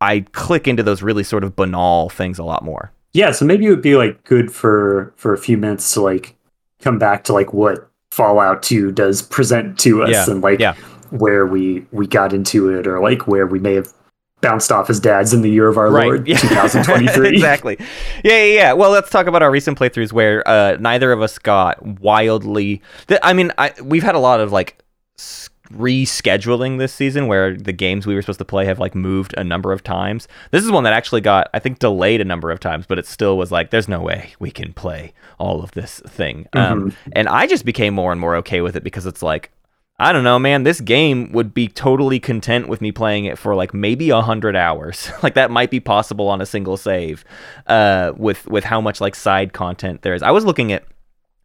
I 0.01 0.21
click 0.31 0.67
into 0.67 0.83
those 0.83 1.01
really 1.01 1.23
sort 1.23 1.43
of 1.43 1.55
banal 1.55 2.09
things 2.09 2.39
a 2.39 2.43
lot 2.43 2.63
more. 2.63 2.91
Yeah, 3.11 3.31
so 3.31 3.43
maybe 3.43 3.65
it 3.65 3.69
would 3.69 3.81
be 3.81 3.95
like 3.95 4.23
good 4.23 4.51
for 4.51 5.13
for 5.17 5.33
a 5.33 5.37
few 5.37 5.57
minutes 5.57 5.93
to 5.93 6.01
like 6.01 6.35
come 6.79 6.99
back 6.99 7.23
to 7.25 7.33
like 7.33 7.53
what 7.53 7.89
Fallout 8.11 8.63
2 8.63 8.91
does 8.91 9.21
present 9.21 9.77
to 9.79 10.03
us 10.03 10.09
Yeah, 10.11 10.29
and 10.29 10.41
like 10.41 10.59
yeah. 10.59 10.73
where 11.09 11.45
we 11.45 11.85
we 11.91 12.07
got 12.07 12.33
into 12.33 12.69
it 12.69 12.87
or 12.87 12.99
like 13.01 13.27
where 13.27 13.45
we 13.47 13.59
may 13.59 13.73
have 13.73 13.91
bounced 14.41 14.71
off 14.71 14.87
his 14.87 14.99
dads 14.99 15.33
in 15.33 15.41
the 15.41 15.49
year 15.49 15.67
of 15.67 15.77
our 15.77 15.89
Lord 15.89 16.25
2023. 16.27 17.29
exactly. 17.33 17.77
Yeah, 18.23 18.43
yeah, 18.43 18.53
yeah. 18.53 18.73
Well, 18.73 18.91
let's 18.91 19.09
talk 19.09 19.27
about 19.27 19.41
our 19.41 19.51
recent 19.51 19.77
playthroughs 19.77 20.13
where 20.13 20.47
uh, 20.47 20.77
neither 20.79 21.11
of 21.11 21.21
us 21.21 21.37
got 21.37 21.81
wildly. 21.99 22.81
Th- 23.07 23.19
I 23.23 23.33
mean, 23.33 23.51
I, 23.57 23.73
we've 23.83 24.03
had 24.03 24.15
a 24.15 24.19
lot 24.19 24.39
of 24.39 24.51
like 24.51 24.83
rescheduling 25.73 26.79
this 26.79 26.93
season 26.93 27.27
where 27.27 27.55
the 27.55 27.71
games 27.71 28.07
we 28.07 28.15
were 28.15 28.21
supposed 28.21 28.39
to 28.39 28.45
play 28.45 28.65
have 28.65 28.79
like 28.79 28.95
moved 28.95 29.35
a 29.37 29.43
number 29.43 29.71
of 29.71 29.83
times. 29.83 30.27
This 30.51 30.63
is 30.63 30.71
one 30.71 30.83
that 30.83 30.93
actually 30.93 31.21
got, 31.21 31.49
I 31.53 31.59
think, 31.59 31.79
delayed 31.79 32.21
a 32.21 32.25
number 32.25 32.49
of 32.49 32.59
times, 32.59 32.85
but 32.87 32.97
it 32.97 33.05
still 33.05 33.37
was 33.37 33.51
like, 33.51 33.69
there's 33.69 33.87
no 33.87 33.99
way 33.99 34.33
we 34.39 34.51
can 34.51 34.73
play 34.73 35.13
all 35.37 35.61
of 35.61 35.71
this 35.71 36.01
thing. 36.07 36.47
Um, 36.53 36.95
and 37.11 37.27
I 37.27 37.45
just 37.45 37.65
became 37.65 37.93
more 37.93 38.11
and 38.11 38.19
more 38.19 38.35
okay 38.37 38.61
with 38.61 38.75
it 38.75 38.83
because 38.83 39.05
it's 39.05 39.21
like, 39.21 39.51
I 40.01 40.13
don't 40.13 40.23
know, 40.23 40.39
man. 40.39 40.63
This 40.63 40.79
game 40.79 41.31
would 41.33 41.53
be 41.53 41.67
totally 41.67 42.19
content 42.19 42.69
with 42.69 42.79
me 42.79 42.91
playing 42.93 43.25
it 43.25 43.37
for 43.37 43.53
like 43.53 43.73
maybe 43.73 44.09
a 44.11 44.21
hundred 44.21 44.55
hours. 44.55 45.11
like 45.23 45.33
that 45.33 45.51
might 45.51 45.69
be 45.69 45.81
possible 45.81 46.29
on 46.29 46.41
a 46.41 46.45
single 46.45 46.77
save, 46.77 47.25
uh, 47.67 48.13
with 48.15 48.47
with 48.47 48.63
how 48.63 48.79
much 48.79 49.01
like 49.01 49.13
side 49.13 49.51
content 49.51 50.01
there 50.01 50.13
is. 50.13 50.23
I 50.23 50.31
was 50.31 50.45
looking 50.45 50.71
at 50.71 50.85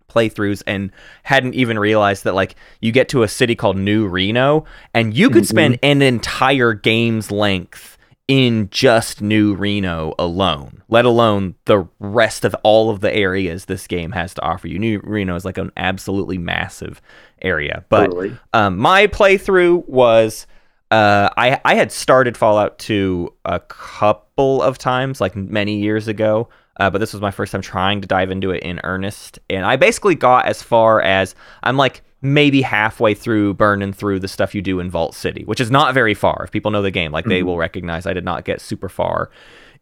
playthroughs 0.09 0.63
and 0.67 0.93
hadn't 1.25 1.55
even 1.55 1.79
realized 1.79 2.25
that 2.25 2.35
like 2.35 2.55
you 2.81 2.93
get 2.93 3.09
to 3.09 3.25
a 3.25 3.29
city 3.29 3.57
called 3.57 3.77
New 3.77 4.07
Reno 4.07 4.65
and 4.93 5.17
you 5.17 5.29
could 5.29 5.47
spend 5.47 5.79
an 5.83 6.03
entire 6.03 6.73
game's 6.73 7.33
length 7.33 7.94
in 8.27 8.71
just 8.71 9.21
New 9.21 9.55
Reno 9.55 10.15
alone, 10.19 10.83
let 10.89 11.05
alone 11.05 11.57
the 11.67 11.87
rest 11.99 12.45
of 12.45 12.57
all 12.63 12.89
of 12.89 13.01
the 13.01 13.15
areas 13.15 13.67
this 13.67 13.87
game 13.87 14.13
has 14.13 14.33
to 14.35 14.43
offer 14.43 14.67
you. 14.67 14.79
New 14.79 15.01
Reno 15.05 15.37
is 15.37 15.45
like 15.45 15.59
an 15.59 15.71
absolutely 15.77 16.39
massive 16.39 17.03
area. 17.43 17.85
But 17.91 18.07
Totally. 18.07 18.37
um, 18.55 18.79
my 18.79 19.07
playthrough 19.07 19.87
was 19.87 20.47
uh, 20.91 21.29
I 21.37 21.61
I 21.65 21.75
had 21.75 21.93
started 21.93 22.37
Fallout 22.37 22.79
2 22.79 23.33
a 23.45 23.61
couple 23.61 24.63
of 24.63 24.79
times, 24.79 25.21
like 25.21 25.37
many 25.37 25.79
years 25.79 26.09
ago. 26.09 26.49
Uh, 26.81 26.91
but 26.91 26.99
this 26.99 27.13
was 27.13 27.23
my 27.23 27.31
first 27.31 27.53
time 27.53 27.63
trying 27.63 28.01
to 28.01 28.09
dive 28.09 28.31
into 28.33 28.51
it 28.51 28.63
in 28.65 28.81
earnest, 28.83 29.39
and 29.49 29.65
I 29.65 29.77
basically 29.77 30.17
got 30.17 30.47
as 30.47 30.61
far 30.61 31.01
as 31.01 31.37
I'm 31.63 31.77
like 31.77 32.03
maybe 32.25 32.63
halfway 32.63 33.15
through 33.15 33.55
burning 33.55 33.93
through 33.93 34.19
the 34.19 34.29
stuff 34.29 34.55
you 34.55 34.63
do 34.63 34.81
in 34.81 34.91
Vault 34.91 35.15
City, 35.15 35.45
which 35.45 35.61
is 35.61 35.71
not 35.71 35.95
very 35.95 36.15
far. 36.15 36.43
If 36.45 36.51
people 36.51 36.71
know 36.71 36.83
the 36.83 36.91
game, 36.91 37.13
like 37.13 37.27
they 37.27 37.43
will 37.43 37.59
recognize 37.59 38.07
I 38.07 38.15
did 38.15 38.25
not 38.25 38.45
get 38.45 38.61
super 38.61 38.89
far 38.89 39.31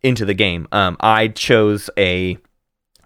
into 0.03 0.24
the 0.24 0.34
game. 0.34 0.66
Um, 0.72 0.97
I 1.01 1.28
chose 1.28 1.88
a 1.97 2.36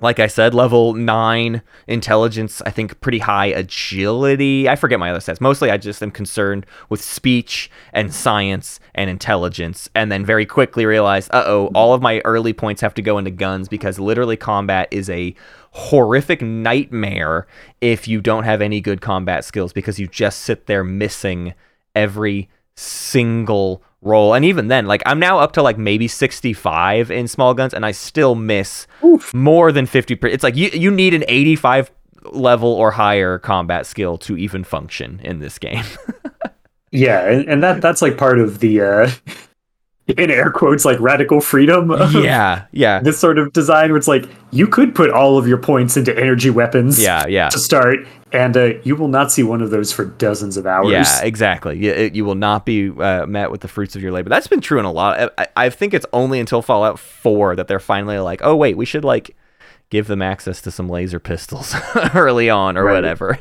like 0.01 0.21
I 0.21 0.27
said, 0.27 0.53
level 0.53 0.93
nine 0.93 1.63
intelligence, 1.87 2.61
I 2.67 2.71
think 2.71 3.01
pretty 3.01 3.19
high 3.19 3.47
agility. 3.47 4.69
I 4.69 4.77
forget 4.77 5.01
my 5.01 5.11
other 5.11 5.21
stats. 5.21 5.41
Mostly 5.41 5.71
I 5.71 5.79
just 5.79 6.03
am 6.03 6.11
concerned 6.11 6.67
with 6.91 7.03
speech 7.03 7.71
and 7.95 8.13
science 8.13 8.79
and 8.95 9.09
intelligence. 9.09 9.89
And 9.95 10.13
then 10.13 10.25
very 10.25 10.45
quickly 10.45 10.85
realized, 10.85 11.31
uh 11.33 11.45
oh, 11.47 11.71
all 11.75 11.95
of 11.95 12.03
my 12.03 12.21
early 12.27 12.53
points 12.53 12.83
have 12.83 12.95
to 12.95 13.03
go 13.03 13.17
into 13.17 13.31
guns 13.31 13.69
because 13.69 13.99
literally 13.99 14.37
combat 14.37 14.89
is 14.91 15.09
a 15.09 15.35
horrific 15.77 16.41
nightmare 16.41 17.47
if 17.83 18.09
you 18.09 18.23
don't 18.23 18.45
have 18.45 18.63
any 18.63 18.81
good 18.81 19.01
combat 19.03 19.45
skills 19.45 19.75
because 19.75 19.99
you 19.99 20.07
just 20.07 20.41
sit 20.41 20.67
there 20.67 20.83
missing 20.83 21.53
every 21.95 22.49
single 22.77 23.83
roll. 24.01 24.33
And 24.33 24.45
even 24.45 24.69
then, 24.69 24.87
like 24.87 25.03
I'm 25.05 25.19
now 25.19 25.39
up 25.39 25.53
to 25.53 25.63
like 25.63 25.77
maybe 25.77 26.09
65 26.09 27.11
in 27.11 27.29
small 27.29 27.53
guns 27.53 27.75
and 27.75 27.85
I 27.85 27.93
still 27.93 28.35
miss 28.35 28.87
more 29.35 29.71
than 29.71 29.85
50 29.87 30.15
per- 30.17 30.29
It's 30.29 30.43
like 30.43 30.57
you 30.57 30.71
you 30.73 30.91
need 30.91 31.13
an 31.13 31.25
85 31.29 31.91
level 32.33 32.73
or 32.73 32.93
higher 32.93 33.39
combat 33.39 33.87
skill 33.87 34.17
to 34.19 34.37
even 34.37 34.65
function 34.65 35.21
in 35.23 35.41
this 35.41 35.59
game. 35.59 35.85
Yeah, 36.93 37.29
and, 37.29 37.49
and 37.49 37.63
that 37.63 37.83
that's 37.83 38.01
like 38.01 38.17
part 38.17 38.39
of 38.39 38.61
the 38.61 38.81
uh 38.81 39.11
in 40.09 40.31
air 40.31 40.51
quotes 40.53 40.85
like 40.85 41.01
radical 41.01 41.41
freedom 41.41 41.91
yeah, 42.13 42.67
yeah. 42.71 43.01
this 43.03 43.19
sort 43.19 43.39
of 43.39 43.53
design 43.53 43.91
where 43.91 43.97
it's 43.99 44.07
like 44.07 44.25
you 44.53 44.67
could 44.69 44.95
put 44.95 45.11
all 45.11 45.37
of 45.37 45.49
your 45.49 45.59
points 45.59 45.97
into 45.97 46.17
energy 46.17 46.49
weapons 46.49 47.03
Yeah, 47.03 47.27
yeah. 47.27 47.49
to 47.49 47.59
start 47.59 47.99
and 48.33 48.57
uh, 48.57 48.75
you 48.85 48.95
will 48.95 49.09
not 49.09 49.33
see 49.33 49.43
one 49.43 49.63
of 49.63 49.71
those 49.71 49.93
for 49.93 50.05
dozens 50.05 50.57
of 50.57 50.67
hours. 50.67 50.91
Yeah, 50.93 51.23
exactly. 51.23 51.79
You, 51.79 51.91
it- 51.93 52.15
you 52.15 52.25
will 52.25 52.35
not 52.35 52.67
be 52.67 52.91
uh, 52.91 53.25
met 53.27 53.51
with 53.51 53.63
the 53.63 53.69
fruits 53.69 53.97
of 53.97 54.03
your 54.03 54.13
labor. 54.13 54.29
That's 54.29 54.47
been 54.49 54.61
true 54.61 54.79
in 54.79 54.85
a 54.85 54.93
lot. 54.93 55.33
I, 55.39 55.47
I 55.57 55.71
think 55.71 55.95
it's 55.95 56.07
only 56.13 56.39
until 56.41 56.61
Fallout 56.63 56.99
4 56.99 57.57
that 57.57 57.67
they're 57.67 57.81
finally 57.81 58.19
like, 58.19 58.41
oh, 58.45 58.55
wait, 58.55 58.77
we 58.77 58.85
should 58.85 59.05
like 59.05 59.35
give 59.91 60.07
them 60.09 60.21
access 60.23 60.61
to 60.63 60.71
some 60.71 60.89
laser 60.89 61.19
pistols 61.21 61.75
early 62.15 62.51
on 62.51 62.77
or 62.77 62.85
Right. 62.85 62.95
whatever. 62.95 63.39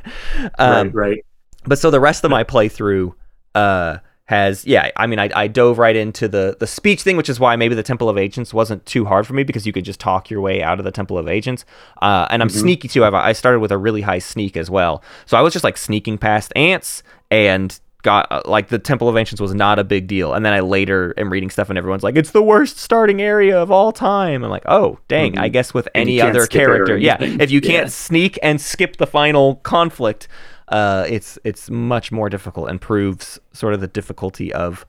Um, 0.60 0.92
right, 0.92 0.94
right. 1.10 1.26
but 1.66 1.78
so 1.80 1.92
the 1.92 2.00
rest 2.00 2.24
of 2.24 2.32
my 2.32 2.44
playthrough 2.44 3.14
uh 3.56 3.98
has 4.28 4.66
yeah 4.66 4.90
i 4.98 5.06
mean 5.06 5.20
I, 5.20 5.30
I 5.36 5.48
dove 5.48 5.78
right 5.78 5.96
into 5.96 6.28
the 6.28 6.58
the 6.60 6.66
speech 6.66 7.04
thing 7.04 7.16
which 7.16 7.30
is 7.30 7.40
why 7.40 7.56
maybe 7.56 7.76
the 7.76 7.84
temple 7.84 8.10
of 8.10 8.18
agents 8.18 8.54
wasn't 8.56 8.84
too 8.88 9.06
hard 9.06 9.28
for 9.28 9.34
me 9.34 9.44
because 9.44 9.68
you 9.68 9.72
could 9.74 9.86
just 9.86 10.00
talk 10.00 10.32
your 10.32 10.42
way 10.42 10.64
out 10.64 10.80
of 10.80 10.86
the 10.86 10.92
temple 10.92 11.18
of 11.20 11.28
agents. 11.28 11.64
Uh 12.02 12.28
and 12.32 12.42
i'm 12.42 12.50
sneaky 12.50 12.88
too. 12.88 13.06
I've, 13.06 13.14
i 13.14 13.34
started 13.34 13.60
with 13.60 13.72
a 13.72 13.78
really 13.78 14.02
high 14.02 14.18
sneak 14.20 14.58
as 14.58 14.70
well. 14.70 15.04
So 15.28 15.38
i 15.38 15.42
was 15.42 15.54
just 15.54 15.64
like 15.64 15.78
sneaking 15.78 16.18
past 16.18 16.52
ants 16.56 17.04
and 17.30 17.80
got 18.02 18.32
uh, 18.32 18.42
like 18.46 18.68
the 18.70 18.78
temple 18.78 19.10
of 19.10 19.18
ancients 19.18 19.42
was 19.42 19.56
not 19.56 19.80
a 19.80 19.84
big 19.84 20.08
deal. 20.08 20.34
And 20.34 20.44
then 20.44 20.54
i 20.54 20.60
later 20.60 21.14
am 21.18 21.32
reading 21.32 21.52
stuff 21.52 21.70
and 21.70 21.78
everyone's 21.78 22.02
like 22.04 22.16
it's 22.16 22.32
the 22.32 22.42
worst 22.42 22.80
starting 22.80 23.22
area 23.22 23.60
of 23.62 23.70
all 23.70 23.92
time. 23.92 24.44
I'm 24.44 24.50
like 24.50 24.66
oh 24.66 24.98
dang 25.08 25.38
i 25.38 25.50
guess 25.50 25.72
with 25.72 25.88
And 25.94 26.02
any 26.04 26.20
other 26.20 26.46
skip 26.46 26.62
it 26.62 26.64
or 26.64 26.68
character 26.76 26.98
yeah 26.98 27.18
if 27.20 27.52
you 27.52 27.62
can't 27.72 27.86
Yeah. 27.86 27.90
sneak 27.90 28.40
and 28.42 28.60
skip 28.60 28.98
the 28.98 29.08
final 29.08 29.58
conflict, 29.58 30.28
uh, 30.70 31.06
it's 31.10 31.38
it's 31.44 31.70
much 31.70 32.12
more 32.12 32.30
difficult 32.30 32.70
and 32.70 32.80
proves 32.82 33.40
sort 33.54 33.74
of 33.74 33.82
the 33.82 33.88
difficulty 33.88 34.54
of 34.54 34.86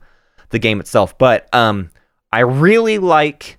the 0.49 0.59
game 0.59 0.79
itself. 0.79 1.17
But 1.17 1.53
um, 1.53 1.89
I 2.31 2.39
really 2.39 2.97
like 2.97 3.57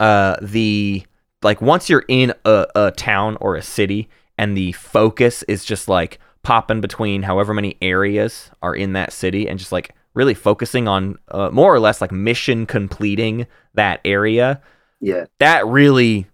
uh, 0.00 0.36
the 0.42 1.04
like 1.42 1.60
once 1.60 1.88
you're 1.88 2.04
in 2.08 2.32
a, 2.44 2.66
a 2.74 2.90
town 2.92 3.36
or 3.40 3.56
a 3.56 3.62
city 3.62 4.08
and 4.38 4.56
the 4.56 4.72
focus 4.72 5.42
is 5.44 5.64
just 5.64 5.88
like 5.88 6.18
popping 6.42 6.80
between 6.80 7.22
however 7.22 7.52
many 7.54 7.76
areas 7.82 8.50
are 8.62 8.74
in 8.74 8.92
that 8.92 9.12
city 9.12 9.48
and 9.48 9.58
just 9.58 9.72
like 9.72 9.94
really 10.14 10.34
focusing 10.34 10.88
on 10.88 11.18
uh, 11.28 11.50
more 11.52 11.74
or 11.74 11.80
less 11.80 12.00
like 12.00 12.12
mission 12.12 12.64
completing 12.66 13.46
that 13.74 14.00
area 14.04 14.60
Yeah. 15.00 15.26
that 15.40 15.66
really 15.66 16.26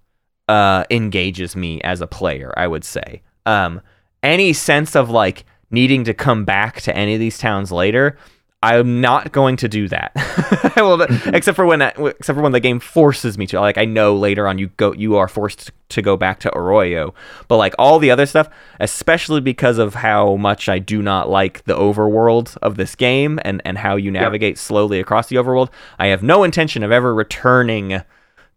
uh, 0.49 0.85
engages 0.91 1.57
me 1.57 1.81
as 1.83 2.01
a 2.01 2.07
player, 2.07 2.53
I 2.57 2.67
would 2.67 2.85
say. 2.85 3.23
Um, 3.47 3.81
any 4.23 4.53
sense 4.53 4.95
of 4.95 5.11
like 5.11 5.45
needing 5.71 6.05
to 6.05 6.15
come 6.15 6.45
back 6.45 6.81
to 6.83 6.97
any 6.97 7.15
of 7.15 7.21
these 7.21 7.39
towns 7.39 7.73
later, 7.73 8.17
I'm 8.65 9.01
not 9.01 9.33
going 9.33 9.57
to 9.57 9.69
do 9.69 9.89
that. 9.89 10.13
I 10.77 10.83
will, 10.83 10.99
mm-hmm. 10.99 11.35
except 11.35 11.57
for 11.57 11.67
when 11.67 11.83
except 11.83 12.37
for 12.37 12.43
when 12.43 12.53
the 12.53 12.61
game 12.61 12.79
forces 12.79 13.37
me 13.37 13.47
to. 13.49 13.61
Like 13.61 13.77
I 13.77 13.85
know 13.85 14.15
later 14.15 14.47
on 14.47 14.59
you 14.59 14.69
go 14.77 14.93
you 14.93 15.17
are 15.17 15.27
forced 15.27 15.73
to 15.89 16.03
go 16.03 16.17
back 16.17 16.39
to 16.41 16.57
Arroyo, 16.57 17.13
but 17.49 17.57
like 17.57 17.75
all 17.77 17.99
the 17.99 18.13
other 18.13 18.25
stuff, 18.25 18.49
especially 18.79 19.41
because 19.41 19.79
of 19.79 19.97
how 19.97 20.37
much 20.37 20.69
I 20.69 20.79
do 20.79 21.03
not 21.03 21.29
like 21.29 21.65
the 21.65 21.77
overworld 21.77 22.57
of 22.63 22.77
this 22.77 22.95
game 22.95 23.41
and 23.45 23.61
and 23.65 23.79
how 23.79 23.97
you 23.97 24.13
navigate 24.13 24.59
slowly 24.59 25.01
across 25.01 25.27
the 25.27 25.37
overworld, 25.37 25.71
I 25.99 26.07
have 26.07 26.23
no 26.23 26.45
intention 26.45 26.85
of 26.85 26.93
ever 26.93 27.13
returning 27.13 28.03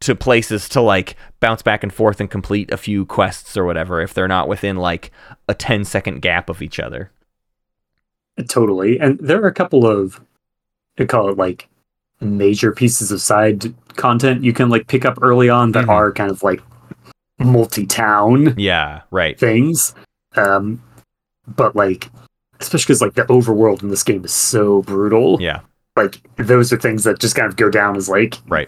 to 0.01 0.15
places 0.15 0.67
to 0.69 0.81
like 0.81 1.15
bounce 1.39 1.61
back 1.61 1.81
and 1.83 1.93
forth 1.93 2.19
and 2.19 2.29
complete 2.29 2.71
a 2.71 2.77
few 2.77 3.05
quests 3.05 3.55
or 3.57 3.65
whatever 3.65 4.01
if 4.01 4.13
they're 4.13 4.27
not 4.27 4.47
within 4.47 4.75
like 4.75 5.11
a 5.47 5.53
10 5.53 5.85
second 5.85 6.21
gap 6.21 6.49
of 6.49 6.61
each 6.61 6.79
other. 6.79 7.11
Totally. 8.49 8.99
And 8.99 9.17
there 9.19 9.41
are 9.41 9.47
a 9.47 9.53
couple 9.53 9.85
of 9.87 10.19
I 10.99 11.05
call 11.05 11.29
it 11.29 11.37
like 11.37 11.67
major 12.21 12.71
pieces 12.71 13.11
of 13.11 13.21
side 13.21 13.73
content 13.95 14.43
you 14.43 14.51
can 14.53 14.69
like 14.69 14.87
pick 14.87 15.05
up 15.05 15.17
early 15.21 15.49
on 15.49 15.71
that 15.73 15.85
Mhm. 15.85 15.89
are 15.89 16.11
kind 16.11 16.31
of 16.31 16.43
like 16.43 16.61
multi-town 17.39 18.53
Yeah, 18.57 19.01
right. 19.11 19.39
things. 19.39 19.93
Um 20.35 20.81
but 21.47 21.75
like 21.75 22.09
especially 22.59 22.85
because 22.87 23.01
like 23.01 23.13
the 23.13 23.23
overworld 23.25 23.83
in 23.83 23.89
this 23.89 24.03
game 24.03 24.23
is 24.25 24.33
so 24.33 24.81
brutal. 24.83 25.37
Yeah, 25.41 25.61
Like 25.95 26.21
those 26.35 26.73
are 26.73 26.77
things 26.77 27.05
that 27.05 27.19
just 27.19 27.35
kind 27.35 27.47
of 27.47 27.55
go 27.55 27.69
down 27.69 27.95
as 27.95 28.09
like 28.09 28.35
right. 28.49 28.67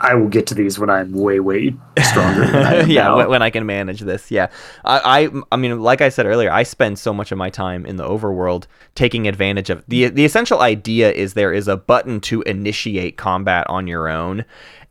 I 0.00 0.14
will 0.14 0.28
get 0.28 0.46
to 0.48 0.54
these 0.54 0.78
when 0.78 0.90
I'm 0.90 1.12
way, 1.12 1.38
way 1.40 1.74
stronger. 2.02 2.46
than 2.46 2.54
I 2.54 2.74
am 2.82 2.90
yeah, 2.90 3.02
now. 3.04 3.28
when 3.28 3.42
I 3.42 3.50
can 3.50 3.64
manage 3.66 4.00
this. 4.00 4.30
Yeah, 4.30 4.48
I, 4.84 5.24
I, 5.26 5.40
I 5.52 5.56
mean, 5.56 5.80
like 5.80 6.00
I 6.00 6.08
said 6.08 6.26
earlier, 6.26 6.50
I 6.50 6.62
spend 6.62 6.98
so 6.98 7.12
much 7.12 7.30
of 7.32 7.38
my 7.38 7.50
time 7.50 7.84
in 7.86 7.96
the 7.96 8.04
overworld 8.04 8.66
taking 8.94 9.26
advantage 9.28 9.70
of 9.70 9.84
the 9.88 10.08
the 10.08 10.24
essential 10.24 10.60
idea 10.60 11.10
is 11.12 11.34
there 11.34 11.52
is 11.52 11.66
a 11.68 11.76
button 11.76 12.20
to 12.22 12.42
initiate 12.42 13.16
combat 13.16 13.66
on 13.68 13.86
your 13.86 14.08
own, 14.08 14.44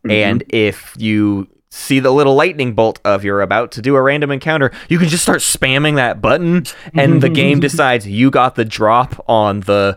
Mm-hmm. 0.03 0.11
and 0.11 0.43
if 0.49 0.95
you 0.97 1.47
see 1.69 1.99
the 1.99 2.09
little 2.11 2.33
lightning 2.35 2.73
bolt 2.73 2.99
of 3.05 3.23
you're 3.23 3.41
about 3.41 3.71
to 3.73 3.81
do 3.83 3.95
a 3.95 4.01
random 4.01 4.31
encounter, 4.31 4.71
you 4.89 4.97
can 4.97 5.07
just 5.09 5.21
start 5.23 5.39
spamming 5.39 5.95
that 5.95 6.21
button, 6.21 6.65
and 6.95 7.21
the 7.21 7.29
game 7.29 7.59
decides 7.67 8.07
you 8.07 8.29
got 8.31 8.55
the 8.55 8.65
drop 8.65 9.23
on 9.29 9.59
the 9.61 9.95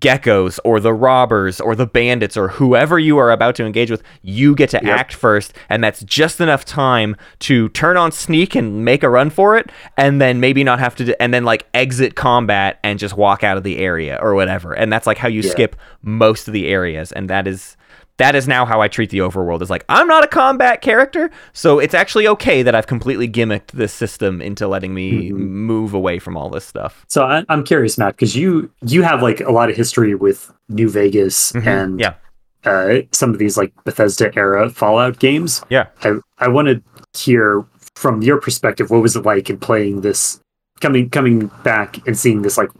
geckos 0.00 0.58
or 0.64 0.80
the 0.80 0.92
robbers 0.92 1.60
or 1.60 1.74
the 1.74 1.86
bandits 1.86 2.36
or 2.36 2.48
whoever 2.48 2.98
you 2.98 3.18
are 3.18 3.30
about 3.30 3.54
to 3.56 3.64
engage 3.64 3.90
with, 3.90 4.02
you 4.22 4.54
get 4.54 4.70
to 4.70 4.80
Yep. 4.82 4.98
act 4.98 5.14
first, 5.14 5.52
and 5.68 5.82
that's 5.82 6.02
just 6.04 6.40
enough 6.40 6.64
time 6.64 7.16
to 7.40 7.68
turn 7.70 7.96
on 7.96 8.12
sneak 8.12 8.54
and 8.54 8.84
make 8.84 9.02
a 9.02 9.08
run 9.08 9.30
for 9.30 9.56
it, 9.56 9.70
and 9.96 10.20
then 10.20 10.40
maybe 10.40 10.62
not 10.64 10.78
have 10.78 10.94
to, 10.96 11.20
and 11.22 11.32
then 11.32 11.44
like 11.44 11.66
exit 11.74 12.14
combat 12.14 12.78
and 12.82 12.98
just 12.98 13.16
walk 13.16 13.42
out 13.44 13.56
of 13.56 13.62
the 13.62 13.78
area 13.78 14.18
or 14.20 14.34
whatever, 14.34 14.72
and 14.72 14.92
that's 14.92 15.06
like 15.06 15.18
how 15.18 15.28
you 15.28 15.40
Yeah. 15.42 15.50
skip 15.50 15.76
most 16.02 16.48
of 16.48 16.52
the 16.54 16.68
areas, 16.68 17.12
and 17.12 17.28
that 17.30 17.46
is. 17.46 17.76
That 18.18 18.34
is 18.34 18.48
now 18.48 18.64
how 18.64 18.80
I 18.80 18.88
treat 18.88 19.10
the 19.10 19.18
overworld. 19.18 19.60
Is 19.62 19.68
like 19.70 19.84
I'm 19.88 20.06
not 20.08 20.24
a 20.24 20.26
combat 20.26 20.80
character, 20.80 21.30
so 21.52 21.78
it's 21.78 21.92
actually 21.94 22.26
okay 22.28 22.62
that 22.62 22.74
I've 22.74 22.86
completely 22.86 23.28
gimmicked 23.28 23.72
this 23.72 23.92
system 23.92 24.40
into 24.40 24.66
letting 24.66 24.94
me 24.94 25.30
Mhm. 25.30 25.36
move 25.36 25.92
away 25.94 26.18
from 26.18 26.36
all 26.36 26.48
this 26.48 26.64
stuff. 26.64 27.04
So 27.08 27.24
I, 27.24 27.44
I'm 27.48 27.62
curious, 27.64 27.98
Matt, 27.98 28.16
because 28.16 28.34
you 28.34 28.70
you 28.82 29.02
have 29.02 29.22
like 29.22 29.40
a 29.40 29.52
lot 29.52 29.68
of 29.70 29.76
history 29.76 30.14
with 30.14 30.50
New 30.68 30.88
Vegas 30.88 31.52
Mhm. 31.52 31.66
and 31.66 32.00
yeah, 32.00 32.14
uh, 32.64 33.00
some 33.12 33.30
of 33.30 33.38
these 33.38 33.56
like 33.58 33.72
Bethesda 33.84 34.34
era 34.36 34.70
Fallout 34.70 35.18
games. 35.18 35.62
yeah. 35.68 35.86
I 36.02 36.14
I 36.38 36.48
want 36.48 36.68
to 36.68 36.82
hear 37.20 37.64
from 37.94 38.22
your 38.22 38.40
perspective 38.40 38.90
what 38.90 39.02
was 39.02 39.14
it 39.16 39.24
like 39.26 39.48
in 39.50 39.58
playing 39.58 40.00
this, 40.00 40.40
coming 40.80 41.10
coming 41.10 41.50
back 41.64 41.98
and 42.06 42.16
seeing 42.18 42.42
this 42.42 42.56
like 42.58 42.70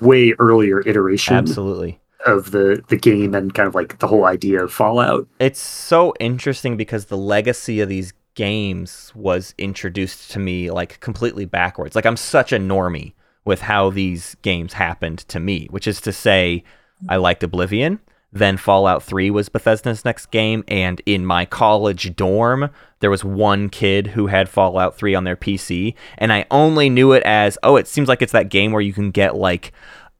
way 0.00 0.34
earlier 0.38 0.80
iteration 0.86 1.34
Absolutely. 1.36 1.98
Of 2.26 2.50
the 2.50 2.82
the 2.88 2.96
game 2.96 3.34
and 3.34 3.54
kind 3.54 3.66
of 3.68 3.74
like 3.74 3.98
the 3.98 4.06
whole 4.06 4.24
idea 4.24 4.62
of 4.62 4.72
Fallout. 4.72 5.28
It's 5.38 5.60
so 5.60 6.14
interesting 6.20 6.76
because 6.76 7.06
the 7.06 7.16
legacy 7.16 7.80
of 7.80 7.88
these 7.88 8.12
games 8.34 9.12
was 9.14 9.54
introduced 9.58 10.30
to 10.30 10.38
me 10.38 10.70
like 10.70 11.00
completely 11.00 11.44
backwards. 11.44 11.94
Like 11.94 12.06
I'm 12.06 12.16
such 12.16 12.52
a 12.52 12.58
normie 12.58 13.14
with 13.44 13.62
how 13.62 13.90
these 13.90 14.36
games 14.42 14.74
happened 14.74 15.20
to 15.28 15.40
me, 15.40 15.66
which 15.70 15.86
is 15.86 16.00
to 16.02 16.12
say 16.12 16.64
I 17.08 17.16
liked 17.16 17.42
Oblivion, 17.42 18.00
then 18.32 18.56
Fallout 18.56 19.02
3 19.02 19.30
was 19.30 19.48
Bethesda's 19.48 20.04
next 20.04 20.26
game. 20.26 20.64
And 20.68 21.00
in 21.06 21.24
my 21.24 21.44
college 21.44 22.14
dorm, 22.14 22.70
there 23.00 23.10
was 23.10 23.24
one 23.24 23.68
kid 23.68 24.08
who 24.08 24.26
had 24.26 24.48
Fallout 24.48 24.96
3 24.96 25.14
on 25.14 25.24
their 25.24 25.36
PC. 25.36 25.94
And 26.18 26.32
I 26.32 26.44
only 26.50 26.90
knew 26.90 27.12
it 27.12 27.22
as, 27.22 27.56
oh, 27.62 27.76
it 27.76 27.88
seems 27.88 28.08
like 28.08 28.20
it's 28.20 28.32
that 28.32 28.50
game 28.50 28.72
where 28.72 28.82
you 28.82 28.92
can 28.92 29.10
get 29.10 29.36
like 29.36 29.72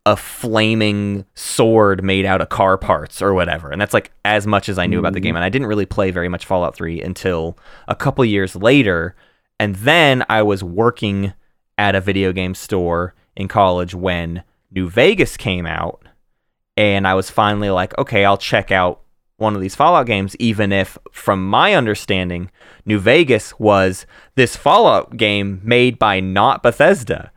a 0.06 0.16
flaming 0.16 1.24
sword 1.34 2.02
made 2.02 2.24
out 2.24 2.40
of 2.40 2.48
car 2.48 2.78
parts 2.78 3.20
or 3.20 3.34
whatever. 3.34 3.70
And 3.70 3.80
that's 3.80 3.92
like 3.92 4.10
as 4.24 4.46
much 4.46 4.68
as 4.68 4.78
I 4.78 4.86
knew 4.86 4.98
about 4.98 5.12
the 5.12 5.20
game. 5.20 5.34
Mm. 5.34 5.38
And 5.38 5.44
I 5.44 5.50
didn't 5.50 5.68
really 5.68 5.86
play 5.86 6.10
very 6.10 6.28
much 6.28 6.46
Fallout 6.46 6.74
3 6.74 7.02
until 7.02 7.58
a 7.88 7.94
couple 7.94 8.24
years 8.24 8.56
later. 8.56 9.14
And 9.60 9.74
then 9.76 10.24
I 10.28 10.42
was 10.42 10.64
working 10.64 11.34
at 11.76 11.94
a 11.94 12.00
video 12.00 12.32
game 12.32 12.54
store 12.54 13.14
in 13.36 13.48
college 13.48 13.94
when 13.94 14.42
New 14.70 14.88
Vegas 14.88 15.36
came 15.36 15.66
out. 15.66 16.02
And 16.76 17.06
I 17.06 17.14
was 17.14 17.28
finally 17.28 17.70
like, 17.70 17.96
okay, 17.98 18.24
I'll 18.24 18.38
check 18.38 18.70
out 18.70 19.02
one 19.36 19.54
of 19.54 19.60
these 19.60 19.76
Fallout 19.76 20.06
games, 20.06 20.34
even 20.36 20.72
if, 20.72 20.98
from 21.12 21.48
my 21.48 21.74
understanding, 21.74 22.50
New 22.84 22.98
Vegas 22.98 23.58
was 23.58 24.04
this 24.34 24.56
Fallout 24.56 25.16
game 25.16 25.60
made 25.62 25.98
by 25.98 26.18
not 26.18 26.62
Bethesda 26.62 27.30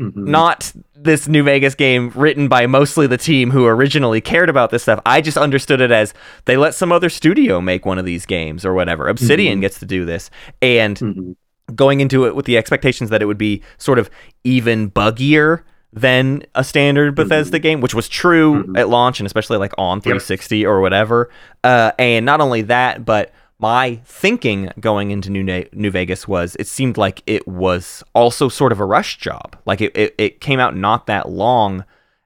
Mhm. 0.00 0.14
not 0.26 0.72
this 0.94 1.28
New 1.28 1.42
Vegas 1.42 1.74
game 1.74 2.10
written 2.14 2.48
by 2.48 2.66
mostly 2.66 3.06
the 3.06 3.16
team 3.18 3.50
who 3.50 3.66
originally 3.66 4.20
cared 4.20 4.48
about 4.48 4.70
this 4.70 4.82
stuff. 4.82 5.00
I 5.04 5.20
just 5.20 5.36
understood 5.36 5.80
it 5.80 5.90
as 5.90 6.14
they 6.46 6.56
let 6.56 6.74
some 6.74 6.90
other 6.90 7.08
studio 7.10 7.60
make 7.60 7.84
one 7.84 7.98
of 7.98 8.04
these 8.04 8.24
games 8.26 8.64
or 8.64 8.72
whatever. 8.74 9.08
Obsidian 9.08 9.58
Mhm. 9.58 9.62
gets 9.62 9.78
to 9.80 9.86
do 9.86 10.04
this. 10.04 10.30
And 10.62 10.96
Mhm. 10.98 11.36
going 11.74 12.00
into 12.00 12.24
it 12.26 12.34
with 12.34 12.46
the 12.46 12.56
expectations 12.56 13.10
that 13.10 13.22
it 13.22 13.26
would 13.26 13.38
be 13.38 13.62
sort 13.78 13.98
of 13.98 14.10
even 14.42 14.90
buggier 14.90 15.60
than 15.92 16.42
a 16.54 16.62
standard 16.64 17.14
Bethesda 17.14 17.58
game, 17.58 17.80
which 17.80 17.94
was 17.94 18.08
true 18.08 18.64
Mhm. 18.64 18.78
at 18.78 18.88
launch 18.88 19.20
and 19.20 19.26
especially 19.26 19.58
like 19.58 19.72
on 19.76 20.00
360 20.00 20.64
or 20.64 20.80
whatever. 20.80 21.28
Uh, 21.64 21.92
and 21.98 22.24
not 22.24 22.40
only 22.40 22.62
that, 22.62 23.04
but 23.04 23.32
my 23.60 24.00
thinking 24.04 24.70
going 24.80 25.10
into 25.10 25.30
New, 25.30 25.42
Na- 25.42 25.68
New 25.72 25.90
Vegas 25.90 26.26
was 26.26 26.56
it 26.58 26.66
seemed 26.66 26.96
like 26.96 27.22
it 27.26 27.46
was 27.46 28.02
also 28.14 28.48
sort 28.48 28.72
of 28.72 28.80
a 28.80 28.84
rush 28.84 29.18
job. 29.18 29.56
Like 29.66 29.80
it, 29.80 29.94
it, 29.94 30.14
it 30.16 30.40
came 30.40 30.58
out 30.58 30.76
not 30.76 31.06
that 31.06 31.28
long 31.28 31.84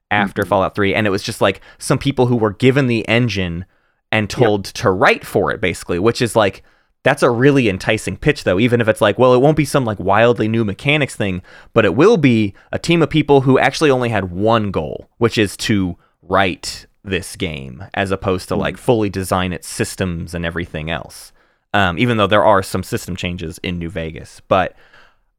after 0.09 0.43
mm-hmm. 0.43 0.49
Fallout 0.49 0.75
3, 0.75 0.95
and 0.95 1.05
it 1.05 1.09
was 1.09 1.23
just 1.23 1.41
like 1.41 1.61
some 1.77 1.97
people 1.97 2.27
who 2.27 2.37
were 2.37 2.53
given 2.53 2.87
the 2.87 3.07
engine 3.07 3.65
and 4.11 4.29
told 4.29 4.65
to 4.65 4.89
write 4.89 5.25
for 5.25 5.51
it, 5.51 5.59
basically, 5.59 5.99
which 5.99 6.21
is 6.21 6.35
like 6.35 6.63
that's 7.03 7.21
a 7.21 7.29
really 7.29 7.69
enticing 7.69 8.17
pitch 8.17 8.45
though 8.45 8.59
even 8.59 8.81
if 8.81 8.87
it's 8.87 8.99
like 8.99 9.19
well 9.19 9.33
it 9.35 9.39
won't 9.39 9.55
be 9.55 9.63
some 9.63 9.85
like 9.85 9.99
wildly 9.99 10.47
new 10.47 10.65
mechanics 10.65 11.15
thing 11.15 11.39
but 11.71 11.85
it 11.85 11.95
will 11.95 12.17
be 12.17 12.51
a 12.71 12.79
team 12.79 13.03
of 13.03 13.09
people 13.11 13.41
who 13.41 13.59
actually 13.59 13.91
only 13.91 14.09
had 14.09 14.31
one 14.31 14.71
goal 14.71 15.07
which 15.19 15.37
is 15.37 15.55
to 15.55 15.95
write 16.23 16.87
this 17.05 17.35
game 17.35 17.85
as 17.93 18.11
opposed 18.11 18.47
to 18.49 18.55
like 18.55 18.77
fully 18.77 19.09
design 19.09 19.53
its 19.53 19.67
systems 19.67 20.33
and 20.33 20.45
everything 20.45 20.89
else. 20.89 21.31
Um, 21.73 21.97
even 21.99 22.17
though 22.17 22.27
there 22.27 22.43
are 22.43 22.63
some 22.63 22.83
system 22.83 23.15
changes 23.15 23.59
in 23.59 23.79
new 23.79 23.89
vegas. 23.89 24.41
But 24.47 24.75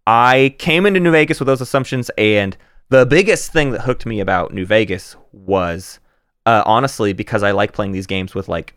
i 0.09 0.55
came 0.59 0.87
into 0.87 1.01
new 1.01 1.11
vegas 1.11 1.41
with 1.41 1.49
those 1.49 1.61
assumptions 1.61 2.13
and 2.17 2.57
the 2.91 3.05
biggest 3.05 3.53
thing 3.53 3.73
that 3.73 3.81
hooked 3.81 4.07
me 4.07 4.21
about 4.21 4.55
new 4.55 4.65
vegas 4.65 5.17
was 5.33 5.99
uh, 6.47 6.63
honestly 6.65 7.13
because 7.13 7.43
i 7.43 7.51
like 7.51 7.73
playing 7.73 7.91
these 7.91 8.07
games 8.07 8.33
with 8.33 8.49
like 8.49 8.77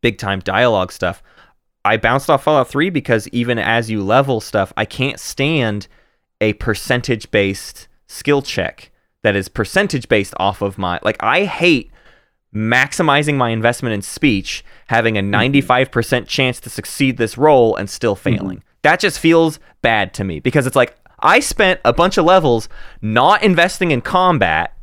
big 0.00 0.16
time 0.16 0.38
dialogue 0.38 0.92
stuff 0.92 1.24
I 1.84 1.98
bounced 1.98 2.30
off 2.30 2.44
Fallout 2.44 2.68
3 2.68 2.90
because 2.90 3.28
even 3.28 3.58
as 3.58 3.90
you 3.90 4.02
level 4.02 4.40
stuff, 4.40 4.72
I 4.76 4.86
can't 4.86 5.20
stand 5.20 5.86
a 6.40 6.54
percentage 6.54 7.30
based 7.30 7.88
skill 8.06 8.42
check 8.42 8.90
that 9.22 9.36
is 9.36 9.48
percentage 9.48 10.08
based 10.08 10.34
off 10.38 10.62
of 10.62 10.78
my 10.78 10.98
like 11.02 11.16
I 11.20 11.44
hate 11.44 11.90
maximizing 12.54 13.34
my 13.34 13.50
investment 13.50 13.94
in 13.94 14.02
speech, 14.02 14.64
having 14.86 15.18
a 15.18 15.22
mm-hmm. 15.22 15.56
95% 15.56 16.26
chance 16.26 16.60
to 16.60 16.70
succeed 16.70 17.16
this 17.16 17.36
role 17.36 17.76
and 17.76 17.90
still 17.90 18.14
mm-hmm. 18.14 18.36
failing. 18.36 18.64
That 18.82 19.00
just 19.00 19.18
feels 19.18 19.58
bad 19.82 20.14
to 20.14 20.24
me 20.24 20.40
because 20.40 20.66
it's 20.66 20.76
like 20.76 20.96
I 21.20 21.40
spent 21.40 21.80
a 21.84 21.92
bunch 21.92 22.18
of 22.18 22.24
levels 22.24 22.68
not 23.00 23.42
investing 23.42 23.90
in 23.90 24.02
combat 24.02 24.76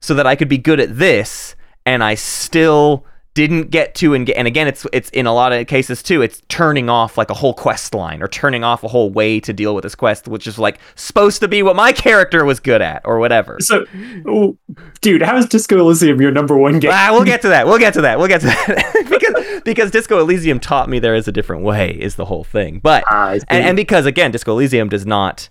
so 0.00 0.14
that 0.14 0.26
I 0.26 0.36
could 0.36 0.48
be 0.48 0.58
good 0.58 0.80
at 0.80 0.96
this 0.96 1.56
and 1.84 2.04
I 2.04 2.14
still 2.14 3.04
didn't 3.38 3.70
get 3.70 3.94
to 3.94 4.14
and 4.14 4.28
and 4.30 4.48
again 4.48 4.66
it's 4.66 4.84
it's 4.92 5.08
in 5.10 5.24
a 5.24 5.32
lot 5.32 5.52
of 5.52 5.64
cases 5.68 6.02
too 6.02 6.22
it's 6.22 6.42
turning 6.48 6.90
off 6.90 7.16
like 7.16 7.30
a 7.30 7.34
whole 7.34 7.54
quest 7.54 7.94
line 7.94 8.20
or 8.20 8.26
turning 8.26 8.64
off 8.64 8.82
a 8.82 8.88
whole 8.88 9.10
way 9.10 9.38
to 9.38 9.52
deal 9.52 9.76
with 9.76 9.84
this 9.84 9.94
quest 9.94 10.26
which 10.26 10.48
is 10.48 10.58
like 10.58 10.78
supposed 10.96 11.40
to 11.40 11.46
be 11.46 11.62
what 11.62 11.76
my 11.76 11.92
character 11.92 12.44
was 12.44 12.58
good 12.58 12.82
at 12.82 13.00
or 13.04 13.20
whatever. 13.20 13.56
So, 13.60 13.86
oh, 14.26 14.58
dude, 15.00 15.22
how 15.22 15.36
is 15.36 15.46
Disco 15.46 15.78
Elysium 15.78 16.20
your 16.20 16.32
number 16.32 16.58
one 16.58 16.80
game? 16.80 16.90
ah, 16.92 17.10
we'll 17.12 17.24
get 17.24 17.40
to 17.42 17.48
that 17.48 17.66
we'll 17.68 17.78
get 17.78 17.94
to 17.94 18.00
that 18.00 18.18
we'll 18.18 18.28
get 18.28 18.40
to 18.40 18.48
that. 18.48 19.04
Because 19.18 19.62
because 19.62 19.90
disco 19.90 20.20
elysium 20.20 20.60
taught 20.60 20.88
me 20.88 20.98
there 20.98 21.14
is 21.14 21.28
a 21.28 21.32
different 21.32 21.62
way 21.62 21.90
is 21.90 22.16
the 22.16 22.24
whole 22.24 22.44
thing 22.44 22.80
but 22.82 23.04
Ah, 23.06 23.32
and, 23.48 23.64
and 23.64 23.76
because 23.76 24.06
again 24.06 24.30
disco 24.30 24.52
elysium 24.52 24.88
does 24.88 25.06
not 25.06 25.48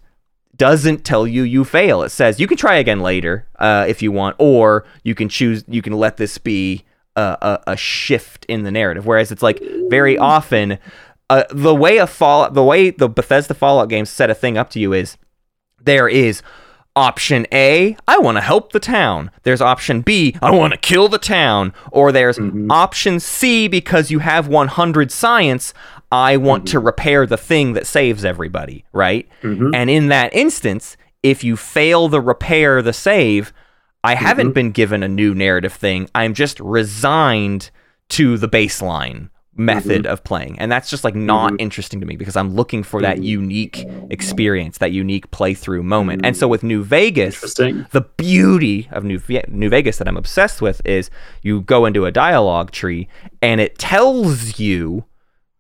doesn't 0.58 1.06
tell 1.06 1.28
you 1.28 1.44
you 1.44 1.64
fail. 1.64 2.02
It 2.02 2.10
says 2.10 2.40
you 2.40 2.48
can 2.48 2.58
try 2.58 2.76
again 2.78 3.00
later 3.00 3.48
uh, 3.60 3.86
if 3.88 4.02
you 4.02 4.12
want 4.12 4.36
or 4.40 4.86
you 5.04 5.16
can 5.16 5.30
choose 5.30 5.64
you 5.68 5.82
can 5.82 5.94
let 5.94 6.18
this 6.18 6.38
be 6.38 6.84
a, 7.18 7.38
a, 7.41 7.72
a 7.74 7.78
shift 7.78 8.45
in 8.45 8.63
the 8.63 8.72
narrative 8.72 9.05
whereas 9.05 9.32
it's 9.32 9.43
like 9.43 9.61
very 9.89 10.18
often 10.18 10.78
uh, 11.30 11.43
the 11.51 11.76
way 11.76 11.97
a 11.97 12.07
fall 12.07 12.49
the 12.51 12.63
way 12.63 12.89
the 12.89 13.09
bethesda 13.09 13.53
fallout 13.53 13.89
games 13.89 14.09
set 14.09 14.30
a 14.30 14.36
thing 14.36 14.57
up 14.57 14.70
to 14.70 14.80
you 14.80 14.93
is 14.93 15.18
there 15.84 16.07
is 16.07 16.41
option 16.97 17.45
A, 17.53 17.95
I 18.07 18.18
want 18.18 18.38
to 18.38 18.41
help 18.41 18.74
the 18.74 18.80
town. 18.80 19.30
There's 19.43 19.61
option 19.61 20.01
B, 20.01 20.36
I 20.41 20.49
want 20.49 20.74
to 20.74 20.80
kill 20.80 21.07
the 21.07 21.20
town. 21.20 21.74
Or 21.91 22.11
there's 22.11 22.39
mm-hmm. 22.39 22.72
option 22.72 23.20
C, 23.20 23.68
because 23.68 24.09
you 24.09 24.20
have 24.20 24.47
100 24.47 25.11
science, 25.11 25.74
I 26.11 26.38
want 26.38 26.68
to 26.70 26.78
mm-hmm. 26.78 26.88
repair 26.88 27.26
the 27.28 27.38
thing 27.38 27.74
that 27.74 27.86
saves 27.86 28.26
everybody, 28.26 28.84
right? 28.91 29.30
Mm-hmm. 29.43 29.76
And 29.76 29.89
in 29.89 30.07
that 30.07 30.34
instance, 30.34 30.97
if 31.22 31.43
you 31.43 31.55
fail 31.55 32.09
the 32.09 32.20
repair, 32.20 32.82
the 32.82 32.93
save, 32.93 33.53
I 34.04 34.16
haven't 34.16 34.48
mm-hmm. 34.48 34.54
been 34.54 34.72
given 34.72 35.04
a 35.04 35.08
new 35.08 35.34
narrative 35.34 35.74
thing. 35.74 36.10
I'm 36.16 36.34
just 36.34 36.60
resigned 36.60 37.72
to 38.10 38.38
the 38.38 38.48
baseline 38.48 39.30
method 39.58 40.04
mm-hmm. 40.04 40.14
of 40.14 40.24
playing. 40.24 40.60
And 40.60 40.72
that's 40.72 40.89
just 40.89 41.04
like 41.04 41.16
not 41.16 41.54
mm-hmm. 41.54 41.62
interesting 41.62 42.00
to 42.00 42.06
me 42.06 42.16
because 42.16 42.36
I'm 42.36 42.54
looking 42.54 42.84
for 42.84 43.02
that 43.02 43.24
unique 43.24 43.86
experience, 44.10 44.78
that 44.78 44.91
unique 44.91 45.32
playthrough 45.32 45.84
moment. 45.84 46.26
And 46.26 46.38
so 46.38 46.48
with 46.48 46.64
New 46.64 46.84
Vegas, 46.84 47.56
the 47.56 48.06
beauty 48.18 48.88
of 48.91 49.04
New, 49.04 49.20
New 49.48 49.70
Vegas 49.70 49.98
that 49.98 50.08
I'm 50.08 50.18
obsessed 50.18 50.62
with 50.62 50.82
is 50.86 51.10
you 51.41 51.62
go 51.62 51.86
into 51.86 52.06
a 52.06 52.12
dialogue 52.12 52.72
tree 52.72 53.08
and 53.41 53.60
it 53.60 53.78
tells 53.78 54.60
you, 54.60 55.06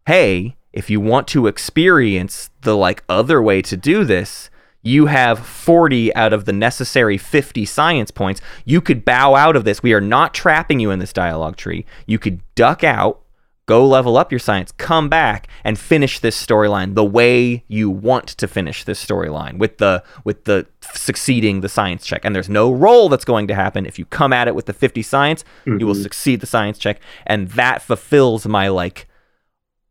hey, 0.05 0.55
if 0.73 0.89
you 0.89 1.01
want 1.01 1.27
to 1.29 1.47
experience 1.47 2.51
the 2.61 2.77
like 2.77 3.03
other 3.09 3.41
way 3.41 3.61
to 3.63 3.75
do 3.75 4.03
this, 4.03 4.49
you 4.81 5.07
have 5.07 5.45
40 5.45 6.15
out 6.15 6.33
of 6.33 6.45
the 6.45 6.53
necessary 6.53 7.17
50 7.17 7.65
science 7.65 8.11
points. 8.11 8.41
You 8.65 8.81
could 8.81 9.03
bow 9.03 9.35
out 9.35 9.55
of 9.55 9.63
this. 9.63 9.83
We 9.83 9.93
are 9.93 10.01
not 10.01 10.33
trapping 10.33 10.79
you 10.79 10.91
in 10.91 10.99
this 10.99 11.13
dialogue 11.13 11.57
tree. 11.57 11.85
You 12.05 12.19
could 12.19 12.41
duck 12.55 12.83
out, 12.83 13.21
go 13.65 13.85
level 13.85 14.17
up 14.17 14.31
your 14.31 14.39
science, 14.39 14.71
come 14.71 15.09
back 15.09 15.47
and 15.63 15.77
finish 15.77 16.19
this 16.19 16.43
storyline 16.43 16.95
the 16.95 17.03
way 17.03 17.65
you 17.67 17.89
want 17.89 18.27
to 18.27 18.47
finish 18.47 18.83
this 18.85 19.03
storyline 19.03 19.57
with 19.57 19.77
the 19.77 20.03
with 20.23 20.45
the 20.45 20.65
succeeding 20.93 21.61
the 21.61 21.69
science 21.69 22.05
check. 22.05 22.23
And 22.23 22.33
there's 22.33 22.49
no 22.49 22.71
roll 22.71 23.09
that's 23.09 23.25
going 23.25 23.47
to 23.47 23.55
happen 23.55 23.85
if 23.85 23.99
you 23.99 24.05
come 24.05 24.31
at 24.31 24.47
it 24.47 24.55
with 24.55 24.67
the 24.67 24.73
50 24.73 25.01
science, 25.01 25.43
you 25.65 25.85
will 25.85 25.93
mm-hmm. 25.93 26.03
succeed 26.03 26.39
the 26.39 26.47
science 26.47 26.77
check 26.77 27.01
and 27.25 27.49
that 27.49 27.81
fulfills 27.81 28.47
my 28.47 28.69
like 28.69 29.07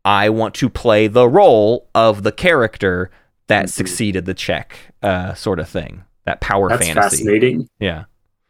I 0.03 0.29
want 0.29 0.55
to 0.55 0.69
play 0.69 1.07
the 1.07 1.27
role 1.27 1.89
of 1.93 2.23
the 2.23 2.31
character 2.31 3.11
that 3.47 3.69
succeeded 3.69 4.25
the 4.25 4.33
check, 4.33 4.77
uh, 5.01 5.33
sort 5.33 5.59
of 5.59 5.67
thing. 5.69 6.03
That 6.25 6.41
power 6.41 6.69
fantasy. 6.69 6.93
That's 6.93 6.99
fantasy. 6.99 7.17
fascinating. 7.23 7.69
Yeah. 7.79 8.03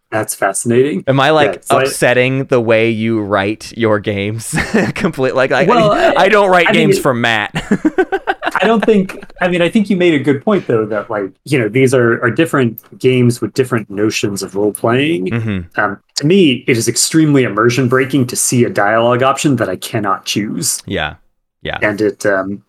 That's 0.09 0.33
fascinating. 0.33 1.03
Am 1.07 1.19
I 1.19 1.31
like 1.31 1.63
Yeah, 1.69 1.79
upsetting 1.81 2.45
the 2.45 2.61
way 2.61 2.89
you 2.89 3.21
write 3.21 3.77
your 3.77 3.99
games? 3.99 4.55
Complete. 4.95 5.35
Like, 5.35 5.51
like 5.51 5.67
Well, 5.67 5.91
I, 5.91 6.13
I- 6.15 6.29
don't 6.29 6.49
write 6.49 6.69
I 6.69 6.71
games 6.71 6.97
it- 6.97 7.01
for 7.01 7.13
Matt. 7.13 7.51
I 8.59 8.65
don't 8.65 8.83
think. 8.83 9.23
I 9.41 9.49
mean, 9.49 9.61
I 9.61 9.69
think 9.69 9.89
you 9.89 9.97
made 9.97 10.15
a 10.15 10.23
good 10.23 10.43
point 10.43 10.65
though. 10.65 10.85
That 10.85 11.09
like 11.11 11.31
you 11.43 11.59
know 11.59 11.69
these 11.69 11.93
are 11.93 12.19
are 12.23 12.31
different 12.31 12.81
games 12.97 13.39
with 13.39 13.53
different 13.53 13.87
notions 13.89 14.41
of 14.41 14.55
role 14.55 14.73
playing. 14.73 15.27
hmm 15.27 15.59
Um, 15.79 16.01
to 16.15 16.25
me, 16.25 16.63
it 16.67 16.75
is 16.77 16.87
extremely 16.87 17.43
immersion 17.43 17.87
breaking 17.87 18.25
to 18.27 18.35
see 18.35 18.63
a 18.63 18.69
dialogue 18.69 19.21
option 19.21 19.57
that 19.57 19.69
I 19.69 19.75
cannot 19.75 20.25
choose, 20.25 20.81
Yeah. 20.87 21.15
Yeah. 21.61 21.77
and 21.83 22.01
it 22.01 22.25
um, 22.25 22.63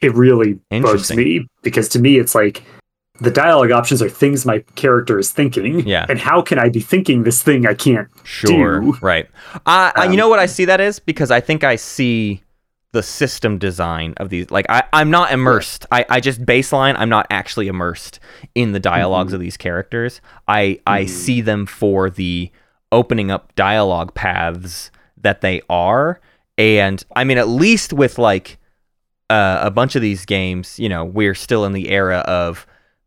it 0.00 0.14
really 0.14 0.58
bugs 0.70 1.14
me 1.14 1.46
because 1.62 1.88
to 1.90 1.98
me 1.98 2.18
it's 2.18 2.34
like 2.34 2.62
the 3.20 3.30
dialogue 3.32 3.72
options 3.72 4.00
are 4.00 4.08
things 4.08 4.46
my 4.46 4.60
character 4.76 5.18
is 5.18 5.32
thinking. 5.32 5.86
Yeah. 5.86 6.06
and 6.08 6.20
how 6.20 6.40
can 6.40 6.58
I 6.58 6.68
be 6.68 6.78
thinking 6.80 7.24
this 7.24 7.42
thing 7.42 7.66
I 7.66 7.74
can't? 7.74 8.08
Sure. 8.22 8.80
do. 8.80 8.96
Right. 9.00 9.28
Uh, 9.66 9.90
uh, 9.96 10.02
you 10.04 10.10
Um, 10.10 10.16
know 10.16 10.28
what 10.28 10.38
I 10.38 10.46
see 10.46 10.66
that 10.66 10.80
is 10.80 11.00
because 11.00 11.32
I 11.32 11.40
think 11.40 11.64
I 11.64 11.74
see 11.76 12.42
the 12.92 13.02
system 13.02 13.58
design 13.58 14.14
of 14.18 14.28
these. 14.30 14.50
Like 14.52 14.66
I, 14.68 14.84
I'm 14.92 15.10
not 15.10 15.32
immersed. 15.32 15.84
I, 15.90 16.06
I 16.08 16.20
just 16.20 16.46
baseline. 16.46 16.94
I'm 16.96 17.08
not 17.08 17.26
actually 17.30 17.66
immersed 17.66 18.20
in 18.54 18.70
the 18.72 18.80
dialogs 18.80 19.28
Mm-hmm. 19.30 19.34
of 19.34 19.40
these 19.40 19.56
characters. 19.56 20.20
I 20.46 20.80
I 20.86 21.06
see 21.06 21.40
them 21.40 21.66
for 21.66 22.08
the 22.10 22.52
opening 22.92 23.32
up 23.32 23.52
dialogue 23.56 24.14
paths 24.14 24.92
that 25.20 25.40
they 25.40 25.60
are. 25.68 26.20
And 26.56 27.02
I 27.16 27.24
mean, 27.24 27.36
at 27.38 27.48
least 27.48 27.92
with 27.92 28.16
like 28.16 28.57
uh, 29.30 29.58
a 29.62 29.70
bunch 29.70 29.96
of 29.96 30.02
these 30.02 30.24
games, 30.24 30.78
you 30.78 30.88
know, 30.88 31.04
we're 31.04 31.34
still 31.34 31.64
in 31.64 31.72
the 31.72 31.88
era 31.90 32.18
of 32.18 32.66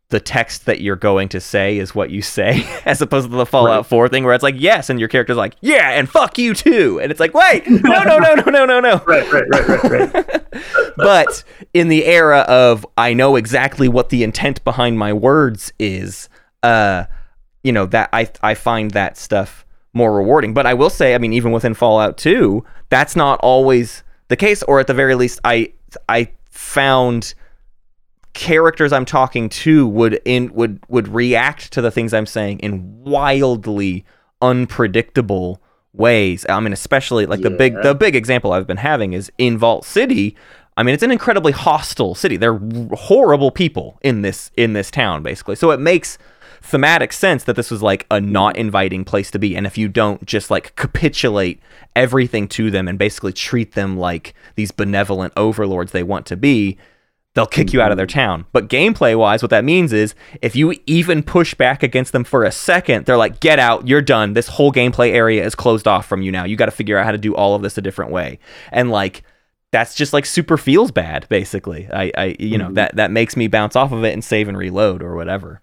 the 0.10 0.20
text 0.20 0.66
that 0.66 0.82
you're 0.82 0.98
going 0.98 1.30
to 1.30 1.40
say 1.40 1.78
is 1.78 1.96
what 1.96 2.10
you 2.10 2.22
say, 2.22 2.68
as 2.86 3.02
opposed 3.02 3.30
to 3.32 3.36
the 3.36 3.46
Fallout 3.46 3.78
Right. 3.78 3.86
4 3.86 4.10
thing 4.10 4.24
where 4.26 4.34
it's 4.34 4.44
like, 4.44 4.56
yes, 4.58 4.90
and 4.90 5.00
your 5.00 5.08
character's 5.08 5.38
like, 5.38 5.56
yeah, 5.62 5.92
and 5.92 6.10
fuck 6.10 6.38
you 6.38 6.54
too. 6.54 7.00
And 7.02 7.12
it's 7.12 7.20
like, 7.20 7.34
wait, 7.34 7.68
no, 7.68 8.04
no, 8.04 8.20
no, 8.20 8.34
no, 8.36 8.44
no, 8.52 8.66
no, 8.66 8.80
no. 8.80 9.02
Right, 9.08 9.32
right, 9.32 9.46
right, 9.50 9.84
right, 9.84 10.14
right. 10.14 10.46
But 10.98 11.44
in 11.74 11.88
the 11.88 12.06
era 12.06 12.40
of 12.42 12.86
I 12.98 13.14
know 13.14 13.38
exactly 13.38 13.88
what 13.88 14.10
the 14.10 14.24
intent 14.24 14.64
behind 14.66 15.00
my 15.00 15.14
words 15.14 15.72
is, 15.80 16.28
uh, 16.62 17.06
you 17.64 17.72
know, 17.72 17.86
that 17.88 18.10
I 18.12 18.30
I 18.44 18.54
find 18.54 18.92
that 18.92 19.18
stuff 19.18 19.66
more 19.94 20.14
rewarding. 20.14 20.54
But 20.54 20.66
I 20.66 20.74
will 20.74 20.90
say, 20.90 21.16
I 21.16 21.18
mean, 21.18 21.32
even 21.34 21.54
within 21.54 21.74
Fallout 21.74 22.18
2, 22.18 22.64
that's 22.90 23.16
not 23.16 23.40
always 23.42 24.04
the 24.28 24.36
case, 24.36 24.62
or 24.64 24.80
at 24.82 24.88
the 24.88 24.94
very 24.94 25.16
least, 25.16 25.40
I 25.46 25.72
I 26.10 26.32
found 26.50 27.34
characters 28.34 28.94
I'm 28.94 29.06
talking 29.06 29.50
to 29.50 29.88
would 29.88 30.22
in 30.26 30.54
would 30.54 30.80
would 30.88 31.08
react 31.08 31.72
to 31.74 31.82
the 31.82 31.92
things 31.92 32.14
I'm 32.14 32.26
saying 32.26 32.60
in 32.60 33.04
wildly 33.04 34.06
unpredictable 34.42 35.62
ways. 35.94 36.46
I 36.48 36.60
mean, 36.60 36.74
especially 36.74 37.26
like 37.26 37.42
the 37.42 37.50
big 37.50 37.76
the 37.82 37.96
big 37.96 38.16
example 38.16 38.54
I've 38.54 38.68
been 38.68 38.78
having 38.78 39.14
is 39.14 39.32
in 39.38 39.58
Vault 39.58 39.86
City. 39.86 40.36
I 40.78 40.84
mean, 40.84 40.94
it's 40.94 41.04
an 41.04 41.12
incredibly 41.12 41.52
hostile 41.52 42.16
city. 42.16 42.38
They're 42.38 42.60
horrible 42.94 43.52
people 43.52 44.00
in 44.02 44.22
this 44.22 44.52
in 44.56 44.74
this 44.74 44.90
town, 44.90 45.24
basically. 45.24 45.56
So 45.56 45.72
it 45.72 45.80
makes 45.80 46.18
thematic 46.62 47.12
sense 47.12 47.44
that 47.46 47.56
this 47.56 47.72
was 47.72 47.82
like 47.82 48.06
a 48.12 48.22
not 48.22 48.56
inviting 48.56 49.04
place 49.04 49.32
to 49.32 49.40
be. 49.40 49.56
And 49.56 49.66
if 49.66 49.78
you 49.78 49.88
don't 49.88 50.26
just 50.26 50.52
like 50.52 50.76
capitulate 50.76 51.60
everything 51.96 52.48
to 52.50 52.70
them 52.72 52.88
and 52.88 52.98
basically 53.00 53.34
treat 53.34 53.74
them 53.74 53.98
like 53.98 54.34
these 54.56 54.72
benevolent 54.72 55.34
overlords 55.36 55.92
they 55.92 56.04
want 56.04 56.26
to 56.28 56.38
be, 56.38 56.78
they'll 57.34 57.46
kick 57.48 57.74
you 57.74 57.82
out 57.82 57.92
of 57.92 57.98
their 57.98 58.06
town. 58.06 58.46
But 58.52 58.68
gameplay 58.70 59.18
wise, 59.18 59.42
what 59.42 59.50
that 59.50 59.64
means 59.64 59.92
is 59.94 60.14
if 60.42 60.56
you 60.56 60.76
even 60.86 61.24
push 61.24 61.54
back 61.54 61.82
against 61.82 62.12
them 62.12 62.24
for 62.24 62.44
a 62.44 62.52
second, 62.52 63.06
they're 63.06 63.18
like, 63.18 63.40
get 63.40 63.58
out, 63.58 63.88
you're 63.88 64.02
done. 64.02 64.34
This 64.34 64.48
whole 64.50 64.72
gameplay 64.72 65.12
area 65.14 65.44
is 65.46 65.56
closed 65.56 65.88
off 65.88 66.06
from 66.06 66.22
you 66.22 66.32
now. 66.32 66.44
You 66.44 66.56
got 66.58 66.66
to 66.66 66.72
figure 66.72 66.98
out 66.98 67.06
how 67.06 67.12
to 67.12 67.18
do 67.18 67.34
all 67.34 67.56
of 67.56 67.62
this 67.62 67.78
a 67.78 67.82
different 67.82 68.12
way. 68.12 68.38
And 68.72 68.92
like, 68.92 69.24
that's 69.72 69.96
just 69.96 70.12
like 70.12 70.26
super 70.26 70.58
feels 70.58 70.92
bad, 70.92 71.26
basically. 71.30 71.88
I, 71.92 72.12
I 72.18 72.36
you 72.38 72.58
know, 72.58 72.68
Mhm. 72.68 72.76
that 72.76 72.96
that 72.98 73.10
makes 73.12 73.38
me 73.38 73.48
bounce 73.48 73.78
off 73.78 73.94
of 73.94 74.04
it 74.04 74.12
and 74.12 74.22
save 74.24 74.50
and 74.50 74.58
reload 74.58 75.02
or 75.02 75.16
whatever. 75.16 75.62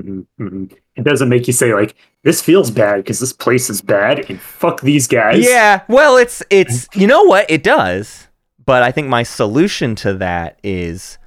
Hmm 0.00 0.20
hmm 0.38 0.64
It 0.96 1.04
doesn't 1.04 1.28
make 1.28 1.46
you 1.46 1.52
say 1.52 1.74
like 1.74 1.94
this 2.22 2.40
feels 2.42 2.70
bad 2.70 2.96
because 2.96 3.20
this 3.20 3.32
place 3.32 3.68
is 3.70 3.80
bad. 3.82 4.28
And 4.30 4.40
fuck 4.40 4.80
these 4.80 5.06
guys. 5.06 5.44
Yeah, 5.44 5.82
well, 5.88 6.16
it's 6.16 6.42
it's 6.50 6.88
you 6.94 7.06
know 7.06 7.22
what? 7.24 7.50
It 7.50 7.62
does, 7.62 8.28
but 8.64 8.82
I 8.82 8.90
think 8.90 9.08
my 9.08 9.22
solution 9.22 9.94
to 9.96 10.14
that 10.14 10.58
is 10.62 11.18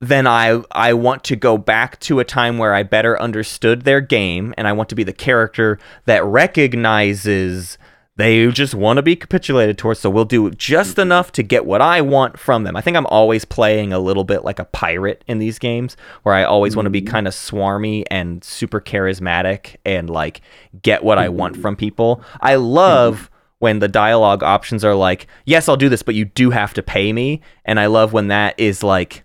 then 0.00 0.26
I 0.26 0.62
I 0.72 0.92
want 0.94 1.24
to 1.24 1.36
go 1.36 1.58
back 1.58 1.98
to 2.00 2.20
a 2.20 2.24
time 2.24 2.58
where 2.58 2.74
I 2.74 2.82
better 2.82 3.20
understood 3.20 3.82
their 3.82 4.00
game 4.00 4.54
and 4.56 4.68
I 4.68 4.72
want 4.72 4.88
to 4.90 4.94
be 4.94 5.04
the 5.04 5.12
character 5.12 5.78
that 6.06 6.24
recognizes 6.24 7.78
they 8.18 8.48
just 8.50 8.74
want 8.74 8.96
to 8.96 9.02
be 9.02 9.14
capitulated 9.14 9.78
towards 9.78 10.00
so 10.00 10.10
we'll 10.10 10.24
do 10.24 10.50
just 10.50 10.92
mm-hmm. 10.92 11.02
enough 11.02 11.30
to 11.32 11.42
get 11.42 11.64
what 11.64 11.80
I 11.80 12.00
want 12.00 12.36
from 12.36 12.64
them. 12.64 12.76
I 12.76 12.80
think 12.80 12.96
I'm 12.96 13.06
always 13.06 13.44
playing 13.44 13.92
a 13.92 14.00
little 14.00 14.24
bit 14.24 14.44
like 14.44 14.58
a 14.58 14.64
pirate 14.64 15.22
in 15.28 15.38
these 15.38 15.60
games 15.60 15.96
where 16.24 16.34
I 16.34 16.42
always 16.42 16.74
want 16.74 16.86
to 16.86 16.90
be 16.90 17.00
Mhm. 17.00 17.06
kind 17.06 17.28
of 17.28 17.32
swarmy 17.32 18.02
and 18.10 18.42
super 18.42 18.80
charismatic 18.80 19.76
and 19.86 20.10
like 20.10 20.40
get 20.82 21.04
what 21.04 21.16
I 21.16 21.28
mm-hmm. 21.28 21.36
want 21.36 21.56
from 21.58 21.76
people. 21.76 22.20
I 22.40 22.56
love 22.56 23.14
mm-hmm. 23.14 23.34
when 23.60 23.78
the 23.78 23.88
dialogue 23.88 24.42
options 24.42 24.84
are 24.84 24.96
like, 24.96 25.28
"Yes, 25.44 25.68
I'll 25.68 25.76
do 25.76 25.88
this, 25.88 26.02
but 26.02 26.16
you 26.16 26.24
do 26.24 26.50
have 26.50 26.74
to 26.74 26.82
pay 26.82 27.12
me." 27.12 27.40
And 27.64 27.78
I 27.78 27.86
love 27.86 28.12
when 28.12 28.26
that 28.28 28.58
is 28.58 28.82
like 28.82 29.22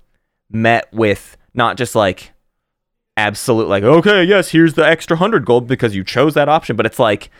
met 0.51 0.87
with 0.93 1.35
not 1.55 1.77
just 1.77 1.95
like 1.95 2.31
absolute 3.17 3.67
like, 3.67 3.83
"Okay, 3.83 4.23
yes, 4.23 4.49
here's 4.49 4.75
the 4.75 4.87
extra 4.87 5.17
100 5.17 5.45
gold 5.45 5.67
because 5.67 5.95
you 5.95 6.03
chose 6.03 6.35
that 6.35 6.47
option," 6.47 6.75
but 6.75 6.85
it's 6.85 6.99
like 6.99 7.31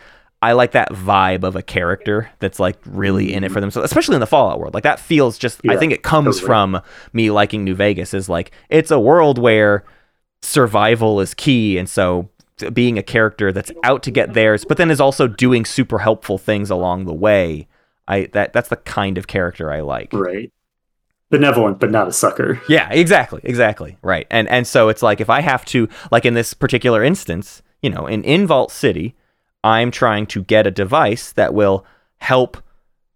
I 0.44 0.52
like 0.52 0.72
that 0.72 0.92
vibe 0.92 1.42
of 1.42 1.56
a 1.56 1.62
character 1.62 2.30
that's 2.38 2.60
like 2.60 2.78
really 2.84 3.32
in 3.32 3.44
it 3.44 3.50
for 3.50 3.60
themselves, 3.62 3.86
especially 3.86 4.14
in 4.14 4.20
the 4.20 4.26
Fallout 4.26 4.60
world. 4.60 4.74
Like 4.74 4.82
that 4.82 5.00
feels 5.00 5.38
just. 5.38 5.62
I 5.66 5.78
think 5.78 5.90
it 5.90 6.02
comes 6.02 6.36
totally. 6.36 6.46
from 6.46 6.82
me 7.14 7.30
liking 7.30 7.64
New 7.64 7.74
Vegas. 7.74 8.12
Is 8.12 8.28
like 8.28 8.50
it's 8.68 8.90
a 8.90 9.00
world 9.00 9.38
where 9.38 9.84
survival 10.42 11.18
is 11.20 11.32
key, 11.32 11.78
and 11.78 11.88
so 11.88 12.28
being 12.74 12.98
a 12.98 13.02
character 13.02 13.52
that's 13.52 13.72
out 13.84 14.02
to 14.02 14.10
get 14.10 14.34
theirs, 14.34 14.66
but 14.66 14.76
then 14.76 14.90
is 14.90 15.00
also 15.00 15.26
doing 15.26 15.64
super 15.64 16.00
helpful 16.00 16.36
things 16.36 16.68
along 16.68 17.06
the 17.06 17.14
way. 17.14 17.66
I 18.06 18.26
that 18.34 18.52
that's 18.52 18.68
the 18.68 18.76
kind 18.76 19.16
of 19.16 19.26
character 19.26 19.72
I 19.72 19.80
like. 19.80 20.12
Right. 20.12 20.52
Benevolent, 21.30 21.80
but 21.80 21.90
not 21.90 22.06
a 22.06 22.12
sucker. 22.12 22.60
Yeah, 22.68 22.90
exactly, 22.90 23.40
exactly, 23.44 23.96
right. 24.02 24.26
And 24.30 24.46
and 24.50 24.66
so 24.66 24.90
it's 24.90 25.02
like 25.02 25.22
if 25.22 25.30
I 25.30 25.40
have 25.40 25.64
to, 25.66 25.88
like 26.12 26.26
in 26.26 26.34
this 26.34 26.52
particular 26.52 27.02
instance, 27.02 27.62
you 27.80 27.88
know, 27.88 28.06
in 28.06 28.22
in 28.24 28.46
Vault 28.46 28.70
City, 28.70 29.14
I'm 29.64 29.90
trying 29.90 30.26
to 30.26 30.44
get 30.44 30.66
a 30.66 30.70
device 30.70 31.32
that 31.32 31.54
will 31.54 31.84
help 32.18 32.58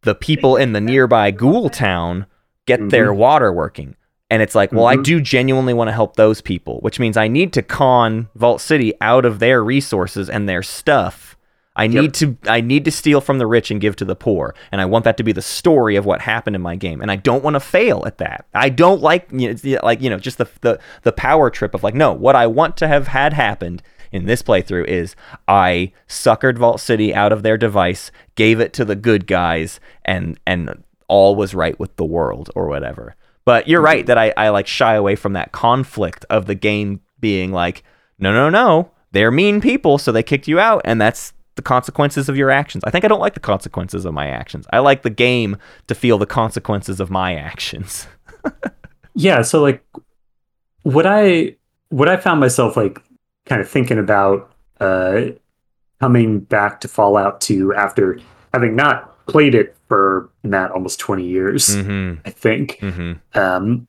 the 0.03 0.15
people 0.15 0.57
in 0.57 0.73
the 0.73 0.81
nearby 0.81 1.31
Ghoul 1.31 1.69
town 1.69 2.27
get 2.67 2.89
their 2.91 3.13
water 3.15 3.53
working. 3.53 3.95
And 4.31 4.43
it's 4.43 4.55
like, 4.55 4.73
well, 4.73 4.87
I 4.87 4.97
Mhm. 4.97 5.05
do 5.05 5.21
genuinely 5.21 5.73
want 5.75 5.89
to 5.89 5.93
help 5.93 6.17
those 6.17 6.41
people, 6.41 6.81
which 6.81 6.99
means 7.01 7.17
I 7.17 7.29
need 7.29 7.53
to 7.55 7.63
con 7.63 8.29
Vault 8.35 8.61
City 8.61 8.93
out 9.01 9.25
of 9.25 9.39
their 9.39 9.63
resources 9.63 10.29
and 10.29 10.49
their 10.49 10.63
stuff. 10.63 11.37
I 11.77 11.85
Yep. 11.85 12.03
need 12.03 12.15
to 12.15 12.37
I 12.49 12.61
need 12.61 12.85
to 12.87 12.91
steal 12.91 13.21
from 13.21 13.39
the 13.39 13.47
rich 13.47 13.71
and 13.71 13.81
give 13.81 13.95
to 13.97 14.05
the 14.05 14.17
poor, 14.17 14.55
and 14.73 14.81
I 14.81 14.85
want 14.85 15.05
that 15.05 15.17
to 15.19 15.23
be 15.23 15.31
the 15.33 15.41
story 15.43 15.95
of 15.97 16.05
what 16.05 16.21
happened 16.23 16.57
in 16.57 16.63
my 16.63 16.75
game, 16.75 17.01
and 17.01 17.09
I 17.11 17.15
don't 17.17 17.45
want 17.45 17.55
to 17.55 17.61
fail 17.61 18.03
at 18.05 18.19
that. 18.19 18.47
I 18.53 18.69
don't 18.69 19.01
like 19.01 19.29
you 19.33 19.55
know, 19.55 19.81
like 19.85 20.03
you 20.03 20.11
know 20.11 20.19
just 20.19 20.39
the, 20.39 20.49
the 20.61 20.79
the 21.05 21.13
power 21.13 21.51
trip 21.51 21.75
of 21.75 21.85
like 21.85 21.95
no, 21.95 22.13
what 22.13 22.35
I 22.35 22.49
want 22.49 22.77
to 22.79 22.89
have 22.89 23.07
had 23.09 23.33
happened 23.33 23.81
in 24.13 24.27
this 24.27 24.43
playthrough 24.43 24.87
is 24.87 25.15
I 25.47 25.93
suckered 26.09 26.59
Vault 26.59 26.81
City 26.81 27.15
out 27.15 27.33
of 27.33 27.43
their 27.43 27.57
device, 27.57 28.11
gave 28.35 28.61
it 28.61 28.73
to 28.75 28.85
the 28.85 28.97
good 28.97 29.27
guys, 29.27 29.81
and 30.05 30.39
and 30.47 30.83
all 31.09 31.37
was 31.37 31.55
right 31.55 31.79
with 31.79 31.97
the 31.97 32.05
world 32.05 32.51
or 32.55 32.67
whatever. 32.67 33.15
But 33.45 33.67
you're 33.67 33.81
right 33.81 34.05
that 34.07 34.19
I, 34.19 34.33
I 34.37 34.51
like 34.51 34.67
shy 34.67 34.95
away 34.95 35.17
from 35.17 35.33
that 35.33 35.53
conflict 35.53 36.27
of 36.29 36.47
the 36.47 36.55
game 36.55 37.01
being 37.19 37.51
like, 37.51 37.83
no, 38.19 38.33
no, 38.33 38.51
no, 38.51 38.91
they're 39.13 39.31
mean 39.31 39.61
people, 39.61 39.97
so 39.97 40.13
they 40.13 40.23
kicked 40.23 40.49
you 40.49 40.61
out, 40.61 40.83
and 40.85 41.01
that's 41.01 41.33
the 41.55 41.63
consequences 41.63 42.29
of 42.29 42.37
your 42.37 42.51
actions. 42.51 42.85
I 42.85 42.91
think 42.91 43.05
I 43.05 43.09
don't 43.09 43.21
like 43.21 43.35
the 43.35 43.41
consequences 43.41 44.05
of 44.05 44.13
my 44.13 44.29
actions. 44.29 44.67
I 44.73 44.81
like 44.81 45.03
the 45.03 45.11
game 45.11 45.57
to 45.87 45.95
feel 45.95 46.19
the 46.19 46.27
consequences 46.27 47.01
of 47.01 47.11
my 47.11 47.35
actions. 47.35 48.07
Yeah, 49.19 49.43
so 49.43 49.61
like 49.61 49.85
what 50.85 51.05
I 51.05 51.57
what 51.89 52.09
I 52.09 52.17
found 52.19 52.39
myself 52.39 52.77
like 52.77 53.03
kind 53.49 53.61
of 53.61 53.69
thinking 53.69 53.99
about 53.99 54.53
uh 54.81 55.23
coming 56.01 56.39
back 56.41 56.81
to 56.81 56.89
Fallout 56.89 57.41
2 57.41 57.75
after 57.75 58.21
having 58.55 58.77
not 58.77 59.27
played 59.27 59.55
it 59.55 59.77
for 59.89 60.31
Matt 60.45 60.71
almost 60.71 61.01
20 61.01 61.25
years, 61.25 61.69
Mm-hmm. 61.77 62.21
I 62.25 62.31
think. 62.31 62.79
Mm-hmm. 62.81 63.39
um, 63.39 63.89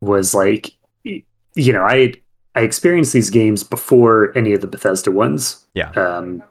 was 0.00 0.34
like, 0.34 0.72
you 1.04 1.72
know, 1.72 1.82
I 1.82 2.14
I 2.54 2.60
experienced 2.62 3.12
these 3.12 3.30
games 3.30 3.62
before 3.62 4.36
any 4.36 4.52
of 4.54 4.60
the 4.60 4.66
Bethesda 4.66 5.10
ones, 5.10 5.64
Yeah. 5.74 5.90
um, 5.92 6.42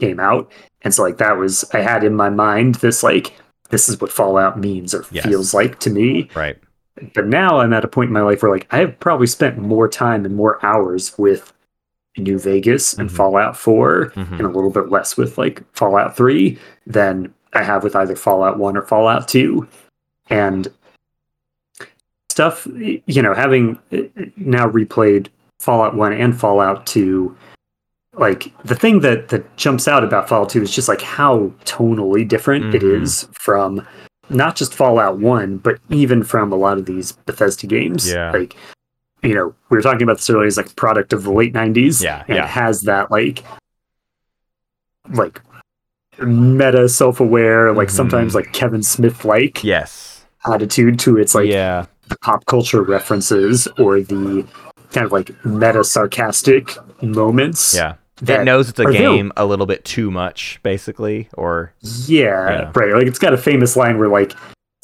came 0.00 0.18
out, 0.20 0.50
and 0.82 0.92
so 0.92 1.02
like 1.02 1.18
that 1.18 1.36
was 1.38 1.64
I 1.72 1.80
had 1.80 2.04
in 2.04 2.14
my 2.14 2.28
mind 2.30 2.76
this 2.76 3.02
like 3.02 3.36
this 3.70 3.88
is 3.88 4.00
what 4.00 4.12
Fallout 4.12 4.58
means 4.58 4.94
or 4.94 5.04
Yes. 5.10 5.24
feels 5.24 5.54
like 5.54 5.78
to 5.80 5.90
me. 5.90 6.28
Right. 6.34 6.58
But 7.14 7.26
now 7.26 7.58
I'm 7.58 7.72
at 7.72 7.84
a 7.84 7.88
point 7.88 8.08
in 8.08 8.12
my 8.12 8.20
life 8.22 8.42
where 8.42 8.52
like 8.52 8.66
I 8.70 8.78
have 8.78 8.98
probably 9.00 9.26
spent 9.26 9.56
more 9.58 9.88
time 9.88 10.24
and 10.26 10.36
more 10.36 10.64
hours 10.64 11.16
with 11.18 11.51
New 12.18 12.38
Vegas 12.38 12.94
and 12.94 13.08
Mhm. 13.08 13.14
Fallout 13.14 13.56
4 13.56 14.12
Mhm. 14.14 14.32
and 14.32 14.40
a 14.42 14.48
little 14.50 14.70
bit 14.70 14.90
less 14.90 15.16
with 15.16 15.38
like 15.38 15.62
Fallout 15.74 16.16
3 16.16 16.58
than 16.86 17.32
I 17.54 17.62
have 17.62 17.82
with 17.84 17.96
either 17.96 18.16
Fallout 18.16 18.58
1 18.58 18.76
or 18.76 18.82
Fallout 18.82 19.28
2. 19.28 19.66
And 20.30 20.68
stuff, 22.30 22.66
you 22.74 23.22
know, 23.22 23.34
having 23.34 23.78
uh, 23.92 23.98
now 24.36 24.66
replayed 24.68 25.28
Fallout 25.60 25.94
1 25.94 26.12
and 26.12 26.38
Fallout 26.38 26.86
2, 26.86 27.34
like 28.14 28.52
the 28.64 28.74
thing 28.74 29.00
that 29.00 29.28
that 29.28 29.56
jumps 29.56 29.86
out 29.88 30.02
about 30.04 30.28
Fallout 30.28 30.48
2 30.48 30.62
is 30.62 30.70
just 30.74 30.88
like 30.88 31.02
how 31.02 31.52
tonally 31.64 32.26
different 32.26 32.74
it 32.74 32.82
Mhm. 32.82 33.02
is 33.02 33.28
from 33.38 33.86
not 34.30 34.56
just 34.56 34.74
Fallout 34.74 35.18
1, 35.18 35.58
but 35.58 35.78
even 35.90 36.22
from 36.22 36.52
a 36.52 36.56
lot 36.56 36.78
of 36.78 36.86
these 36.86 37.12
Bethesda 37.12 37.66
games. 37.66 38.10
Yeah. 38.10 38.30
Like, 38.30 38.56
you 39.22 39.34
know, 39.34 39.54
we 39.70 39.76
were 39.76 39.82
talking 39.82 40.02
about 40.02 40.16
this 40.18 40.28
earlier 40.30 40.46
as 40.46 40.56
like 40.56 40.70
a 40.70 40.74
product 40.74 41.12
of 41.12 41.22
the 41.24 41.32
late 41.32 41.52
90s. 41.54 42.02
Yeah, 42.02 42.24
And 42.28 42.36
yeah. 42.36 42.44
it 42.44 42.48
has 42.50 42.82
that 42.82 43.10
like 43.10 43.44
like 45.14 45.40
meta 46.20 46.88
self-aware, 46.88 47.72
like 47.72 47.88
Mhm. 47.88 47.92
sometimes 47.92 48.34
like 48.34 48.52
Kevin 48.52 48.82
Smith 48.82 49.24
like 49.24 49.62
Yes. 49.64 50.24
attitude 50.46 50.98
to 51.00 51.18
its 51.18 51.34
like 51.34 51.48
yeah. 51.48 51.86
the 52.08 52.16
pop 52.18 52.46
culture 52.46 52.82
references 52.82 53.66
or 53.78 54.00
the 54.00 54.44
kind 54.92 55.06
of 55.06 55.12
like 55.12 55.30
meta 55.44 55.82
sarcastic 55.84 56.76
moments 57.00 57.74
Yeah. 57.74 57.92
it 58.20 58.26
that 58.26 58.44
knows 58.44 58.68
it's 58.68 58.78
a 58.78 58.86
available. 58.86 59.16
game 59.16 59.32
a 59.36 59.46
little 59.46 59.66
bit 59.66 59.84
too 59.84 60.10
much, 60.10 60.60
basically, 60.62 61.28
or 61.34 61.72
Yeah, 61.80 62.50
Yeah. 62.50 62.70
right. 62.74 62.92
Like 62.94 63.06
it's 63.06 63.18
got 63.18 63.32
a 63.34 63.38
famous 63.38 63.76
line 63.76 63.98
where 63.98 64.08
like, 64.08 64.32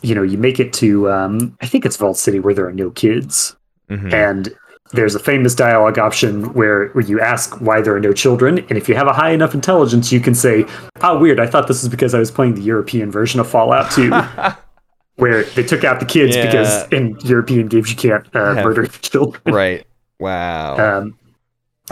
you 0.02 0.15
know, 0.15 0.23
you 0.23 0.39
make 0.39 0.59
it 0.60 0.73
to 0.74 1.10
um 1.10 1.56
I 1.60 1.66
think 1.66 1.85
it's 1.86 1.97
Vault 1.97 2.16
City 2.16 2.40
where 2.40 2.55
there 2.55 2.66
are 2.66 2.73
no 2.73 2.90
kids. 2.90 3.55
Mhm. 3.90 4.12
And 4.12 4.55
there's 4.93 5.15
a 5.15 5.19
famous 5.19 5.55
dialogue 5.55 5.98
option 5.98 6.52
where, 6.55 6.89
where 6.89 7.05
you 7.05 7.20
ask 7.20 7.60
why 7.60 7.81
there 7.82 7.94
are 7.94 8.01
no 8.01 8.12
children, 8.12 8.59
and 8.69 8.78
if 8.78 8.89
you 8.89 8.94
have 8.94 9.06
a 9.06 9.12
high 9.12 9.31
enough 9.31 9.52
intelligence, 9.55 10.10
you 10.10 10.19
can 10.20 10.35
say, 10.35 10.65
"Oh, 11.02 11.19
weird! 11.19 11.39
I 11.40 11.47
thought 11.47 11.69
this 11.69 11.82
was 11.82 11.90
because 11.90 12.15
I 12.15 12.19
was 12.19 12.31
playing 12.31 12.55
the 12.55 12.62
European 12.62 13.10
version 13.10 13.39
of 13.40 13.47
Fallout 13.48 13.90
2, 13.93 14.10
where 15.16 15.43
they 15.44 15.62
took 15.62 15.85
out 15.85 16.01
the 16.01 16.06
kids 16.06 16.35
Yeah. 16.36 16.47
because 16.47 16.89
in 16.93 17.19
European 17.24 17.66
games 17.69 17.90
you 17.90 17.97
can't 17.97 18.24
uh, 18.35 18.55
murder 18.55 18.86
children." 19.02 19.43
right. 19.55 19.85
Wow. 20.20 20.77
Um, 20.78 21.19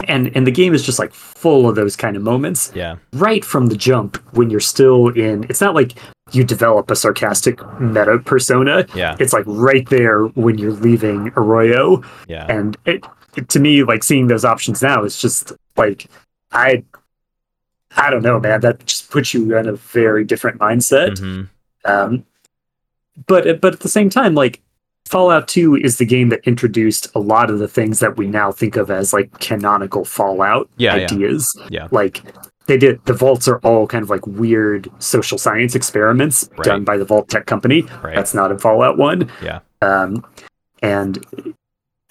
and 0.07 0.35
and 0.35 0.45
the 0.47 0.51
game 0.51 0.73
is 0.73 0.83
just 0.83 0.99
like 0.99 1.13
full 1.13 1.67
of 1.69 1.75
those 1.75 1.95
kind 1.95 2.15
of 2.17 2.21
moments 2.23 2.71
yeah. 2.75 2.97
right 3.13 3.43
from 3.43 3.67
the 3.67 3.75
jump 3.75 4.17
when 4.35 4.49
you're 4.51 4.59
still 4.59 5.07
in 5.09 5.43
it's 5.49 5.59
not 5.61 5.73
like 5.73 5.93
you 6.31 6.43
develop 6.43 6.91
a 6.91 6.95
sarcastic 6.95 7.59
meta 7.79 8.19
persona 8.19 8.85
Yeah. 8.95 9.15
it's 9.19 9.33
like 9.33 9.45
right 9.47 9.87
there 9.89 10.23
when 10.35 10.57
you're 10.57 10.71
leaving 10.73 11.31
arroyo 11.37 12.01
Yeah. 12.27 12.45
and 12.49 12.77
it, 12.85 13.03
it- 13.35 13.49
to 13.49 13.59
me 13.59 13.83
like 13.83 14.03
seeing 14.03 14.27
those 14.27 14.43
options 14.45 14.81
now 14.81 15.03
is 15.03 15.19
just 15.21 15.53
like 15.77 16.07
i 16.51 16.83
i 17.95 18.09
don't 18.09 18.23
know 18.23 18.39
man 18.39 18.61
that 18.61 18.85
just 18.85 19.09
puts 19.11 19.33
you 19.33 19.55
in 19.57 19.67
a 19.67 19.73
very 19.73 20.23
different 20.23 20.59
mindset 20.59 21.11
Mhm. 21.19 21.47
um 21.85 22.23
but 23.27 23.61
but 23.61 23.73
at 23.73 23.79
the 23.81 23.89
same 23.89 24.09
time 24.09 24.33
like 24.35 24.61
fallout 25.05 25.47
2 25.47 25.75
is 25.77 25.97
the 25.99 26.05
game 26.05 26.27
that 26.29 26.41
introduced 26.45 27.07
a 27.15 27.19
lot 27.19 27.49
of 27.49 27.59
the 27.59 27.67
things 27.67 27.99
that 27.99 28.17
we 28.17 28.27
now 28.27 28.51
think 28.51 28.75
of 28.75 28.91
as 28.91 29.13
like 29.13 29.39
canonical 29.39 30.03
fallout 30.03 30.69
Yeah, 30.77 30.95
yeah. 30.95 31.03
ideas 31.05 31.47
Yeah. 31.69 31.87
like 31.91 32.21
they 32.67 32.77
did 32.77 33.03
the 33.05 33.13
vaults 33.13 33.47
are 33.47 33.57
all 33.59 33.87
kind 33.87 34.03
of 34.03 34.09
like 34.09 34.25
weird 34.27 34.89
social 34.99 35.37
science 35.37 35.73
experiments 35.75 36.49
Right. 36.57 36.65
done 36.65 36.83
by 36.83 36.97
the 36.97 37.05
Vault-Tec 37.05 37.45
company 37.45 37.83
Right. 38.03 38.15
that's 38.15 38.33
not 38.33 38.51
in 38.51 38.57
fallout 38.59 38.97
1 38.97 39.29
Yeah. 39.41 39.59
um 39.81 40.25
and 40.81 41.23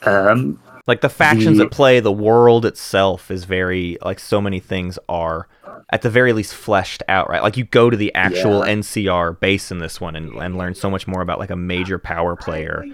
um 0.03 0.59
Like 0.87 1.01
the 1.01 1.09
factions 1.09 1.59
The- 1.59 1.65
that 1.65 1.71
play, 1.73 2.01
the 2.01 2.13
world 2.13 2.65
itself 2.65 3.31
is 3.31 3.45
very 3.45 3.99
like 4.05 4.19
so 4.21 4.41
many 4.41 4.61
things 4.61 4.99
are 5.09 5.49
at 5.91 6.03
the 6.03 6.11
very 6.11 6.33
least 6.33 6.53
fleshed 6.55 7.03
out, 7.09 7.29
right? 7.31 7.43
Like 7.43 7.57
you 7.57 7.65
go 7.65 7.91
to 7.91 7.97
the 7.97 8.13
actual 8.15 8.65
Yeah. 8.67 8.73
NCR 8.75 9.33
base 9.39 9.71
in 9.71 9.79
this 9.79 10.01
one 10.01 10.17
and, 10.17 10.33
and 10.35 10.57
learn 10.59 10.75
so 10.75 10.91
much 10.91 11.07
more 11.07 11.23
about 11.23 11.39
like 11.39 11.51
a 11.51 11.57
major 11.57 11.99
power 11.99 12.35
player 12.37 12.85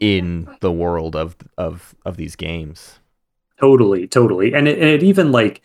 in 0.00 0.48
the 0.60 0.72
world 0.72 1.16
of 1.16 1.36
of 1.58 1.94
of 2.04 2.16
these 2.16 2.36
games. 2.36 2.98
Totally, 3.60 4.06
totally. 4.06 4.52
And 4.52 4.66
it, 4.68 4.78
and 4.78 4.88
it 4.88 5.02
even 5.02 5.30
like 5.32 5.62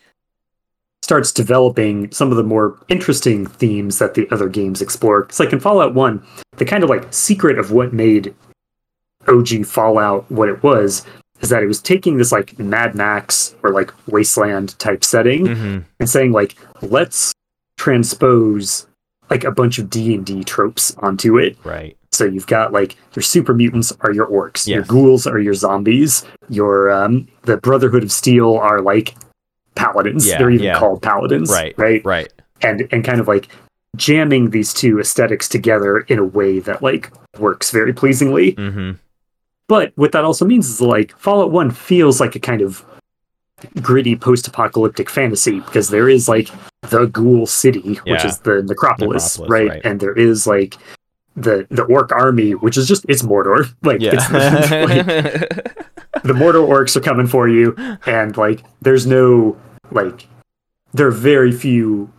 starts 1.10 1.32
developing 1.32 2.08
some 2.12 2.30
of 2.30 2.36
the 2.36 2.42
more 2.44 2.78
interesting 2.88 3.44
themes 3.44 3.98
that 3.98 4.14
the 4.14 4.28
other 4.30 4.48
games 4.48 4.80
explore. 4.80 5.22
It's 5.22 5.40
like 5.40 5.52
in 5.52 5.58
Fallout 5.58 5.92
1, 5.92 6.22
the 6.58 6.64
kind 6.64 6.84
of 6.84 6.88
like 6.88 7.12
secret 7.12 7.58
of 7.58 7.72
what 7.72 7.92
made 7.92 8.32
OG 9.26 9.66
Fallout 9.66 10.30
what 10.30 10.48
it 10.48 10.62
was 10.62 11.04
is 11.40 11.48
that 11.48 11.64
it 11.64 11.66
was 11.66 11.82
taking 11.82 12.16
this 12.16 12.30
like 12.30 12.56
Mad 12.60 12.94
Max 12.94 13.56
or 13.64 13.70
like 13.72 13.92
wasteland 14.06 14.78
type 14.78 15.02
setting 15.02 15.46
hmm 15.46 15.78
and 15.98 16.08
saying 16.08 16.30
like 16.30 16.54
let's 16.80 17.32
transpose 17.76 18.86
like 19.30 19.42
a 19.42 19.50
bunch 19.50 19.78
of 19.80 19.90
D&D 19.90 20.44
tropes 20.44 20.94
onto 20.98 21.38
it 21.38 21.56
Right. 21.64 21.96
so 22.12 22.24
you've 22.24 22.46
got 22.46 22.72
like 22.72 22.96
your 23.16 23.22
super 23.24 23.52
mutants 23.52 23.92
are 24.00 24.12
your 24.12 24.28
orcs, 24.28 24.68
your 24.68 24.84
ghouls 24.84 25.26
are 25.26 25.40
your 25.40 25.54
zombies, 25.54 26.24
your 26.48 26.88
um 26.90 27.26
the 27.42 27.56
Brotherhood 27.56 28.04
of 28.04 28.12
Steel 28.12 28.56
are 28.56 28.80
like 28.80 29.16
paladins. 29.80 30.26
Yeah, 30.26 30.38
They're 30.38 30.50
even 30.50 30.66
yeah. 30.66 30.78
called 30.78 31.02
paladins. 31.02 31.50
Right. 31.50 31.74
Right. 31.78 32.04
Right. 32.04 32.32
And 32.62 32.86
and 32.92 33.04
kind 33.04 33.20
of 33.20 33.28
like 33.28 33.48
jamming 33.96 34.50
these 34.50 34.72
two 34.74 35.00
aesthetics 35.00 35.48
together 35.48 35.98
in 36.00 36.18
a 36.18 36.24
way 36.24 36.60
that 36.60 36.82
like 36.82 37.10
works 37.38 37.70
very 37.70 37.92
pleasingly. 37.92 38.52
hmm 38.52 38.92
But 39.68 39.92
what 39.96 40.12
that 40.12 40.24
also 40.24 40.44
means 40.44 40.68
is 40.68 40.80
like 40.80 41.16
Fallout 41.18 41.50
1 41.50 41.70
feels 41.70 42.20
like 42.20 42.34
a 42.36 42.40
kind 42.40 42.60
of 42.62 42.84
gritty 43.82 44.16
post-apocalyptic 44.16 45.10
fantasy 45.10 45.60
because 45.60 45.88
there 45.90 46.08
is 46.08 46.28
like 46.28 46.48
the 46.88 47.06
ghoul 47.06 47.44
city 47.46 47.96
which 48.06 48.24
is 48.24 48.38
the 48.38 48.62
necropolis, 48.62 49.38
Necropolis, 49.38 49.50
right? 49.50 49.68
right. 49.68 49.82
and 49.84 50.00
there 50.00 50.14
is 50.16 50.46
like 50.46 50.76
the 51.36 51.66
the 51.70 51.82
orc 51.82 52.10
army 52.10 52.52
which 52.54 52.76
is 52.78 52.88
just 52.88 53.04
it's 53.08 53.22
mordor 53.22 53.68
like 53.82 54.00
Yeah. 54.00 54.12
it's 54.14 54.30
like, 54.88 55.04
the 56.24 56.32
mordor 56.32 56.66
orcs 56.66 56.96
are 56.96 57.00
coming 57.00 57.26
for 57.26 57.48
you 57.48 57.74
and 58.06 58.34
like 58.38 58.62
there's 58.80 59.06
no 59.06 59.56
like 59.92 60.26
there 60.92 61.06
are 61.06 61.10
very 61.12 61.52
few 61.52 62.10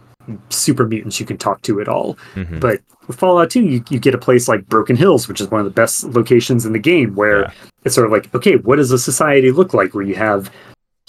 super 0.49 0.85
mutants 0.87 1.19
you 1.19 1.25
can 1.25 1.37
talk 1.37 1.61
to 1.63 1.81
at 1.81 1.87
all 1.87 2.17
Mhm. 2.35 2.59
but 2.59 2.79
with 3.07 3.17
Fallout 3.17 3.49
2, 3.49 3.61
you, 3.63 3.83
you 3.89 3.99
get 3.99 4.13
a 4.13 4.17
place 4.19 4.47
like 4.47 4.69
Broken 4.69 4.95
Hills, 4.95 5.27
which 5.27 5.41
is 5.41 5.49
one 5.49 5.59
of 5.59 5.65
the 5.65 5.71
best 5.71 6.03
locations 6.05 6.65
in 6.67 6.71
the 6.71 6.79
game, 6.79 7.15
where 7.15 7.41
Yeah. 7.41 7.51
it's 7.83 7.95
sort 7.95 8.05
of 8.05 8.11
like, 8.11 8.33
okay, 8.35 8.57
what 8.57 8.75
does 8.75 8.91
a 8.91 8.99
society 8.99 9.51
look 9.51 9.73
like 9.73 9.95
where 9.95 10.03
you 10.05 10.13
have 10.15 10.51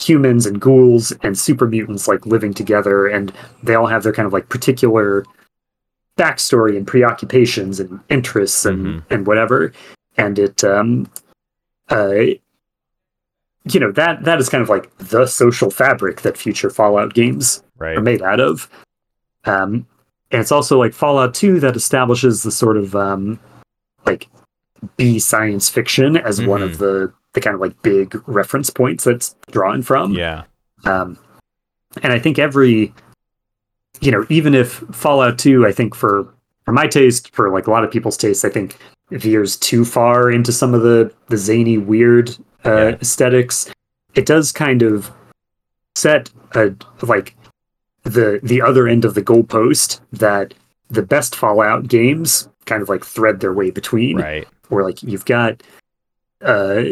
humans 0.00 0.46
and 0.46 0.58
ghouls 0.58 1.12
and 1.22 1.38
super 1.38 1.66
mutants 1.68 2.08
like 2.08 2.24
living 2.24 2.54
together, 2.54 3.06
and 3.06 3.30
they 3.62 3.74
all 3.74 3.86
have 3.86 4.02
their 4.02 4.12
kind 4.12 4.26
of 4.26 4.32
like 4.32 4.48
particular 4.48 5.24
backstory 6.18 6.76
and 6.76 6.86
preoccupations 6.86 7.78
and 7.78 8.00
interests 8.08 8.64
and 8.64 8.86
Mhm. 8.86 9.02
and 9.10 9.26
whatever, 9.26 9.72
and 10.16 10.38
it 10.38 10.64
um 10.64 11.06
uh 11.90 12.14
you 13.70 13.78
know 13.80 13.92
that 13.92 14.24
that 14.24 14.38
is 14.40 14.48
kind 14.48 14.62
of 14.62 14.68
like 14.68 14.96
the 14.98 15.26
social 15.26 15.70
fabric 15.70 16.22
that 16.22 16.36
future 16.36 16.70
Fallout 16.70 17.14
games 17.14 17.62
right. 17.78 17.96
are 17.96 18.02
made 18.02 18.22
out 18.22 18.40
of. 18.40 18.68
Um, 19.44 19.86
and 20.30 20.40
it's 20.40 20.52
also 20.52 20.78
like 20.78 20.94
Fallout 20.94 21.34
2 21.34 21.60
that 21.60 21.76
establishes 21.76 22.42
the 22.42 22.50
sort 22.50 22.76
of 22.76 22.96
um, 22.96 23.38
like 24.06 24.28
B 24.96 25.18
science 25.18 25.68
fiction 25.68 26.16
as 26.16 26.40
one 26.42 26.60
Mhm. 26.60 26.64
of 26.64 26.78
the 26.78 27.12
the 27.34 27.40
kind 27.40 27.54
of 27.54 27.60
like 27.60 27.80
big 27.82 28.20
reference 28.26 28.68
points 28.70 29.04
that's 29.04 29.34
drawn 29.50 29.82
from. 29.82 30.12
Yeah. 30.12 30.42
Um, 30.84 31.16
and 32.02 32.12
I 32.12 32.18
think 32.18 32.38
every, 32.38 32.92
you 34.00 34.10
know, 34.10 34.26
even 34.28 34.54
if 34.54 34.82
Fallout 34.92 35.38
2, 35.38 35.66
I 35.66 35.72
think 35.72 35.94
for 35.94 36.26
for 36.64 36.72
my 36.72 36.86
taste, 36.86 37.34
for 37.34 37.50
like 37.50 37.66
a 37.66 37.70
lot 37.70 37.84
of 37.84 37.90
people's 37.90 38.16
taste, 38.16 38.44
I 38.44 38.48
think 38.48 38.76
veers 39.10 39.56
too 39.56 39.84
far 39.84 40.30
into 40.30 40.52
some 40.52 40.74
of 40.74 40.82
the 40.82 41.12
the 41.28 41.36
zany, 41.36 41.78
weird 41.78 42.36
uh, 42.64 42.70
Yeah. 42.70 42.88
aesthetics. 43.00 43.70
It 44.14 44.26
does 44.26 44.52
kind 44.52 44.82
of 44.82 45.10
set 45.94 46.30
a 46.54 46.74
like 47.02 47.34
the 48.04 48.40
the 48.42 48.60
other 48.62 48.86
end 48.88 49.04
of 49.04 49.14
the 49.14 49.22
goalpost 49.22 50.00
that 50.12 50.54
the 50.90 51.02
best 51.02 51.34
Fallout 51.36 51.88
games 51.88 52.48
kind 52.66 52.82
of 52.82 52.88
like 52.88 53.04
thread 53.04 53.40
their 53.40 53.52
way 53.52 53.70
between 53.70 54.18
Right. 54.18 54.46
where 54.68 54.84
like 54.84 55.02
you've 55.02 55.24
got 55.24 55.62
uh, 56.42 56.82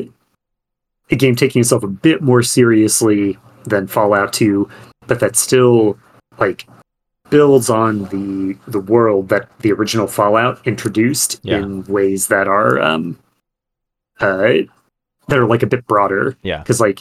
a 1.11 1.17
game 1.17 1.35
taking 1.37 1.61
itself 1.61 1.83
a 1.83 1.89
bit 1.89 2.23
more 2.23 2.43
seriously 2.43 3.37
than 3.65 3.87
Fallout 3.87 4.33
2, 4.33 4.69
but 5.07 5.21
that 5.21 5.37
still 5.37 5.99
like 6.39 6.67
builds 7.31 7.69
on 7.71 8.05
the 8.07 8.57
the 8.67 8.81
world 8.81 9.29
that 9.29 9.49
the 9.61 9.73
original 9.73 10.07
Fallout 10.07 10.61
introduced 10.67 11.41
Yeah. 11.43 11.59
in 11.59 11.85
ways 11.85 12.29
that 12.29 12.49
are 12.49 12.81
um 12.81 13.19
uh 14.21 14.53
that 15.31 15.39
are 15.39 15.47
like 15.47 15.63
a 15.63 15.67
bit 15.67 15.87
broader. 15.87 16.37
Yeah. 16.43 16.59
Because 16.59 16.81
like 16.81 17.01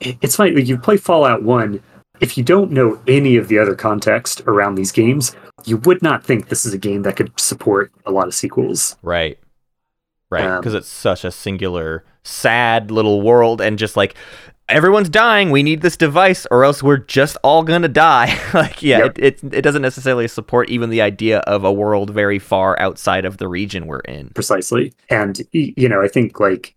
it's 0.00 0.36
funny, 0.36 0.52
like 0.52 0.66
you 0.68 0.78
play 0.78 0.96
Fallout 0.96 1.42
1, 1.42 1.82
if 2.20 2.36
you 2.38 2.44
don't 2.44 2.70
know 2.70 3.00
any 3.08 3.36
of 3.36 3.48
the 3.48 3.58
other 3.58 3.74
context 3.74 4.40
around 4.46 4.74
these 4.76 4.92
games, 4.92 5.34
you 5.64 5.76
would 5.78 6.02
not 6.02 6.22
think 6.24 6.48
this 6.48 6.64
is 6.64 6.72
a 6.74 6.78
game 6.78 7.02
that 7.02 7.16
could 7.16 7.32
support 7.38 7.90
a 8.06 8.10
lot 8.12 8.28
of 8.28 8.34
sequels. 8.34 8.96
Right. 9.02 9.38
Right. 10.30 10.44
Um, 10.44 10.60
Because 10.60 10.74
it's 10.74 10.88
such 10.88 11.24
a 11.24 11.30
singular, 11.30 12.04
sad 12.22 12.90
little 12.90 13.22
world, 13.22 13.60
and 13.60 13.78
just 13.78 13.96
like 13.96 14.14
everyone's 14.68 15.08
dying, 15.08 15.50
we 15.50 15.62
need 15.62 15.80
this 15.80 15.96
device, 15.96 16.46
or 16.50 16.62
else 16.64 16.82
we're 16.82 16.98
just 16.98 17.36
all 17.42 17.62
gonna 17.62 17.88
die. 17.88 18.38
like, 18.54 18.82
yeah, 18.82 18.98
Yep. 19.04 19.18
it, 19.18 19.44
it 19.44 19.54
it 19.54 19.62
doesn't 19.62 19.82
necessarily 19.82 20.28
support 20.28 20.68
even 20.68 20.90
the 20.90 21.00
idea 21.02 21.38
of 21.40 21.64
a 21.64 21.72
world 21.72 22.10
very 22.10 22.38
far 22.38 22.78
outside 22.78 23.24
of 23.24 23.38
the 23.38 23.48
region 23.48 23.86
we're 23.86 24.00
in. 24.00 24.28
precisely. 24.34 24.92
And 25.08 25.40
you 25.52 25.88
know, 25.88 26.02
I 26.02 26.08
think 26.08 26.38
like 26.40 26.74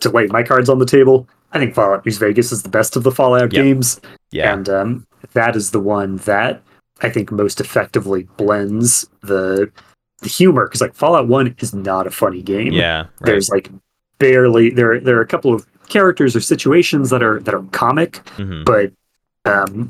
to 0.00 0.10
lay 0.10 0.26
my 0.28 0.42
cards 0.42 0.68
on 0.68 0.78
the 0.78 0.86
table, 0.86 1.28
I 1.52 1.58
think 1.58 1.74
Fallout 1.74 2.04
New 2.06 2.12
Vegas 2.12 2.52
is 2.52 2.62
the 2.62 2.68
best 2.68 2.96
of 2.96 3.02
the 3.02 3.10
Fallout 3.12 3.52
Yep. 3.52 3.64
games, 3.64 4.00
Yeah. 4.30 4.52
and 4.54 4.68
um, 4.68 5.06
that 5.34 5.54
is 5.56 5.70
the 5.70 5.80
one 5.80 6.16
that 6.18 6.62
I 7.02 7.10
think 7.10 7.30
most 7.32 7.60
effectively 7.60 8.28
blends 8.36 9.06
the 9.22 9.70
the 10.20 10.28
humor. 10.28 10.66
Because 10.66 10.80
like 10.80 10.94
Fallout 10.94 11.26
One 11.26 11.54
is 11.58 11.74
not 11.74 12.06
a 12.06 12.10
funny 12.10 12.42
game. 12.42 12.72
yeah. 12.72 12.98
Right. 13.00 13.08
there's 13.22 13.48
like 13.48 13.70
barely 14.18 14.70
there. 14.70 15.00
There 15.00 15.18
are 15.18 15.22
a 15.22 15.26
couple 15.26 15.52
of 15.52 15.66
characters 15.88 16.36
or 16.36 16.40
situations 16.40 17.10
that 17.10 17.22
are 17.24 17.40
that 17.40 17.54
are 17.54 17.62
comic, 17.72 18.20
Mhm. 18.38 18.64
but 18.64 18.92
um, 19.44 19.88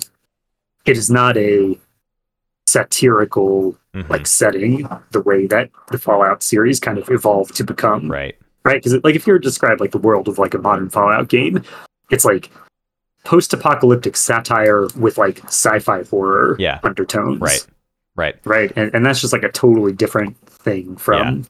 it 0.87 0.97
is 0.97 1.11
not 1.11 1.37
a 1.37 1.79
satirical 2.67 3.77
Mhm. 3.95 4.09
like 4.09 4.27
setting 4.27 4.89
the 5.11 5.21
way 5.21 5.47
that 5.47 5.69
the 5.91 5.99
Fallout 5.99 6.43
series 6.43 6.81
kind 6.81 6.97
of 6.97 7.11
evolved 7.11 7.55
to 7.57 7.65
become 7.65 8.11
right. 8.11 8.35
Right? 8.65 8.83
Because 8.83 9.03
like 9.05 9.15
if 9.15 9.27
you 9.27 9.33
were 9.33 9.39
to 9.39 9.43
describe 9.49 9.81
like 9.81 9.91
the 9.93 9.99
world 9.99 10.29
of 10.29 10.39
like 10.39 10.55
a 10.55 10.59
modern 10.59 10.89
Fallout 10.89 11.29
game, 11.29 11.63
it's 12.11 12.25
like 12.25 12.51
post-apocalyptic 13.25 14.17
satire 14.17 14.89
with 14.99 15.17
like 15.19 15.45
sci-fi 15.45 16.03
horror 16.05 16.57
Yeah. 16.59 16.81
undertones. 16.83 17.41
Right. 17.41 17.67
Right. 18.17 18.37
Right. 18.45 18.73
And, 18.77 18.93
and 18.95 19.07
that's 19.07 19.21
just 19.21 19.33
like 19.33 19.45
a 19.45 19.49
totally 19.51 19.93
different 19.93 20.37
thing 20.49 20.97
from 20.97 21.47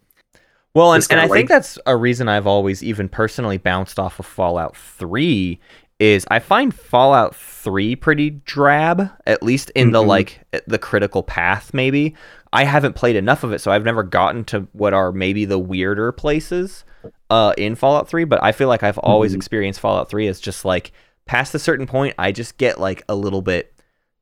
Well, 0.74 0.93
and, 0.93 1.05
and 1.10 1.18
I 1.20 1.24
kinda 1.24 1.34
think 1.34 1.48
that's 1.48 1.78
a 1.86 1.97
reason 1.97 2.28
I've 2.28 2.47
always 2.47 2.82
even 2.82 3.09
personally 3.09 3.59
bounced 3.59 3.98
off 3.98 4.18
of 4.20 4.26
Fallout 4.26 4.76
3 4.76 5.59
is 5.98 6.26
I 6.30 6.39
find 6.40 6.74
Fallout 6.74 7.34
3 7.34 7.97
pretty 7.97 8.30
drab, 8.30 9.09
at 9.26 9.43
least 9.43 9.70
in 9.70 9.93
the 9.93 10.02
Mhm. 10.02 10.06
like 10.06 10.40
the 10.66 10.78
critical 10.78 11.22
path 11.22 11.72
maybe. 11.72 12.14
I 12.52 12.64
haven't 12.64 12.94
played 12.97 13.16
enough 13.16 13.44
of 13.44 13.52
it, 13.52 13.60
so 13.60 13.70
I've 13.70 13.84
never 13.84 14.02
gotten 14.02 14.44
to 14.44 14.66
what 14.72 14.93
are 14.93 15.10
maybe 15.10 15.44
the 15.47 15.59
weirder 15.59 16.12
places 16.12 16.84
uh, 17.32 17.54
in 17.56 17.74
Fallout 17.74 18.09
3, 18.09 18.24
but 18.24 18.42
I 18.42 18.52
feel 18.52 18.68
like 18.68 18.82
I've 18.82 18.98
always 18.98 19.32
Mhm. 19.32 19.36
experienced 19.36 19.80
Fallout 19.80 20.10
3 20.10 20.26
as 20.28 20.38
just 20.40 20.64
like 20.64 20.92
past 21.24 21.54
a 21.54 21.59
certain 21.59 21.86
point, 21.86 22.14
I 22.18 22.30
just 22.32 22.59
get 22.59 22.78
like 22.78 23.02
a 23.09 23.14
little 23.14 23.40
bit 23.42 23.72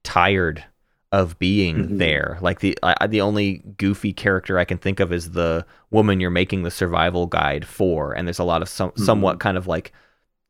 tired 0.05 0.65
of 1.13 1.37
being 1.41 1.77
Mhm. 1.89 1.99
there. 1.99 2.39
Like 2.41 2.61
the 2.61 2.79
I, 2.85 3.07
the 3.09 3.21
only 3.21 3.63
goofy 3.77 4.13
character 4.13 4.59
I 4.59 4.65
can 4.65 4.79
think 4.79 5.01
of 5.01 5.13
is 5.13 5.33
the 5.33 5.67
woman 5.91 6.21
you're 6.21 6.31
making 6.31 6.63
the 6.63 6.71
survival 6.71 7.27
guide 7.27 7.67
for, 7.67 8.13
and 8.13 8.29
there's 8.29 8.39
a 8.39 8.45
lot 8.45 8.63
of 8.63 8.69
some, 8.69 8.93
somewhat 8.97 9.41
kind 9.41 9.57
of 9.59 9.67
like 9.67 9.93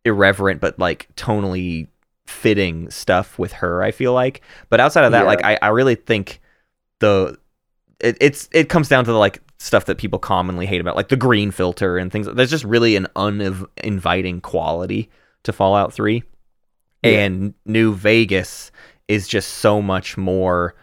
irreverent 0.04 0.60
but 0.60 0.78
like 0.78 1.08
tonally 1.16 1.86
fitting 2.26 2.90
stuff 2.90 3.38
with 3.38 3.52
her. 3.54 3.82
I 3.82 3.90
feel 3.90 4.12
like, 4.12 4.42
but 4.68 4.80
outside 4.80 5.04
of 5.04 5.12
that, 5.12 5.22
Yeah. 5.22 5.26
like 5.28 5.44
I, 5.44 5.58
I 5.62 5.68
really 5.68 5.94
think 5.94 6.40
the 6.98 7.38
it, 8.00 8.16
it's 8.20 8.48
it 8.52 8.68
comes 8.68 8.88
down 8.88 9.04
to 9.06 9.12
the 9.12 9.18
like 9.18 9.40
stuff 9.62 9.84
that 9.84 9.98
people 9.98 10.18
commonly 10.18 10.64
hate 10.64 10.80
about 10.80 10.96
like 10.96 11.08
the 11.08 11.16
green 11.16 11.50
filter 11.50 11.98
and 11.98 12.10
things 12.10 12.26
there's 12.34 12.50
just 12.50 12.64
really 12.64 12.96
an 12.96 13.06
uninviting 13.14 14.40
quality 14.40 15.10
to 15.42 15.52
fallout 15.52 15.92
3 15.92 16.22
Yeah. 17.02 17.10
and 17.24 17.52
new 17.66 17.94
vegas 17.94 18.72
is 19.06 19.28
just 19.28 19.48
so 19.58 19.82
much 19.82 20.16
more 20.16 20.74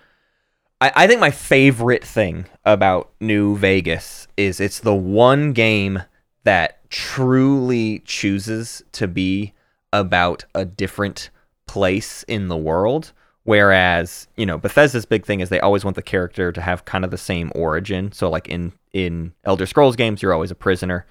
I, 0.80 0.92
I 0.96 1.08
think 1.08 1.20
my 1.20 1.32
favorite 1.32 2.04
thing 2.04 2.46
about 2.66 3.10
new 3.20 3.58
vegas 3.58 4.28
is 4.38 4.60
it's 4.60 4.80
the 4.80 4.94
one 4.94 5.54
game 5.54 6.04
that 6.44 6.88
truly 6.92 8.04
chooses 8.06 8.84
to 8.92 9.08
be 9.08 9.54
about 9.92 10.46
a 10.54 10.66
different 10.66 11.32
place 11.66 12.22
in 12.28 12.48
the 12.48 12.56
world 12.58 13.12
whereas 13.48 14.28
you 14.36 14.46
know 14.46 14.58
bethesda's 14.58 15.06
big 15.06 15.26
thing 15.26 15.40
is 15.40 15.48
they 15.48 15.60
always 15.62 15.86
want 15.86 15.96
the 15.96 16.02
character 16.02 16.52
to 16.52 16.60
have 16.62 16.84
kind 16.84 17.06
of 17.06 17.12
the 17.12 17.18
same 17.18 17.50
origin. 17.56 18.12
So 18.12 18.30
like 18.30 18.48
in 18.50 18.74
in 18.94 19.32
elder 19.46 19.66
scrolls 19.66 19.96
games 19.96 20.22
you're 20.22 20.34
always 20.34 20.52
a 20.52 20.56
prisoner. 20.56 21.06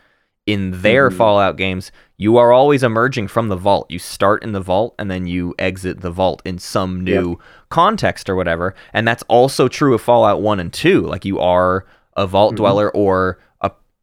In 0.47 0.83
their 0.83 1.11
Mhm. 1.11 1.17
fallout 1.17 1.57
games 1.57 1.91
you 2.19 2.37
are 2.37 2.53
always 2.53 2.83
emerging 2.83 3.29
from 3.29 3.49
the 3.49 3.57
vault. 3.57 3.87
You 3.91 3.99
start 3.99 4.45
in 4.45 4.53
the 4.53 4.61
vault 4.61 4.95
and 4.99 5.11
then 5.11 5.27
you 5.27 5.55
exit 5.59 6.03
the 6.03 6.11
vault 6.11 6.43
in 6.45 6.59
some 6.59 7.03
new 7.03 7.39
context 7.71 8.29
or 8.29 8.37
whatever. 8.37 8.75
And 8.93 9.09
that's 9.09 9.25
also 9.29 9.67
true 9.67 9.95
of 9.95 10.03
fallout 10.03 10.43
1 10.43 10.61
and 10.61 10.73
2 10.73 11.01
like 11.07 11.25
you 11.25 11.39
are 11.41 11.85
a 12.19 12.27
vault 12.27 12.53
Mhm. 12.53 12.57
dweller 12.59 12.91
or 12.91 13.39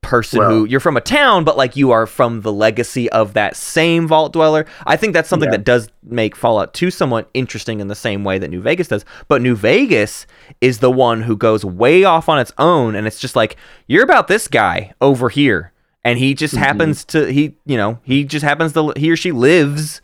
person 0.04 0.40
Well- 0.40 0.50
who 0.50 0.66
you're 0.66 0.80
from 0.80 0.98
a 0.98 1.02
town 1.02 1.44
but 1.44 1.58
like 1.58 1.76
you 1.76 1.90
are 1.92 2.06
from 2.06 2.42
the 2.42 2.52
legacy 2.54 3.10
of 3.12 3.34
that 3.34 3.56
same 3.56 4.08
vault 4.08 4.34
dweller 4.34 4.66
i 4.86 4.96
think 4.96 5.14
that's 5.14 5.28
something 5.30 5.48
Yeah. 5.48 5.58
that 5.58 5.64
does 5.64 5.90
make 6.04 6.36
fallout 6.36 6.74
2 6.74 6.92
somewhat 6.92 7.30
interesting 7.34 7.80
in 7.80 7.88
the 7.88 7.96
same 7.96 8.24
way 8.24 8.38
that 8.38 8.50
new 8.50 8.62
vegas 8.62 8.88
does 8.90 9.06
but 9.28 9.42
new 9.42 9.56
vegas 9.56 10.28
is 10.62 10.80
the 10.80 10.92
one 10.92 11.24
who 11.24 11.36
goes 11.36 11.66
way 11.66 12.04
off 12.04 12.30
on 12.30 12.38
its 12.40 12.52
own 12.58 12.94
and 12.96 13.08
it's 13.08 13.20
just 13.20 13.36
like 13.36 13.56
you're 13.88 14.04
about 14.04 14.28
this 14.28 14.48
guy 14.48 14.92
over 15.02 15.30
here 15.30 15.72
and 16.04 16.20
he 16.20 16.34
just 16.34 16.54
Mhm. 16.54 16.60
happens 16.60 17.04
to 17.06 17.32
he 17.32 17.56
you 17.66 17.78
know 17.78 17.98
he 18.04 18.24
just 18.26 18.44
happens 18.44 18.74
to 18.74 18.94
he 18.98 19.10
or 19.12 19.16
she 19.18 19.32
lives 19.32 20.02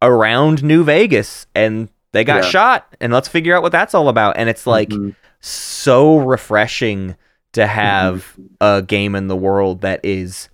around 0.00 0.62
new 0.62 0.84
vegas 0.84 1.46
and 1.54 1.88
they 2.12 2.24
got 2.24 2.44
Yeah. 2.44 2.50
shot 2.50 2.96
and 3.00 3.12
let's 3.12 3.28
figure 3.28 3.56
out 3.56 3.62
what 3.62 3.72
that's 3.72 3.94
all 3.94 4.08
about 4.08 4.36
and 4.36 4.48
it's 4.48 4.66
like 4.66 4.90
Mhm. 4.90 5.14
so 5.40 6.18
refreshing 6.18 7.16
to 7.54 7.66
have 7.66 8.34
a 8.60 8.82
game 8.82 9.14
in 9.14 9.28
the 9.28 9.36
world 9.36 9.80
that 9.80 9.98
is 10.04 10.48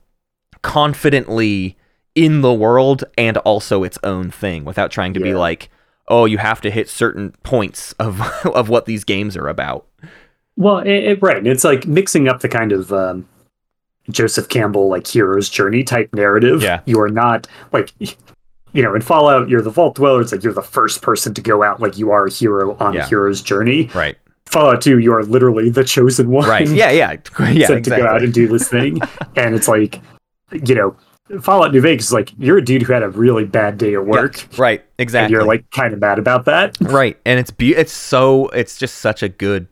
confidently 0.62 1.77
in 2.14 2.40
the 2.43 2.52
world 2.55 3.05
and 3.18 3.36
also 3.39 3.82
its 3.82 3.98
own 4.05 4.31
thing 4.31 4.64
without 4.64 4.90
trying 4.90 5.14
to 5.14 5.20
be 5.20 5.35
like 5.35 5.70
oh 6.09 6.24
you 6.24 6.39
have 6.39 6.60
to 6.60 6.70
hit 6.70 6.89
certain 6.89 7.32
points 7.43 7.93
of 7.98 8.20
of 8.47 8.68
what 8.68 8.85
these 8.86 9.05
games 9.05 9.36
are 9.36 9.48
about 9.48 9.86
Well, 10.56 10.78
it, 10.78 10.89
it, 10.90 11.22
right. 11.22 11.47
It's 11.47 11.64
like 11.64 11.86
mixing 11.86 12.28
up 12.28 12.40
the 12.40 12.48
kind 12.48 12.72
of 12.72 12.93
um, 12.93 13.27
Joseph 14.10 14.48
Campbell 14.48 14.89
like 14.89 15.06
hero's 15.06 15.48
journey 15.48 15.82
type 15.85 16.12
narrative. 16.14 16.62
Yeah. 16.62 16.81
You 16.85 17.01
are 17.01 17.09
not 17.09 17.47
like 17.72 17.93
you 18.72 18.82
know, 18.82 18.94
in 18.94 19.01
Fallout, 19.01 19.48
you're 19.48 19.62
the 19.62 19.70
Vault 19.70 19.97
Dweller. 19.97 20.20
It's 20.20 20.31
like 20.32 20.44
you're 20.44 20.52
the 20.52 20.62
first 20.62 21.02
person 21.02 21.35
to 21.35 21.40
go 21.40 21.62
out. 21.62 21.81
Like 21.81 21.97
you 21.98 22.10
are 22.10 22.27
a 22.27 22.31
hero 22.31 22.77
on 22.78 22.93
Yeah. 22.94 23.05
a 23.05 23.06
hero's 23.09 23.40
journey. 23.40 23.89
right 23.94 24.18
Fallout 24.51 24.82
2, 24.82 24.98
you 24.98 25.12
are 25.12 25.22
literally 25.22 25.70
the 25.70 25.85
chosen 25.85 26.31
one. 26.31 26.48
right 26.48 26.68
yeah 26.68 26.90
yeah 26.90 27.16
yeah 27.51 27.66
sent 27.66 27.85
to 27.85 27.90
go 27.90 28.06
out 28.06 28.22
and 28.22 28.32
do 28.35 28.48
this 28.48 28.68
thing. 28.68 28.98
and 29.36 29.55
it's 29.55 29.68
like, 29.68 30.01
you 30.52 30.74
know, 30.74 30.97
Fallout 31.40 31.72
New 31.72 31.81
Vegas 31.81 32.06
is 32.06 32.12
like 32.12 32.32
you're 32.39 32.59
a 32.59 32.64
dude 32.64 32.82
who 32.82 32.93
had 32.93 33.02
a 33.05 33.09
really 33.10 33.44
bad 33.44 33.78
day 33.78 33.94
at 33.94 34.05
work. 34.05 34.47
right 34.59 34.81
And 34.81 34.89
exactly 34.98 35.32
you're 35.32 35.44
like 35.44 35.70
kind 35.70 35.94
of 35.94 36.01
mad 36.01 36.18
about 36.18 36.44
that. 36.47 36.77
Right, 36.81 37.16
and 37.24 37.39
it's 37.39 37.51
be- 37.52 37.77
it's 37.77 37.93
so 37.93 38.48
it's 38.48 38.77
just 38.77 38.97
such 38.98 39.22
a 39.22 39.28
good 39.28 39.68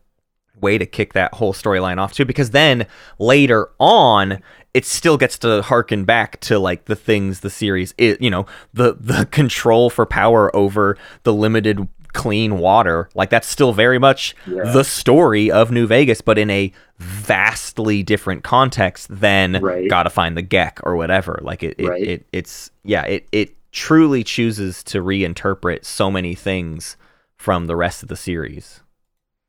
way 0.61 0.79
to 0.79 0.87
kick 0.87 1.13
that 1.15 1.35
whole 1.35 1.53
storyline 1.53 1.99
off 1.99 2.13
too, 2.13 2.25
because 2.25 2.51
then 2.51 2.87
later 3.19 3.71
on 3.79 4.41
it 4.75 4.85
still 4.85 5.17
gets 5.17 5.39
to 5.39 5.63
harken 5.63 6.05
back 6.05 6.39
to 6.41 6.59
like 6.59 6.85
the 6.85 6.95
things 6.95 7.41
the 7.41 7.51
series 7.51 7.95
is, 7.99 8.17
you 8.21 8.31
know, 8.31 8.47
the 8.75 8.97
the 9.01 9.27
control 9.27 9.91
for 9.91 10.07
power 10.07 10.55
over 10.55 10.97
the 11.25 11.33
limited 11.33 11.89
clean 12.13 12.59
water, 12.59 13.09
like 13.15 13.31
that's 13.31 13.47
still 13.49 13.73
very 13.73 13.99
much 13.99 14.35
Yeah. 14.47 14.65
the 14.73 14.83
story 14.85 15.51
of 15.51 15.71
New 15.71 15.87
Vegas, 15.87 16.21
but 16.21 16.39
in 16.39 16.51
a 16.51 16.73
vastly 16.99 18.03
different 18.03 18.43
context 18.45 19.09
than 19.11 19.61
Right. 19.63 19.89
gotta 19.89 20.11
find 20.11 20.37
the 20.37 20.43
GECK 20.43 20.81
or 20.83 20.97
whatever. 20.97 21.39
Like 21.43 21.63
it, 21.63 21.75
it, 21.79 21.87
Right. 21.89 22.03
it 22.03 22.27
it's 22.33 22.71
yeah, 22.85 23.05
it 23.05 23.27
it 23.33 23.55
truly 23.73 24.25
chooses 24.25 24.83
to 24.85 25.03
reinterpret 25.03 25.85
so 25.85 26.11
many 26.11 26.35
things 26.35 26.97
from 27.37 27.67
the 27.67 27.77
rest 27.77 28.03
of 28.03 28.09
the 28.09 28.17
series. 28.17 28.81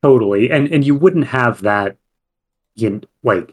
Totally. 0.02 0.50
And 0.50 0.68
and 0.72 0.84
you 0.84 0.94
wouldn't 0.94 1.26
have 1.28 1.62
that 1.62 1.96
you 2.76 2.90
know, 2.90 3.00
like 3.24 3.52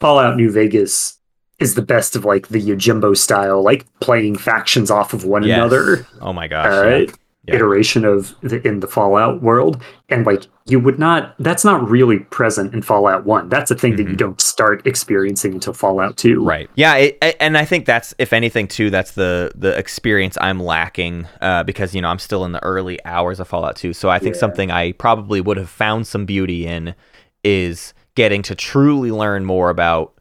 Fallout 0.00 0.36
New 0.36 0.50
Vegas 0.50 1.18
is 1.58 1.74
the 1.74 1.82
best 1.82 2.16
of 2.16 2.24
like 2.24 2.48
the 2.48 2.60
Yojimbo 2.60 3.16
style, 3.16 3.62
like 3.62 3.84
playing 4.00 4.36
factions 4.36 4.90
off 4.90 5.12
of 5.12 5.24
one 5.24 5.42
Yes. 5.42 5.56
another. 5.58 6.06
Oh 6.20 6.32
my 6.32 6.48
gosh. 6.48 6.66
uh, 6.66 6.86
yeah. 6.88 7.12
Yeah. 7.44 7.56
iteration 7.56 8.04
of 8.04 8.36
the, 8.42 8.64
in 8.64 8.78
the 8.78 8.86
Fallout 8.86 9.42
world, 9.42 9.82
and 10.08 10.24
like 10.24 10.44
you 10.66 10.78
would 10.78 11.00
not. 11.00 11.34
That's 11.40 11.64
not 11.64 11.90
really 11.90 12.20
present 12.20 12.72
in 12.72 12.82
Fallout 12.82 13.26
One. 13.26 13.48
That's 13.48 13.68
a 13.72 13.74
thing 13.74 13.96
that 13.96 14.04
you 14.04 14.10
Mhm. 14.10 14.16
don't 14.16 14.40
start 14.40 14.86
experiencing 14.86 15.54
until 15.54 15.72
Fallout 15.72 16.16
Two. 16.16 16.44
Right. 16.44 16.70
Yeah, 16.76 16.94
it, 16.94 17.36
and 17.40 17.58
I 17.58 17.64
think 17.64 17.84
that's 17.84 18.14
if 18.20 18.32
anything 18.32 18.68
too 18.68 18.90
that's 18.90 19.12
the 19.12 19.50
the 19.56 19.76
experience 19.76 20.38
I'm 20.40 20.62
lacking 20.62 21.26
uh, 21.40 21.64
because 21.64 21.96
you 21.96 22.00
know 22.00 22.08
I'm 22.10 22.20
still 22.20 22.44
in 22.44 22.52
the 22.52 22.62
early 22.62 23.04
hours 23.04 23.40
of 23.40 23.48
Fallout 23.48 23.74
2. 23.74 23.92
So 23.92 24.08
I 24.08 24.20
think 24.20 24.36
Yeah. 24.36 24.40
something 24.40 24.70
I 24.70 24.92
probably 24.92 25.40
would 25.40 25.56
have 25.56 25.68
found 25.68 26.06
some 26.06 26.24
beauty 26.24 26.64
in 26.64 26.94
is 27.42 27.92
getting 28.14 28.42
to 28.42 28.54
truly 28.54 29.10
learn 29.10 29.44
more 29.44 29.68
about 29.68 30.12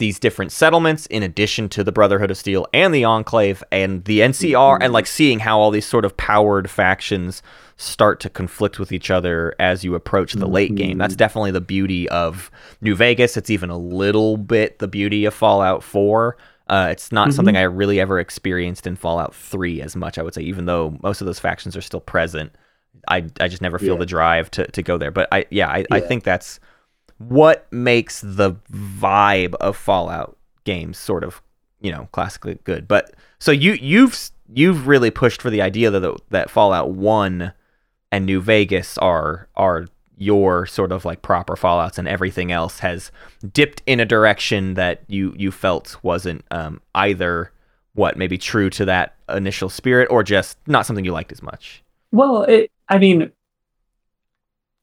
these 0.00 0.18
different 0.18 0.50
settlements 0.50 1.06
in 1.06 1.22
addition 1.22 1.68
to 1.68 1.84
the 1.84 1.92
Brotherhood 1.92 2.30
of 2.32 2.36
Steel 2.36 2.66
and 2.74 2.92
the 2.92 3.04
Enclave 3.04 3.62
and 3.70 4.04
the 4.06 4.18
NCR 4.20 4.78
and 4.80 4.92
like 4.92 5.06
seeing 5.06 5.38
how 5.38 5.60
all 5.60 5.70
these 5.70 5.86
sort 5.86 6.04
of 6.04 6.16
powered 6.16 6.68
factions 6.68 7.42
start 7.76 8.18
to 8.20 8.28
conflict 8.28 8.78
with 8.80 8.90
each 8.92 9.10
other 9.10 9.54
as 9.60 9.84
you 9.84 9.94
approach 9.94 10.32
the 10.32 10.48
late 10.48 10.74
game. 10.74 10.98
That's 10.98 11.14
definitely 11.16 11.52
the 11.52 11.60
beauty 11.60 12.08
of 12.08 12.50
New 12.80 12.94
Vegas. 12.96 13.36
It's 13.36 13.48
even 13.50 13.70
a 13.70 13.78
little 13.78 14.36
bit 14.36 14.80
the 14.80 14.88
beauty 14.88 15.24
of 15.24 15.32
Fallout 15.34 15.82
4. 15.84 16.36
Uh, 16.68 16.88
it's 16.90 17.10
not 17.12 17.32
something 17.32 17.56
I 17.56 17.62
really 17.62 17.98
ever 18.00 18.20
experienced 18.20 18.86
in 18.86 18.96
Fallout 18.96 19.34
3 19.34 19.80
as 19.82 19.96
much, 19.96 20.18
I 20.18 20.22
would 20.22 20.34
say, 20.34 20.42
even 20.42 20.66
though 20.66 20.96
most 21.02 21.20
of 21.20 21.26
those 21.26 21.38
factions 21.38 21.76
are 21.76 21.80
still 21.80 22.00
present. 22.00 22.52
I, 23.08 23.24
I 23.40 23.48
just 23.48 23.62
never 23.62 23.78
feel 23.78 23.94
Yeah. 23.94 24.00
the 24.00 24.06
drive 24.06 24.50
to, 24.52 24.66
to 24.66 24.82
go 24.82 24.98
there. 24.98 25.10
But 25.10 25.28
I 25.32 25.46
yeah, 25.50 25.68
I, 25.68 25.84
I 25.90 26.00
think 26.00 26.22
that's 26.24 26.60
what 27.20 27.70
makes 27.70 28.22
the 28.22 28.52
vibe 28.72 29.54
of 29.56 29.76
Fallout 29.76 30.38
games 30.64 30.96
sort 30.96 31.22
of, 31.22 31.42
you 31.80 31.92
know, 31.92 32.08
classically 32.12 32.58
good. 32.64 32.88
But 32.88 33.14
so 33.38 33.52
you 33.52 33.72
you've 33.72 34.30
you've 34.52 34.86
really 34.86 35.10
pushed 35.10 35.42
for 35.42 35.50
the 35.50 35.60
idea 35.60 35.90
that 35.90 36.20
that 36.30 36.50
Fallout 36.50 36.90
1 36.92 37.52
and 38.10 38.26
New 38.26 38.40
Vegas 38.40 38.96
are 38.98 39.48
are 39.54 39.86
your 40.16 40.66
sort 40.66 40.92
of 40.92 41.04
like 41.04 41.22
proper 41.22 41.56
Fallouts 41.56 41.98
and 41.98 42.08
everything 42.08 42.52
else 42.52 42.78
has 42.78 43.10
dipped 43.52 43.82
in 43.86 44.00
a 44.00 44.06
direction 44.06 44.74
that 44.74 45.02
you 45.06 45.34
you 45.36 45.50
felt 45.50 45.96
wasn't 46.02 46.42
um, 46.50 46.80
either 46.94 47.52
what 47.94 48.16
maybe 48.16 48.38
true 48.38 48.70
to 48.70 48.86
that 48.86 49.14
initial 49.28 49.68
spirit 49.68 50.08
or 50.10 50.22
just 50.22 50.56
not 50.66 50.86
something 50.86 51.04
you 51.04 51.12
liked 51.12 51.32
as 51.32 51.42
much. 51.42 51.82
Well, 52.12 52.42
it, 52.44 52.70
I 52.88 52.98
mean, 52.98 53.30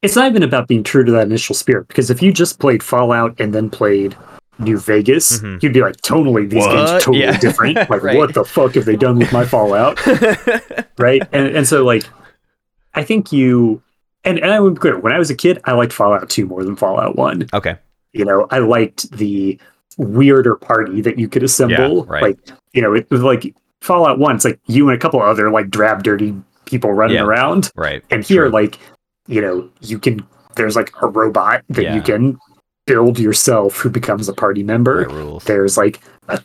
it's 0.01 0.15
not 0.15 0.29
even 0.29 0.43
about 0.43 0.67
being 0.67 0.83
true 0.83 1.03
to 1.03 1.11
that 1.13 1.23
initial 1.27 1.55
spirit 1.55 1.87
because 1.87 2.09
if 2.09 2.21
you 2.21 2.31
just 2.31 2.59
played 2.59 2.83
Fallout 2.83 3.39
and 3.39 3.53
then 3.53 3.69
played 3.69 4.15
New 4.59 4.77
Vegas, 4.79 5.39
Mhm. 5.39 5.61
you'd 5.61 5.73
be 5.73 5.81
like, 5.81 5.97
totally, 6.01 6.45
these 6.45 6.65
games 6.65 6.89
are 6.91 6.99
totally 6.99 7.19
Yeah. 7.23 7.37
different. 7.37 7.77
Like, 7.89 8.03
Right. 8.03 8.17
what 8.17 8.33
the 8.33 8.43
fuck 8.45 8.73
have 8.75 8.85
they 8.85 8.95
done 8.95 9.19
with 9.19 9.31
my 9.31 9.45
Fallout? 9.45 9.99
right? 10.97 11.21
And 11.31 11.55
and 11.55 11.67
so 11.67 11.83
like, 11.83 12.03
I 12.93 13.03
think 13.03 13.31
you 13.31 13.81
and 14.23 14.39
and 14.39 14.51
I 14.51 14.59
would 14.59 14.75
be 14.75 14.79
clear. 14.79 14.97
When 14.99 15.13
I 15.13 15.19
was 15.19 15.29
a 15.29 15.35
kid, 15.35 15.59
I 15.65 15.73
liked 15.73 15.93
Fallout 15.93 16.29
Two 16.29 16.45
more 16.45 16.63
than 16.63 16.75
Fallout 16.75 17.15
One. 17.15 17.47
okay. 17.53 17.77
You 18.13 18.25
know, 18.25 18.47
I 18.49 18.59
liked 18.59 19.11
the 19.11 19.59
weirder 19.97 20.55
party 20.55 21.01
that 21.01 21.19
you 21.19 21.27
could 21.27 21.43
assemble. 21.43 22.05
right. 22.05 22.21
Like, 22.23 22.37
you 22.73 22.81
know, 22.81 22.93
it 22.93 23.09
was 23.11 23.21
like 23.21 23.53
Fallout 23.81 24.17
One. 24.19 24.35
It's 24.35 24.45
like 24.45 24.59
you 24.67 24.87
and 24.89 24.95
a 24.95 24.99
couple 24.99 25.21
other 25.21 25.49
like 25.51 25.69
drab, 25.69 26.03
dirty 26.03 26.35
people 26.65 26.93
running 26.93 27.15
Yeah. 27.17 27.23
around. 27.25 27.71
Right. 27.75 28.03
And 28.09 28.23
here, 28.23 28.43
True. 28.43 28.51
like, 28.51 28.79
you 29.27 29.41
know, 29.41 29.69
you 29.81 29.99
can. 29.99 30.25
There's 30.55 30.75
like 30.75 30.91
a 31.01 31.07
robot 31.07 31.63
that 31.69 31.83
Yeah. 31.83 31.95
you 31.95 32.01
can 32.01 32.37
build 32.87 33.19
yourself 33.19 33.77
who 33.77 33.89
becomes 33.89 34.27
a 34.29 34.33
party 34.33 34.63
member. 34.63 35.05
There's 35.45 35.77
like, 35.77 35.99
a, 36.29 36.41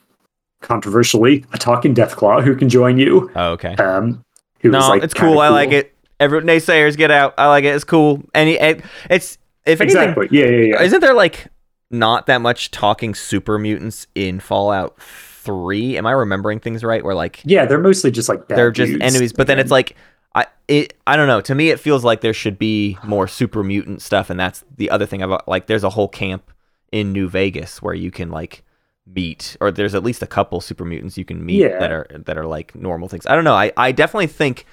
controversially, 0.60 1.44
a 1.52 1.58
talking 1.58 1.94
Deathclaw 1.94 2.42
who 2.42 2.54
can 2.56 2.68
join 2.68 2.98
you. 2.98 3.30
Oh, 3.36 3.52
okay. 3.52 3.74
Um, 3.76 4.24
who 4.60 4.68
is, 4.68 4.72
No, 4.72 4.88
like, 4.88 5.02
it's 5.02 5.14
kinda 5.14 5.32
cool. 5.32 5.40
I 5.40 5.48
like 5.48 5.72
it. 5.72 5.94
Every 6.20 6.40
naysayers 6.42 6.96
get 6.96 7.10
out. 7.10 7.34
I 7.38 7.48
like 7.48 7.64
it. 7.64 7.74
It's 7.74 7.84
cool. 7.84 8.22
Any, 8.34 8.52
it, 8.54 8.82
it's 9.10 9.38
if 9.66 9.80
anything, 9.80 10.02
Exactly. 10.02 10.28
Yeah, 10.30 10.46
yeah, 10.46 10.64
yeah. 10.74 10.82
isn't 10.82 11.00
there 11.00 11.14
like 11.14 11.48
not 11.90 12.26
that 12.26 12.40
much 12.40 12.70
talking 12.70 13.14
super 13.14 13.58
mutants 13.58 14.06
in 14.14 14.38
Fallout 14.40 15.00
Three? 15.00 15.96
Am 15.96 16.06
I 16.06 16.12
remembering 16.12 16.60
things 16.60 16.84
right? 16.84 17.02
Where 17.04 17.14
like 17.14 17.40
Yeah, 17.44 17.64
they're 17.64 17.80
mostly 17.80 18.10
just 18.12 18.28
like 18.28 18.46
bad 18.46 18.56
they're 18.58 18.70
just 18.70 18.92
dudes. 18.92 19.02
enemies, 19.02 19.32
but 19.32 19.46
then 19.48 19.58
it's 19.58 19.70
like 19.72 19.96
I 20.34 20.46
it 20.68 20.94
I 21.06 21.16
don't 21.16 21.26
know. 21.26 21.40
To 21.42 21.54
me, 21.54 21.70
it 21.70 21.80
feels 21.80 22.04
like 22.04 22.20
there 22.20 22.32
should 22.34 22.58
be 22.58 22.98
more 23.04 23.28
super 23.28 23.62
mutant 23.62 24.00
stuff, 24.02 24.30
and 24.30 24.38
that's 24.40 24.64
the 24.76 24.90
other 24.90 25.06
thing 25.06 25.22
about 25.22 25.46
like 25.48 25.66
there's 25.66 25.84
a 25.84 25.90
whole 25.90 26.08
camp 26.08 26.50
in 26.90 27.12
New 27.12 27.28
Vegas 27.28 27.80
where 27.82 27.94
you 27.94 28.10
can 28.10 28.30
like 28.30 28.62
meet, 29.06 29.56
or 29.60 29.70
there's 29.72 29.94
at 29.94 30.04
least 30.04 30.22
a 30.22 30.26
couple 30.26 30.60
super 30.60 30.84
mutants 30.84 31.18
you 31.18 31.24
can 31.24 31.44
meet 31.44 31.60
Yeah. 31.60 31.78
that 31.78 31.90
are 31.90 32.06
that 32.26 32.38
are 32.38 32.46
like 32.46 32.74
normal 32.74 33.08
things. 33.08 33.26
I 33.26 33.34
don't 33.34 33.44
know. 33.44 33.54
I 33.54 33.72
I 33.76 33.92
definitely 33.92 34.28
think 34.28 34.64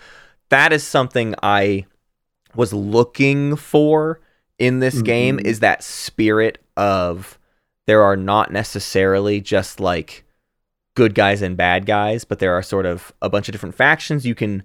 that 0.50 0.72
is 0.74 0.84
something 0.84 1.36
I 1.44 1.86
was 2.56 2.74
looking 2.74 3.56
for 3.56 4.20
in 4.58 4.80
this 4.80 5.02
game 5.02 5.38
Mhm. 5.38 5.46
is 5.46 5.60
that 5.62 5.84
spirit 5.84 6.58
of 6.78 7.38
there 7.86 8.02
are 8.04 8.16
not 8.18 8.52
necessarily 8.52 9.42
just 9.42 9.80
like 9.80 10.24
good 10.96 11.16
guys 11.16 11.42
and 11.42 11.56
bad 11.58 11.86
guys, 11.86 12.24
but 12.26 12.40
there 12.40 12.54
are 12.54 12.62
sort 12.64 12.86
of 12.86 13.14
a 13.22 13.30
bunch 13.30 13.48
of 13.48 13.52
different 13.52 13.76
factions 13.76 14.26
you 14.26 14.36
can 14.36 14.64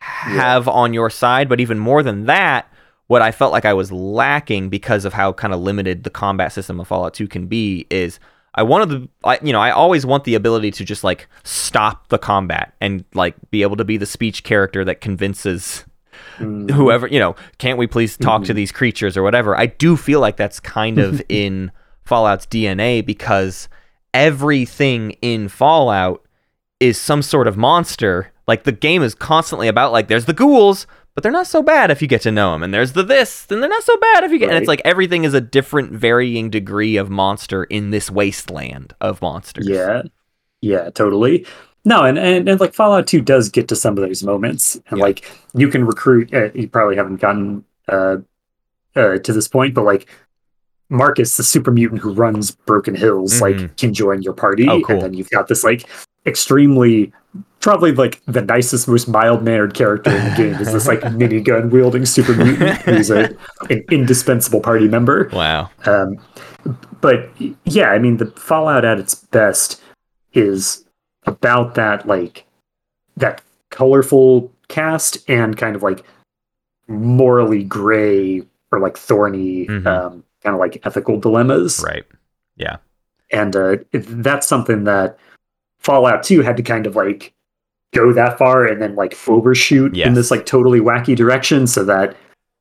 have 0.00 0.68
on 0.68 0.92
your 0.94 1.10
side. 1.10 1.48
But 1.48 1.60
even 1.60 1.78
more 1.78 2.02
than 2.02 2.26
that, 2.26 2.70
what 3.06 3.22
I 3.22 3.30
felt 3.32 3.52
like 3.52 3.64
I 3.64 3.72
was 3.74 3.92
lacking 3.92 4.68
because 4.68 5.04
of 5.04 5.12
how 5.12 5.32
kind 5.32 5.54
of 5.54 5.60
limited 5.60 6.04
the 6.04 6.10
combat 6.10 6.52
system 6.52 6.80
of 6.80 6.88
Fallout 6.88 7.14
2 7.14 7.28
can 7.28 7.46
be 7.46 7.86
is 7.90 8.18
I 8.54 8.62
wanted 8.62 8.88
the, 8.88 9.08
I, 9.22 9.38
you 9.42 9.52
know, 9.52 9.60
I 9.60 9.70
always 9.70 10.04
want 10.06 10.24
the 10.24 10.34
ability 10.34 10.70
to 10.72 10.84
just 10.84 11.04
like 11.04 11.28
stop 11.44 12.08
the 12.08 12.18
combat 12.18 12.74
and 12.80 13.04
like 13.14 13.34
be 13.50 13.62
able 13.62 13.76
to 13.76 13.84
be 13.84 13.96
the 13.96 14.06
speech 14.06 14.42
character 14.44 14.84
that 14.84 15.00
convinces 15.00 15.84
Mm, 16.38 16.70
whoever 16.70 17.06
you 17.06 17.18
know 17.18 17.36
can't 17.58 17.76
we 17.78 17.86
please 17.86 18.16
talk 18.16 18.42
to 18.44 18.52
Mhm. 18.52 18.56
these 18.56 18.72
creatures 18.72 19.18
or 19.18 19.22
whatever 19.22 19.54
i 19.54 19.66
do 19.66 19.98
feel 19.98 20.18
like 20.18 20.38
that's 20.38 20.58
kind 20.60 20.98
of 20.98 21.20
in 21.28 21.70
fallout's 22.04 22.46
dna 22.46 23.04
because 23.04 23.68
everything 24.14 25.10
in 25.20 25.46
fallout 25.48 26.24
is 26.80 26.98
some 26.98 27.20
sort 27.20 27.46
of 27.46 27.58
monster 27.58 28.32
like 28.46 28.64
the 28.64 28.72
game 28.72 29.02
is 29.02 29.14
constantly 29.14 29.68
about 29.68 29.92
like 29.92 30.08
there's 30.08 30.24
the 30.26 30.32
ghouls 30.32 30.86
but 31.14 31.22
they're 31.22 31.32
not 31.32 31.46
so 31.46 31.62
bad 31.62 31.90
if 31.90 32.02
you 32.02 32.08
get 32.08 32.20
to 32.20 32.30
know 32.30 32.52
them 32.52 32.62
and 32.62 32.74
there's 32.74 32.92
the 32.92 33.02
this 33.02 33.46
and 33.50 33.62
they're 33.62 33.70
not 33.70 33.82
so 33.82 33.96
bad 33.96 34.24
if 34.24 34.30
you 34.30 34.38
get 34.38 34.48
and 34.50 34.58
it's 34.58 34.68
like 34.68 34.82
everything 34.84 35.24
is 35.24 35.34
a 35.34 35.40
different 35.40 35.92
varying 35.92 36.50
degree 36.50 36.96
of 36.96 37.08
monster 37.10 37.64
in 37.64 37.90
this 37.90 38.10
wasteland 38.10 38.94
of 39.00 39.20
monsters 39.22 39.66
Yeah, 39.68 40.02
yeah, 40.60 40.90
totally. 40.90 41.46
No, 41.84 42.02
and, 42.02 42.18
and 42.18 42.48
and 42.48 42.58
like 42.58 42.74
Fallout 42.74 43.06
Two 43.06 43.20
does 43.20 43.48
get 43.48 43.68
to 43.68 43.76
some 43.76 43.96
of 43.96 44.02
those 44.04 44.24
moments, 44.24 44.74
and 44.88 44.98
Yeah. 44.98 45.04
like 45.04 45.30
you 45.54 45.68
can 45.68 45.84
recruit. 45.86 46.34
Uh, 46.34 46.50
you 46.52 46.66
probably 46.68 46.96
haven't 46.96 47.20
gotten 47.20 47.64
uh, 47.88 48.16
uh, 48.96 49.18
to 49.18 49.32
this 49.32 49.46
point, 49.46 49.72
but 49.72 49.84
like 49.84 50.08
Marcus, 50.88 51.36
the 51.36 51.44
super 51.44 51.70
mutant 51.70 52.00
who 52.00 52.12
runs 52.12 52.50
Broken 52.50 52.96
Hills, 52.96 53.34
Mhm. 53.34 53.40
like 53.40 53.76
can 53.76 53.94
join 53.94 54.20
your 54.22 54.32
party, 54.32 54.68
Oh, 54.68 54.80
cool. 54.80 54.96
and 54.96 55.02
then 55.04 55.14
you've 55.14 55.30
got 55.30 55.46
this 55.46 55.62
like 55.62 55.88
extremely. 56.26 57.12
Probably 57.66 57.90
like 57.90 58.22
the 58.26 58.42
nicest, 58.42 58.86
most 58.86 59.08
mild 59.08 59.42
mannered 59.42 59.74
character 59.74 60.10
in 60.16 60.24
the 60.24 60.34
game 60.36 60.54
is 60.60 60.72
this 60.72 60.86
like 60.86 61.00
minigun 61.18 61.68
wielding 61.70 62.06
super 62.06 62.32
mutant 62.32 62.78
who's 62.82 63.10
a, 63.10 63.36
an 63.68 63.84
indispensable 63.90 64.60
party 64.60 64.86
member. 64.86 65.28
wow 65.32 65.68
Um, 65.84 66.16
but 67.00 67.28
yeah, 67.64 67.88
I 67.90 67.98
mean, 67.98 68.18
the 68.18 68.26
Fallout 68.26 68.84
at 68.84 69.00
its 69.00 69.16
best 69.16 69.82
is 70.32 70.84
about 71.24 71.74
that, 71.74 72.06
like 72.06 72.46
that 73.16 73.42
colorful 73.70 74.52
cast 74.68 75.28
and 75.28 75.56
kind 75.56 75.74
of 75.74 75.82
like 75.82 76.04
morally 76.86 77.64
gray 77.64 78.42
or 78.70 78.78
like 78.78 78.96
thorny, 78.96 79.66
Mhm. 79.66 79.86
um, 79.88 80.22
kind 80.44 80.54
of 80.54 80.60
like 80.60 80.86
ethical 80.86 81.18
dilemmas. 81.18 81.82
right 81.84 82.04
Yeah. 82.56 82.76
And 83.32 83.56
uh, 83.56 83.78
that's 83.92 84.46
something 84.46 84.84
that 84.84 85.18
Fallout 85.80 86.22
2 86.22 86.42
had 86.42 86.56
to 86.58 86.62
kind 86.62 86.86
of 86.86 86.94
like 86.94 87.32
go 87.94 88.12
that 88.12 88.36
far 88.38 88.64
and 88.66 88.80
then 88.82 88.94
like 88.94 89.16
overshoot 89.28 89.96
in 89.96 90.14
this 90.14 90.30
like 90.30 90.44
totally 90.46 90.80
wacky 90.80 91.16
direction 91.16 91.66
so 91.66 91.84
that 91.84 92.16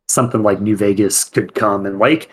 something 0.08 0.44
like 0.44 0.62
New 0.62 0.78
Vegas 0.78 1.24
could 1.26 1.56
come 1.56 1.86
and 1.86 2.00
like 2.00 2.30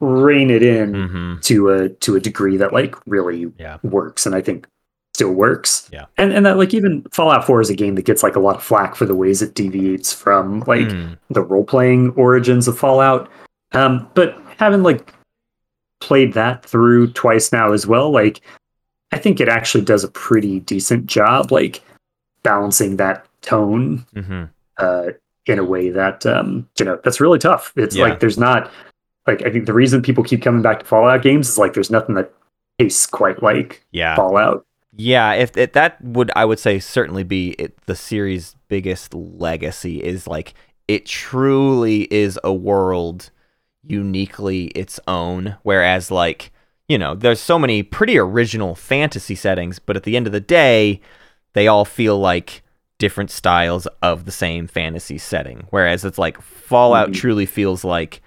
rein 0.00 0.48
it 0.50 0.62
in 0.62 1.08
hmm 1.08 1.34
to 1.42 1.68
a 1.70 1.88
to 1.88 2.16
a 2.16 2.20
degree 2.20 2.56
that 2.56 2.72
like 2.72 2.94
really 3.06 3.52
Yeah. 3.58 3.78
works 3.82 4.24
and 4.26 4.34
I 4.34 4.40
think 4.40 4.66
still 5.14 5.32
works. 5.32 5.88
Yeah. 5.92 6.06
And 6.16 6.32
and 6.32 6.46
that 6.46 6.56
like 6.56 6.72
even 6.72 7.02
Fallout 7.12 7.44
4 7.44 7.60
is 7.60 7.68
a 7.70 7.74
game 7.74 7.94
that 7.96 8.04
gets 8.06 8.22
like 8.22 8.36
a 8.36 8.40
lot 8.40 8.56
of 8.56 8.62
flack 8.62 8.94
for 8.94 9.04
the 9.04 9.14
ways 9.14 9.42
it 9.42 9.54
deviates 9.54 10.12
from 10.12 10.60
like 10.66 10.88
Mm. 10.88 11.18
the 11.30 11.42
role 11.42 11.64
playing 11.64 12.10
origins 12.16 12.68
of 12.68 12.78
Fallout. 12.78 13.28
Um, 13.72 14.08
but 14.14 14.38
having 14.56 14.82
like 14.82 15.12
played 16.00 16.32
that 16.34 16.64
through 16.64 17.12
twice 17.12 17.52
now 17.52 17.72
as 17.72 17.86
well, 17.86 18.10
like 18.10 18.40
I 19.12 19.18
think 19.18 19.40
it 19.40 19.48
actually 19.48 19.84
does 19.84 20.04
a 20.04 20.08
pretty 20.10 20.60
decent 20.60 21.06
job, 21.06 21.50
like 21.52 21.82
balancing 22.42 22.96
that 22.96 23.26
tone 23.42 24.04
hmm 24.14 24.44
uh, 24.78 25.08
in 25.46 25.58
a 25.58 25.64
way 25.64 25.90
that 25.90 26.24
um, 26.26 26.68
you 26.78 26.84
know 26.84 26.98
that's 27.04 27.20
really 27.20 27.38
tough. 27.38 27.72
It's 27.76 27.96
Yeah. 27.96 28.04
like 28.04 28.20
there's 28.20 28.38
not 28.38 28.70
like 29.26 29.42
I 29.42 29.50
think 29.50 29.66
the 29.66 29.74
reason 29.74 30.00
people 30.02 30.24
keep 30.24 30.42
coming 30.42 30.62
back 30.62 30.80
to 30.80 30.84
Fallout 30.86 31.22
games 31.22 31.48
is 31.48 31.58
like 31.58 31.74
there's 31.74 31.90
nothing 31.90 32.14
that 32.14 32.32
tastes 32.78 33.06
quite 33.06 33.42
like 33.42 33.84
yeah 33.92 34.16
Fallout. 34.16 34.64
Yeah, 34.96 35.32
if 35.34 35.56
it, 35.56 35.72
that 35.74 36.02
would 36.02 36.30
I 36.36 36.44
would 36.44 36.58
say 36.58 36.78
certainly 36.78 37.22
be 37.24 37.50
it, 37.52 37.76
the 37.86 37.94
series' 37.94 38.56
biggest 38.68 39.14
legacy 39.14 40.02
is 40.02 40.26
like 40.26 40.54
it 40.88 41.06
truly 41.06 42.02
is 42.12 42.38
a 42.42 42.52
world 42.52 43.30
uniquely 43.82 44.66
its 44.68 45.00
own. 45.06 45.56
Whereas 45.62 46.10
like 46.10 46.52
you 46.88 46.98
know, 46.98 47.14
there's 47.14 47.40
so 47.40 47.56
many 47.58 47.82
pretty 47.84 48.18
original 48.18 48.74
fantasy 48.74 49.36
settings, 49.36 49.78
but 49.78 49.96
at 49.96 50.02
the 50.02 50.16
end 50.16 50.26
of 50.26 50.32
the 50.32 50.40
day, 50.40 51.00
they 51.52 51.66
all 51.68 51.84
feel 51.84 52.18
like 52.18 52.62
different 52.98 53.30
styles 53.30 53.86
of 54.02 54.24
the 54.26 54.30
same 54.32 54.66
fantasy 54.66 55.16
setting. 55.18 55.66
Whereas 55.70 56.04
it's 56.04 56.18
like 56.18 56.40
Fallout 56.40 57.10
Mhm. 57.10 57.14
truly 57.14 57.46
feels 57.46 57.82
like 57.84 58.20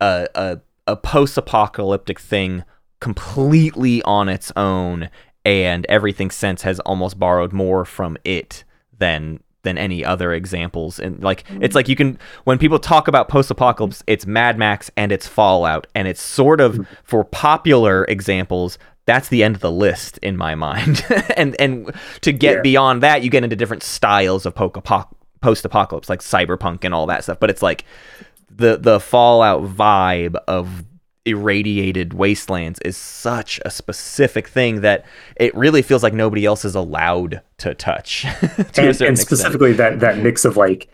a 0.00 0.28
a, 0.34 0.60
a 0.86 0.96
post-apocalyptic 0.96 2.18
thing 2.18 2.64
completely 3.00 4.02
on 4.02 4.28
its 4.28 4.52
own 4.56 5.08
and 5.44 5.86
everything 5.88 6.30
since 6.30 6.62
has 6.62 6.78
almost 6.80 7.18
borrowed 7.18 7.52
more 7.52 7.84
from 7.84 8.16
it 8.24 8.64
than 8.98 9.40
than 9.62 9.76
any 9.76 10.02
other 10.02 10.32
examples 10.32 10.98
and 10.98 11.22
like 11.22 11.44
it's 11.60 11.74
like 11.74 11.86
you 11.88 11.94
can 11.96 12.18
when 12.44 12.56
people 12.58 12.78
talk 12.78 13.08
about 13.08 13.28
post-apocalypse 13.28 14.02
it's 14.06 14.26
mad 14.26 14.56
max 14.58 14.90
and 14.96 15.12
it's 15.12 15.26
fallout 15.26 15.86
and 15.94 16.08
it's 16.08 16.20
sort 16.22 16.60
of 16.62 16.86
for 17.04 17.24
popular 17.24 18.04
examples 18.06 18.78
that's 19.10 19.28
the 19.28 19.42
end 19.42 19.56
of 19.56 19.60
the 19.60 19.72
list 19.72 20.18
in 20.18 20.36
my 20.36 20.54
mind. 20.54 21.04
And 21.36 21.58
and 21.60 21.92
to 22.20 22.32
get 22.32 22.56
Yeah. 22.56 22.62
beyond 22.62 23.02
that 23.02 23.22
you 23.22 23.30
get 23.30 23.42
into 23.44 23.56
different 23.56 23.82
styles 23.82 24.46
of 24.46 24.54
post-apoc- 24.54 25.12
post-apocalypse 25.40 26.08
like 26.08 26.20
cyberpunk 26.20 26.84
and 26.84 26.92
all 26.94 27.06
that 27.06 27.24
stuff. 27.24 27.38
But 27.40 27.50
it's 27.50 27.62
like 27.62 27.84
the 28.54 28.76
the 28.76 29.00
fallout 29.00 29.62
vibe 29.62 30.36
of 30.46 30.84
irradiated 31.24 32.12
wastelands 32.14 32.78
is 32.84 32.96
such 32.96 33.60
a 33.64 33.70
specific 33.70 34.48
thing 34.48 34.80
that 34.80 35.04
it 35.36 35.54
really 35.54 35.82
feels 35.82 36.02
like 36.02 36.14
nobody 36.14 36.44
else 36.46 36.64
is 36.64 36.74
allowed 36.74 37.40
to 37.58 37.74
touch 37.74 38.22
to 38.72 38.88
and, 38.88 39.00
and 39.02 39.18
specifically 39.18 39.72
that 39.74 40.00
that 40.00 40.18
mix 40.18 40.44
of 40.44 40.56
like 40.56 40.88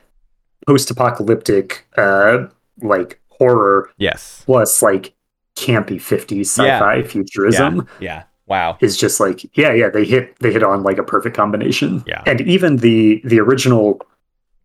post-apocalyptic 0.66 1.86
uh 1.96 2.46
like 2.82 3.20
horror 3.28 3.90
yes. 3.98 4.42
plus 4.46 4.82
like 4.82 5.14
campy 5.56 5.96
50s 5.96 6.40
sci-fi 6.46 7.02
futurism 7.02 7.88
yeah 7.98 8.06
yeah 8.16 8.22
wow 8.46 8.76
is 8.80 8.96
just 8.96 9.18
like 9.20 9.44
yeah 9.56 9.72
yeah 9.72 9.88
they 9.88 10.04
hit 10.04 10.38
they 10.40 10.52
hit 10.52 10.62
on 10.62 10.82
like 10.82 10.98
a 10.98 11.02
perfect 11.02 11.34
combination 11.36 12.04
Yeah. 12.06 12.22
and 12.26 12.40
even 12.42 12.76
the 12.76 13.20
the 13.24 13.40
original 13.40 14.00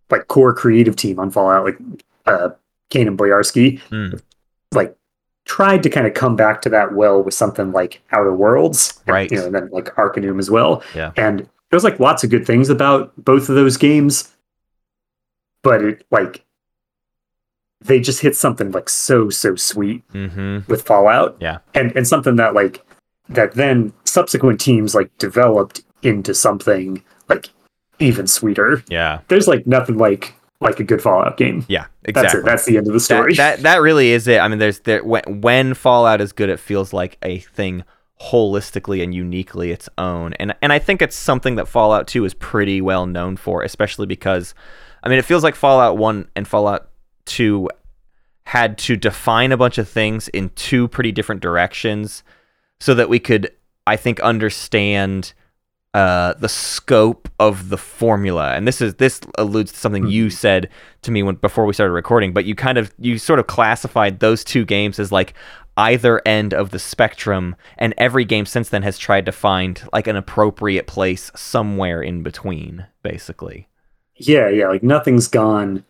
like 0.10 0.28
core 0.28 0.54
creative 0.54 0.96
team 0.96 1.18
on 1.20 1.32
fallout 1.32 1.64
like 1.66 1.78
uh 2.26 2.50
Cain 2.90 3.08
and 3.08 3.18
boyarsky 3.18 3.80
Mm. 3.90 4.22
like 4.74 4.96
tried 5.46 5.82
to 5.84 5.90
kind 5.90 6.06
of 6.06 6.14
come 6.14 6.36
back 6.36 6.62
to 6.64 6.70
that 6.70 6.94
well 6.94 7.24
with 7.24 7.34
something 7.34 7.72
like 7.72 8.02
Outer 8.12 8.34
Worlds, 8.36 9.02
and, 9.08 9.14
Right. 9.14 9.32
You 9.32 9.38
know, 9.40 9.46
and 9.48 9.56
then 9.56 9.70
like 9.72 9.98
Arcanum 9.98 10.38
as 10.40 10.52
well. 10.52 10.84
Yeah. 10.94 11.12
And 11.18 11.50
there's 11.72 11.84
like 11.84 12.00
lots 12.00 12.24
of 12.24 12.30
good 12.30 12.46
things 12.46 12.70
about 12.70 13.12
both 13.18 13.50
of 13.50 13.56
those 13.56 13.76
games, 13.76 14.32
but 15.64 15.82
it 15.84 16.06
like 16.12 16.46
they 17.84 18.00
just 18.00 18.22
hit 18.22 18.36
something 18.36 18.72
like 18.72 18.90
so 18.90 19.30
so 19.30 19.56
sweet 19.56 20.08
Mm-hmm. 20.14 20.60
with 20.72 20.82
Fallout. 20.84 21.38
Yeah. 21.40 21.60
And 21.74 21.96
and 21.96 22.08
something 22.08 22.36
that 22.38 22.54
like 22.54 22.86
that 23.30 23.54
then 23.54 23.94
subsequent 24.06 24.60
teams 24.60 24.94
like 24.96 25.16
developed 25.18 25.82
into 26.04 26.34
something 26.34 27.04
like 27.30 27.50
even 28.00 28.28
sweeter. 28.28 28.84
Yeah. 28.90 29.20
There's 29.28 29.48
like 29.48 29.66
nothing 29.68 29.98
like 29.98 30.34
like 30.60 30.80
a 30.80 30.84
good 30.84 31.02
Fallout 31.02 31.38
game. 31.38 31.66
Yeah. 31.68 31.86
That's 32.04 32.18
Exactly. 32.20 32.40
it. 32.40 32.46
That's 32.46 32.66
the 32.66 32.78
end 32.78 32.88
of 32.88 32.94
the 32.94 33.00
story. 33.00 33.34
That, 33.36 33.58
that 33.58 33.64
that 33.64 33.82
really 33.82 34.12
is 34.12 34.28
it. 34.28 34.40
I 34.40 34.48
mean, 34.48 34.60
there's 34.60 34.80
there 34.82 35.04
when 35.04 35.42
when 35.42 35.74
Fallout 35.74 36.22
is 36.22 36.32
good, 36.34 36.50
it 36.50 36.60
feels 36.60 36.94
like 36.94 37.18
a 37.24 37.40
thing 37.40 37.84
holistically 38.22 39.02
and 39.04 39.14
uniquely 39.16 39.72
its 39.72 39.90
own. 39.98 40.34
And 40.34 40.56
and 40.62 40.72
I 40.72 40.78
think 40.80 41.02
it's 41.02 41.16
something 41.16 41.56
that 41.56 41.68
Fallout 41.68 42.08
2 42.08 42.24
is 42.26 42.34
pretty 42.36 42.80
well 42.82 43.06
known 43.08 43.38
for, 43.38 43.64
especially 43.64 44.06
because 44.06 44.54
I 45.04 45.10
mean, 45.10 45.18
it 45.18 45.26
feels 45.26 45.44
like 45.44 45.56
Fallout 45.56 45.98
1 45.98 46.28
and 46.36 46.48
Fallout 46.48 46.90
2 47.26 47.70
had 48.46 48.78
to 48.78 48.96
define 48.96 49.52
a 49.52 49.58
bunch 49.58 49.78
of 49.78 49.88
things 49.88 50.28
in 50.30 50.50
two 50.50 50.88
pretty 50.88 51.12
different 51.12 51.42
directions 51.42 52.24
so 52.80 52.94
that 52.94 53.10
we 53.10 53.20
could 53.20 53.52
I 53.88 53.96
think 53.96 54.20
understand 54.20 55.34
uh, 55.94 56.34
the 56.36 56.48
scope 56.48 57.30
of 57.40 57.70
the 57.70 57.78
formula. 57.78 58.54
And 58.54 58.68
this 58.68 58.82
is 58.82 58.96
this 58.96 59.20
alludes 59.38 59.72
to 59.74 59.78
something 59.78 60.08
you 60.08 60.30
said 60.30 60.70
to 61.02 61.12
me 61.12 61.24
when 61.24 61.36
before 61.36 61.66
we 61.66 61.74
started 61.74 61.94
recording, 61.94 62.34
but 62.34 62.46
you 62.46 62.56
kind 62.56 62.78
of 62.78 62.94
you 62.98 63.18
sort 63.18 63.40
of 63.40 63.48
classified 63.48 64.20
those 64.20 64.44
two 64.44 64.66
games 64.66 65.00
as 65.00 65.12
like 65.12 65.34
either 65.78 66.22
end 66.26 66.54
of 66.54 66.72
the 66.72 66.80
spectrum 66.80 67.56
and 67.78 67.94
every 67.98 68.26
game 68.26 68.46
since 68.46 68.70
then 68.70 68.84
has 68.84 68.98
tried 68.98 69.26
to 69.26 69.32
find 69.32 69.88
like 69.94 70.08
an 70.08 70.16
appropriate 70.16 70.88
place 70.88 71.32
somewhere 71.36 72.02
in 72.02 72.24
between 72.24 72.86
basically. 73.04 73.68
yeah, 74.16 74.50
yeah, 74.50 74.68
like 74.68 74.84
nothing's 74.84 75.28
gone 75.28 75.84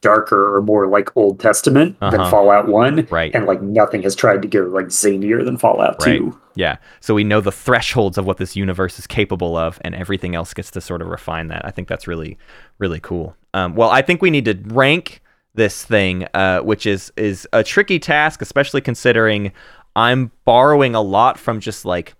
darker 0.00 0.54
or 0.56 0.62
more 0.62 0.86
like 0.86 1.14
Old 1.16 1.40
Testament 1.40 1.96
Uh-huh. 2.00 2.10
than 2.16 2.30
Fallout 2.30 2.68
1. 2.68 3.08
Right. 3.10 3.34
And 3.34 3.46
like 3.46 3.60
nothing 3.62 4.02
has 4.02 4.14
tried 4.14 4.42
to 4.42 4.48
go 4.48 4.60
like 4.62 4.86
zanier 4.86 5.44
than 5.44 5.56
Fallout 5.56 5.96
Right. 6.04 6.18
2. 6.18 6.38
Yeah. 6.54 6.76
So 7.00 7.14
we 7.14 7.24
know 7.24 7.40
the 7.40 7.52
thresholds 7.52 8.18
of 8.18 8.26
what 8.26 8.36
this 8.38 8.56
universe 8.56 8.98
is 8.98 9.06
capable 9.06 9.56
of, 9.56 9.78
and 9.82 9.94
everything 9.94 10.34
else 10.34 10.54
gets 10.54 10.70
to 10.72 10.80
sort 10.80 11.02
of 11.02 11.08
refine 11.08 11.48
that. 11.48 11.64
I 11.64 11.70
think 11.70 11.88
that's 11.88 12.06
really, 12.08 12.36
really 12.78 13.00
cool. 13.00 13.36
Um, 13.54 13.74
well, 13.74 13.90
I 13.90 14.02
think 14.02 14.22
we 14.22 14.30
need 14.30 14.44
to 14.46 14.58
rank 14.66 15.20
this 15.54 15.84
thing, 15.84 16.26
uh, 16.34 16.60
which 16.60 16.86
is 16.86 17.12
is 17.16 17.48
a 17.52 17.64
tricky 17.64 17.98
task, 17.98 18.42
especially 18.42 18.80
considering 18.80 19.52
I'm 19.96 20.30
borrowing 20.44 20.94
a 20.94 21.00
lot 21.00 21.38
from 21.38 21.58
just 21.60 21.84
like 21.84 22.14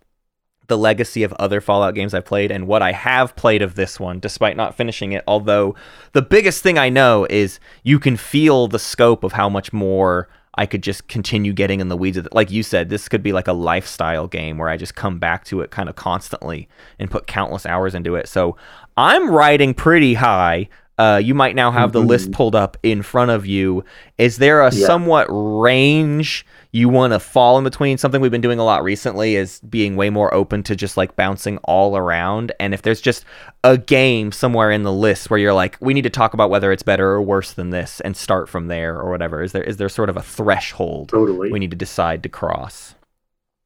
the 0.69 0.78
legacy 0.78 1.23
of 1.23 1.32
other 1.35 1.61
Fallout 1.61 1.95
games 1.95 2.15
I've 2.15 2.24
played 2.24 2.51
and 2.51 2.66
what 2.66 2.82
I 2.82 2.93
have 2.93 3.35
played 3.35 3.62
of 3.62 3.74
this 3.74 3.99
one, 3.99 4.20
despite 4.20 4.57
not 4.57 4.77
finishing 4.77 5.12
it. 5.12 5.24
Although 5.27 5.74
the 6.12 6.23
biggest 6.23 6.62
thing 6.62 6.78
I 6.78 6.89
know 6.89 7.27
is 7.28 7.59
you 7.82 7.99
can 7.99 8.16
feel 8.16 8.69
the 8.69 8.78
scope 8.78 9.24
of 9.24 9.32
how 9.32 9.49
much 9.49 9.73
more 9.73 10.28
I 10.55 10.66
could 10.66 10.82
just 10.82 11.09
continue 11.09 11.53
getting 11.53 11.81
in 11.81 11.89
the 11.89 11.97
weeds 11.97 12.16
of 12.16 12.27
it. 12.27 12.35
Like 12.35 12.51
you 12.51 12.62
said, 12.62 12.89
this 12.89 13.09
could 13.09 13.23
be 13.23 13.32
like 13.32 13.49
a 13.49 13.53
lifestyle 13.53 14.27
game 14.27 14.59
where 14.59 14.69
I 14.69 14.77
just 14.77 14.95
come 14.95 15.19
back 15.19 15.45
to 15.47 15.61
it 15.61 15.70
kind 15.70 15.89
of 15.89 15.97
constantly 15.97 16.69
and 16.99 17.11
put 17.11 17.27
countless 17.27 17.65
hours 17.65 17.95
into 17.95 18.16
it. 18.16 18.28
So 18.28 18.57
I'm 18.97 19.31
riding 19.31 19.73
pretty 19.73 20.15
high. 20.15 20.69
Uh, 20.98 21.20
you 21.22 21.32
might 21.34 21.54
now 21.54 21.70
have 21.70 21.92
the 21.92 22.00
list 22.00 22.32
pulled 22.32 22.54
up 22.56 22.76
in 22.82 23.02
front 23.02 23.30
of 23.30 23.46
you. 23.46 23.84
Is 24.18 24.38
there 24.38 24.62
a 24.62 24.74
Yeah. 24.74 24.86
somewhat 24.86 25.26
range 25.30 26.44
you 26.72 26.88
want 26.88 27.12
to 27.12 27.20
fall 27.20 27.56
in 27.56 27.64
between? 27.64 27.98
Something 27.98 28.20
we've 28.20 28.32
been 28.32 28.40
doing 28.40 28.58
a 28.58 28.64
lot 28.64 28.82
recently 28.82 29.36
is 29.36 29.60
being 29.60 29.94
way 29.94 30.10
more 30.10 30.34
open 30.34 30.62
to 30.64 30.74
just 30.74 30.96
like 30.96 31.14
bouncing 31.14 31.58
all 31.58 31.96
around. 31.96 32.50
And 32.58 32.74
if 32.74 32.82
there's 32.82 33.00
just 33.00 33.24
a 33.62 33.78
game 33.78 34.32
somewhere 34.32 34.70
in 34.72 34.82
the 34.82 34.92
list 34.92 35.30
where 35.30 35.38
you're 35.38 35.52
like, 35.54 35.76
we 35.80 35.94
need 35.94 36.02
to 36.02 36.10
talk 36.10 36.34
about 36.34 36.50
whether 36.50 36.72
it's 36.72 36.82
better 36.82 37.08
or 37.10 37.22
worse 37.22 37.52
than 37.52 37.70
this 37.70 38.00
and 38.00 38.16
start 38.16 38.48
from 38.48 38.66
there 38.66 38.96
or 38.98 39.08
whatever, 39.10 39.42
is 39.42 39.52
there 39.52 39.62
is 39.62 39.76
there 39.76 39.88
sort 39.88 40.10
of 40.10 40.16
a 40.16 40.22
threshold 40.22 41.10
Totally. 41.10 41.52
we 41.52 41.58
need 41.60 41.70
to 41.70 41.76
decide 41.76 42.22
to 42.24 42.28
cross? 42.28 42.96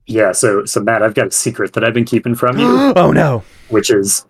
Yeah, 0.07 0.33
so 0.33 0.65
so 0.67 0.81
Matt, 0.81 1.03
I've 1.03 1.15
got 1.15 1.29
a 1.29 1.31
secret 1.31 1.73
that 1.75 1.85
I've 1.85 1.95
been 1.95 2.05
keeping 2.05 2.35
from 2.35 2.59
you, 2.59 2.67
oh 2.97 3.13
no. 3.13 3.43
which 3.69 3.89
is 3.91 4.27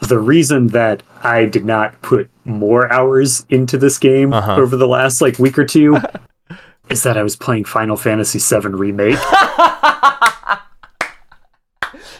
the 0.00 0.18
reason 0.18 0.68
that 0.68 1.02
I 1.22 1.44
did 1.46 1.64
not 1.64 2.00
put 2.02 2.30
more 2.44 2.90
hours 2.92 3.44
into 3.50 3.76
this 3.76 3.98
game 3.98 4.32
Uh-huh. 4.32 4.56
over 4.56 4.76
the 4.76 4.86
last 4.88 5.20
like 5.20 5.38
week 5.38 5.58
or 5.58 5.64
two 5.64 5.98
is 6.88 7.02
that 7.02 7.16
I 7.18 7.22
was 7.22 7.36
playing 7.36 7.64
Final 7.64 7.96
Fantasy 7.96 8.38
VII 8.38 8.68
Remake. 8.68 9.18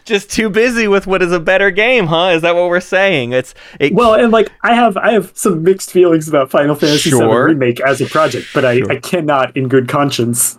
Just 0.04 0.30
too 0.30 0.48
busy 0.48 0.88
with 0.88 1.06
what 1.06 1.20
is 1.22 1.32
a 1.32 1.40
better 1.40 1.70
game, 1.70 2.06
huh? 2.06 2.28
Is 2.34 2.40
that 2.40 2.54
what 2.54 2.70
we're 2.70 2.80
saying? 2.80 3.32
It's 3.32 3.54
it 3.78 3.92
well, 3.92 4.14
and 4.14 4.32
like 4.32 4.50
I 4.62 4.72
have 4.74 4.96
I 4.96 5.12
have 5.12 5.32
some 5.34 5.62
mixed 5.62 5.90
feelings 5.92 6.26
about 6.26 6.50
Final 6.50 6.74
Fantasy 6.74 7.10
VII 7.10 7.22
Remake 7.26 7.78
as 7.80 8.00
a 8.00 8.06
project, 8.06 8.46
but 8.54 8.64
I, 8.64 8.78
Sure. 8.78 8.90
I 8.92 8.96
cannot 9.00 9.54
in 9.54 9.68
good 9.68 9.86
conscience 9.86 10.58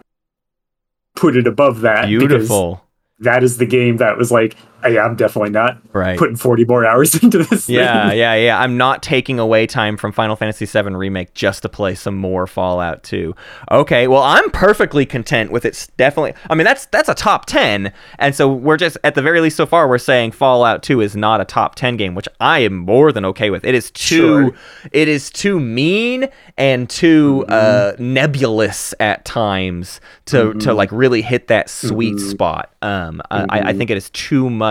put 1.15 1.35
it 1.35 1.47
above 1.47 1.81
that 1.81 2.05
beautiful. 2.07 2.85
that 3.19 3.43
is 3.43 3.57
the 3.57 3.65
game 3.65 3.97
that 3.97 4.17
was 4.19 4.31
like, 4.31 4.55
hey, 4.83 4.97
I'm 4.97 5.15
definitely 5.15 5.51
not 5.51 5.77
Right. 5.93 6.17
putting 6.17 6.35
40 6.35 6.65
more 6.65 6.85
hours 6.85 7.15
into 7.23 7.39
this 7.43 7.69
Yeah, 7.69 8.09
thing. 8.09 8.19
yeah, 8.19 8.35
yeah. 8.35 8.59
I'm 8.59 8.77
not 8.77 9.01
taking 9.03 9.39
away 9.39 9.65
time 9.67 9.97
from 9.97 10.11
Final 10.11 10.35
Fantasy 10.35 10.65
VII 10.65 10.93
Remake 10.95 11.33
just 11.33 11.61
to 11.63 11.69
play 11.69 11.95
some 11.95 12.15
more 12.15 12.47
Fallout 12.47 13.03
2. 13.03 13.35
Okay, 13.71 14.07
well, 14.07 14.23
I'm 14.23 14.49
perfectly 14.51 15.05
content 15.05 15.51
with 15.51 15.65
it. 15.65 15.87
Definitely. 15.97 16.33
I 16.49 16.55
mean, 16.55 16.65
that's 16.65 16.85
that's 16.87 17.09
a 17.09 17.13
top 17.15 17.45
10. 17.45 17.91
And 18.19 18.35
so 18.35 18.51
we're 18.51 18.77
just 18.77 18.97
at 19.03 19.15
the 19.15 19.21
very 19.21 19.41
least 19.41 19.57
so 19.57 19.65
far 19.65 19.87
we're 19.87 19.97
saying 19.97 20.31
Fallout 20.31 20.83
2 20.83 21.01
is 21.01 21.15
not 21.15 21.41
a 21.41 21.45
top 21.45 21.75
10 21.75 21.97
game, 21.97 22.15
which 22.15 22.27
I 22.39 22.59
am 22.59 22.75
more 22.77 23.11
than 23.11 23.25
okay 23.25 23.49
with. 23.49 23.65
It 23.65 23.75
is 23.75 23.91
too 23.91 24.09
Sure. 24.09 24.51
it 24.91 25.07
is 25.07 25.29
too 25.29 25.59
mean 25.59 26.27
and 26.57 26.89
too 26.89 27.45
uh, 27.47 27.93
nebulous 27.99 28.93
at 28.99 29.25
times 29.25 30.01
to 30.25 30.53
to 30.55 30.73
like 30.73 30.91
really 30.91 31.21
hit 31.21 31.47
that 31.47 31.69
sweet 31.69 32.19
spot. 32.19 32.71
Um, 32.81 33.21
I- 33.31 33.45
I, 33.49 33.59
I 33.69 33.73
think 33.73 33.89
it 33.89 33.97
is 33.97 34.09
too 34.11 34.49
much 34.49 34.68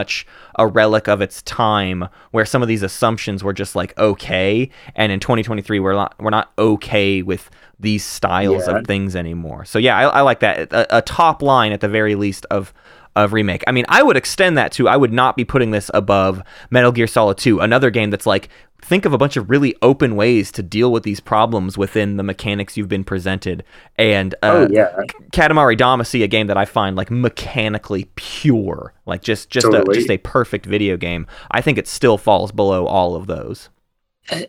a 0.58 0.66
relic 0.66 1.08
of 1.08 1.20
its 1.20 1.42
time, 1.42 2.08
where 2.30 2.44
some 2.46 2.62
of 2.62 2.68
these 2.68 2.82
assumptions 2.82 3.42
were 3.44 3.52
just 3.52 3.74
like 3.76 3.96
okay, 3.98 4.70
and 4.94 5.10
in 5.12 5.20
2023 5.20 5.80
we're 5.80 5.92
not 5.92 6.14
we're 6.18 6.30
not 6.30 6.52
okay 6.58 7.22
with 7.22 7.50
these 7.80 8.04
styles 8.04 8.66
Yeah. 8.66 8.78
of 8.78 8.86
things 8.86 9.14
anymore. 9.14 9.64
So 9.64 9.78
yeah, 9.78 9.96
I, 9.96 10.02
I 10.04 10.20
like 10.22 10.40
that. 10.40 10.72
A, 10.72 10.98
a 10.98 11.02
top 11.02 11.42
line 11.42 11.72
at 11.72 11.80
the 11.80 11.88
very 11.88 12.14
least 12.14 12.44
of 12.50 12.72
of 13.16 13.32
remake. 13.32 13.64
I 13.66 13.72
mean, 13.72 13.84
I 13.88 14.02
would 14.02 14.16
extend 14.16 14.56
that 14.58 14.72
to 14.72 14.88
I 14.88 14.96
would 14.96 15.12
not 15.12 15.36
be 15.36 15.44
putting 15.44 15.70
this 15.70 15.90
above 15.94 16.42
Metal 16.70 16.92
Gear 16.92 17.06
Solid 17.06 17.38
2, 17.38 17.60
another 17.60 17.90
game 17.90 18.10
that's 18.10 18.26
like 18.26 18.48
think 18.80 19.04
of 19.04 19.12
a 19.12 19.18
bunch 19.18 19.36
of 19.36 19.50
really 19.50 19.74
open 19.82 20.14
ways 20.14 20.52
to 20.52 20.62
deal 20.62 20.92
with 20.92 21.02
these 21.02 21.18
problems 21.18 21.76
within 21.76 22.16
the 22.16 22.22
mechanics 22.22 22.76
you've 22.76 22.88
been 22.88 23.02
presented. 23.04 23.64
And 23.96 24.34
uh, 24.36 24.36
Oh, 24.42 24.68
yeah. 24.70 24.94
Katamari 25.32 25.76
Damacy, 25.76 26.22
a 26.22 26.28
game 26.28 26.46
that 26.46 26.56
I 26.56 26.64
find 26.64 26.94
like 26.96 27.10
mechanically 27.10 28.08
pure, 28.14 28.94
like 29.04 29.22
just 29.22 29.50
just 29.50 29.66
a, 29.66 29.84
just 29.92 30.10
a 30.10 30.18
perfect 30.18 30.64
video 30.64 30.96
game. 30.96 31.26
I 31.50 31.60
think 31.60 31.76
it 31.76 31.88
still 31.88 32.18
falls 32.18 32.52
below 32.52 32.86
all 32.86 33.16
of 33.16 33.26
those. 33.26 33.68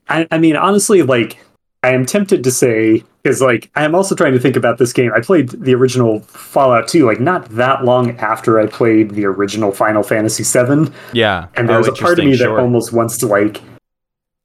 I, 0.08 0.28
I 0.30 0.38
mean, 0.38 0.56
honestly, 0.56 1.02
like, 1.02 1.40
I 1.82 1.92
am 1.94 2.06
tempted 2.06 2.44
to 2.44 2.52
say, 2.52 3.04
because, 3.24 3.42
like, 3.42 3.72
I 3.76 3.84
am 3.86 3.96
also 3.96 4.14
trying 4.14 4.34
to 4.34 4.40
think 4.40 4.58
about 4.58 4.78
this 4.80 4.92
game. 4.92 5.12
I 5.16 5.22
played 5.22 5.50
the 5.50 5.74
original 5.76 6.20
Fallout 6.22 6.90
2, 6.90 7.06
like, 7.06 7.22
not 7.22 7.48
that 7.52 7.86
long 7.86 8.18
after 8.18 8.60
I 8.60 8.66
played 8.66 9.12
the 9.12 9.26
original 9.26 9.72
Final 9.72 10.04
Fantasy 10.04 10.44
7. 10.44 10.94
Yeah, 11.14 11.48
And 11.56 11.70
Oh, 11.70 11.74
there's 11.74 11.88
a 11.88 11.94
part 11.94 12.20
of 12.20 12.26
me 12.26 12.36
that 12.36 12.50
almost 12.50 12.92
wants 12.92 13.18
to, 13.20 13.28
like, 13.28 13.62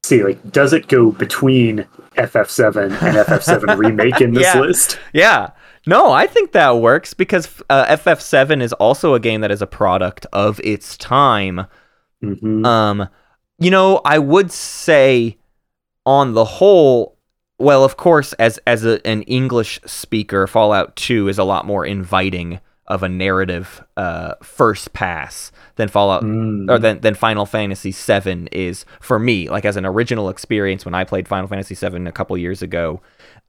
see, 0.05 0.23
like, 0.23 0.51
does 0.51 0.71
it 0.71 0.87
go 0.87 1.11
between 1.11 1.85
FF7 2.15 2.83
and 3.01 3.17
FF7 3.17 3.77
Remake 3.77 4.21
in 4.21 4.33
this 4.33 4.53
Yeah. 4.55 4.61
list? 4.61 4.99
Yeah. 5.11 5.49
No, 5.87 6.11
I 6.11 6.27
think 6.27 6.53
that 6.53 6.77
works 6.77 7.13
because 7.13 7.61
uh, 7.69 7.85
FF7 7.97 8.61
is 8.61 8.71
also 8.73 9.13
a 9.13 9.19
game 9.19 9.41
that 9.41 9.51
is 9.51 9.61
a 9.61 9.67
product 9.67 10.25
of 10.31 10.61
its 10.63 10.95
time. 10.97 11.65
hmm 12.21 12.65
Um, 12.65 13.09
you 13.59 13.69
know, 13.71 13.99
I 14.05 14.19
would 14.19 14.51
say 14.53 15.37
on 16.05 16.33
the 16.33 16.45
whole, 16.45 17.14
well, 17.57 17.83
of 17.83 17.97
course, 17.97 18.33
as 18.33 18.59
as 18.67 18.83
a, 18.85 19.05
an 19.07 19.21
English 19.23 19.79
speaker, 19.85 20.47
Fallout 20.47 20.95
2 20.95 21.27
is 21.29 21.37
a 21.37 21.43
lot 21.43 21.65
more 21.65 21.85
inviting 21.85 22.59
of 22.87 23.01
a 23.01 23.09
narrative 23.09 23.83
uh, 23.97 24.35
first 24.43 24.93
pass 24.93 25.51
than 25.75 25.87
Fallout 25.87 26.21
Mm. 26.23 26.69
or 26.69 26.77
than, 26.77 26.99
than 27.01 27.15
Final 27.15 27.47
Fantasy 27.47 27.91
VII 27.91 28.47
is 28.51 28.85
for 29.01 29.17
me. 29.17 29.49
Like 29.49 29.65
as 29.65 29.75
an 29.75 29.87
original 29.87 30.29
experience, 30.29 30.85
when 30.85 30.93
I 30.93 31.03
played 31.03 31.27
Final 31.27 31.47
Fantasy 31.47 31.73
VII 31.73 32.05
a 32.05 32.11
couple 32.11 32.37
years 32.37 32.61
ago, 32.61 33.01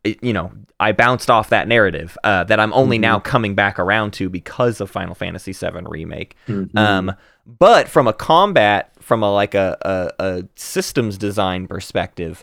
it, 0.04 0.22
you 0.24 0.32
know, 0.32 0.52
I 0.80 0.92
bounced 0.92 1.28
off 1.30 1.50
that 1.50 1.68
narrative 1.68 2.16
uh, 2.24 2.44
that 2.44 2.58
I'm 2.58 2.72
only 2.72 2.96
now 2.96 3.18
coming 3.18 3.54
back 3.54 3.78
around 3.78 4.12
to 4.14 4.30
because 4.30 4.80
of 4.80 4.90
Final 4.90 5.14
Fantasy 5.14 5.52
VII 5.52 5.82
remake. 5.84 6.34
Mhm. 6.48 6.74
Um, 6.78 7.12
but 7.46 7.88
from 7.90 8.06
a 8.08 8.14
combat, 8.14 8.90
from 9.00 9.22
a 9.22 9.30
like 9.30 9.54
a, 9.54 9.76
a, 10.18 10.24
a 10.24 10.44
systems 10.54 11.18
design 11.18 11.66
perspective, 11.66 12.42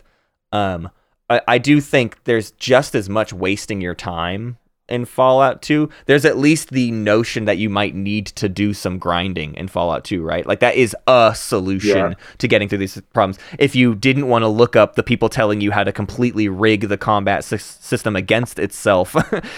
um, 0.52 0.90
I, 1.34 1.54
I 1.54 1.58
do 1.58 1.80
think 1.80 2.22
there's 2.24 2.50
just 2.52 2.94
as 2.94 3.08
much 3.08 3.32
wasting 3.32 3.80
your 3.80 3.94
time 3.94 4.58
in 4.86 5.06
Fallout 5.06 5.62
2, 5.62 5.88
there's 6.04 6.26
at 6.26 6.36
least 6.36 6.68
the 6.68 6.90
notion 6.90 7.46
that 7.46 7.56
you 7.56 7.70
might 7.70 7.94
need 7.94 8.26
to 8.26 8.50
do 8.50 8.74
some 8.74 8.98
grinding 8.98 9.54
in 9.54 9.66
Fallout 9.66 10.04
2, 10.04 10.22
right? 10.22 10.44
Like 10.46 10.60
that 10.60 10.74
is 10.74 10.94
a 11.06 11.32
solution 11.34 11.96
Yeah. 11.96 12.14
to 12.36 12.46
getting 12.46 12.68
through 12.68 12.78
these 12.84 13.00
problems. 13.14 13.38
If 13.58 13.74
you 13.74 13.94
didn't 13.94 14.28
want 14.28 14.42
to 14.42 14.48
look 14.48 14.76
up 14.76 14.94
the 14.94 15.02
people 15.02 15.30
telling 15.30 15.62
you 15.62 15.70
how 15.70 15.84
to 15.84 15.90
completely 15.92 16.48
rig 16.50 16.88
the 16.88 16.98
combat 16.98 17.44
sys- 17.44 17.80
system 17.82 18.14
against 18.14 18.58
itself, 18.58 19.16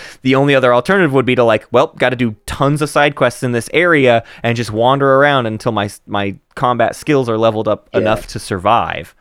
the 0.22 0.36
only 0.36 0.54
other 0.54 0.72
alternative 0.72 1.12
would 1.12 1.26
be 1.26 1.34
to 1.34 1.42
like, 1.42 1.66
well, 1.72 1.88
got 1.98 2.10
to 2.10 2.16
do 2.16 2.36
tons 2.46 2.80
of 2.80 2.88
side 2.88 3.16
quests 3.16 3.42
in 3.42 3.50
this 3.50 3.68
area 3.72 4.22
and 4.44 4.56
just 4.56 4.70
wander 4.70 5.14
around 5.16 5.46
until 5.46 5.72
my 5.72 5.90
my 6.06 6.36
combat 6.54 6.94
skills 6.94 7.28
are 7.28 7.36
leveled 7.36 7.66
up 7.66 7.88
Yeah. 7.92 7.98
enough 8.00 8.28
to 8.28 8.38
survive. 8.38 9.12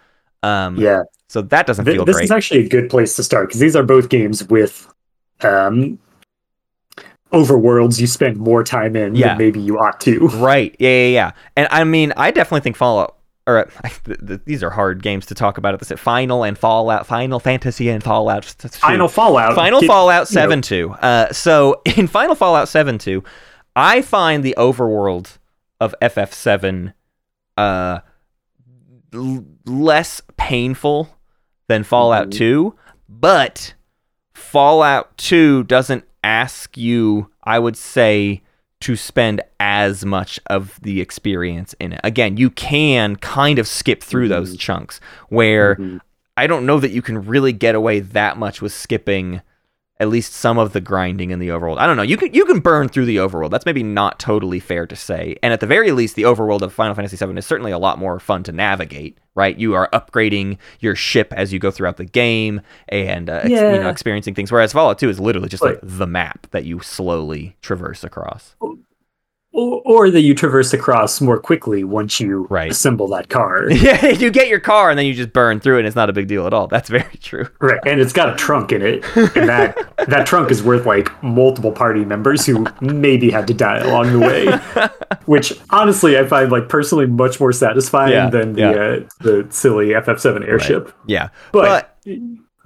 Um, 0.46 0.76
Yeah, 0.78 1.02
So 1.28 1.42
that 1.42 1.66
doesn't 1.68 1.86
Th- 1.86 1.96
feel 1.98 2.06
this 2.06 2.16
great. 2.18 2.26
is 2.26 2.32
actually 2.32 2.66
a 2.66 2.70
good 2.70 2.90
place 2.90 3.16
to 3.16 3.24
start 3.24 3.48
because 3.50 3.60
these 3.60 3.76
are 3.76 3.84
both 3.84 4.10
games 4.10 4.44
with 4.48 4.88
um, 5.42 5.98
overworlds 7.34 8.00
you 8.00 8.08
spend 8.08 8.38
more 8.38 8.64
time 8.64 8.96
in 8.96 9.16
Yeah. 9.16 9.30
than 9.30 9.38
maybe 9.38 9.60
you 9.60 9.78
ought 9.80 10.00
to. 10.02 10.28
Right. 10.36 10.76
Yeah, 10.80 10.90
yeah, 10.90 11.08
yeah. 11.08 11.32
And 11.58 11.68
I 11.72 11.84
mean, 11.84 12.14
I 12.18 12.32
definitely 12.32 12.62
think 12.62 12.76
Fallout 12.76 13.16
or 13.48 13.70
th- 14.06 14.20
th- 14.28 14.40
these 14.46 14.64
are 14.64 14.70
hard 14.72 15.04
games 15.04 15.26
to 15.28 15.36
talk 15.36 15.58
about 15.58 15.74
at 15.74 15.80
this 15.80 15.92
Final 16.00 16.44
and 16.44 16.58
Fallout, 16.58 17.06
Final 17.06 17.40
Fantasy 17.40 17.90
and 17.90 18.04
Fallout. 18.04 18.46
Final 18.46 19.08
Fallout. 19.08 19.56
Final 19.56 19.82
Fallout 19.84 20.30
you 20.32 20.36
know, 20.36 20.42
7 20.42 20.62
2. 20.62 20.92
Uh, 20.92 21.32
so 21.34 21.82
in 21.98 22.08
Final 22.08 22.36
Fallout 22.36 22.68
7 22.70 22.98
2, 22.98 23.24
I 23.76 24.02
find 24.02 24.44
the 24.44 24.56
overworld 24.58 25.38
of 25.82 25.94
FF7 26.02 26.94
uh, 27.58 28.00
l- 29.16 29.46
less 29.66 30.22
painful 30.38 31.10
than 31.68 31.84
Fallout 31.84 32.28
Mhm. 32.28 32.32
2, 32.38 32.76
but 33.10 33.74
Fallout 34.34 35.18
2 35.18 35.64
doesn't 35.64 36.04
ask 36.24 36.78
you, 36.78 37.30
I 37.44 37.60
would 37.60 37.78
say, 37.78 38.42
to 38.82 38.96
spend 38.96 39.42
as 39.60 40.06
much 40.06 40.40
of 40.48 40.80
the 40.82 41.02
experience 41.02 41.74
in 41.80 41.94
it. 41.94 42.02
Again, 42.04 42.38
you 42.38 42.50
can 42.50 43.16
kind 43.16 43.58
of 43.58 43.68
skip 43.68 44.04
through 44.04 44.28
those 44.28 44.56
Mhm. 44.56 44.60
chunks 44.60 45.00
where 45.30 45.76
Mhm. 45.76 46.02
I 46.38 46.48
don't 46.48 46.66
know 46.66 46.80
that 46.80 46.92
you 46.92 47.02
can 47.02 47.26
really 47.26 47.54
get 47.54 47.76
away 47.76 48.02
that 48.02 48.38
much 48.38 48.62
with 48.62 48.74
skipping 48.74 49.42
at 50.00 50.10
least 50.10 50.34
some 50.34 50.58
of 50.58 50.74
the 50.74 50.82
grinding 50.82 51.32
in 51.32 51.40
the 51.40 51.48
overworld. 51.48 51.78
I 51.78 51.88
don't 51.88 51.96
know. 51.96 52.04
You 52.04 52.18
can 52.18 52.34
you 52.34 52.46
can 52.46 52.60
burn 52.60 52.90
through 52.90 53.06
the 53.06 53.18
overworld. 53.18 53.52
That's 53.52 53.66
maybe 53.66 53.84
not 53.84 54.20
totally 54.20 54.60
fair 54.60 54.86
to 54.88 54.96
say. 54.96 55.38
And 55.42 55.54
at 55.54 55.62
the 55.62 55.68
very 55.68 55.92
least, 55.92 56.16
the 56.16 56.24
overworld 56.24 56.62
of 56.62 56.74
Final 56.74 56.96
Fantasy 56.96 57.16
VII 57.24 57.38
is 57.38 57.46
certainly 57.46 57.72
a 57.72 57.78
lot 57.78 57.98
more 57.98 58.20
fun 58.20 58.44
to 58.44 58.52
navigate. 58.52 59.18
Right? 59.36 59.58
You 59.58 59.74
are 59.74 59.90
upgrading 59.92 60.58
your 60.80 60.96
ship 60.96 61.34
as 61.34 61.52
you 61.52 61.60
go 61.60 61.70
throughout 61.70 61.98
the 61.98 62.06
game 62.06 62.62
and 62.88 63.30
uh, 63.30 63.42
ex- 63.44 63.50
you 63.76 63.80
know 63.84 63.90
experiencing 63.90 64.34
things. 64.34 64.52
Whereas 64.52 64.72
Fallout 64.74 64.98
2 65.00 65.10
is 65.10 65.20
literally 65.20 65.50
just 65.50 65.62
like 65.64 65.80
the 65.84 66.08
map 66.08 66.48
that 66.52 66.64
you 66.66 66.80
slowly 66.80 67.56
traverse 67.62 68.04
across. 68.04 68.56
Or, 69.56 69.82
or 69.86 70.10
that 70.12 70.22
you 70.22 70.36
traverse 70.36 70.74
across 70.74 71.22
more 71.22 71.40
quickly 71.40 71.84
once 71.84 72.20
you 72.20 72.46
Right. 72.50 72.70
assemble 72.72 73.08
that 73.10 73.30
car. 73.30 73.68
yeah, 73.72 74.08
you 74.08 74.30
get 74.30 74.48
your 74.50 74.60
car 74.60 74.90
and 74.90 75.00
then 75.00 75.06
you 75.06 75.14
just 75.14 75.32
burn 75.32 75.60
through 75.60 75.78
it. 75.78 75.80
and 75.80 75.88
It's 75.88 75.96
not 75.96 76.10
a 76.10 76.14
big 76.14 76.28
deal 76.28 76.46
at 76.46 76.54
all. 76.54 76.68
That's 76.68 76.90
very 76.90 77.18
true. 77.22 77.48
Right, 77.62 77.80
and 77.86 78.02
it's 78.02 78.12
got 78.14 78.34
a 78.34 78.36
trunk 78.36 78.72
in 78.72 78.82
it, 78.82 79.06
and 79.16 79.48
that 79.50 79.94
that 80.08 80.28
trunk 80.28 80.52
is 80.52 80.62
worth 80.62 80.86
like 80.86 81.10
multiple 81.24 81.72
party 81.72 82.04
members 82.04 82.46
who 82.46 82.66
maybe 82.82 83.30
had 83.32 83.48
to 83.48 83.54
die 83.54 83.78
along 83.80 84.12
the 84.12 84.20
way. 84.20 84.88
Which 85.26 85.54
honestly, 85.70 86.18
I 86.18 86.26
find 86.26 86.52
like 86.52 86.70
personally 86.70 87.08
much 87.08 87.40
more 87.40 87.52
satisfying 87.54 88.12
Yeah, 88.12 88.30
than 88.30 88.54
the 88.54 88.62
yeah. 88.62 88.68
uh, 88.70 89.00
the 89.22 89.48
silly 89.50 89.88
FF7 89.90 90.48
airship. 90.48 90.92
Yeah, 91.08 91.30
But, 91.52 91.98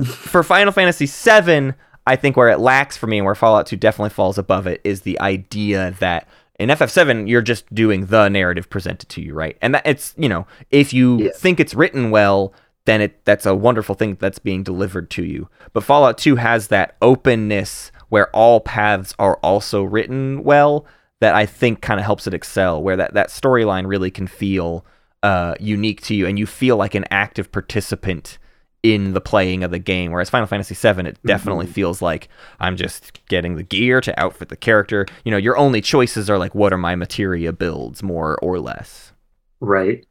for 0.04 0.44
Final 0.44 0.72
Fantasy 0.72 1.06
7, 1.06 1.76
I 2.08 2.16
think 2.16 2.36
where 2.38 2.50
it 2.50 2.60
lacks 2.60 2.98
for 2.98 3.08
me 3.08 3.18
and 3.20 3.26
where 3.26 3.36
Fallout 3.36 3.68
2 3.68 3.76
definitely 3.78 4.10
falls 4.10 4.38
above 4.38 4.66
it 4.68 4.82
is 4.84 5.02
the 5.02 5.20
idea 5.20 5.96
that 6.00 6.28
in 6.60 6.70
FF7 6.70 7.28
you're 7.28 7.42
just 7.42 7.74
doing 7.74 8.06
the 8.08 8.30
narrative 8.30 8.70
presented 8.70 9.10
to 9.10 9.22
you, 9.22 9.34
right? 9.34 9.58
And 9.62 9.74
that 9.76 9.88
it's 9.88 10.14
you 10.18 10.30
know 10.30 10.46
if 10.70 10.94
you 10.94 11.18
Yeah. 11.20 11.32
think 11.36 11.60
it's 11.60 11.74
written 11.74 12.12
well, 12.12 12.54
then 12.86 13.02
it 13.02 13.24
that's 13.26 13.46
a 13.46 13.56
wonderful 13.56 13.96
thing 13.96 14.18
that's 14.20 14.40
being 14.40 14.62
delivered 14.64 15.10
to 15.12 15.24
you. 15.24 15.50
But 15.74 15.84
Fallout 15.84 16.18
2 16.18 16.36
has 16.36 16.68
that 16.68 16.96
openness 17.02 17.92
where 18.10 18.30
all 18.36 18.60
paths 18.60 19.14
are 19.20 19.38
also 19.38 19.84
written 19.84 20.44
well 20.44 20.86
that 21.22 21.36
I 21.36 21.46
think 21.46 21.82
kind 21.82 22.00
of 22.00 22.06
helps 22.06 22.28
it 22.28 22.34
excel. 22.34 22.82
Where 22.82 22.96
that 22.98 23.14
that 23.14 23.30
storyline 23.30 23.88
really 23.88 24.12
can 24.12 24.28
feel 24.28 24.86
uh, 25.22 25.54
unique 25.60 26.02
to 26.04 26.16
you, 26.16 26.26
and 26.26 26.40
you 26.40 26.46
feel 26.46 26.78
like 26.78 26.96
an 26.96 27.06
active 27.12 27.52
participant 27.52 28.38
in 28.84 29.14
the 29.14 29.20
playing 29.22 29.64
of 29.64 29.72
the 29.72 29.80
game. 29.80 30.12
Whereas 30.12 30.30
Final 30.30 30.48
Fantasy 30.48 30.74
VII, 30.74 31.08
it 31.08 31.20
definitely 31.26 31.66
feels 31.68 32.02
like 32.02 32.30
I'm 32.60 32.78
just 32.78 33.20
getting 33.28 33.56
the 33.56 33.64
gear 33.64 34.00
to 34.02 34.18
outfit 34.20 34.48
the 34.50 34.56
character. 34.56 35.06
You 35.26 35.32
know, 35.32 35.38
your 35.38 35.58
only 35.58 35.82
choices 35.82 36.30
are 36.30 36.38
like, 36.38 36.56
what 36.56 36.72
are 36.72 36.78
my 36.78 36.96
materia 36.96 37.52
builds, 37.52 38.02
more 38.02 38.38
or 38.42 38.60
less. 38.60 39.12
right, 39.60 40.06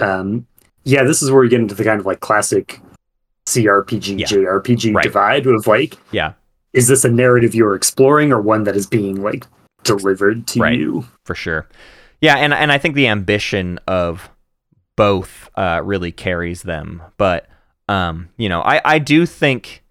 um, 0.00 0.46
yeah, 0.84 1.02
this 1.04 1.22
is 1.22 1.30
where 1.30 1.40
we 1.40 1.48
get 1.48 1.60
into 1.60 1.74
the 1.74 1.84
kind 1.84 2.00
of 2.00 2.06
like 2.06 2.20
classic 2.20 2.80
CRPG 3.46 4.18
Yeah. 4.20 4.26
JRPG 4.26 4.94
Right. 4.94 5.02
divide 5.02 5.46
of 5.46 5.66
like, 5.66 5.96
Yeah, 6.12 6.32
is 6.72 6.88
this 6.88 7.04
a 7.04 7.10
narrative 7.10 7.54
you're 7.54 7.74
exploring 7.74 8.32
or 8.32 8.40
one 8.40 8.64
that 8.64 8.76
is 8.76 8.86
being 8.86 9.22
like 9.22 9.46
delivered 9.82 10.46
to 10.48 10.60
Right. 10.60 10.78
you? 10.78 11.06
for 11.24 11.34
sure. 11.34 11.66
Yeah, 12.20 12.36
and 12.36 12.52
and 12.52 12.70
I 12.70 12.76
think 12.78 12.94
the 12.94 13.08
ambition 13.08 13.78
of 13.88 14.28
both 14.96 15.48
uh, 15.56 15.80
really 15.82 16.12
carries 16.12 16.62
them. 16.62 17.02
But 17.16 17.48
um, 17.90 18.28
you 18.36 18.48
know, 18.48 18.62
I 18.62 18.80
I 18.84 18.98
do 18.98 19.26
think 19.26 19.82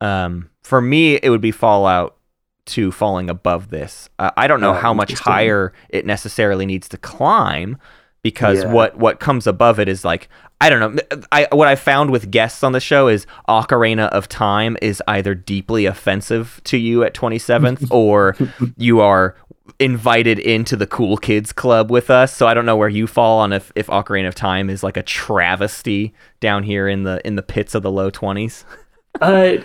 um, 0.00 0.48
for 0.62 0.80
me 0.80 1.14
it 1.16 1.30
would 1.30 1.40
be 1.40 1.50
Fallout 1.50 2.16
2 2.66 2.92
falling 2.92 3.28
above 3.28 3.70
this. 3.70 4.08
Uh, 4.18 4.30
I 4.36 4.46
don't 4.46 4.60
know 4.60 4.70
Oh, 4.70 4.80
how 4.80 4.94
much 4.94 5.12
higher 5.14 5.72
it 5.88 6.06
necessarily 6.06 6.66
needs 6.66 6.88
to 6.90 6.96
climb 6.96 7.76
because 8.22 8.62
Yeah. 8.62 8.72
what 8.72 8.96
what 8.96 9.18
comes 9.20 9.46
above 9.46 9.80
it 9.80 9.88
is 9.88 10.04
like 10.04 10.28
I 10.62 10.68
don't 10.68 10.80
know. 10.94 11.02
I 11.32 11.48
what 11.52 11.68
I 11.68 11.74
found 11.74 12.10
with 12.10 12.30
guests 12.30 12.62
on 12.62 12.72
the 12.72 12.80
show 12.80 13.08
is 13.08 13.26
Ocarina 13.48 14.08
of 14.10 14.28
Time 14.28 14.76
is 14.82 15.02
either 15.08 15.34
deeply 15.34 15.86
offensive 15.86 16.60
to 16.64 16.76
you 16.76 17.02
at 17.02 17.14
27th 17.14 17.88
or 17.90 18.36
you 18.76 19.00
are 19.00 19.34
invited 19.78 20.38
into 20.38 20.76
the 20.76 20.86
cool 20.86 21.16
kids 21.16 21.52
club 21.52 21.90
with 21.90 22.10
us. 22.10 22.34
So 22.34 22.46
I 22.46 22.54
don't 22.54 22.66
know 22.66 22.76
where 22.76 22.88
you 22.88 23.06
fall 23.06 23.38
on 23.40 23.52
if 23.52 23.72
if 23.74 23.86
Ocarina 23.86 24.28
of 24.28 24.34
Time 24.34 24.68
is 24.70 24.82
like 24.82 24.96
a 24.96 25.02
travesty 25.02 26.12
down 26.40 26.62
here 26.62 26.88
in 26.88 27.04
the 27.04 27.20
in 27.26 27.36
the 27.36 27.42
pits 27.42 27.74
of 27.74 27.82
the 27.82 27.90
low 27.90 28.10
20s. 28.10 28.64
Uh, 29.20 29.56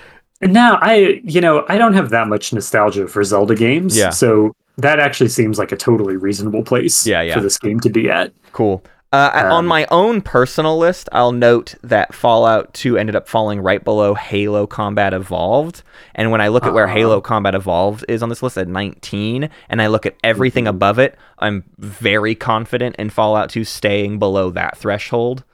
now 0.42 0.80
I, 0.82 1.22
you 1.24 1.40
know, 1.40 1.66
I 1.70 1.78
don't 1.78 1.94
have 1.94 2.10
that 2.10 2.28
much 2.28 2.52
nostalgia 2.52 3.08
for 3.08 3.24
Zelda 3.24 3.54
games. 3.54 3.96
Yeah. 3.96 4.10
So 4.10 4.56
that 4.78 5.00
actually 5.00 5.30
seems 5.30 5.60
like 5.60 5.72
a 5.72 5.78
totally 5.78 6.18
reasonable 6.18 6.64
place 6.64 7.06
Yeah, 7.06 7.22
yeah. 7.22 7.36
for 7.36 7.42
this 7.42 7.60
game 7.60 7.80
to 7.82 7.90
be 7.92 8.10
at. 8.10 8.34
Cool. 8.52 8.84
Uh, 9.16 9.32
I- 9.34 9.44
on 9.46 9.60
Um, 9.60 9.68
my 9.68 9.88
own 9.92 10.22
personal 10.22 10.78
list, 10.78 11.08
I'll 11.14 11.32
note 11.32 11.76
that 11.82 12.14
Fallout 12.14 12.74
2 12.74 12.98
ended 12.98 13.16
up 13.16 13.30
falling 13.30 13.62
right 13.62 13.82
below 13.82 14.14
Halo 14.14 14.68
Combat 14.68 15.14
Evolved. 15.14 15.84
And 16.14 16.32
when 16.32 16.42
I 16.42 16.50
look 16.50 16.66
at 16.66 16.74
where 16.74 16.84
Uh-huh. 16.86 16.96
Halo 16.98 17.22
Combat 17.22 17.56
Evolved 17.56 18.04
is 18.10 18.22
on 18.22 18.28
this 18.28 18.44
list 18.44 18.58
at 18.58 18.68
19, 18.68 19.50
and 19.70 19.82
I 19.82 19.88
look 19.88 20.06
at 20.06 20.16
everything 20.22 20.66
Mhm. 20.66 20.70
above 20.70 21.00
it, 21.00 21.16
I'm 21.40 21.64
very 21.78 22.36
confident 22.36 22.98
in 22.98 23.10
Fallout 23.10 23.50
2 23.50 23.64
staying 23.64 24.20
below 24.20 24.50
that 24.50 24.78
threshold. 24.78 25.46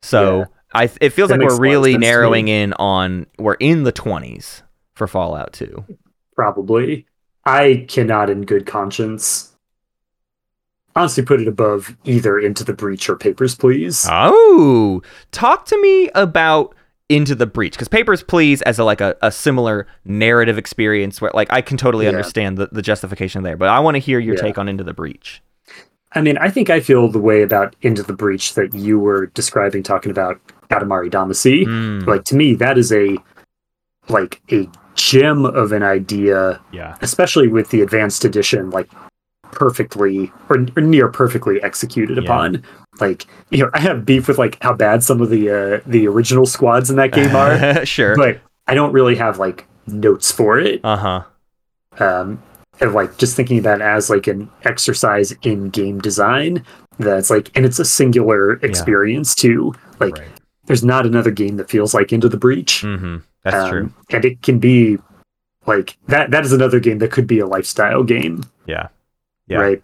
So 0.00 0.38
Yeah. 0.38 0.44
I, 0.74 0.90
it 1.02 1.10
feels 1.10 1.28
That 1.28 1.38
like 1.40 1.46
we're 1.48 1.48
a 1.48 1.52
lot 1.52 1.54
of 1.56 1.60
really 1.60 1.92
sense 1.92 2.00
to 2.04 2.06
me. 2.06 2.06
narrowing 2.06 2.48
in 2.48 2.72
on, 2.74 3.26
we're 3.38 3.54
in 3.60 3.84
the 3.84 3.92
20s 3.92 4.62
for 4.94 5.06
Fallout 5.06 5.52
2. 5.52 5.84
Probably. 6.34 7.04
I 7.44 7.84
cannot, 7.86 8.30
in 8.30 8.42
good 8.46 8.64
conscience, 8.64 9.53
honestly 10.96 11.24
put 11.24 11.40
it 11.40 11.48
above 11.48 11.96
either 12.04 12.38
Into 12.38 12.64
the 12.64 12.72
Breach 12.72 13.08
or 13.08 13.16
Papers, 13.16 13.54
Please. 13.54 14.06
Oh, 14.10 15.02
talk 15.32 15.66
to 15.66 15.80
me 15.80 16.08
about 16.14 16.74
Into 17.08 17.34
the 17.34 17.46
Breach 17.46 17.72
because 17.74 17.88
Papers, 17.88 18.22
Please, 18.22 18.62
as 18.62 18.78
a, 18.78 18.84
like 18.84 19.00
a, 19.00 19.16
a 19.22 19.30
similar 19.32 19.86
narrative 20.04 20.56
experience 20.58 21.20
where 21.20 21.30
like 21.34 21.52
I 21.52 21.60
can 21.60 21.76
totally 21.76 22.04
Yeah. 22.04 22.10
understand 22.10 22.58
the, 22.58 22.68
the 22.70 22.82
justification 22.82 23.42
there, 23.42 23.56
but 23.56 23.68
I 23.68 23.80
want 23.80 23.94
to 23.96 23.98
hear 23.98 24.18
your 24.18 24.36
Yeah. 24.36 24.42
take 24.42 24.58
on 24.58 24.68
Into 24.68 24.84
the 24.84 24.94
Breach. 24.94 25.42
I 26.16 26.20
mean, 26.20 26.38
I 26.38 26.48
think 26.48 26.70
I 26.70 26.78
feel 26.78 27.08
the 27.08 27.18
way 27.18 27.42
about 27.42 27.74
Into 27.82 28.02
the 28.04 28.12
Breach 28.12 28.54
that 28.54 28.72
you 28.72 29.00
were 29.00 29.26
describing, 29.26 29.82
talking 29.82 30.12
about 30.12 30.40
Katamari 30.70 31.10
Damacy. 31.10 31.66
Mm, 31.66 32.06
Like 32.06 32.22
to 32.26 32.36
me, 32.36 32.54
that 32.54 32.78
is 32.78 32.92
a 32.92 33.16
like 34.08 34.40
a 34.52 34.68
gem 34.94 35.44
of 35.44 35.72
an 35.72 35.82
idea 35.82 36.60
yeah, 36.72 36.96
especially 37.00 37.48
with 37.48 37.70
the 37.70 37.80
advanced 37.80 38.24
edition 38.24 38.70
like 38.70 38.88
perfectly 39.54 40.32
or, 40.48 40.66
or 40.76 40.82
near 40.82 41.08
perfectly 41.08 41.62
executed 41.62 42.16
Yeah. 42.18 42.24
upon 42.24 42.62
like 43.00 43.26
you 43.50 43.58
know 43.58 43.70
i 43.74 43.80
have 43.80 44.04
beef 44.04 44.28
with 44.28 44.38
like 44.38 44.62
how 44.62 44.72
bad 44.74 45.02
some 45.02 45.20
of 45.20 45.30
the 45.30 45.50
uh 45.50 45.80
the 45.86 46.06
original 46.06 46.46
squads 46.46 46.90
in 46.90 46.96
that 46.96 47.12
game 47.12 47.34
are 47.42 47.84
sure. 47.86 48.16
but 48.16 48.40
i 48.66 48.74
don't 48.74 48.92
really 48.92 49.14
have 49.16 49.38
like 49.38 49.66
notes 49.86 50.30
for 50.32 50.58
it 50.58 50.80
Uh 50.84 50.96
huh. 50.96 52.04
um 52.04 52.42
and 52.80 52.92
like 52.92 53.16
just 53.18 53.36
thinking 53.36 53.58
about 53.58 53.80
as 53.80 54.10
like 54.10 54.26
an 54.26 54.50
exercise 54.64 55.32
in 55.42 55.70
game 55.70 56.00
design 56.00 56.64
that's 56.98 57.30
like 57.30 57.50
and 57.56 57.64
it's 57.64 57.78
a 57.78 57.84
singular 57.84 58.54
experience 58.64 59.34
too 59.34 59.72
like 60.00 60.16
Right. 60.18 60.28
there's 60.66 60.84
not 60.84 61.06
another 61.06 61.30
game 61.30 61.56
that 61.56 61.70
feels 61.70 61.94
like 61.94 62.12
into 62.12 62.28
the 62.28 62.36
breach 62.36 62.82
Mm-hmm. 62.82 63.16
That's 63.44 63.56
um, 63.56 63.70
true. 63.70 63.92
And 64.10 64.24
it 64.24 64.40
can 64.42 64.58
be 64.58 64.96
like 65.66 65.98
that 66.08 66.30
that 66.30 66.44
is 66.46 66.52
another 66.52 66.80
game 66.80 66.98
that 67.00 67.10
could 67.12 67.26
be 67.26 67.38
a 67.40 67.46
lifestyle 67.46 68.02
game, 68.02 68.42
Yeah. 68.66 68.88
Yeah. 69.48 69.58
right? 69.58 69.82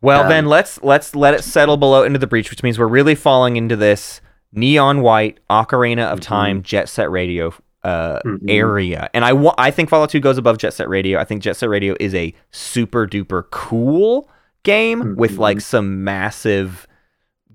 Well, 0.00 0.22
Um, 0.24 0.28
then 0.28 0.46
let's 0.46 0.82
let's 0.82 1.14
let 1.14 1.34
it 1.34 1.44
settle 1.44 1.76
below 1.76 2.02
into 2.02 2.18
the 2.18 2.26
breach, 2.26 2.50
which 2.50 2.62
means 2.62 2.78
we're 2.78 2.86
really 2.88 3.14
falling 3.14 3.56
into 3.56 3.76
this 3.76 4.20
neon 4.52 5.00
white 5.02 5.38
Ocarina 5.48 6.06
of 6.12 6.18
Mhm. 6.18 6.22
Time 6.22 6.62
Jet 6.62 6.88
Set 6.88 7.10
Radio 7.10 7.54
uh, 7.84 8.20
Mhm. 8.24 8.38
area, 8.48 9.10
and 9.12 9.24
I 9.24 9.32
wa- 9.32 9.54
I 9.58 9.72
think 9.72 9.88
Fallout 9.88 10.08
2 10.10 10.20
goes 10.20 10.38
above 10.38 10.56
Jet 10.58 10.72
Set 10.72 10.88
Radio. 10.88 11.18
I 11.18 11.24
think 11.24 11.42
Jet 11.42 11.56
Set 11.56 11.68
Radio 11.68 11.96
is 11.98 12.14
a 12.14 12.32
super 12.52 13.06
duper 13.08 13.42
cool 13.50 14.28
game 14.62 15.16
with 15.16 15.32
Mhm. 15.32 15.38
like 15.38 15.60
some 15.60 16.04
massive 16.04 16.86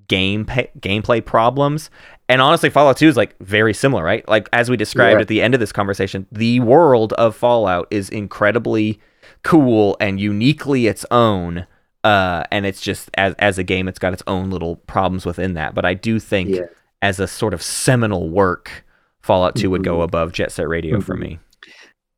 game 0.09 0.45
gameplay 0.45 1.23
problems. 1.23 1.89
And 2.29 2.41
honestly, 2.41 2.69
Fallout 2.69 2.97
2 2.97 3.07
is 3.07 3.15
like 3.17 3.35
very 3.39 3.73
similar, 3.73 4.03
right? 4.03 4.27
Like 4.27 4.49
as 4.51 4.69
we 4.69 4.75
described 4.77 5.17
Yeah. 5.17 5.21
at 5.21 5.27
the 5.29 5.41
end 5.41 5.53
of 5.53 5.59
this 5.61 5.71
conversation, 5.71 6.25
the 6.31 6.59
world 6.61 7.13
of 7.13 7.35
Fallout 7.35 7.87
is 7.91 8.09
incredibly 8.09 8.99
cool 9.43 9.97
and 9.99 10.19
uniquely 10.19 10.87
its 10.87 11.05
own. 11.11 11.65
Uh, 12.03 12.43
and 12.51 12.65
it's 12.65 12.81
just 12.81 13.09
as 13.15 13.33
as 13.39 13.57
a 13.57 13.63
game, 13.63 13.87
it's 13.87 13.99
got 13.99 14.13
its 14.13 14.23
own 14.27 14.49
little 14.49 14.77
problems 14.87 15.25
within 15.25 15.53
that. 15.55 15.73
But 15.75 15.85
I 15.85 15.93
do 15.93 16.19
think 16.19 16.49
Yeah. 16.49 16.61
as 17.01 17.19
a 17.19 17.27
sort 17.27 17.53
of 17.53 17.61
seminal 17.61 18.29
work, 18.29 18.85
Fallout 19.21 19.55
2 19.55 19.69
would 19.71 19.83
go 19.83 19.97
Mhm. 19.97 20.03
above 20.03 20.31
Jet 20.31 20.51
Set 20.51 20.67
Radio 20.69 21.01
for 21.01 21.15
Mhm. 21.15 21.19
me. 21.19 21.39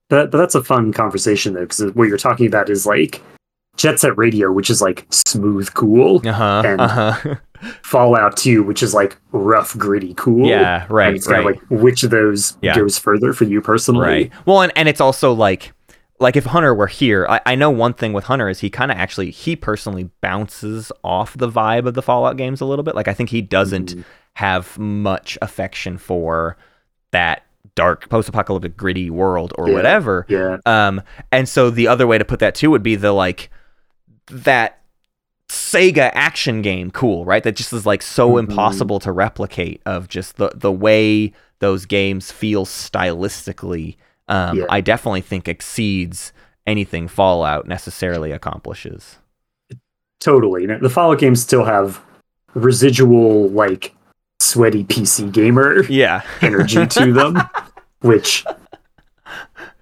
But 0.09 0.31
but 0.31 0.37
that's 0.37 0.55
a 0.55 0.63
fun 0.63 0.91
conversation 0.93 1.53
though, 1.53 1.61
because 1.61 1.91
what 1.93 2.07
you're 2.07 2.17
talking 2.17 2.45
about 2.47 2.69
is 2.69 2.85
like 2.85 3.21
Jet 3.77 3.99
Set 3.99 4.15
Radio, 4.17 4.51
which 4.51 4.69
is 4.69 4.81
like 4.81 5.05
smooth 5.09 5.73
cool, 5.73 6.21
Uh 6.27 6.31
huh. 6.33 6.61
And- 6.65 6.81
Uh 6.81 6.87
huh. 6.87 7.35
Fallout 7.83 8.37
2, 8.37 8.63
which 8.63 8.81
is 8.81 8.93
like 8.93 9.17
rough, 9.33 9.77
gritty, 9.77 10.13
cool. 10.15 10.47
yeah. 10.47 10.83
And 10.83 10.91
Right. 10.91 11.21
kind 11.25 11.27
Right. 11.27 11.39
of 11.39 11.45
like 11.71 11.81
which 11.81 12.03
of 12.03 12.09
those 12.09 12.57
Yeah. 12.61 12.75
goes 12.75 12.97
further 12.97 13.33
for 13.33 13.43
you 13.45 13.61
personally? 13.61 14.07
Right. 14.07 14.31
Well, 14.45 14.61
and, 14.61 14.71
and 14.75 14.87
it's 14.87 15.01
also 15.01 15.33
like 15.33 15.73
like 16.19 16.35
if 16.35 16.45
Hunter 16.45 16.73
were 16.73 16.87
here, 16.87 17.25
I, 17.29 17.41
I 17.45 17.55
know 17.55 17.69
one 17.69 17.93
thing 17.93 18.13
with 18.13 18.25
Hunter 18.25 18.49
is 18.49 18.59
he 18.59 18.69
kind 18.69 18.91
of 18.91 18.97
actually 18.97 19.31
he 19.31 19.55
personally 19.55 20.09
bounces 20.21 20.91
off 21.03 21.37
the 21.37 21.49
vibe 21.49 21.87
of 21.87 21.93
the 21.93 22.01
Fallout 22.01 22.37
games 22.37 22.61
a 22.61 22.65
little 22.65 22.83
bit. 22.83 22.95
Like 22.95 23.07
I 23.07 23.13
think 23.13 23.29
he 23.29 23.41
doesn't 23.41 23.95
Mhm. 23.95 24.03
have 24.35 24.77
much 24.77 25.37
affection 25.41 25.97
for 25.97 26.57
that 27.11 27.43
dark 27.75 28.09
post-apocalyptic 28.09 28.75
gritty 28.75 29.09
world 29.09 29.53
or 29.57 29.69
Yeah. 29.69 29.73
whatever. 29.75 30.25
Yeah. 30.27 30.57
Um, 30.65 31.01
and 31.31 31.47
so 31.47 31.69
the 31.69 31.87
other 31.87 32.05
way 32.07 32.17
to 32.17 32.25
put 32.25 32.39
that 32.39 32.55
too 32.55 32.69
would 32.71 32.83
be 32.83 32.95
the 32.95 33.11
like 33.13 33.49
that 34.27 34.75
Sega 35.49 36.11
action 36.13 36.61
game 36.61 36.91
cool, 36.91 37.25
right? 37.25 37.41
That 37.43 37.55
just 37.55 37.73
is 37.73 37.85
like 37.85 38.01
so 38.03 38.33
Mhm. 38.33 38.39
impossible 38.39 38.99
to 38.99 39.11
replicate 39.11 39.81
of 39.85 40.07
just 40.07 40.35
the 40.37 40.51
the 40.55 40.71
way 40.71 41.31
those 41.59 41.85
games 41.85 42.31
feel 42.31 42.65
stylistically. 42.65 43.95
Um, 44.29 44.57
Yeah. 44.57 44.65
I 44.69 44.79
definitely 44.81 45.21
think 45.21 45.47
exceeds 45.47 46.31
anything 46.65 47.07
Fallout 47.07 47.67
necessarily 47.67 48.31
accomplishes. 48.31 49.17
Totally. 50.19 50.65
The 50.65 50.89
Fallout 50.89 51.19
games 51.19 51.41
still 51.41 51.65
have 51.65 52.01
residual 52.53 53.49
like 53.49 53.95
sweaty 54.39 54.83
PC 54.83 55.31
gamer 55.31 55.83
Yeah. 55.85 56.21
energy 56.41 56.85
to 56.87 57.13
them, 57.13 57.37
which 58.01 58.45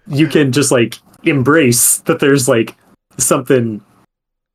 you 0.07 0.28
can 0.28 0.52
just 0.52 0.72
like 0.72 0.95
embrace 1.24 1.98
that 1.99 2.19
there's 2.19 2.48
like 2.48 2.76
something 3.18 3.82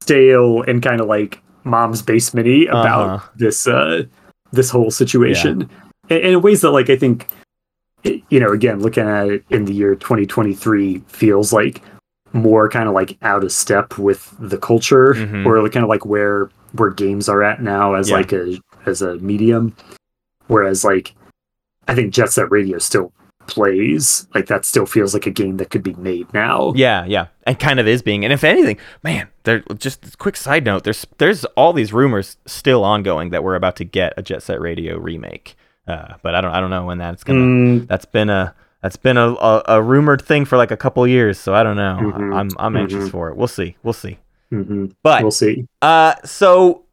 stale 0.02 0.62
and 0.62 0.82
kind 0.82 1.00
of 1.00 1.06
like 1.06 1.40
mom's 1.64 2.02
basementy 2.02 2.68
about 2.68 3.08
Uh-huh. 3.10 3.28
this 3.36 3.66
uh 3.66 4.02
this 4.52 4.70
whole 4.70 4.90
situation 4.90 5.62
and, 6.10 6.18
and 6.22 6.34
in 6.34 6.40
ways 6.42 6.60
that 6.62 6.70
like 6.70 6.90
i 6.90 6.96
think 6.96 7.28
you 8.04 8.40
know 8.40 8.50
again 8.52 8.80
looking 8.80 9.06
at 9.08 9.28
it 9.28 9.44
in 9.50 9.64
the 9.64 9.72
year 9.72 9.94
2023 9.94 10.98
feels 11.06 11.52
like 11.52 11.82
more 12.32 12.68
kind 12.68 12.88
of 12.88 12.94
like 12.94 13.16
out 13.22 13.44
of 13.44 13.52
step 13.52 13.98
with 13.98 14.34
the 14.38 14.58
culture 14.58 15.14
Mhm. 15.14 15.44
or 15.46 15.68
kind 15.68 15.84
of 15.84 15.88
like 15.90 16.04
where 16.06 16.48
where 16.72 16.90
games 16.90 17.28
are 17.28 17.42
at 17.42 17.62
now 17.62 17.94
as 17.94 18.08
Yeah. 18.10 18.16
like 18.16 18.32
a 18.32 18.58
as 18.86 19.02
a 19.02 19.16
medium 19.18 19.74
whereas 20.46 20.84
like 20.84 21.14
i 21.88 21.94
think 21.94 22.12
jet 22.12 22.30
set 22.32 22.50
radio 22.50 22.78
still 22.78 23.12
plays 23.46 24.26
like 24.34 24.46
that 24.46 24.64
still 24.64 24.86
feels 24.86 25.12
like 25.14 25.26
a 25.26 25.30
game 25.30 25.56
that 25.58 25.68
could 25.70 25.82
be 25.82 25.92
made 25.94 26.32
now 26.32 26.72
Yeah, 26.76 27.04
yeah, 27.04 27.26
and 27.44 27.58
kind 27.58 27.80
of 27.80 27.86
is 27.88 28.00
being. 28.00 28.24
And 28.24 28.32
if 28.32 28.44
anything, 28.44 28.78
man, 29.02 29.26
there. 29.42 29.64
Just 29.76 30.14
a 30.14 30.16
quick 30.16 30.36
side 30.36 30.64
note: 30.64 30.84
there's 30.84 31.04
there's 31.18 31.44
all 31.56 31.72
these 31.72 31.92
rumors 31.92 32.36
still 32.46 32.84
ongoing 32.84 33.30
that 33.30 33.42
we're 33.42 33.56
about 33.56 33.74
to 33.76 33.84
get 33.84 34.14
a 34.16 34.22
Jet 34.22 34.44
Set 34.44 34.60
Radio 34.60 34.96
remake. 34.96 35.56
Uh, 35.86 36.14
but 36.22 36.34
I 36.34 36.40
don't 36.40 36.52
I 36.52 36.60
don't 36.60 36.70
know 36.70 36.84
when 36.86 36.98
that's 36.98 37.24
gonna. 37.24 37.40
Mm, 37.40 37.86
That's 37.88 38.04
been 38.04 38.30
a 38.30 38.54
that's 38.82 38.96
been 38.96 39.16
a, 39.16 39.28
a, 39.34 39.62
a 39.68 39.82
rumored 39.82 40.22
thing 40.22 40.44
for 40.44 40.56
like 40.56 40.70
a 40.70 40.76
couple 40.76 41.06
years. 41.06 41.38
So 41.38 41.54
I 41.54 41.62
don't 41.62 41.76
know. 41.76 41.98
Mhm, 42.00 42.34
I'm 42.34 42.50
I'm 42.58 42.76
anxious 42.76 43.04
mhm. 43.04 43.10
for 43.10 43.28
it. 43.30 43.36
We'll 43.36 43.48
see. 43.48 43.76
We'll 43.82 43.92
see. 43.92 44.18
mhm. 44.52 44.94
But 45.02 45.22
we'll 45.22 45.30
see 45.30 45.66
uh, 45.82 46.14
so 46.24 46.84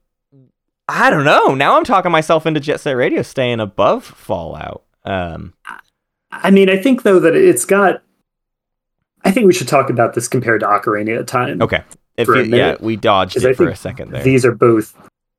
I 0.87 1.09
don't 1.11 1.23
know. 1.25 1.53
Now 1.53 1.77
I'm 1.77 1.83
talking 1.83 2.11
myself 2.11 2.45
into 2.47 2.59
Jet 2.59 2.79
Set 2.79 2.93
Radio 2.93 3.21
staying 3.21 3.59
above 3.59 4.03
Fallout. 4.03 4.83
Um, 5.05 5.53
I 6.31 6.49
mean, 6.51 6.69
I 6.69 6.77
think 6.77 7.03
though 7.03 7.19
that 7.19 7.35
it's 7.35 7.65
got. 7.65 8.01
I 9.23 9.31
think 9.31 9.45
we 9.47 9.53
should 9.53 9.67
talk 9.67 9.89
about 9.89 10.13
this 10.13 10.27
compared 10.27 10.61
to 10.61 10.67
Ocarina 10.67 11.19
of 11.19 11.25
Time. 11.25 11.61
okay. 11.61 11.83
If 12.17 12.27
you, 12.27 12.41
yeah, 12.43 12.75
we 12.79 12.95
dodged 12.95 13.37
it 13.37 13.45
I 13.45 13.53
for 13.53 13.69
a 13.69 13.75
second 13.75 14.11
there. 14.11 14.23
These 14.23 14.45
are 14.45 14.51
both 14.53 14.95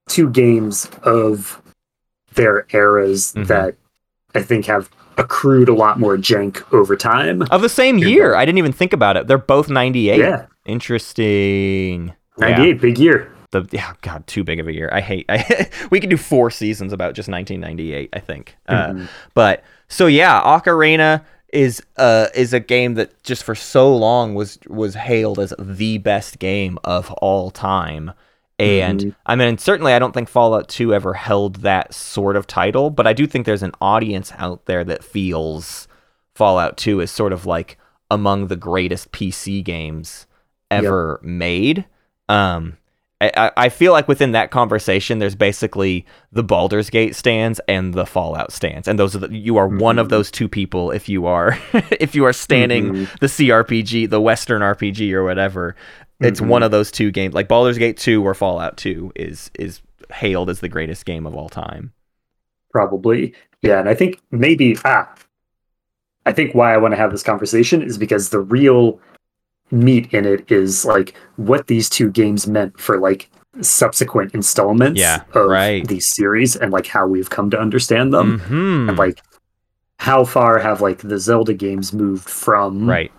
two 0.08 0.30
games 0.30 0.88
of 1.02 1.60
their 2.34 2.66
eras 2.72 3.32
Mhm. 3.36 3.46
that 3.48 3.74
I 4.34 4.42
think 4.42 4.66
have 4.66 4.88
accrued 5.18 5.68
a 5.68 5.74
lot 5.74 5.98
more 5.98 6.16
jank 6.16 6.62
over 6.72 6.96
time. 6.96 7.42
of 7.50 7.60
the 7.62 7.68
same 7.68 7.98
year. 7.98 8.34
I 8.34 8.44
didn't 8.44 8.58
even 8.58 8.72
think 8.72 8.92
about 8.92 9.16
it. 9.16 9.26
They're 9.26 9.36
both 9.38 9.68
98. 9.68 10.18
Yeah, 10.18 10.46
Interesting. 11.14 12.14
Yeah. 12.38 12.48
98, 12.48 12.80
big 12.80 12.98
year. 12.98 13.30
The 13.50 13.66
yeah, 13.72 13.92
God, 14.02 14.26
too 14.28 14.44
big 14.44 14.60
of 14.60 14.68
a 14.68 14.72
year. 14.72 14.88
I 14.92 15.00
hate. 15.00 15.26
I, 15.28 15.68
we 15.90 15.98
could 16.00 16.10
do 16.10 16.16
four 16.16 16.50
seasons 16.50 16.92
about 16.92 17.14
just 17.14 17.28
1998. 17.28 18.10
I 18.12 18.20
think. 18.20 18.56
Uh, 18.68 18.88
Mhm. 18.90 19.08
but 19.34 19.64
so 19.88 20.06
yeah, 20.06 20.40
Ocarina 20.40 21.22
is 21.52 21.82
uh 21.96 22.26
is 22.34 22.52
a 22.54 22.60
game 22.60 22.94
that 22.94 23.20
just 23.24 23.42
for 23.42 23.56
so 23.56 23.94
long 23.94 24.34
was 24.36 24.58
was 24.68 24.94
hailed 24.94 25.40
as 25.40 25.52
the 25.58 25.98
best 25.98 26.38
game 26.38 26.78
of 26.84 27.10
all 27.14 27.50
time. 27.50 28.12
And 28.60 29.00
Mhm. 29.00 29.14
I 29.26 29.36
mean, 29.36 29.58
certainly, 29.58 29.92
I 29.94 29.98
don't 29.98 30.12
think 30.12 30.28
Fallout 30.28 30.68
2 30.68 30.92
ever 30.94 31.14
held 31.14 31.56
that 31.62 31.94
sort 31.94 32.36
of 32.36 32.46
title, 32.46 32.90
but 32.90 33.06
I 33.06 33.12
do 33.12 33.26
think 33.26 33.46
there's 33.46 33.62
an 33.62 33.72
audience 33.80 34.32
out 34.38 34.66
there 34.66 34.84
that 34.84 35.02
feels 35.02 35.88
Fallout 36.34 36.76
2 36.76 37.00
is 37.00 37.10
sort 37.10 37.32
of 37.32 37.46
like 37.46 37.78
among 38.10 38.46
the 38.48 38.56
greatest 38.56 39.12
PC 39.12 39.62
games 39.64 40.26
ever 40.70 41.20
made. 41.22 41.84
Um, 42.28 42.76
I, 43.22 43.50
I- 43.56 43.68
feel 43.68 43.92
like 43.92 44.08
within 44.08 44.32
that 44.32 44.50
conversation, 44.50 45.18
there's 45.18 45.34
basically 45.34 46.06
the 46.32 46.42
Baldur's 46.42 46.88
Gate 46.88 47.14
stands 47.14 47.60
and 47.68 47.92
the 47.92 48.06
Fallout 48.06 48.50
stands, 48.50 48.88
and 48.88 48.98
those 48.98 49.14
are 49.14 49.18
the, 49.18 49.36
you 49.36 49.58
are 49.58 49.68
one 49.68 49.98
of 49.98 50.06
Mhm. 50.06 50.10
those 50.10 50.30
two 50.30 50.48
people 50.48 50.90
if 50.90 51.06
you 51.08 51.26
are 51.26 51.58
if 52.00 52.14
you 52.14 52.24
are 52.24 52.32
standing 52.32 52.92
Mhm. 53.06 53.18
the 53.20 53.26
CRPG, 53.28 54.08
the 54.08 54.20
Western 54.22 54.62
RPG 54.62 55.12
or 55.12 55.22
whatever. 55.24 55.76
It's 56.20 56.40
Mhm. 56.40 56.48
one 56.48 56.62
of 56.62 56.70
those 56.70 56.90
two 56.90 57.10
games, 57.10 57.34
like 57.34 57.48
Baldur's 57.48 57.78
Gate 57.78 57.96
2 57.96 58.22
or 58.26 58.34
Fallout 58.34 58.76
2 58.76 59.12
is 59.16 59.50
is 59.58 59.80
hailed 60.12 60.50
as 60.50 60.60
the 60.60 60.68
greatest 60.68 61.04
game 61.06 61.26
of 61.26 61.34
all 61.34 61.48
time. 61.48 61.92
probably. 62.72 63.34
Yeah, 63.62 63.80
and 63.80 63.88
I 63.88 63.94
think 63.94 64.20
maybe 64.30 64.76
ah, 64.84 65.12
I 66.26 66.32
think 66.32 66.54
why 66.54 66.72
I 66.72 66.76
want 66.76 66.92
to 66.92 66.96
have 66.96 67.10
this 67.10 67.22
conversation 67.24 67.82
is 67.82 67.98
because 67.98 68.28
the 68.30 68.38
real 68.40 69.00
meat 69.72 70.12
in 70.14 70.24
it 70.24 70.50
is 70.50 70.84
like 70.84 71.14
what 71.36 71.66
these 71.66 71.88
two 71.88 72.10
games 72.10 72.46
meant 72.46 72.78
for 72.78 72.98
like 72.98 73.28
subsequent 73.60 74.32
installments 74.34 75.00
Yeah, 75.00 75.22
of 75.34 75.48
right. 75.48 75.86
these 75.86 76.06
series 76.14 76.54
and 76.56 76.72
like 76.72 76.86
how 76.86 77.06
we've 77.08 77.30
come 77.30 77.50
to 77.50 77.58
understand 77.60 78.12
them 78.14 78.40
Mhm. 78.40 78.88
and 78.90 78.98
like 78.98 79.20
how 79.98 80.24
far 80.24 80.58
have 80.58 80.80
like 80.80 80.98
the 80.98 81.18
Zelda 81.18 81.52
games 81.54 81.92
moved 81.92 82.28
from 82.30 82.88
right. 82.88 83.10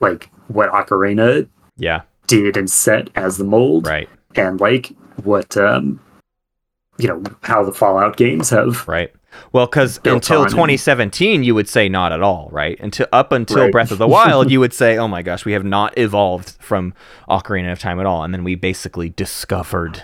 like 0.00 0.30
what 0.48 0.70
Ocarina 0.70 1.48
Yeah. 1.76 2.02
Did 2.36 2.56
and 2.56 2.70
set 2.70 3.10
as 3.14 3.36
the 3.36 3.44
mold 3.44 3.86
Right. 3.86 4.08
and 4.34 4.60
like 4.60 4.92
what 5.22 5.56
um 5.56 6.00
you 6.98 7.08
know 7.08 7.22
how 7.42 7.64
the 7.64 7.72
Fallout 7.72 8.16
games 8.16 8.50
have 8.50 8.86
Right. 8.88 9.12
Well, 9.52 9.64
because 9.66 9.98
until 10.04 10.40
on 10.40 10.44
and- 10.44 10.50
2017, 10.50 11.42
you 11.42 11.54
would 11.54 11.66
say 11.68 11.88
not 11.88 12.12
at 12.12 12.22
all, 12.22 12.50
right? 12.52 12.78
Until 12.80 13.06
up 13.12 13.32
until 13.32 13.62
Right. 13.62 13.72
Breath 13.72 13.90
of 13.90 13.96
the 13.96 14.06
Wild, 14.18 14.50
you 14.50 14.60
would 14.60 14.74
say, 14.74 14.98
"Oh 14.98 15.08
my 15.08 15.22
gosh, 15.22 15.46
we 15.46 15.52
have 15.52 15.64
not 15.64 15.96
evolved 15.96 16.56
from 16.60 16.92
Ocarina 17.30 17.72
of 17.72 17.78
Time 17.78 17.98
at 17.98 18.04
all," 18.04 18.24
and 18.24 18.34
then 18.34 18.44
we 18.44 18.54
basically 18.56 19.08
discovered 19.08 20.02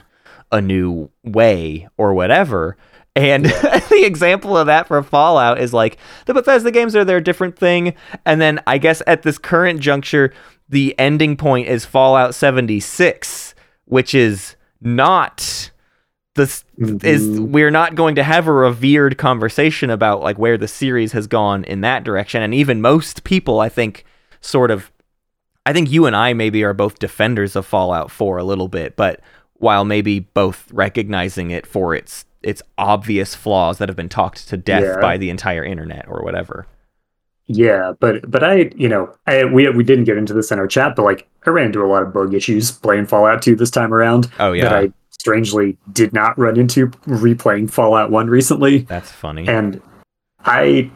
a 0.51 0.63
new 0.63 1.11
way 1.25 1.87
or 1.99 2.15
whatever. 2.15 2.79
And 3.15 3.45
the 3.91 4.03
example 4.03 4.57
of 4.57 4.67
that 4.67 4.89
for 4.89 5.03
Fallout 5.03 5.61
is 5.61 5.75
like 5.75 5.99
the 6.25 6.33
Bethesda 6.33 6.71
games 6.71 6.97
are 6.97 7.05
their 7.05 7.21
different 7.21 7.59
thing, 7.59 7.93
and 8.25 8.41
then 8.41 8.61
I 8.67 8.79
guess 8.79 9.03
at 9.07 9.25
this 9.25 9.37
current 9.37 9.81
juncture, 9.81 10.33
the 10.69 10.95
ending 10.99 11.36
point 11.36 11.69
is 11.69 11.85
Fallout 11.85 12.35
76, 12.35 13.55
which 13.86 14.15
is 14.15 14.57
not 14.81 15.70
this 16.35 16.62
is 16.78 17.27
Mhm. 17.27 17.49
we're 17.49 17.70
not 17.70 17.97
going 17.97 18.15
to 18.15 18.23
have 18.23 18.47
a 18.47 18.53
revered 18.53 19.19
conversation 19.19 19.90
about 19.90 20.20
like 20.23 20.39
where 20.39 20.57
the 20.57 20.69
series 20.69 21.11
has 21.12 21.27
gone 21.27 21.65
in 21.65 21.81
that 21.81 22.05
direction 22.05 22.43
and 22.43 22.55
even 22.55 22.81
most 22.81 23.24
people 23.24 23.59
i 23.59 23.69
think 23.69 24.05
sort 24.40 24.70
of 24.70 24.93
I 25.66 25.73
think 25.74 25.90
you 25.90 26.07
and 26.07 26.15
I 26.16 26.32
maybe 26.32 26.62
are 26.65 26.73
both 26.73 26.99
defenders 26.99 27.55
of 27.55 27.66
Fallout 27.66 28.11
4 28.11 28.39
a 28.39 28.45
little 28.45 28.69
bit, 28.69 28.97
but 28.97 29.20
while 29.55 29.85
maybe 29.85 30.20
both 30.20 30.66
recognizing 30.73 31.51
it 31.51 31.66
for 31.66 31.95
its 31.95 32.24
its 32.43 32.62
obvious 32.78 33.35
flaws 33.35 33.77
that 33.78 33.89
have 33.90 33.97
been 33.97 34.09
talked 34.09 34.49
to 34.49 34.57
death 34.57 34.85
Yeah. 34.85 35.01
by 35.01 35.19
the 35.19 35.28
entire 35.28 35.62
internet 35.65 36.07
or 36.09 36.23
whatever. 36.23 36.66
Yeah, 37.51 37.93
but 37.99 38.31
but 38.31 38.45
I, 38.45 38.70
you 38.77 38.89
know, 38.89 39.12
I 39.27 39.45
we 39.47 39.69
we 39.70 39.83
didn't 39.83 40.05
get 40.05 40.19
into 40.19 40.35
this 40.35 40.53
in 40.53 40.59
our 40.59 40.66
chat, 40.69 40.95
but 40.95 41.03
like 41.05 41.27
I 41.47 41.51
ran 41.51 41.66
into 41.66 41.83
a 41.83 41.89
lot 41.89 42.03
of 42.03 42.12
bug 42.12 42.35
issues 42.35 42.70
playing 42.70 43.07
Fallout 43.07 43.41
2 43.43 43.57
this 43.57 43.70
time 43.70 43.93
around 43.95 44.31
Oh 44.39 44.53
yeah, 44.53 44.65
that. 44.69 44.75
I 44.75 44.93
strangely 45.11 45.77
did 45.93 46.12
not 46.12 46.39
run 46.39 46.59
into 46.59 46.89
replaying 47.07 47.70
Fallout 47.70 48.11
1 48.11 48.29
recently. 48.29 48.81
That's 48.81 49.11
funny. 49.11 49.49
And 49.49 49.81
I 50.45 50.91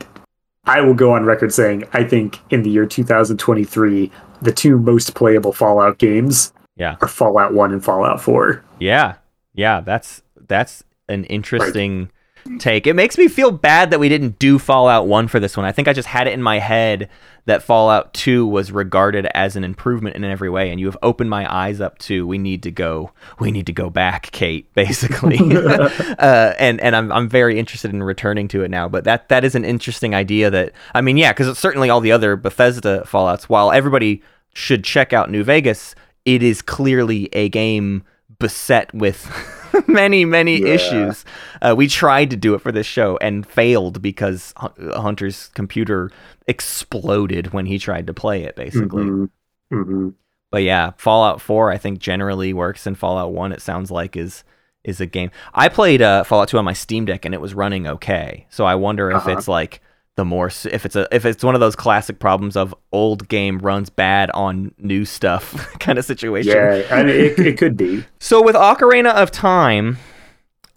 I 0.65 0.83
will 0.83 0.95
go 0.95 1.13
on 1.15 1.25
record 1.25 1.53
saying 1.55 1.85
I 1.95 2.05
think 2.05 2.39
in 2.51 2.63
the 2.63 2.71
year 2.71 2.85
2023 2.87 4.11
the 4.43 4.53
two 4.53 4.77
most 4.79 5.15
playable 5.15 5.53
Fallout 5.53 5.99
games 5.99 6.53
Yeah. 6.77 6.97
are 7.01 7.09
Fallout 7.09 7.55
1 7.55 7.73
and 7.73 7.83
Fallout 7.85 8.21
4. 8.21 8.63
Yeah. 8.79 9.15
Yeah, 9.55 9.81
that's 9.81 10.23
that's 10.49 10.85
an 11.09 11.25
interesting 11.25 12.11
take. 12.59 12.87
It 12.87 12.95
makes 12.95 13.19
me 13.19 13.29
feel 13.29 13.51
bad 13.51 13.91
that 13.91 14.01
we 14.01 14.09
didn't 14.09 14.39
do 14.39 14.59
Fallout 14.59 15.07
1 15.07 15.29
for 15.29 15.41
this 15.41 15.57
one. 15.57 15.67
I 15.67 15.73
think 15.73 15.89
I 15.89 15.93
just 15.93 16.09
had 16.09 16.27
it 16.27 16.33
in 16.33 16.43
my 16.43 16.59
head 16.59 17.09
that 17.45 17.63
Fallout 17.63 18.15
2 18.15 18.47
was 18.47 18.71
regarded 18.71 19.27
as 19.35 19.57
an 19.57 19.65
improvement 19.65 20.15
in 20.15 20.25
every 20.25 20.49
way 20.49 20.71
and 20.71 20.79
you 20.79 20.87
have 20.87 20.97
opened 21.03 21.29
my 21.29 21.53
eyes 21.53 21.81
up 21.81 21.99
to 21.99 22.25
we 22.25 22.39
need 22.39 22.63
to 22.63 22.71
go 22.71 23.11
we 23.41 23.51
need 23.51 23.67
to 23.67 23.73
go 23.73 23.91
back, 23.91 24.31
Kate, 24.31 24.73
basically. 24.75 25.39
uh, 25.57 26.55
and 26.59 26.81
and 26.81 26.95
I'm 26.95 27.11
I'm 27.11 27.29
very 27.29 27.59
interested 27.59 27.93
in 27.93 28.03
returning 28.03 28.49
to 28.49 28.63
it 28.63 28.71
now, 28.71 28.89
but 28.89 29.05
that 29.05 29.29
that 29.29 29.45
is 29.45 29.55
an 29.55 29.65
interesting 29.65 30.15
idea 30.15 30.51
that 30.51 30.73
I 30.95 31.01
mean, 31.01 31.17
yeah, 31.17 31.33
cuz 31.33 31.49
it's 31.49 31.61
certainly 31.61 31.91
all 31.91 32.01
the 32.01 32.13
other 32.13 32.37
Bethesda 32.37 33.03
Fallouts 33.07 33.45
while 33.45 33.73
everybody 33.73 34.23
should 34.55 34.85
check 34.85 35.13
out 35.13 35.31
New 35.31 35.43
Vegas, 35.43 35.95
it 36.25 36.43
is 36.43 36.63
clearly 36.63 37.29
a 37.33 37.49
game 37.49 38.05
beset 38.39 38.93
with 38.95 39.27
many 39.87 40.25
many 40.25 40.59
Yeah. 40.61 40.69
issues. 40.75 41.25
Uh, 41.61 41.75
we 41.77 41.87
tried 41.89 42.31
to 42.31 42.37
do 42.37 42.55
it 42.55 42.61
for 42.61 42.73
this 42.73 42.87
show 42.87 43.17
and 43.21 43.47
failed 43.47 44.01
because 44.03 44.53
Hu- 44.59 44.93
Hunter's 44.93 45.49
computer 45.55 46.11
exploded 46.47 47.53
when 47.53 47.67
he 47.67 47.79
tried 47.79 48.07
to 48.07 48.15
play 48.15 48.45
it 48.45 48.57
basically. 48.57 49.05
Mhm. 49.05 49.31
Mhm. 49.73 50.15
But 50.51 50.63
yeah, 50.63 50.93
Fallout 50.97 51.41
4 51.41 51.71
I 51.71 51.79
think 51.79 51.99
generally 51.99 52.53
works 52.53 52.87
and 52.87 52.97
Fallout 52.97 53.33
1 53.33 53.53
it 53.53 53.61
sounds 53.63 53.91
like 53.91 54.17
is 54.17 54.45
is 54.85 55.01
a 55.01 55.07
game. 55.07 55.31
I 55.55 55.69
played 55.69 56.03
uh, 56.03 56.25
Fallout 56.25 56.49
2 56.49 56.59
on 56.59 56.65
my 56.65 56.73
Steam 56.73 57.05
Deck 57.05 57.25
and 57.25 57.35
it 57.35 57.41
was 57.41 57.55
running 57.55 57.87
okay. 57.87 58.47
So 58.51 58.65
I 58.65 58.75
wonder 58.75 59.11
if 59.11 59.17
Uh-huh. 59.19 59.31
it's 59.31 59.47
like 59.49 59.81
the 60.17 60.25
more 60.25 60.49
if 60.49 60.85
it's 60.85 60.97
a 60.97 61.09
if 61.11 61.25
it's 61.25 61.43
one 61.43 61.55
of 61.55 61.61
those 61.61 61.75
classic 61.75 62.19
problems 62.19 62.57
of 62.57 62.75
old 62.93 63.29
game 63.29 63.59
runs 63.59 63.89
bad 63.89 64.31
on 64.33 64.75
new 64.79 65.05
stuff 65.05 65.53
kind 65.81 65.99
of 65.99 66.05
situation. 66.05 66.53
Yeah, 66.53 66.87
I 66.91 67.03
mean, 67.03 67.17
it, 67.17 67.39
it 67.39 67.59
could 67.59 67.77
be. 67.77 68.05
So 68.19 68.43
with 68.43 68.55
Ocarina 68.55 69.13
of 69.13 69.31
Time, 69.31 69.99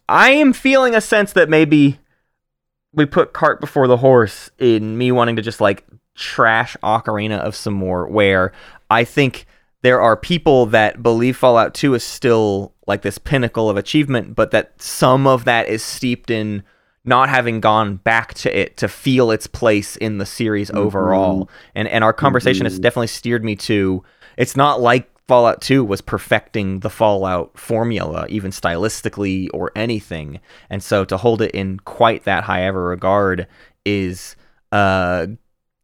I 0.10 0.32
am 0.32 0.52
feeling 0.52 0.96
a 0.96 1.02
sense 1.02 1.34
that 1.34 1.48
maybe 1.48 2.00
we 2.92 3.06
put 3.06 3.34
cart 3.34 3.62
before 3.62 3.88
the 3.88 3.98
horse 3.98 4.50
in 4.58 4.98
me 4.98 5.12
wanting 5.12 5.36
to 5.36 5.42
just 5.42 5.62
like 5.62 5.86
trash 6.16 6.76
Ocarina 6.82 7.38
of 7.40 7.56
some 7.56 7.74
more 7.74 8.08
where 8.08 8.52
I 8.90 9.04
think 9.04 9.46
there 9.84 10.02
are 10.02 10.18
people 10.18 10.66
that 10.68 11.04
believe 11.04 11.38
Fallout 11.38 11.74
2 11.76 11.94
is 11.94 12.04
still 12.04 12.74
like 12.88 13.04
this 13.04 13.18
pinnacle 13.18 13.70
of 13.70 13.78
achievement, 13.78 14.36
but 14.36 14.52
that 14.52 14.82
some 14.82 15.28
of 15.28 15.46
that 15.46 15.68
is 15.68 15.84
steeped 15.84 16.32
in 16.32 16.64
not 17.06 17.30
having 17.30 17.60
gone 17.60 17.98
back 17.98 18.34
to 18.36 18.58
it 18.60 18.78
to 18.78 18.88
feel 18.88 19.32
its 19.32 19.48
place 19.48 19.96
in 19.98 20.18
the 20.18 20.26
series 20.26 20.72
overall. 20.72 21.50
And 21.76 21.88
and 21.88 22.04
our 22.04 22.14
conversation 22.14 22.66
has 22.66 22.80
Mhm. 22.80 22.82
definitely 22.82 23.08
steered 23.08 23.44
me 23.44 23.56
to 23.58 24.04
it's 24.38 24.56
not 24.56 24.82
like 24.82 25.10
Fallout 25.28 25.60
2 25.62 25.84
was 25.84 26.02
perfecting 26.02 26.82
the 26.82 26.90
Fallout 26.90 27.58
formula, 27.58 28.28
even 28.30 28.52
stylistically 28.52 29.48
or 29.54 29.72
anything. 29.76 30.40
And 30.70 30.84
so 30.84 31.04
to 31.06 31.18
hold 31.18 31.42
it 31.42 31.52
in 31.52 31.80
quite 31.80 32.26
that 32.26 32.44
high 32.44 32.60
of 32.62 32.76
a 32.76 32.80
regard 32.80 33.48
is 33.86 34.36
uh 34.72 35.28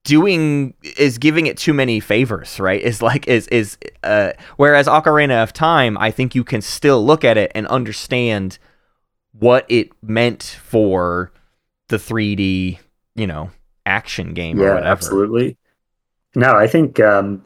doing 0.03 0.73
is 0.97 1.17
giving 1.17 1.45
it 1.45 1.57
too 1.57 1.73
many 1.73 1.99
favors, 1.99 2.59
right? 2.59 2.81
Is 2.81 3.01
like 3.01 3.27
is 3.27 3.47
is 3.49 3.77
uh 4.03 4.31
whereas 4.57 4.87
Ocarina 4.87 5.43
of 5.43 5.53
Time, 5.53 5.97
I 5.99 6.11
think 6.11 6.33
you 6.35 6.43
can 6.43 6.61
still 6.61 7.05
look 7.05 7.23
at 7.23 7.37
it 7.37 7.51
and 7.55 7.67
understand 7.67 8.57
what 9.41 9.65
it 9.69 9.89
meant 10.03 10.43
for 10.63 11.31
the 11.89 11.97
3D, 11.97 12.77
you 13.15 13.27
know, 13.27 13.49
action 13.85 14.33
game 14.33 14.59
or 14.59 14.63
Yeah, 14.63 14.69
whatever. 14.75 14.87
absolutely. 14.87 15.57
No, 16.35 16.53
I 16.53 16.67
think 16.67 16.99
um, 16.99 17.43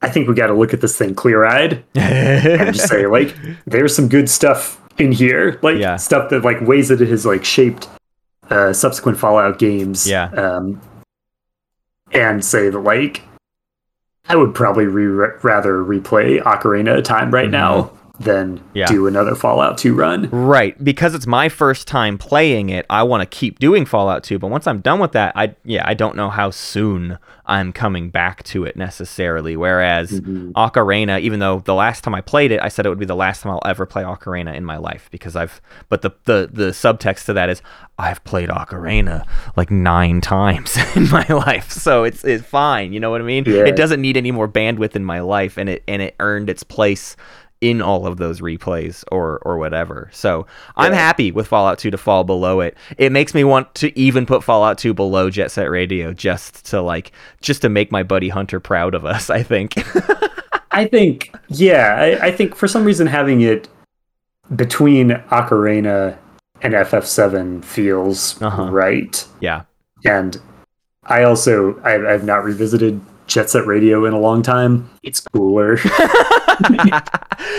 I 0.00 0.08
think 0.08 0.28
we 0.28 0.34
got 0.34 0.46
to 0.46 0.54
look 0.54 0.72
at 0.72 0.80
this 0.80 0.96
thing 0.96 1.14
clear 1.14 1.44
eyed 1.44 1.84
and 1.94 2.74
just 2.74 2.88
say 2.88 3.06
like, 3.18 3.36
there's 3.66 3.94
some 3.94 4.08
good 4.08 4.30
stuff 4.30 4.80
in 4.98 5.12
here, 5.12 5.58
like 5.62 5.76
Yeah. 5.78 5.96
stuff 5.96 6.30
that 6.30 6.42
like 6.44 6.60
ways 6.62 6.88
that 6.88 7.00
it 7.02 7.08
has 7.08 7.26
like 7.26 7.44
shaped 7.44 7.88
uh, 8.48 8.72
subsequent 8.72 9.18
Fallout 9.18 9.58
games. 9.58 10.08
Yeah. 10.08 10.30
Um, 10.30 10.80
and 12.12 12.44
say 12.44 12.70
that 12.70 12.78
like, 12.78 13.22
I 14.28 14.36
would 14.36 14.54
probably 14.54 14.84
re- 14.86 15.32
rather 15.42 15.82
replay 15.84 16.40
Ocarina 16.42 16.98
of 16.98 17.04
Time 17.04 17.32
right 17.32 17.50
now 17.50 17.90
Mm-hmm. 18.20 18.66
Yeah. 18.74 18.86
do 18.86 19.06
another 19.06 19.34
Fallout 19.34 19.78
2 19.78 19.94
run. 19.94 20.28
Right, 20.30 20.82
because 20.82 21.14
it's 21.14 21.26
my 21.26 21.48
first 21.48 21.86
time 21.88 22.18
playing 22.18 22.68
it, 22.70 22.86
I 22.90 23.02
want 23.02 23.22
to 23.22 23.26
keep 23.26 23.58
doing 23.58 23.86
Fallout 23.86 24.22
2, 24.24 24.38
but 24.38 24.48
once 24.48 24.66
I'm 24.66 24.80
done 24.80 25.00
with 25.00 25.12
that, 25.12 25.32
I 25.36 25.54
yeah, 25.64 25.84
I 25.86 25.94
don't 25.94 26.16
know 26.16 26.30
how 26.30 26.50
soon 26.50 27.18
I'm 27.46 27.72
coming 27.72 28.10
back 28.10 28.44
to 28.44 28.64
it 28.64 28.76
necessarily. 28.76 29.56
Whereas 29.56 30.20
Mhm. 30.20 30.52
Ocarina, 30.52 31.20
even 31.20 31.40
though 31.40 31.60
the 31.64 31.74
last 31.74 32.04
time 32.04 32.14
I 32.14 32.20
played 32.20 32.52
it, 32.52 32.60
I 32.62 32.68
said 32.68 32.86
it 32.86 32.90
would 32.90 32.98
be 32.98 33.06
the 33.06 33.16
last 33.16 33.42
time 33.42 33.52
I'll 33.52 33.62
ever 33.64 33.86
play 33.86 34.04
Ocarina 34.04 34.54
in 34.54 34.64
my 34.64 34.76
life 34.76 35.08
because 35.10 35.34
I've 35.34 35.60
but 35.88 36.02
the 36.02 36.10
the 36.26 36.48
the 36.52 36.66
subtext 36.70 37.24
to 37.26 37.32
that 37.32 37.48
is 37.48 37.60
I've 37.98 38.22
played 38.24 38.50
Ocarina 38.50 39.24
like 39.56 39.70
9 39.70 40.20
times 40.36 40.78
in 40.94 41.08
my 41.10 41.26
life. 41.28 41.70
So 41.72 42.04
it's 42.04 42.22
it's 42.24 42.44
fine, 42.44 42.92
you 42.92 43.00
know 43.00 43.10
what 43.10 43.20
I 43.20 43.24
mean? 43.24 43.44
Yeah. 43.46 43.64
It 43.64 43.74
doesn't 43.76 44.00
need 44.00 44.16
any 44.16 44.30
more 44.30 44.46
bandwidth 44.46 44.94
in 44.94 45.04
my 45.04 45.20
life 45.20 45.56
and 45.56 45.68
it 45.68 45.82
and 45.88 46.00
it 46.02 46.14
earned 46.20 46.48
its 46.50 46.62
place 46.62 47.16
in 47.60 47.82
all 47.82 48.06
of 48.06 48.16
those 48.16 48.40
replays 48.40 49.04
or 49.12 49.38
or 49.42 49.58
whatever. 49.58 50.08
So 50.12 50.46
I'm 50.76 50.92
Yeah. 50.92 50.98
happy 50.98 51.30
with 51.30 51.46
Fallout 51.46 51.78
2 51.78 51.90
to 51.90 51.98
fall 51.98 52.24
below 52.24 52.60
it. 52.60 52.76
It 52.96 53.12
makes 53.12 53.34
me 53.34 53.44
want 53.44 53.74
to 53.76 53.96
even 53.98 54.24
put 54.26 54.42
Fallout 54.42 54.78
2 54.78 54.94
below 54.94 55.28
Jet 55.30 55.50
Set 55.50 55.70
Radio 55.70 56.12
just 56.14 56.64
to 56.70 56.80
like 56.80 57.12
just 57.42 57.62
to 57.62 57.68
make 57.68 57.92
my 57.92 58.02
buddy 58.02 58.28
Hunter 58.30 58.60
proud 58.60 58.94
of 58.94 59.04
us, 59.04 59.28
I 59.38 59.42
think. 59.42 59.74
I 60.72 60.86
think, 60.86 61.34
yeah, 61.48 61.96
I, 62.20 62.26
I 62.28 62.30
think 62.32 62.54
for 62.54 62.68
some 62.68 62.84
reason 62.84 63.06
having 63.08 63.40
it 63.40 63.68
between 64.54 65.10
Ocarina 65.30 66.16
and 66.62 66.74
FF7 66.74 67.64
feels 67.64 68.40
Uh-huh. 68.40 68.70
right. 68.70 69.26
yeah. 69.40 69.62
And 70.04 70.40
I 71.04 71.24
also, 71.24 71.78
I, 71.80 72.12
I've 72.12 72.24
not 72.24 72.44
revisited 72.44 73.00
Jet 73.30 73.48
Set 73.48 73.64
Radio 73.64 74.04
in 74.06 74.12
a 74.12 74.18
long 74.18 74.42
time. 74.42 74.90
It's 75.04 75.20
cooler. 75.20 75.76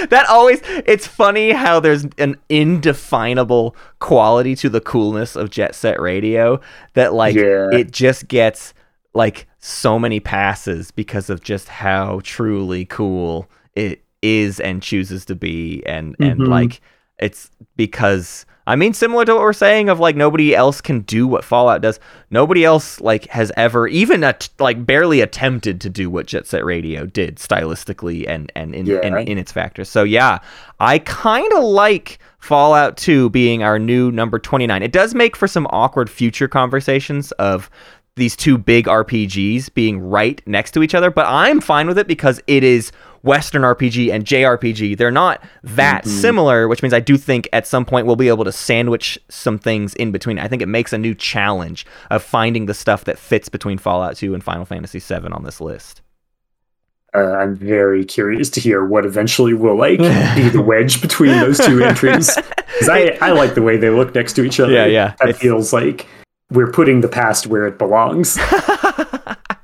that 0.10 0.26
always 0.30 0.60
it's 0.86 1.08
funny 1.08 1.52
how 1.52 1.80
there's 1.80 2.06
an 2.18 2.36
indefinable 2.50 3.76
quality 4.00 4.54
to 4.58 4.70
the 4.70 4.82
coolness 4.82 5.36
of 5.36 5.50
Jet 5.50 5.74
Set 5.74 6.00
Radio 6.00 6.60
that 6.94 7.14
like 7.14 7.36
Yeah. 7.36 7.70
it 7.72 7.92
just 7.92 8.28
gets 8.28 8.74
like 9.14 9.48
so 9.60 9.98
many 9.98 10.20
passes 10.20 10.92
because 10.92 11.30
of 11.30 11.42
just 11.42 11.68
how 11.70 12.20
truly 12.24 12.86
cool 12.86 13.50
it 13.74 14.04
is 14.22 14.60
and 14.60 14.84
chooses 14.84 15.26
to 15.26 15.36
be 15.36 15.82
and 15.86 16.16
and 16.20 16.42
Mhm. 16.42 16.48
like 16.48 16.82
it's 17.18 17.50
because 17.78 18.46
I 18.68 18.76
mean 18.76 18.94
similar 18.94 19.26
to 19.26 19.34
what 19.34 19.42
we're 19.42 19.54
saying 19.54 19.90
of 19.90 20.00
like 20.00 20.16
nobody 20.16 20.56
else 20.56 20.82
can 20.82 21.02
do 21.02 21.28
what 21.28 21.44
Fallout 21.44 21.82
does. 21.82 22.00
Nobody 22.30 22.64
else 22.64 23.02
like 23.02 23.26
has 23.28 23.52
ever 23.58 23.88
even 23.88 24.24
at, 24.24 24.50
like 24.60 24.86
barely 24.86 25.22
attempted 25.22 25.82
to 25.82 25.90
do 25.90 26.10
what 26.10 26.28
Jet 26.28 26.46
Set 26.48 26.64
Radio 26.64 27.06
did 27.06 27.38
stylistically 27.38 28.26
and 28.28 28.52
and 28.56 28.76
in 28.76 28.86
Yeah. 28.86 29.02
in, 29.02 29.18
in 29.28 29.38
its 29.38 29.52
factors. 29.52 29.90
So 29.90 30.04
yeah, 30.04 30.40
I 30.80 31.00
kind 31.00 31.52
of 31.54 31.64
like 31.64 32.20
Fallout 32.40 32.98
2 32.98 33.30
being 33.32 33.64
our 33.64 33.78
new 33.80 34.12
number 34.12 34.40
29. 34.40 34.82
It 34.84 34.92
does 34.92 35.14
make 35.14 35.36
for 35.36 35.48
some 35.48 35.68
awkward 35.70 36.10
future 36.10 36.48
conversations 36.48 37.32
of 37.34 37.70
these 38.16 38.36
two 38.36 38.58
big 38.58 38.88
RPGs 38.88 39.74
being 39.74 40.00
right 40.00 40.42
next 40.46 40.72
to 40.72 40.84
each 40.84 40.94
other, 40.94 41.10
but 41.10 41.26
I'm 41.28 41.62
fine 41.62 41.88
with 41.88 41.98
it 41.98 42.08
because 42.08 42.42
it 42.48 42.64
is 42.64 42.92
Western 43.24 43.62
RPG 43.62 44.12
and 44.12 44.26
JRPG. 44.26 44.98
They're 44.98 45.12
not 45.12 45.44
that 45.64 46.06
similar, 46.08 46.68
which 46.68 46.82
means 46.82 46.94
I 46.94 47.00
do 47.00 47.18
think 47.18 47.48
at 47.54 47.68
some 47.68 47.86
point 47.86 48.08
we'll 48.08 48.16
be 48.16 48.28
able 48.30 48.44
to 48.46 48.52
sandwich 48.52 49.20
some 49.30 49.60
things 49.60 49.94
in 49.96 50.12
between. 50.12 50.40
I 50.40 50.48
think 50.48 50.62
it 50.62 50.68
makes 50.68 50.92
a 50.94 50.98
new 50.98 51.14
challenge 51.14 51.86
of 52.10 52.24
finding 52.24 52.66
the 52.66 52.74
stuff 52.74 53.04
that 53.06 53.20
fits 53.20 53.50
between 53.50 53.78
Fallout 53.78 54.16
2 54.16 54.34
and 54.34 54.44
Final 54.44 54.66
Fantasy 54.66 55.00
7 55.00 55.32
on 55.34 55.44
this 55.44 55.62
list. 55.62 56.02
Uh, 57.14 57.34
I'm 57.34 57.56
very 57.58 58.06
curious 58.06 58.50
to 58.52 58.62
hear 58.62 58.86
what 58.86 59.06
eventually 59.06 59.54
will 59.54 59.76
like 59.78 59.98
be 60.36 60.50
the 60.50 60.64
wedge 60.66 61.02
between 61.02 61.32
those 61.40 61.58
two 61.60 61.84
entries. 61.84 62.34
'Cause 62.80 62.90
I, 62.90 63.18
I 63.22 63.32
like 63.32 63.54
the 63.54 63.62
way 63.62 63.76
they 63.78 63.90
look 63.90 64.16
next 64.16 64.34
to 64.34 64.44
each 64.44 64.60
other. 64.60 64.72
Yeah, 64.72 64.86
yeah. 64.86 65.14
That 65.20 65.36
feels 65.36 65.74
like 65.74 66.08
we're 66.50 66.72
putting 66.72 67.02
the 67.02 67.08
past 67.10 67.48
where 67.48 67.68
it 67.68 67.78
belongs. 67.78 68.38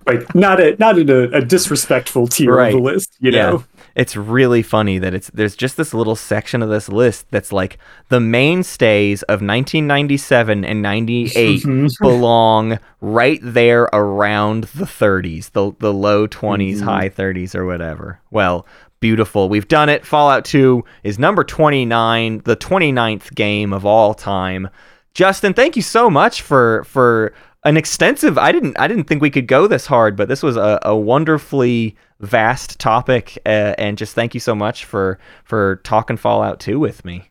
like 0.08 0.34
not 0.34 0.60
a 0.60 0.76
not 0.78 0.98
in 0.98 1.10
a, 1.10 1.24
a 1.30 1.42
disrespectful 1.42 2.28
tier 2.28 2.56
Right. 2.56 2.74
of 2.74 2.80
the 2.80 2.84
list, 2.84 3.16
you 3.20 3.32
know. 3.32 3.64
It's 3.96 4.16
really 4.16 4.62
funny 4.62 5.00
that 5.00 5.14
it's 5.14 5.30
there's 5.32 5.56
just 5.56 5.76
this 5.76 5.94
little 5.94 6.16
section 6.16 6.62
of 6.62 6.70
this 6.70 6.88
list 6.88 7.26
that's 7.32 7.52
like 7.52 7.78
the 8.10 8.20
mainstays 8.20 9.24
of 9.24 9.42
1997 9.42 10.64
and 10.64 10.82
98 10.82 11.62
mm-hmm. 11.64 11.88
belong 12.02 12.80
right 13.02 13.40
there 13.42 13.84
around 13.94 14.66
the 14.66 14.86
30s, 14.86 15.52
the 15.52 15.74
the 15.80 15.94
low 15.94 16.28
20s, 16.28 16.76
mm-hmm. 16.76 16.86
high 16.86 17.10
30s 17.10 17.56
or 17.56 17.66
whatever. 17.66 18.20
Well, 18.32 18.66
beautiful. 19.00 19.50
We've 19.50 19.68
done 19.68 19.90
it. 19.90 20.06
Fallout 20.06 20.46
2 20.46 20.84
is 21.04 21.20
number 21.20 21.44
29, 21.44 22.42
the 22.46 22.56
29th 22.56 23.34
game 23.36 23.74
of 23.74 23.86
all 23.86 24.14
time. 24.14 24.70
Justin, 25.14 25.56
thank 25.56 25.76
you 25.76 25.82
so 25.82 26.12
much 26.12 26.44
for 26.44 26.84
for 26.84 27.34
an 27.68 27.78
extensive 27.78 28.38
I 28.38 28.52
didn't 28.52 28.80
I 28.80 28.88
didn't 28.88 29.06
think 29.06 29.22
we 29.22 29.30
could 29.30 29.48
go 29.48 29.68
this 29.68 29.86
hard, 29.86 30.16
but 30.16 30.30
this 30.30 30.42
was 30.42 30.56
a, 30.56 30.80
a 30.84 30.96
wonderfully 30.96 31.96
vast 32.20 32.80
topic 32.80 33.38
uh, 33.46 33.76
and 33.78 33.98
just 33.98 34.16
thank 34.16 34.34
you 34.34 34.40
so 34.40 34.56
much 34.56 34.86
for 34.86 35.20
for 35.44 35.78
talking 35.84 36.18
Fallout 36.18 36.60
2 36.60 36.80
with 36.80 37.04
me. 37.06 37.30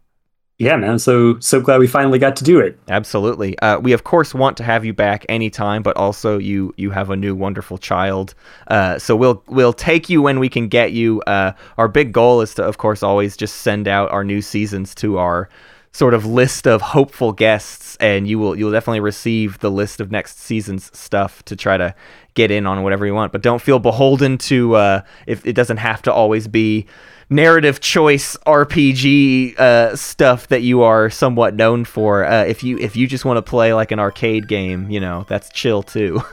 Yeah, 0.59 0.77
man. 0.77 0.99
So 0.99 1.39
so 1.41 1.61
glad 1.61 1.81
we 1.81 1.87
finally 1.87 2.19
got 2.19 2.37
to 2.37 2.45
do 2.45 2.61
it. 2.61 2.79
Absolutely. 2.89 3.59
Uh, 3.59 3.79
we 3.79 3.93
of 3.93 4.05
course 4.05 4.35
want 4.35 4.57
to 4.59 4.65
have 4.65 4.85
you 4.85 4.93
back 4.93 5.25
anytime, 5.29 5.83
but 5.83 5.97
also 5.97 6.39
you 6.39 6.73
you 6.77 6.91
have 6.91 7.11
a 7.11 7.17
new 7.17 7.35
wonderful 7.35 7.79
child. 7.79 8.35
Uh, 8.69 8.99
so 8.99 9.17
we'll 9.17 9.43
we'll 9.49 9.75
take 9.75 10.09
you 10.09 10.23
when 10.23 10.39
we 10.39 10.49
can 10.49 10.69
get 10.69 10.93
you. 10.93 11.23
Uh, 11.23 11.53
our 11.79 11.89
big 11.89 12.13
goal 12.13 12.41
is 12.43 12.55
to 12.55 12.65
of 12.65 12.79
course 12.79 13.03
always 13.03 13.37
just 13.37 13.57
send 13.57 13.89
out 13.89 14.11
our 14.13 14.25
new 14.25 14.41
seasons 14.43 14.95
to 14.97 15.19
our 15.19 15.49
sort 15.97 16.13
of 16.13 16.27
list 16.27 16.67
of 16.67 16.83
hopeful 16.83 17.33
guests, 17.33 17.86
and 18.01 18.29
you 18.29 18.39
will 18.39 18.57
you'll 18.57 18.73
definitely 18.73 19.01
receive 19.01 19.59
the 19.59 19.71
list 19.71 20.01
of 20.01 20.11
next 20.11 20.39
season's 20.39 20.97
stuff 20.97 21.43
to 21.45 21.57
try 21.57 21.77
to 21.77 21.95
get 22.35 22.51
in 22.51 22.67
on 22.67 22.83
whatever 22.83 23.07
you 23.07 23.15
want. 23.15 23.33
But 23.33 23.43
don't 23.43 23.63
feel 23.63 23.79
beholden 23.79 24.39
to 24.39 24.75
uh, 24.75 25.01
if 25.27 25.47
it 25.47 25.55
doesn't 25.55 25.79
have 25.79 26.03
to 26.03 26.13
always 26.13 26.49
be 26.49 26.87
narrative 27.29 27.81
choice 27.81 28.37
RPG 28.47 29.59
uh, 29.59 29.97
stuff 29.97 30.49
that 30.49 30.63
you 30.63 30.83
are 30.83 31.11
somewhat 31.11 31.55
known 31.55 31.85
for. 31.85 32.25
Uh, 32.25 32.45
if 32.45 32.63
you 32.63 32.79
if 32.79 32.97
you 32.97 33.07
just 33.07 33.25
want 33.25 33.39
to 33.39 33.43
play 33.43 33.75
like 33.75 33.91
an 33.93 33.99
arcade 33.99 34.49
game, 34.49 34.91
you 34.91 35.01
know 35.01 35.25
that's 35.29 35.51
chill 35.51 35.83
too. 35.83 36.23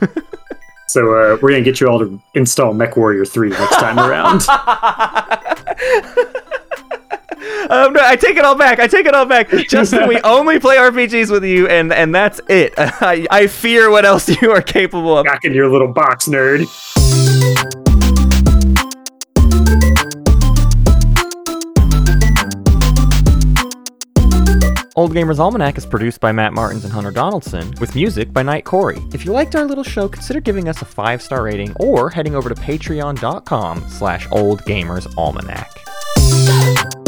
So 0.94 1.00
uh, 1.10 1.38
we're 1.42 1.50
gonna 1.50 1.62
get 1.62 1.80
you 1.80 1.88
all 1.88 1.98
to 1.98 2.22
install 2.34 2.72
Mech 2.72 2.96
Warrior 2.96 3.24
Three 3.24 3.48
next 3.50 3.76
time 3.78 3.98
around. 3.98 4.42
um, 7.70 7.92
no, 7.92 8.00
I 8.02 8.16
take 8.16 8.36
it 8.36 8.44
all 8.44 8.54
back. 8.54 8.78
I 8.78 8.86
take 8.86 9.06
it 9.06 9.14
all 9.14 9.26
back. 9.26 9.50
Justin, 9.68 10.08
we 10.08 10.20
only 10.20 10.58
play 10.58 10.76
RPGs 10.76 11.30
with 11.30 11.44
you, 11.44 11.66
and 11.68 11.92
and 11.92 12.14
that's 12.14 12.40
it. 12.48 12.74
I, 12.76 13.26
I 13.30 13.46
fear 13.46 13.90
what 13.90 14.04
else 14.04 14.28
you 14.42 14.50
are 14.50 14.62
capable 14.62 15.18
of. 15.18 15.26
Back 15.26 15.44
in 15.44 15.54
your 15.54 15.70
little 15.70 15.92
box, 15.92 16.28
nerd. 16.28 16.64
Old 24.96 25.12
Gamers 25.12 25.40
Almanac 25.40 25.76
is 25.76 25.84
produced 25.84 26.20
by 26.20 26.30
Matt 26.30 26.52
Martins 26.52 26.84
and 26.84 26.92
Hunter 26.92 27.10
Donaldson, 27.10 27.74
with 27.80 27.96
music 27.96 28.32
by 28.32 28.44
Night 28.44 28.64
Corey. 28.64 28.98
If 29.12 29.24
you 29.24 29.32
liked 29.32 29.56
our 29.56 29.64
little 29.64 29.82
show, 29.82 30.08
consider 30.08 30.40
giving 30.40 30.68
us 30.68 30.82
a 30.82 30.84
five-star 30.84 31.42
rating 31.42 31.74
or 31.80 32.10
heading 32.10 32.36
over 32.36 32.48
to 32.48 32.54
patreon.com 32.54 33.88
slash 33.88 34.28
oldgamersalmanac. 34.28 37.03